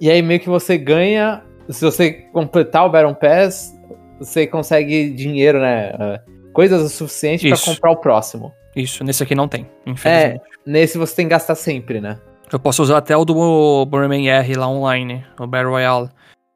e 0.00 0.10
aí 0.10 0.22
meio 0.22 0.40
que 0.40 0.48
você 0.48 0.76
ganha. 0.76 1.42
Se 1.68 1.84
você 1.84 2.12
completar 2.32 2.84
o 2.84 2.90
Battle 2.90 3.14
Pass, 3.14 3.72
você 4.18 4.46
consegue 4.46 5.10
dinheiro, 5.10 5.60
né? 5.60 5.92
É, 5.98 6.20
coisas 6.52 6.82
o 6.82 6.88
suficiente 6.88 7.48
para 7.48 7.58
comprar 7.58 7.92
o 7.92 7.96
próximo. 7.96 8.52
Isso, 8.74 9.04
nesse 9.04 9.22
aqui 9.22 9.34
não 9.34 9.48
tem, 9.48 9.68
infelizmente. 9.86 10.40
É, 10.40 10.70
nesse 10.70 10.98
você 10.98 11.14
tem 11.16 11.26
que 11.26 11.30
gastar 11.30 11.54
sempre, 11.54 12.00
né? 12.00 12.18
Eu 12.52 12.58
posso 12.58 12.82
usar 12.82 12.98
até 12.98 13.16
o 13.16 13.24
do 13.24 13.34
Bomberman 13.34 14.28
R 14.28 14.54
lá 14.54 14.68
online, 14.68 15.24
o 15.38 15.46
Battle 15.46 15.72
Royale, 15.72 16.08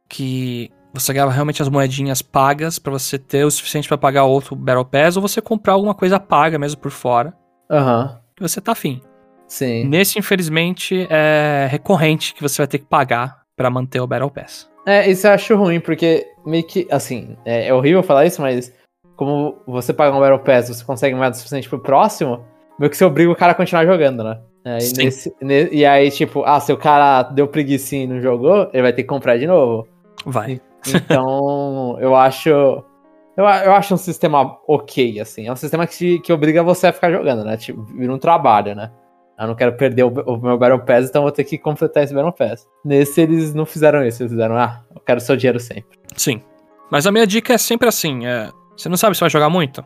que 0.08 0.70
você 0.92 1.12
ganhava 1.12 1.32
realmente 1.32 1.62
as 1.62 1.68
moedinhas 1.68 2.22
pagas 2.22 2.78
para 2.78 2.92
você 2.92 3.18
ter 3.18 3.44
o 3.44 3.50
suficiente 3.50 3.88
para 3.88 3.98
pagar 3.98 4.24
outro 4.24 4.56
Battle 4.56 4.84
Pass 4.84 5.16
ou 5.16 5.22
você 5.22 5.40
comprar 5.40 5.74
alguma 5.74 5.94
coisa 5.94 6.18
paga 6.18 6.58
mesmo 6.58 6.80
por 6.80 6.90
fora. 6.90 7.34
Aham. 7.70 8.02
Uhum. 8.02 8.18
Que 8.36 8.42
você 8.42 8.60
tá 8.60 8.72
afim. 8.72 9.00
Sim. 9.48 9.84
Nesse, 9.84 10.18
infelizmente, 10.18 11.06
é 11.08 11.68
recorrente 11.70 12.34
que 12.34 12.42
você 12.42 12.58
vai 12.58 12.66
ter 12.66 12.78
que 12.78 12.86
pagar 12.86 13.42
para 13.56 13.70
manter 13.70 14.00
o 14.00 14.06
Battle 14.06 14.30
Pass. 14.30 14.68
É, 14.84 15.10
isso 15.10 15.26
eu 15.26 15.32
acho 15.32 15.56
ruim, 15.56 15.80
porque 15.80 16.26
meio 16.44 16.64
que, 16.64 16.86
assim, 16.90 17.36
é, 17.44 17.68
é 17.68 17.74
horrível 17.74 18.02
falar 18.02 18.26
isso, 18.26 18.40
mas 18.40 18.72
como 19.16 19.56
você 19.66 19.92
paga 19.92 20.14
um 20.14 20.20
Battle 20.20 20.38
Pass, 20.38 20.68
você 20.68 20.84
consegue 20.84 21.14
mais 21.14 21.36
o 21.36 21.38
suficiente 21.38 21.68
pro 21.68 21.78
próximo, 21.78 22.44
meio 22.78 22.90
que 22.90 22.96
você 22.96 23.04
obriga 23.04 23.30
o 23.30 23.36
cara 23.36 23.52
a 23.52 23.54
continuar 23.54 23.86
jogando, 23.86 24.22
né? 24.22 24.38
É, 24.64 24.78
e, 24.78 24.92
nesse, 24.92 25.34
ne, 25.40 25.68
e, 25.70 25.86
aí, 25.86 26.10
tipo, 26.10 26.42
ah, 26.44 26.58
se 26.58 26.72
o 26.72 26.76
cara 26.76 27.22
deu 27.22 27.46
preguiça 27.46 27.94
e 27.96 28.06
não 28.06 28.20
jogou, 28.20 28.68
ele 28.72 28.82
vai 28.82 28.92
ter 28.92 29.02
que 29.02 29.08
comprar 29.08 29.38
de 29.38 29.46
novo. 29.46 29.86
Vai. 30.24 30.60
Então, 30.86 31.96
eu 32.02 32.16
acho. 32.16 32.48
Eu, 32.48 33.44
eu 33.44 33.72
acho 33.72 33.94
um 33.94 33.98
sistema 33.98 34.58
ok, 34.66 35.20
assim. 35.20 35.46
É 35.46 35.52
um 35.52 35.56
sistema 35.56 35.86
que, 35.86 36.18
que 36.18 36.32
obriga 36.32 36.62
você 36.62 36.88
a 36.88 36.92
ficar 36.92 37.12
jogando, 37.12 37.44
né? 37.44 37.56
Tipo, 37.56 37.82
vira 37.82 38.12
um 38.12 38.18
trabalho, 38.18 38.74
né? 38.74 38.90
Eu 39.38 39.46
não 39.46 39.54
quero 39.54 39.76
perder 39.76 40.02
o, 40.02 40.08
o, 40.08 40.36
meu 40.38 40.58
Battle 40.58 40.80
Pass, 40.80 41.08
então 41.08 41.22
vou 41.22 41.30
ter 41.30 41.44
que 41.44 41.58
completar 41.58 42.02
esse 42.02 42.14
Battle 42.14 42.32
Pass. 42.32 42.66
Nesse, 42.84 43.20
eles 43.20 43.54
não 43.54 43.66
fizeram 43.66 44.04
isso. 44.04 44.22
Eles 44.22 44.32
fizeram, 44.32 44.56
ah, 44.56 44.82
eu 44.92 45.00
quero 45.00 45.20
seu 45.20 45.36
dinheiro 45.36 45.60
sempre. 45.60 45.96
Sim. 46.16 46.42
Mas 46.90 47.06
a 47.06 47.12
minha 47.12 47.26
dica 47.26 47.52
é 47.52 47.58
sempre 47.58 47.88
assim: 47.88 48.26
é, 48.26 48.50
você 48.76 48.88
não 48.88 48.96
sabe 48.96 49.14
se 49.14 49.20
vai 49.20 49.30
jogar 49.30 49.48
muito? 49.48 49.84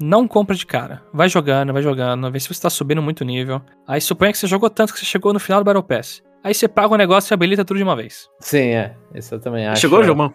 Não 0.00 0.26
compra 0.26 0.56
de 0.56 0.64
cara. 0.64 1.02
Vai 1.12 1.28
jogando, 1.28 1.72
vai 1.72 1.82
jogando, 1.82 2.30
vê 2.30 2.40
se 2.40 2.48
você 2.48 2.62
tá 2.62 2.70
subindo 2.70 3.02
muito 3.02 3.24
nível. 3.24 3.60
Aí 3.86 4.00
suponha 4.00 4.32
que 4.32 4.38
você 4.38 4.46
jogou 4.46 4.70
tanto 4.70 4.94
que 4.94 4.98
você 4.98 5.04
chegou 5.04 5.32
no 5.32 5.38
final 5.38 5.60
do 5.60 5.64
Battle 5.64 5.82
Pass. 5.82 6.22
Aí 6.42 6.54
você 6.54 6.66
paga 6.66 6.94
o 6.94 6.96
negócio 6.96 7.32
e 7.32 7.34
habilita 7.34 7.64
tudo 7.64 7.76
de 7.76 7.82
uma 7.82 7.94
vez. 7.94 8.28
Sim, 8.40 8.70
é. 8.70 8.96
Isso 9.14 9.34
eu 9.34 9.40
também 9.40 9.66
acho. 9.66 9.80
Chegou, 9.80 10.02
Gilmão? 10.02 10.32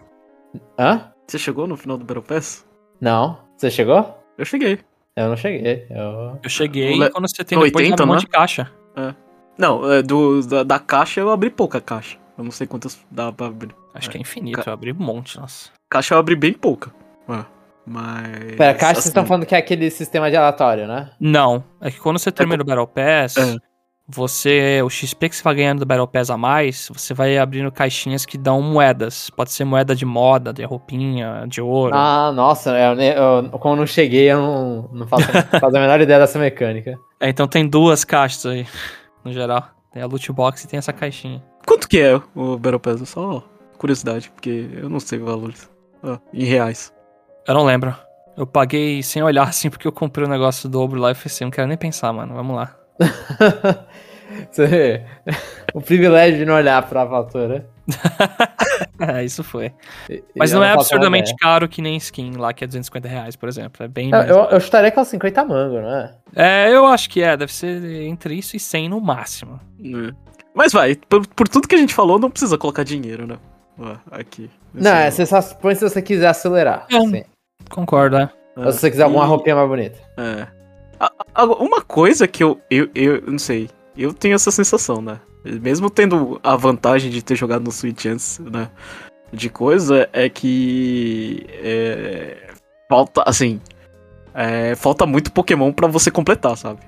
Hã? 0.78 1.10
Você 1.26 1.38
chegou 1.38 1.66
no 1.66 1.76
final 1.76 1.98
do 1.98 2.04
Battle 2.04 2.22
Pass? 2.22 2.64
Não. 3.00 3.40
Você 3.56 3.70
chegou? 3.70 4.16
Eu 4.38 4.44
cheguei. 4.44 4.78
Eu 5.16 5.28
não 5.28 5.36
cheguei. 5.36 5.86
Eu, 5.90 6.38
eu 6.42 6.50
cheguei 6.50 6.98
Le... 6.98 7.10
quando 7.10 7.28
você 7.28 7.42
tem 7.42 7.58
depois 7.58 7.84
80, 7.86 8.02
um 8.02 8.06
monte 8.06 8.16
né? 8.16 8.20
de 8.20 8.26
caixa. 8.28 8.70
É. 8.94 9.14
Não, 9.58 9.90
é, 9.90 10.02
do, 10.02 10.42
da, 10.42 10.62
da, 10.62 10.78
caixa 10.78 11.20
eu 11.20 11.30
abri 11.30 11.50
pouca 11.50 11.80
caixa. 11.80 12.18
Eu 12.36 12.44
não 12.44 12.50
sei 12.50 12.66
quantas 12.66 13.02
dá 13.10 13.32
pra 13.32 13.46
abrir. 13.46 13.74
Acho 13.94 14.10
é. 14.10 14.12
que 14.12 14.18
é 14.18 14.20
infinito, 14.20 14.62
Ca... 14.62 14.70
eu 14.70 14.74
abri 14.74 14.92
um 14.92 15.02
monte, 15.02 15.40
nossa. 15.40 15.70
Caixa 15.90 16.14
eu 16.14 16.18
abri 16.18 16.36
bem 16.36 16.52
pouca. 16.52 16.94
É. 17.28 17.55
Mas. 17.86 18.56
Pera, 18.56 18.74
caixa 18.74 18.92
assim... 18.92 18.94
vocês 18.94 19.06
estão 19.06 19.26
falando 19.26 19.46
que 19.46 19.54
é 19.54 19.58
aquele 19.58 19.90
sistema 19.90 20.28
de 20.30 20.36
aleatório, 20.36 20.88
né? 20.88 21.10
Não. 21.20 21.62
É 21.80 21.90
que 21.90 22.00
quando 22.00 22.18
você 22.18 22.32
termina 22.32 22.60
é, 22.60 22.64
o 22.64 22.66
Battle 22.66 22.86
Pass, 22.86 23.36
é 23.36 23.56
você 24.08 24.80
o 24.82 24.88
XP 24.88 25.28
que 25.28 25.36
você 25.36 25.42
vai 25.42 25.54
ganhando 25.54 25.80
do 25.80 25.86
Battle 25.86 26.06
Pass 26.06 26.30
a 26.30 26.36
mais, 26.36 26.88
você 26.92 27.12
vai 27.12 27.36
abrindo 27.38 27.70
caixinhas 27.72 28.24
que 28.24 28.38
dão 28.38 28.62
moedas. 28.62 29.30
Pode 29.30 29.52
ser 29.52 29.64
moeda 29.64 29.94
de 29.94 30.04
moda, 30.04 30.52
de 30.52 30.64
roupinha, 30.64 31.44
de 31.48 31.60
ouro. 31.60 31.94
Ah, 31.94 32.32
nossa, 32.32 32.70
eu, 32.70 33.00
eu, 33.00 33.50
como 33.58 33.74
eu 33.74 33.78
não 33.78 33.86
cheguei, 33.86 34.30
eu 34.30 34.38
não, 34.38 34.90
não 34.92 35.06
faço, 35.06 35.26
faço 35.60 35.76
a 35.76 35.80
menor 35.80 36.00
ideia 36.00 36.20
dessa 36.20 36.38
mecânica. 36.38 36.98
É, 37.20 37.28
então 37.28 37.48
tem 37.48 37.66
duas 37.66 38.04
caixas 38.04 38.46
aí, 38.46 38.66
no 39.24 39.32
geral. 39.32 39.70
Tem 39.92 40.02
a 40.02 40.06
loot 40.06 40.30
box 40.32 40.62
e 40.64 40.68
tem 40.68 40.78
essa 40.78 40.92
caixinha. 40.92 41.42
Quanto 41.66 41.88
que 41.88 41.98
é 41.98 42.20
o 42.34 42.56
Battle 42.56 42.78
Pass? 42.78 43.08
Só 43.08 43.42
curiosidade, 43.78 44.30
porque 44.30 44.68
eu 44.72 44.88
não 44.88 45.00
sei 45.00 45.18
valores. 45.18 45.68
Ah, 46.02 46.18
em 46.32 46.44
reais. 46.44 46.92
Eu 47.46 47.54
não 47.54 47.64
lembro. 47.64 47.96
Eu 48.36 48.46
paguei 48.46 49.02
sem 49.02 49.22
olhar 49.22 49.44
assim, 49.48 49.70
porque 49.70 49.86
eu 49.86 49.92
comprei 49.92 50.24
o 50.24 50.28
um 50.28 50.30
negócio 50.30 50.68
do 50.68 50.72
dobro 50.72 51.00
lá 51.00 51.12
e 51.12 51.14
falei 51.14 51.26
assim, 51.26 51.44
não 51.44 51.50
quero 51.50 51.68
nem 51.68 51.78
pensar, 51.78 52.12
mano. 52.12 52.34
Vamos 52.34 52.56
lá. 52.56 52.74
Você... 54.50 55.04
o 55.72 55.80
privilégio 55.80 56.38
de 56.38 56.44
não 56.44 56.54
olhar 56.54 56.82
pra 56.88 57.06
fatura. 57.06 57.66
é, 58.98 59.24
isso 59.24 59.44
foi. 59.44 59.72
Mas 60.36 60.52
não 60.52 60.62
é 60.62 60.72
absurdamente 60.72 61.34
caro 61.36 61.68
que 61.68 61.80
nem 61.80 61.96
skin 61.96 62.32
lá, 62.32 62.52
que 62.52 62.64
é 62.64 62.66
250 62.66 63.08
reais, 63.08 63.36
por 63.36 63.48
exemplo. 63.48 63.84
É 63.84 63.88
bem. 63.88 64.10
Eu, 64.10 64.22
eu, 64.22 64.44
eu 64.50 64.58
estaria 64.58 64.90
com 64.90 65.04
50 65.04 65.44
mango, 65.44 65.80
não 65.80 65.94
é? 65.94 66.14
É, 66.34 66.70
eu 66.70 66.86
acho 66.86 67.08
que 67.08 67.22
é. 67.22 67.36
Deve 67.36 67.52
ser 67.52 68.02
entre 68.02 68.34
isso 68.34 68.56
e 68.56 68.60
100 68.60 68.88
no 68.88 69.00
máximo. 69.00 69.60
É. 69.80 70.12
Mas 70.52 70.72
vai, 70.72 70.96
por, 70.96 71.26
por, 71.28 71.46
tudo 71.48 71.68
que 71.68 71.74
a 71.74 71.78
gente 71.78 71.94
falou, 71.94 72.18
não 72.18 72.30
precisa 72.30 72.58
colocar 72.58 72.82
dinheiro, 72.82 73.26
né? 73.26 73.38
Aqui. 74.10 74.50
Não, 74.72 74.90
é, 74.90 75.10
você 75.10 75.26
só 75.26 75.40
põe 75.42 75.74
se 75.74 75.88
você 75.88 76.00
quiser 76.00 76.28
acelerar. 76.28 76.86
É, 76.90 77.26
concordo, 77.70 78.16
é. 78.16 78.30
Ou 78.56 78.72
se 78.72 78.78
você 78.78 78.90
quiser 78.90 79.04
alguma 79.04 79.24
roupinha 79.24 79.54
mais 79.54 79.68
bonita. 79.68 79.98
É. 80.16 80.46
Uma 81.60 81.82
coisa 81.82 82.26
que 82.26 82.42
eu, 82.42 82.58
eu, 82.70 82.88
eu 82.94 83.22
não 83.26 83.38
sei, 83.38 83.68
eu 83.96 84.14
tenho 84.14 84.34
essa 84.34 84.50
sensação, 84.50 85.02
né? 85.02 85.20
Mesmo 85.44 85.90
tendo 85.90 86.40
a 86.42 86.56
vantagem 86.56 87.10
de 87.10 87.22
ter 87.22 87.36
jogado 87.36 87.64
no 87.64 87.70
Switch 87.70 88.06
antes, 88.06 88.38
né? 88.38 88.70
De 89.32 89.48
coisa, 89.48 90.08
é 90.12 90.28
que. 90.28 91.46
É, 91.50 92.54
falta, 92.88 93.22
assim. 93.26 93.60
É, 94.34 94.74
falta 94.74 95.06
muito 95.06 95.32
Pokémon 95.32 95.72
para 95.72 95.86
você 95.86 96.10
completar, 96.10 96.56
sabe? 96.56 96.80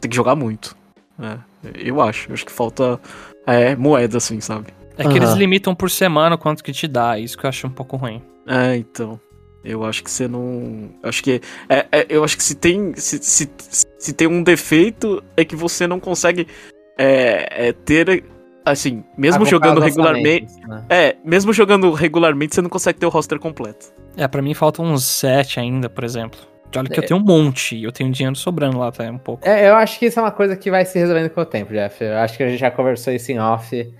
Tem 0.00 0.10
que 0.10 0.16
jogar 0.16 0.34
muito. 0.34 0.76
É, 1.20 1.38
eu 1.74 2.00
acho. 2.00 2.30
Eu 2.30 2.34
acho 2.34 2.46
que 2.46 2.52
falta 2.52 3.00
é, 3.46 3.76
moeda, 3.76 4.16
assim, 4.18 4.40
sabe? 4.40 4.68
É 4.96 5.02
que 5.02 5.08
uhum. 5.08 5.16
eles 5.16 5.32
limitam 5.32 5.74
por 5.74 5.90
semana 5.90 6.38
quanto 6.38 6.64
que 6.64 6.72
te 6.72 6.88
dá, 6.88 7.18
isso 7.18 7.36
que 7.36 7.44
eu 7.44 7.48
acho 7.48 7.66
um 7.66 7.70
pouco 7.70 7.96
ruim. 7.96 8.22
É, 8.46 8.76
então. 8.76 9.20
Eu 9.66 9.84
acho 9.84 10.04
que 10.04 10.10
você 10.10 10.28
não. 10.28 10.90
Acho 11.02 11.22
que. 11.22 11.40
É, 11.68 11.86
é, 11.90 12.06
eu 12.08 12.22
acho 12.22 12.36
que 12.36 12.42
se 12.42 12.54
tem. 12.54 12.94
Se, 12.94 13.18
se, 13.18 13.50
se, 13.98 14.12
tem 14.12 14.28
um 14.28 14.42
defeito, 14.42 15.22
é 15.36 15.44
que 15.44 15.56
você 15.56 15.88
não 15.88 15.98
consegue 15.98 16.46
é, 16.96 17.68
é 17.68 17.72
ter. 17.72 18.24
Assim, 18.64 19.04
mesmo 19.16 19.44
jogando 19.44 19.80
regularmente. 19.80 20.52
Né? 20.66 20.84
É, 20.88 21.16
mesmo 21.24 21.52
jogando 21.52 21.90
regularmente, 21.92 22.54
você 22.54 22.62
não 22.62 22.70
consegue 22.70 22.98
ter 22.98 23.06
o 23.06 23.08
roster 23.08 23.38
completo. 23.38 23.92
É, 24.16 24.26
para 24.26 24.42
mim 24.42 24.54
faltam 24.54 24.84
uns 24.84 25.04
7 25.04 25.60
ainda, 25.60 25.88
por 25.88 26.04
exemplo. 26.04 26.38
Olha 26.76 26.88
que 26.88 26.98
eu 26.98 27.06
tenho 27.06 27.20
um 27.20 27.22
monte, 27.22 27.80
eu 27.80 27.92
tenho 27.92 28.10
dinheiro 28.10 28.36
sobrando 28.36 28.78
lá 28.78 28.88
até 28.88 29.10
um 29.10 29.18
pouco. 29.18 29.48
É, 29.48 29.68
eu 29.68 29.76
acho 29.76 29.98
que 29.98 30.06
isso 30.06 30.18
é 30.18 30.22
uma 30.22 30.32
coisa 30.32 30.56
que 30.56 30.70
vai 30.70 30.84
se 30.84 30.98
resolvendo 30.98 31.30
com 31.30 31.40
o 31.40 31.44
tempo, 31.44 31.72
Jeff. 31.72 32.02
Eu 32.02 32.18
acho 32.18 32.36
que 32.36 32.42
a 32.42 32.48
gente 32.48 32.58
já 32.58 32.70
conversou 32.70 33.12
isso 33.12 33.30
em 33.30 33.38
off. 33.38 33.94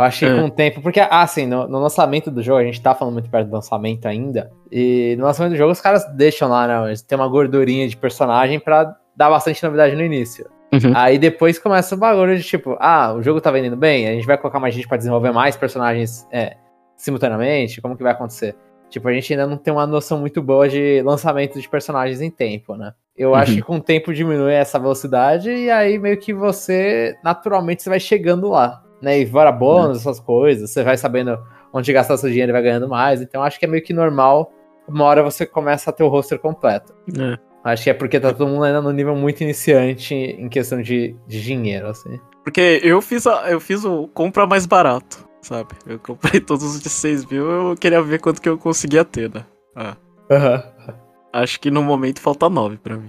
Eu 0.00 0.04
acho 0.04 0.20
que 0.20 0.24
é. 0.24 0.34
com 0.34 0.46
o 0.46 0.50
tempo, 0.50 0.80
porque 0.80 0.98
assim, 0.98 1.46
no, 1.46 1.68
no, 1.68 1.78
lançamento 1.78 2.30
do 2.30 2.42
jogo, 2.42 2.58
a 2.58 2.64
gente 2.64 2.80
tá 2.80 2.94
falando 2.94 3.12
muito 3.12 3.28
perto 3.28 3.48
do 3.48 3.52
lançamento 3.52 4.06
ainda, 4.06 4.50
e 4.72 5.14
no 5.18 5.26
lançamento 5.26 5.52
do 5.52 5.58
jogo 5.58 5.72
os 5.72 5.80
caras 5.80 6.06
deixam 6.16 6.48
lá, 6.48 6.66
né? 6.66 6.88
Eles 6.88 7.02
têm 7.02 7.18
uma 7.18 7.28
gordurinha 7.28 7.86
de 7.86 7.98
personagem 7.98 8.58
pra 8.58 8.96
dar 9.14 9.28
bastante 9.28 9.62
novidade 9.62 9.94
no 9.94 10.02
início. 10.02 10.48
Uhum. 10.72 10.92
Aí 10.94 11.18
depois 11.18 11.58
começa 11.58 11.94
o 11.94 11.98
bagulho 11.98 12.34
de 12.34 12.42
tipo, 12.42 12.78
ah, 12.80 13.12
o 13.12 13.22
jogo 13.22 13.42
tá 13.42 13.50
vendendo 13.50 13.76
bem, 13.76 14.08
a 14.08 14.12
gente 14.12 14.26
vai 14.26 14.38
colocar 14.38 14.58
mais 14.58 14.74
gente 14.74 14.88
pra 14.88 14.96
desenvolver 14.96 15.32
mais 15.32 15.54
personagens 15.54 16.26
é, 16.32 16.56
simultaneamente, 16.96 17.82
como 17.82 17.94
que 17.94 18.02
vai 18.02 18.12
acontecer? 18.12 18.56
Tipo, 18.88 19.06
a 19.06 19.12
gente 19.12 19.30
ainda 19.34 19.46
não 19.46 19.58
tem 19.58 19.72
uma 19.72 19.86
noção 19.86 20.18
muito 20.18 20.40
boa 20.40 20.66
de 20.66 21.02
lançamento 21.02 21.60
de 21.60 21.68
personagens 21.68 22.22
em 22.22 22.30
tempo, 22.30 22.74
né? 22.74 22.94
Eu 23.14 23.30
uhum. 23.30 23.34
acho 23.34 23.54
que 23.54 23.62
com 23.62 23.76
o 23.76 23.82
tempo 23.82 24.14
diminui 24.14 24.54
essa 24.54 24.78
velocidade 24.78 25.50
e 25.50 25.70
aí 25.70 25.98
meio 25.98 26.16
que 26.16 26.32
você, 26.32 27.14
naturalmente, 27.22 27.82
você 27.82 27.90
vai 27.90 28.00
chegando 28.00 28.48
lá 28.48 28.82
né? 29.00 29.18
E 29.18 29.26
fora 29.26 29.50
bônus, 29.52 29.98
é. 29.98 30.00
essas 30.00 30.20
coisas, 30.20 30.70
você 30.70 30.82
vai 30.82 30.96
sabendo 30.96 31.38
onde 31.72 31.92
gastar 31.92 32.16
seu 32.16 32.28
dinheiro 32.28 32.50
e 32.50 32.52
vai 32.52 32.62
ganhando 32.62 32.88
mais. 32.88 33.20
Então 33.20 33.42
acho 33.42 33.58
que 33.58 33.64
é 33.64 33.68
meio 33.68 33.82
que 33.82 33.92
normal. 33.92 34.52
Uma 34.88 35.04
hora 35.04 35.22
você 35.22 35.46
começa 35.46 35.90
a 35.90 35.92
ter 35.92 36.02
o 36.02 36.08
roster 36.08 36.38
completo. 36.38 36.92
É. 37.18 37.38
Acho 37.62 37.84
que 37.84 37.90
é 37.90 37.94
porque 37.94 38.18
tá 38.18 38.32
todo 38.32 38.48
mundo 38.48 38.64
ainda 38.64 38.80
no 38.80 38.90
nível 38.90 39.14
muito 39.14 39.42
iniciante 39.42 40.14
em 40.14 40.48
questão 40.48 40.80
de, 40.80 41.14
de 41.26 41.42
dinheiro, 41.42 41.88
assim. 41.88 42.18
Porque 42.42 42.80
eu 42.82 43.00
fiz, 43.02 43.26
a, 43.26 43.50
eu 43.50 43.60
fiz 43.60 43.84
o 43.84 44.08
compra 44.08 44.46
mais 44.46 44.64
barato, 44.64 45.28
sabe? 45.42 45.68
Eu 45.86 45.98
comprei 45.98 46.40
todos 46.40 46.64
os 46.64 46.80
de 46.80 46.88
6 46.88 47.26
mil, 47.26 47.50
eu 47.50 47.76
queria 47.76 48.02
ver 48.02 48.18
quanto 48.18 48.40
que 48.40 48.48
eu 48.48 48.56
conseguia 48.56 49.04
ter, 49.04 49.32
né? 49.32 49.44
Ah. 49.76 49.96
Uhum. 50.30 50.94
Acho 51.32 51.60
que 51.60 51.70
no 51.70 51.82
momento 51.82 52.20
falta 52.20 52.48
9 52.48 52.78
pra 52.78 52.96
mim. 52.96 53.08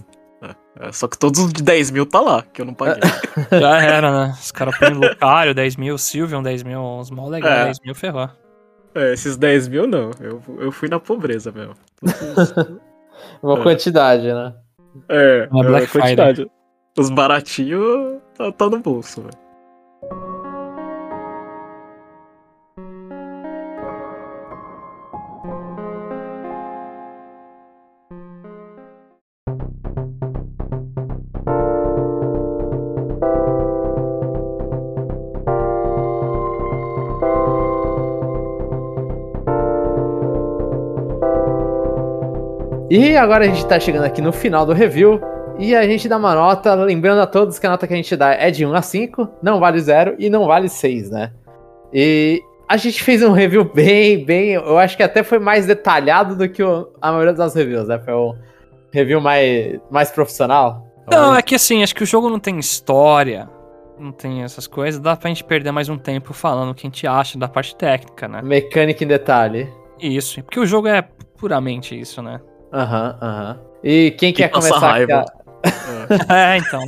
É, 0.79 0.91
só 0.91 1.07
que 1.07 1.17
todos 1.17 1.39
os 1.39 1.51
de 1.51 1.61
10 1.61 1.91
mil 1.91 2.05
tá 2.05 2.21
lá, 2.21 2.43
que 2.43 2.61
eu 2.61 2.65
não 2.65 2.73
paguei. 2.73 3.01
Já 3.51 3.81
era, 3.81 4.11
né? 4.27 4.33
Os 4.39 4.51
caras 4.51 4.77
põem 4.77 4.93
Lucario 4.93 5.53
10 5.53 5.75
mil, 5.75 5.97
Sylveon 5.97 6.41
10 6.41 6.63
mil, 6.63 6.79
uns 6.79 7.11
mal 7.11 7.27
legais 7.27 7.59
é. 7.59 7.65
10 7.65 7.79
mil, 7.81 7.95
ferrou. 7.95 8.29
É, 8.95 9.13
esses 9.13 9.37
10 9.37 9.67
mil 9.67 9.87
não. 9.87 10.11
Eu, 10.19 10.41
eu 10.59 10.71
fui 10.71 10.87
na 10.89 10.99
pobreza 10.99 11.51
mesmo. 11.51 11.75
Uma 13.41 13.59
é. 13.59 13.63
quantidade, 13.63 14.33
né? 14.33 14.53
É, 15.07 15.47
uma 15.51 15.63
Black 15.63 15.85
é, 15.85 16.01
quantidade. 16.01 16.51
Os 16.97 17.09
baratinhos 17.09 18.19
tá, 18.37 18.51
tá 18.51 18.69
no 18.69 18.79
bolso, 18.79 19.21
velho. 19.21 19.40
E 42.93 43.15
agora 43.15 43.45
a 43.45 43.47
gente 43.47 43.65
tá 43.65 43.79
chegando 43.79 44.03
aqui 44.03 44.21
no 44.21 44.33
final 44.33 44.65
do 44.65 44.73
review. 44.73 45.17
E 45.57 45.73
a 45.73 45.87
gente 45.87 46.09
dá 46.09 46.17
uma 46.17 46.35
nota, 46.35 46.73
lembrando 46.73 47.21
a 47.21 47.25
todos 47.25 47.57
que 47.57 47.65
a 47.65 47.69
nota 47.69 47.87
que 47.87 47.93
a 47.93 47.95
gente 47.95 48.17
dá 48.17 48.33
é 48.33 48.51
de 48.51 48.65
1 48.65 48.73
a 48.73 48.81
5, 48.81 49.29
não 49.41 49.61
vale 49.61 49.79
0 49.79 50.15
e 50.19 50.29
não 50.29 50.45
vale 50.45 50.67
6, 50.67 51.09
né? 51.09 51.31
E 51.93 52.43
a 52.67 52.75
gente 52.75 53.01
fez 53.01 53.23
um 53.23 53.31
review 53.31 53.63
bem, 53.63 54.25
bem. 54.25 54.55
Eu 54.55 54.77
acho 54.77 54.97
que 54.97 55.03
até 55.03 55.23
foi 55.23 55.39
mais 55.39 55.65
detalhado 55.65 56.35
do 56.35 56.49
que 56.49 56.61
o, 56.61 56.89
a 57.01 57.13
maioria 57.13 57.31
das 57.31 57.55
reviews, 57.55 57.87
né? 57.87 57.97
Foi 57.97 58.13
um 58.13 58.35
review 58.91 59.21
mais, 59.21 59.79
mais 59.89 60.11
profissional. 60.11 60.85
Não, 61.09 61.33
é 61.33 61.41
que 61.41 61.55
assim, 61.55 61.81
acho 61.83 61.95
que 61.95 62.03
o 62.03 62.05
jogo 62.05 62.29
não 62.29 62.41
tem 62.41 62.59
história, 62.59 63.47
não 63.97 64.11
tem 64.11 64.43
essas 64.43 64.67
coisas, 64.67 64.99
dá 64.99 65.15
pra 65.15 65.29
gente 65.29 65.45
perder 65.45 65.71
mais 65.71 65.87
um 65.87 65.97
tempo 65.97 66.33
falando 66.33 66.71
o 66.71 66.75
que 66.75 66.85
a 66.85 66.89
gente 66.89 67.07
acha 67.07 67.39
da 67.39 67.47
parte 67.47 67.73
técnica, 67.73 68.27
né? 68.27 68.41
Mecânica 68.41 69.01
em 69.01 69.07
detalhe. 69.07 69.71
Isso, 69.97 70.43
porque 70.43 70.59
o 70.59 70.65
jogo 70.65 70.89
é 70.89 71.01
puramente 71.37 71.97
isso, 71.97 72.21
né? 72.21 72.41
Aham, 72.71 73.17
uhum, 73.21 73.27
aham. 73.27 73.59
Uhum. 73.59 73.71
E 73.83 74.11
quem 74.11 74.31
quer 74.31 74.49
começar 74.49 74.79
raiva. 74.79 75.21
aqui? 75.21 75.31
é, 76.33 76.57
então. 76.57 76.83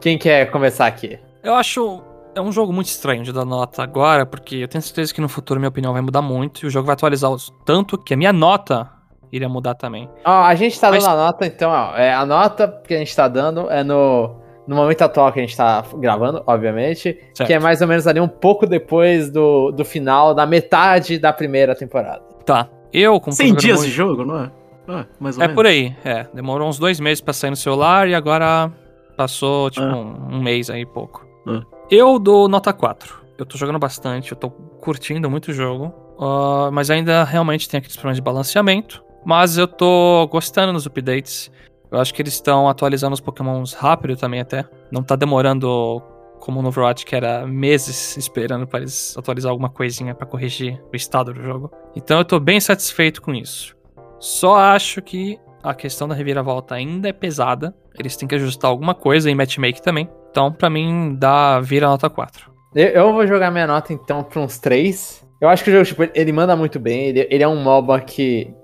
Quem 0.00 0.18
quer 0.18 0.50
começar 0.50 0.86
aqui? 0.86 1.18
Eu 1.42 1.54
acho. 1.54 2.02
É 2.34 2.40
um 2.40 2.50
jogo 2.50 2.72
muito 2.72 2.86
estranho 2.86 3.22
de 3.22 3.30
dar 3.30 3.44
nota 3.44 3.82
agora, 3.82 4.24
porque 4.24 4.56
eu 4.56 4.68
tenho 4.68 4.80
certeza 4.80 5.12
que 5.12 5.20
no 5.20 5.28
futuro 5.28 5.60
minha 5.60 5.68
opinião 5.68 5.92
vai 5.92 6.00
mudar 6.00 6.22
muito 6.22 6.64
e 6.64 6.66
o 6.66 6.70
jogo 6.70 6.86
vai 6.86 6.94
atualizar 6.94 7.30
tanto 7.64 7.98
que 7.98 8.14
a 8.14 8.16
minha 8.16 8.32
nota 8.32 8.88
iria 9.30 9.48
mudar 9.50 9.74
também. 9.74 10.08
Ó, 10.24 10.42
a 10.42 10.54
gente 10.54 10.80
tá 10.80 10.90
Mas... 10.90 11.04
dando 11.04 11.12
a 11.12 11.16
nota, 11.26 11.46
então, 11.46 11.70
ó, 11.70 11.94
é, 11.94 12.12
a 12.12 12.24
nota 12.24 12.80
que 12.86 12.94
a 12.94 12.98
gente 12.98 13.14
tá 13.14 13.28
dando 13.28 13.70
é 13.70 13.84
no, 13.84 14.34
no 14.66 14.74
momento 14.74 15.02
atual 15.02 15.30
que 15.30 15.40
a 15.40 15.42
gente 15.42 15.56
tá 15.56 15.84
gravando, 15.96 16.42
obviamente, 16.46 17.18
certo. 17.34 17.46
que 17.46 17.52
é 17.52 17.58
mais 17.58 17.82
ou 17.82 17.88
menos 17.88 18.06
ali 18.06 18.18
um 18.18 18.28
pouco 18.28 18.66
depois 18.66 19.30
do, 19.30 19.70
do 19.70 19.84
final, 19.84 20.34
da 20.34 20.46
metade 20.46 21.18
da 21.18 21.34
primeira 21.34 21.74
temporada. 21.74 22.22
Tá. 22.46 22.68
Eu, 22.92 23.20
como 23.20 23.34
100 23.34 23.54
dias 23.56 23.78
muito... 23.78 23.90
de 23.90 23.94
jogo, 23.94 24.24
não 24.24 24.44
é? 24.44 24.50
Ah, 24.88 25.06
mais 25.20 25.36
ou 25.36 25.42
é 25.42 25.46
menos. 25.46 25.54
por 25.54 25.66
aí, 25.66 25.96
é. 26.04 26.26
Demorou 26.34 26.68
uns 26.68 26.78
dois 26.78 26.98
meses 26.98 27.20
pra 27.20 27.32
sair 27.32 27.50
no 27.50 27.56
celular 27.56 28.08
e 28.08 28.14
agora 28.14 28.72
passou, 29.16 29.70
tipo, 29.70 29.86
ah. 29.86 29.96
um, 29.96 30.36
um, 30.36 30.42
mês 30.42 30.70
aí 30.70 30.84
pouco. 30.84 31.26
Ah. 31.46 31.62
Eu 31.90 32.18
dou 32.18 32.48
nota 32.48 32.72
4. 32.72 33.22
Eu 33.38 33.46
tô 33.46 33.56
jogando 33.56 33.78
bastante, 33.78 34.32
eu 34.32 34.36
tô 34.36 34.50
curtindo 34.50 35.30
muito 35.30 35.48
o 35.48 35.52
jogo. 35.52 35.92
Uh, 36.18 36.70
mas 36.72 36.90
ainda 36.90 37.24
realmente 37.24 37.68
tem 37.68 37.78
aqueles 37.78 37.96
problemas 37.96 38.16
de 38.16 38.22
balanceamento. 38.22 39.04
Mas 39.24 39.56
eu 39.56 39.66
tô 39.66 40.26
gostando 40.30 40.72
dos 40.72 40.86
updates. 40.86 41.50
Eu 41.90 42.00
acho 42.00 42.12
que 42.14 42.22
eles 42.22 42.34
estão 42.34 42.68
atualizando 42.68 43.14
os 43.14 43.20
pokémons 43.20 43.72
rápido 43.74 44.16
também 44.16 44.40
até. 44.40 44.64
Não 44.90 45.02
tá 45.02 45.16
demorando 45.16 46.02
como 46.40 46.60
no 46.60 46.68
Overwatch, 46.68 47.06
que 47.06 47.14
era 47.14 47.46
meses 47.46 48.16
esperando 48.16 48.66
para 48.66 48.80
eles 48.80 49.16
atualizar 49.16 49.50
alguma 49.50 49.70
coisinha 49.70 50.14
para 50.14 50.26
corrigir 50.26 50.82
o 50.92 50.96
estado 50.96 51.32
do 51.32 51.42
jogo. 51.42 51.70
Então 51.94 52.18
eu 52.18 52.24
tô 52.24 52.40
bem 52.40 52.58
satisfeito 52.58 53.22
com 53.22 53.32
isso. 53.32 53.76
Só 54.22 54.54
acho 54.54 55.02
que 55.02 55.36
a 55.64 55.74
questão 55.74 56.06
da 56.06 56.14
reviravolta 56.14 56.76
ainda 56.76 57.08
é 57.08 57.12
pesada. 57.12 57.74
Eles 57.98 58.16
têm 58.16 58.28
que 58.28 58.36
ajustar 58.36 58.70
alguma 58.70 58.94
coisa 58.94 59.28
em 59.28 59.34
matchmake 59.34 59.82
também. 59.82 60.08
Então, 60.30 60.52
para 60.52 60.70
mim, 60.70 61.16
dá 61.18 61.58
vira 61.58 61.88
nota 61.88 62.08
4. 62.08 62.52
Eu 62.72 63.12
vou 63.12 63.26
jogar 63.26 63.50
minha 63.50 63.66
nota 63.66 63.92
então 63.92 64.22
pra 64.22 64.38
uns 64.38 64.60
3. 64.60 65.28
Eu 65.40 65.48
acho 65.48 65.64
que 65.64 65.70
o 65.70 65.72
jogo, 65.72 65.84
tipo, 65.84 66.04
ele 66.14 66.30
manda 66.30 66.54
muito 66.54 66.78
bem. 66.78 67.08
Ele, 67.08 67.26
ele 67.28 67.42
é 67.42 67.48
um 67.48 67.60
MOBA 67.60 68.00
que. 68.00 68.54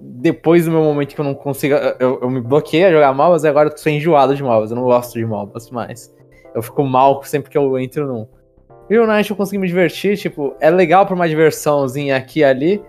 Depois 0.00 0.64
do 0.64 0.70
meu 0.70 0.82
momento 0.82 1.14
que 1.14 1.20
eu 1.20 1.26
não 1.26 1.34
consigo. 1.34 1.74
Eu, 2.00 2.20
eu 2.22 2.30
me 2.30 2.40
bloqueei 2.40 2.86
a 2.86 2.90
jogar 2.90 3.12
MOBAs 3.12 3.44
e 3.44 3.48
agora 3.48 3.68
eu 3.68 3.74
tô 3.74 3.90
enjoado 3.90 4.34
de 4.34 4.42
MOBAs. 4.42 4.70
Eu 4.70 4.76
não 4.76 4.84
gosto 4.84 5.12
de 5.12 5.26
MOBAs 5.26 5.70
mais. 5.70 6.10
Eu 6.54 6.62
fico 6.62 6.82
mal 6.84 7.22
sempre 7.22 7.50
que 7.50 7.58
eu 7.58 7.78
entro 7.78 8.06
num. 8.06 8.26
E 8.88 8.96
o 8.96 9.06
Night 9.06 9.30
eu 9.30 9.36
consegui 9.36 9.58
me 9.58 9.66
divertir, 9.66 10.16
tipo, 10.16 10.56
é 10.58 10.70
legal 10.70 11.04
pra 11.04 11.14
uma 11.14 11.28
diversãozinha 11.28 12.16
aqui 12.16 12.40
e 12.40 12.44
ali. 12.44 12.82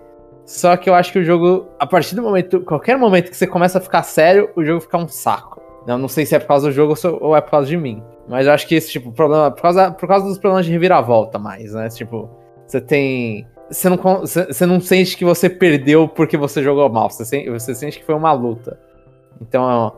Só 0.48 0.78
que 0.78 0.88
eu 0.88 0.94
acho 0.94 1.12
que 1.12 1.18
o 1.18 1.24
jogo, 1.24 1.68
a 1.78 1.86
partir 1.86 2.14
do 2.14 2.22
momento, 2.22 2.62
qualquer 2.62 2.96
momento 2.96 3.30
que 3.30 3.36
você 3.36 3.46
começa 3.46 3.76
a 3.76 3.82
ficar 3.82 4.02
sério, 4.02 4.48
o 4.56 4.64
jogo 4.64 4.80
fica 4.80 4.96
um 4.96 5.06
saco. 5.06 5.60
Eu 5.86 5.98
não 5.98 6.08
sei 6.08 6.24
se 6.24 6.34
é 6.34 6.38
por 6.38 6.48
causa 6.48 6.68
do 6.68 6.72
jogo 6.72 6.94
ou 7.20 7.36
é 7.36 7.40
por 7.42 7.50
causa 7.50 7.68
de 7.68 7.76
mim. 7.76 8.02
Mas 8.26 8.46
eu 8.46 8.54
acho 8.54 8.66
que 8.66 8.74
esse 8.74 8.90
tipo, 8.90 9.12
problema. 9.12 9.50
Por 9.50 9.60
causa, 9.60 9.90
por 9.90 10.08
causa 10.08 10.24
dos 10.24 10.38
problemas 10.38 10.64
de 10.64 10.72
reviravolta 10.72 11.38
mais, 11.38 11.74
né? 11.74 11.90
Tipo, 11.90 12.30
você 12.66 12.80
tem. 12.80 13.46
Você 13.70 13.90
não, 13.90 13.98
você 13.98 14.64
não 14.64 14.80
sente 14.80 15.18
que 15.18 15.24
você 15.24 15.50
perdeu 15.50 16.08
porque 16.08 16.38
você 16.38 16.62
jogou 16.62 16.88
mal. 16.88 17.10
Você 17.10 17.26
sente, 17.26 17.50
você 17.50 17.74
sente 17.74 17.98
que 17.98 18.06
foi 18.06 18.14
uma 18.14 18.32
luta. 18.32 18.80
Então, 19.42 19.92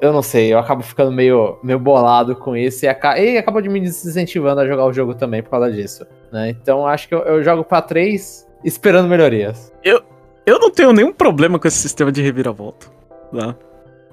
eu 0.00 0.12
não 0.12 0.20
sei, 0.20 0.52
eu 0.52 0.58
acabo 0.58 0.82
ficando 0.82 1.12
meio, 1.12 1.60
meio 1.62 1.78
bolado 1.78 2.34
com 2.34 2.56
isso 2.56 2.84
e, 2.84 2.88
acaba, 2.88 3.20
e 3.20 3.62
de 3.62 3.68
me 3.68 3.80
desincentivando 3.80 4.60
a 4.60 4.66
jogar 4.66 4.84
o 4.84 4.92
jogo 4.92 5.14
também 5.14 5.44
por 5.44 5.50
causa 5.50 5.70
disso. 5.70 6.04
Né? 6.32 6.50
Então 6.50 6.86
acho 6.86 7.06
que 7.06 7.14
eu, 7.14 7.20
eu 7.20 7.42
jogo 7.42 7.62
para 7.62 7.82
3 7.82 8.50
esperando 8.64 9.08
melhorias. 9.08 9.72
Eu, 9.82 10.02
eu 10.46 10.58
não 10.58 10.70
tenho 10.70 10.92
nenhum 10.92 11.12
problema 11.12 11.58
com 11.58 11.68
esse 11.68 11.78
sistema 11.78 12.10
de 12.10 12.22
reviravolta, 12.22 12.86
tá? 13.32 13.56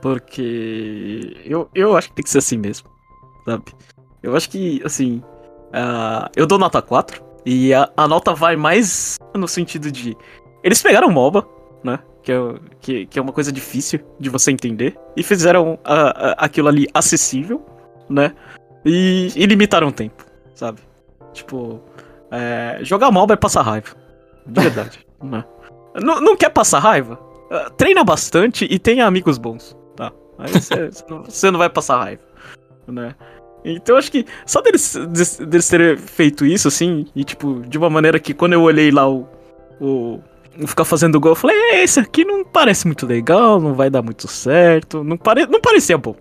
Porque 0.01 1.37
eu, 1.45 1.69
eu 1.75 1.97
acho 1.97 2.09
que 2.09 2.15
tem 2.15 2.23
que 2.23 2.29
ser 2.29 2.37
assim 2.37 2.57
mesmo, 2.57 2.89
sabe? 3.45 3.65
Eu 4.21 4.35
acho 4.35 4.49
que, 4.49 4.81
assim, 4.85 5.21
uh, 5.67 6.29
eu 6.35 6.45
dou 6.45 6.57
nota 6.57 6.81
4 6.81 7.23
e 7.45 7.73
a, 7.73 7.89
a, 7.95 8.07
nota 8.07 8.33
vai 8.33 8.55
mais 8.55 9.17
no 9.35 9.47
sentido 9.47 9.91
de. 9.91 10.15
Eles 10.63 10.81
pegaram 10.81 11.09
MOBA, 11.09 11.47
né? 11.83 11.99
Que 12.21 12.31
é, 12.31 12.37
que, 12.81 13.05
que 13.07 13.19
é 13.19 13.21
uma 13.21 13.31
coisa 13.31 13.51
difícil 13.51 13.99
de 14.19 14.29
você 14.29 14.51
entender, 14.51 14.97
e 15.15 15.23
fizeram 15.23 15.79
aquilo 16.37 16.67
ali 16.67 16.87
acessível, 16.93 17.65
né? 18.09 18.33
E, 18.85 19.31
e 19.35 19.45
limitaram 19.45 19.87
o 19.87 19.91
tempo, 19.91 20.25
sabe? 20.53 20.79
Tipo, 21.33 21.81
é, 22.31 22.79
jogar 22.81 23.11
MOBA 23.11 23.33
é 23.33 23.37
passar 23.37 23.61
raiva. 23.61 23.95
De 24.45 24.61
verdade. 24.61 25.05
né? 25.21 25.43
não, 26.01 26.21
não 26.21 26.35
quer 26.35 26.49
passar 26.49 26.79
raiva? 26.79 27.19
Uh, 27.51 27.69
treina 27.71 28.03
bastante 28.03 28.67
e 28.69 28.77
tenha 28.77 29.05
amigos 29.05 29.37
bons, 29.37 29.75
tá? 29.95 30.11
Aí 30.37 30.51
você 31.25 31.51
não, 31.51 31.59
vai 31.59 31.69
passar 31.69 31.99
raiva, 31.99 32.21
né? 32.87 33.15
Então 33.65 33.97
acho 33.97 34.11
que 34.11 34.25
só 34.45 34.61
deles, 34.61 34.95
deles 35.47 35.67
terem 35.67 35.97
feito 35.97 36.45
isso, 36.45 36.67
assim, 36.67 37.07
e 37.15 37.23
tipo, 37.23 37.61
de 37.67 37.77
uma 37.77 37.89
maneira 37.89 38.19
que 38.19 38.33
quando 38.33 38.53
eu 38.53 38.61
olhei 38.61 38.89
lá 38.91 39.09
o. 39.09 39.27
o 39.81 40.21
ficar 40.65 40.85
fazendo 40.85 41.19
gol, 41.19 41.31
eu 41.31 41.35
falei, 41.35 41.55
é, 41.71 41.83
esse 41.83 41.99
aqui 41.99 42.23
não 42.23 42.43
parece 42.43 42.85
muito 42.85 43.05
legal, 43.05 43.59
não 43.59 43.73
vai 43.73 43.89
dar 43.89 44.01
muito 44.01 44.27
certo. 44.27 45.03
Não, 45.03 45.17
pare, 45.17 45.45
não 45.47 45.59
parecia 45.59 45.97
bom. 45.97 46.15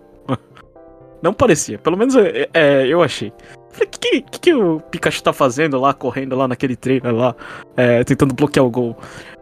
Não 1.21 1.33
parecia, 1.33 1.77
pelo 1.77 1.97
menos 1.97 2.15
é, 2.15 2.49
é, 2.53 2.87
eu 2.87 3.01
achei. 3.01 3.31
Falei, 3.71 3.87
o 3.87 3.89
que, 3.89 4.21
que, 4.21 4.39
que, 4.39 4.53
o 4.53 4.79
Pikachu 4.79 5.21
tá 5.21 5.33
fazendo 5.33 5.79
lá, 5.79 5.93
correndo 5.93 6.35
lá 6.35 6.47
naquele 6.47 6.75
treino 6.75 7.11
lá, 7.11 7.35
é, 7.75 8.03
tentando 8.03 8.33
bloquear 8.33 8.65
o 8.65 8.69
gol? 8.69 8.97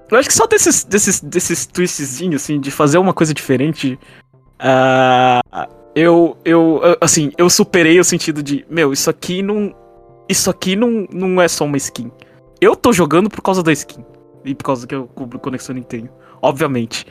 Eu 0.09 0.17
acho 0.17 0.29
que 0.29 0.35
só 0.35 0.47
desses, 0.47 0.83
desses, 0.83 1.21
desses 1.21 1.65
twistzinhos, 1.65 2.43
assim, 2.43 2.59
de 2.59 2.71
fazer 2.71 2.97
uma 2.97 3.13
coisa 3.13 3.33
diferente, 3.33 3.99
uh, 4.61 5.67
eu, 5.93 6.37
eu, 6.45 6.81
assim, 7.01 7.31
eu 7.37 7.49
superei 7.49 7.99
o 7.99 8.03
sentido 8.03 8.41
de, 8.41 8.65
meu, 8.69 8.93
isso 8.93 9.09
aqui 9.09 9.41
não, 9.41 9.75
isso 10.29 10.49
aqui 10.49 10.75
não, 10.75 11.07
não 11.11 11.41
é 11.41 11.47
só 11.47 11.65
uma 11.65 11.77
skin. 11.77 12.11
Eu 12.61 12.75
tô 12.75 12.93
jogando 12.93 13.29
por 13.29 13.41
causa 13.41 13.61
da 13.61 13.71
skin. 13.71 14.03
E 14.45 14.55
por 14.55 14.63
causa 14.63 14.87
que 14.87 14.95
eu 14.95 15.07
cubro 15.07 15.39
Conexão 15.39 15.75
Nintendo, 15.75 16.09
obviamente. 16.41 17.05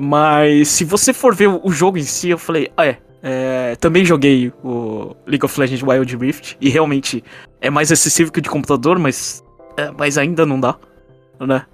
Mas 0.00 0.68
se 0.68 0.84
você 0.84 1.12
for 1.12 1.34
ver 1.34 1.48
o 1.48 1.70
jogo 1.70 1.98
em 1.98 2.02
si, 2.02 2.30
eu 2.30 2.38
falei, 2.38 2.70
ah, 2.76 2.86
é, 2.86 2.98
é, 3.22 3.76
também 3.76 4.04
joguei 4.04 4.52
o 4.64 5.14
League 5.26 5.44
of 5.44 5.58
Legends 5.58 5.82
Wild 5.82 6.16
Rift 6.16 6.56
e 6.60 6.68
realmente 6.68 7.22
é 7.60 7.70
mais 7.70 7.92
acessível 7.92 8.32
que 8.32 8.40
o 8.40 8.42
de 8.42 8.50
computador, 8.50 8.98
mas, 8.98 9.44
é, 9.76 9.92
mas 9.96 10.18
ainda 10.18 10.44
não 10.44 10.58
dá, 10.58 10.76
né? 11.38 11.64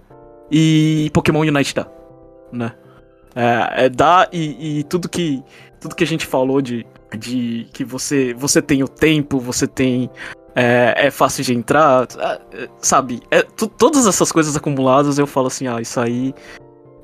E 0.51 1.11
Pokémon 1.15 1.41
Unite 1.41 1.75
dá, 1.75 1.87
né? 2.53 2.73
É, 3.35 3.87
é, 3.87 3.89
dá 3.89 4.29
e, 4.33 4.81
e, 4.81 4.85
tudo 4.85 5.09
que 5.09 5.43
tudo 5.81 5.95
que 5.95 6.03
a 6.03 6.07
gente 6.07 6.27
falou 6.27 6.61
de, 6.61 6.85
de 7.17 7.67
que 7.73 7.85
você 7.85 8.35
você 8.35 8.61
tem 8.61 8.83
o 8.83 8.89
tempo, 8.89 9.39
você 9.39 9.67
tem 9.67 10.11
é, 10.55 11.07
é 11.07 11.11
fácil 11.11 11.45
de 11.45 11.55
entrar, 11.55 12.09
é, 12.53 12.69
sabe? 12.79 13.23
É, 13.31 13.43
todas 13.43 14.07
essas 14.07 14.33
coisas 14.33 14.57
acumuladas 14.57 15.19
eu 15.19 15.27
falo 15.27 15.47
assim, 15.47 15.67
ah, 15.67 15.81
isso 15.81 16.01
aí 16.01 16.35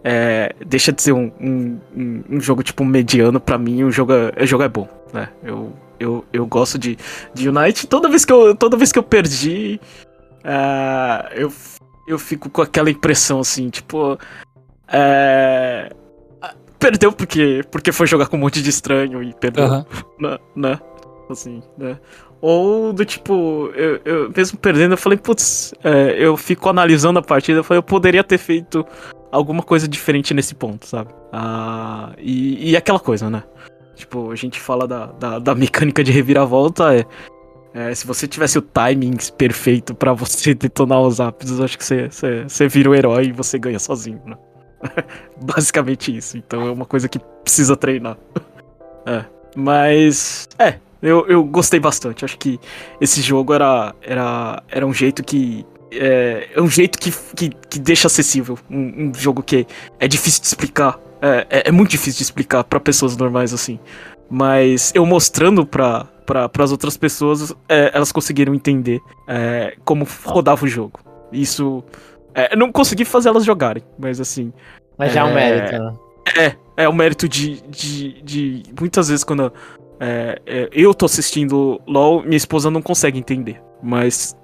é, 0.05 0.55
deixa 0.65 0.93
de 0.93 1.01
ser 1.01 1.13
um, 1.13 1.33
um, 1.41 1.81
um, 2.29 2.39
jogo 2.39 2.63
tipo 2.63 2.85
mediano 2.85 3.41
para 3.41 3.57
mim, 3.57 3.85
o 3.85 3.91
jogo 3.91 4.13
é, 4.13 4.43
o 4.43 4.47
jogo 4.47 4.63
é 4.63 4.69
bom, 4.69 4.87
né? 5.15 5.31
Eu, 5.43 5.73
eu, 5.99 6.25
eu 6.31 6.47
gosto 6.47 6.79
de, 6.79 6.99
de 7.33 7.49
Unite. 7.49 7.87
Toda 7.87 8.11
vez 8.11 8.25
que 8.25 8.33
eu, 8.33 8.55
toda 8.55 8.77
vez 8.77 8.93
que 8.93 8.99
eu 8.99 9.03
perdi, 9.03 9.81
uh, 10.45 11.27
eu, 11.35 11.51
eu 12.07 12.19
fico 12.19 12.51
com 12.51 12.61
aquela 12.61 12.91
impressão 12.91 13.41
assim, 13.41 13.71
tipo. 13.71 14.19
É. 14.89 15.91
Perdeu 16.79 17.11
porque, 17.11 17.63
porque 17.71 17.91
foi 17.91 18.07
jogar 18.07 18.27
com 18.27 18.37
um 18.37 18.41
monte 18.41 18.61
de 18.61 18.69
estranho 18.69 19.23
e 19.23 19.33
perdeu. 19.33 19.65
Uhum. 19.65 19.85
Né, 20.21 20.39
né? 20.55 20.81
Assim, 21.31 21.63
né? 21.79 21.99
Ou 22.43 22.93
do 22.93 23.07
tipo, 23.07 23.71
eu, 23.75 24.01
eu 24.05 24.33
mesmo 24.37 24.59
perdendo, 24.59 24.93
eu 24.93 24.99
falei, 24.99 25.17
putz, 25.17 25.73
é, 25.83 26.15
eu 26.19 26.37
fico 26.37 26.69
analisando 26.69 27.19
a 27.19 27.23
partida, 27.23 27.61
eu 27.61 27.65
falei, 27.65 27.79
eu 27.79 27.83
poderia 27.83 28.23
ter 28.23 28.37
feito 28.37 28.85
alguma 29.35 29.63
coisa 29.63 29.89
diferente 29.89 30.33
nesse 30.33 30.55
ponto, 30.55 30.87
sabe? 30.87 31.13
Ah, 31.33 32.13
e, 32.19 32.71
e 32.71 32.77
aquela 32.77 33.01
coisa, 33.01 33.29
né? 33.29 33.43
Tipo, 33.97 34.31
a 34.31 34.37
gente 34.37 34.61
fala 34.61 34.87
da, 34.87 35.07
da, 35.07 35.39
da 35.39 35.55
mecânica 35.55 36.03
de 36.03 36.13
reviravolta, 36.13 36.95
é, 36.95 37.05
é, 37.75 37.93
se 37.93 38.07
você 38.07 38.29
tivesse 38.29 38.57
o 38.57 38.63
timing 38.63 39.17
perfeito 39.37 39.95
para 39.95 40.13
você 40.13 40.55
detonar 40.55 41.01
os 41.01 41.21
ápices, 41.21 41.61
acho 41.61 41.77
que 41.77 41.85
você, 41.85 42.09
você, 42.09 42.45
você 42.45 42.69
vira 42.69 42.89
o 42.89 42.95
herói 42.95 43.27
e 43.27 43.33
você 43.33 43.59
ganha 43.59 43.81
sozinho, 43.81 44.23
né? 44.25 44.37
Basicamente 45.43 46.17
isso. 46.17 46.37
Então 46.37 46.67
é 46.67 46.71
uma 46.71 46.87
coisa 46.87 47.09
que 47.09 47.19
precisa 47.43 47.77
treinar. 47.77 48.17
é. 49.07 49.25
Mas. 49.57 50.49
É, 50.59 50.79
eu, 51.03 51.27
eu 51.29 51.43
gostei 51.45 51.81
bastante. 51.81 52.25
Acho 52.25 52.39
que 52.39 52.61
esse 53.01 53.21
jogo 53.21 53.53
era, 53.53 53.95
era, 54.01 54.63
era 54.69 54.87
um 54.87 54.95
jeito 54.95 55.23
que. 55.25 55.67
É, 55.99 56.49
é 56.55 56.61
um 56.61 56.69
jeito 56.69 56.99
que, 56.99 57.13
que, 57.35 57.51
que 57.69 57.79
deixa 57.79 58.07
acessível. 58.07 58.59
Um, 58.71 59.09
um, 59.09 59.15
jogo 59.15 59.43
que 59.43 59.67
é 59.99 60.09
difícil 60.09 60.41
de 60.41 60.49
explicar. 60.49 60.99
É, 61.21 61.47
é, 61.51 61.69
é 61.69 61.73
muito 61.73 61.91
difícil 61.91 62.19
de 62.19 62.23
explicar 62.25 62.65
para 62.65 62.79
pessoas 62.81 63.17
normais 63.17 63.53
assim. 63.53 63.79
Mas 64.31 64.93
eu 64.95 65.05
mostrando 65.05 65.67
pra, 65.67 66.07
para 66.27 66.51
as 66.59 66.73
outras 66.73 66.97
pessoas, 66.97 67.55
é, 67.69 67.91
elas 67.95 68.11
conseguiram 68.11 68.55
entender 68.55 69.01
é, 69.29 69.77
como 69.85 70.07
rodava 70.25 70.65
o 70.65 70.69
jogo. 70.69 71.01
Isso. 71.33 71.85
É, 72.35 72.57
não 72.57 72.73
consegui 72.73 73.05
fazer 73.05 73.29
elas 73.29 73.45
jogarem, 73.45 73.83
mas 73.99 74.21
assim. 74.21 74.53
Mas 74.99 75.13
já 75.13 75.21
é 75.21 75.25
um 75.25 75.35
mérito, 75.35 75.73
né? 75.79 75.95
É, 76.37 76.85
é 76.85 76.89
o 76.89 76.93
mérito 76.93 77.29
de, 77.29 77.61
de, 77.69 78.23
de. 78.23 78.63
Muitas 78.79 79.09
vezes 79.09 79.25
quando 79.25 79.53
é, 80.01 80.41
é, 80.47 80.69
eu 80.73 80.93
tô 80.95 81.07
assistindo 81.07 81.81
LOL, 81.87 82.23
minha 82.23 82.37
esposa 82.37 82.71
não 82.71 82.83
consegue 82.83 83.19
entender. 83.19 83.61
Mas 83.83 84.37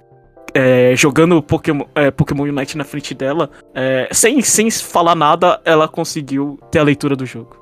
é, 0.53 0.93
jogando 0.95 1.41
Pokémon, 1.41 1.85
é, 1.95 2.11
Pokémon 2.11 2.43
Unite 2.43 2.77
na 2.77 2.83
frente 2.83 3.13
dela, 3.13 3.49
é, 3.73 4.09
sem, 4.11 4.41
sem 4.41 4.69
falar 4.69 5.15
nada, 5.15 5.61
ela 5.65 5.87
conseguiu 5.87 6.59
ter 6.69 6.79
a 6.79 6.83
leitura 6.83 7.15
do 7.15 7.25
jogo, 7.25 7.57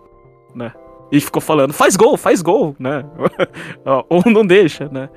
né? 0.56 0.74
E 1.12 1.20
ficou 1.20 1.42
falando, 1.42 1.74
faz 1.74 1.96
gol, 1.96 2.16
faz 2.18 2.42
gol, 2.42 2.76
né? 2.80 3.04
Ou 4.10 4.24
não 4.28 4.46
deixa, 4.46 4.88
né? 4.90 5.10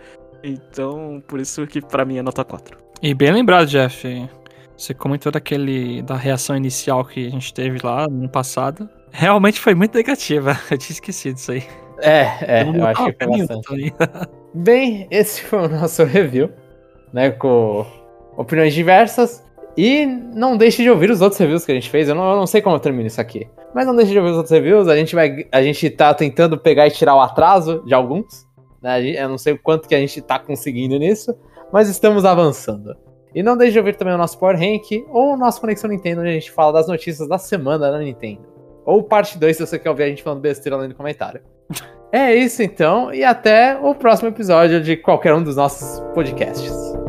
Então, 0.43 1.23
por 1.27 1.39
isso 1.39 1.67
que 1.67 1.81
para 1.81 2.05
mim 2.05 2.19
é 2.19 2.23
nota 2.23 2.45
4. 2.45 2.77
E 3.03 3.15
bem 3.15 3.33
lembrado, 3.33 3.67
Jeff. 3.67 4.29
Você 4.77 4.95
comentou 4.95 5.31
daquele 5.31 6.03
da 6.03 6.17
reação 6.17 6.57
inicial 6.57 7.05
que 7.05 7.27
a 7.27 7.31
gente 7.31 7.53
teve 7.53 7.79
lá 7.85 8.09
no 8.09 8.29
passado. 8.29 8.89
Realmente 9.13 9.61
foi 9.61 9.75
muito 9.75 9.95
negativa. 9.95 10.59
Eu 10.71 10.79
tinha 10.79 10.95
esquecido 10.95 11.37
isso 11.37 11.53
aí. 11.53 11.63
É, 12.01 12.23
é, 12.41 12.63
eu, 12.63 12.75
eu 12.75 12.87
acho 12.87 13.05
que 13.05 13.25
foi 13.25 13.47
bastante. 13.47 13.95
Bem, 14.53 15.07
esse 15.09 15.43
foi 15.43 15.67
o 15.67 15.69
nosso 15.69 16.03
review, 16.03 16.51
né? 17.13 17.31
Com 17.31 17.87
opiniões 18.37 18.75
diversas. 18.75 19.45
E 19.77 20.05
não 20.07 20.57
deixe 20.57 20.83
de 20.83 20.91
ouvir 20.91 21.11
os 21.11 21.21
outros 21.21 21.41
reviews 21.41 21.65
que 21.65 21.73
a 21.73 21.75
gente 21.75 21.89
fez. 21.89 22.09
Eu 22.09 22.15
não, 22.15 22.31
eu 22.31 22.37
não 22.37 22.47
sei 22.47 22.61
como 22.61 22.77
eu 22.77 22.81
termino 22.81 23.07
isso 23.07 23.21
aqui. 23.21 23.49
Mas 23.75 23.87
não 23.87 23.97
deixe 23.97 24.13
de 24.13 24.19
ouvir 24.19 24.31
os 24.31 24.37
outros 24.37 24.53
reviews. 24.53 24.87
A 24.89 24.97
gente, 24.97 25.15
vai, 25.15 25.47
a 25.51 25.63
gente 25.63 25.89
tá 25.91 26.13
tentando 26.13 26.59
pegar 26.59 26.87
e 26.87 26.91
tirar 26.91 27.17
o 27.17 27.21
atraso 27.21 27.83
de 27.87 27.95
alguns. 27.95 28.47
Né? 28.83 29.11
Eu 29.23 29.29
não 29.29 29.39
sei 29.39 29.55
o 29.55 29.59
quanto 29.59 29.89
que 29.89 29.95
a 29.95 29.99
gente 29.99 30.21
tá 30.21 30.39
conseguindo 30.39 30.99
nisso. 30.99 31.35
Mas 31.73 31.89
estamos 31.89 32.25
avançando. 32.25 32.95
E 33.35 33.43
não 33.43 33.57
deixe 33.57 33.73
de 33.73 33.79
ouvir 33.79 33.97
também 33.97 34.15
o 34.15 34.19
nosso 34.19 34.39
Power 34.39 34.59
Rank 34.59 35.07
ou 35.09 35.33
o 35.33 35.37
nosso 35.39 35.61
Conexão 35.61 35.89
Nintendo, 35.89 36.21
onde 36.21 36.31
a 36.31 36.35
gente 36.35 36.51
fala 36.51 36.73
das 36.73 36.87
notícias 36.87 37.27
da 37.27 37.39
semana 37.39 37.91
da 37.91 37.99
Nintendo. 37.99 38.43
Ou 38.85 39.03
parte 39.03 39.39
2, 39.39 39.57
se 39.57 39.67
você 39.67 39.79
quer 39.79 39.89
ouvir 39.89 40.03
a 40.03 40.09
gente 40.09 40.23
falando 40.23 40.41
besteira 40.41 40.77
lá 40.77 40.87
no 40.87 40.95
comentário. 40.95 41.41
É 42.13 42.35
isso 42.35 42.63
então, 42.63 43.11
e 43.11 43.25
até 43.25 43.79
o 43.81 43.95
próximo 43.95 44.29
episódio 44.29 44.83
de 44.83 44.99
qualquer 44.99 45.33
um 45.33 45.43
dos 45.43 45.57
nossos 45.57 45.99
podcasts. 46.13 47.02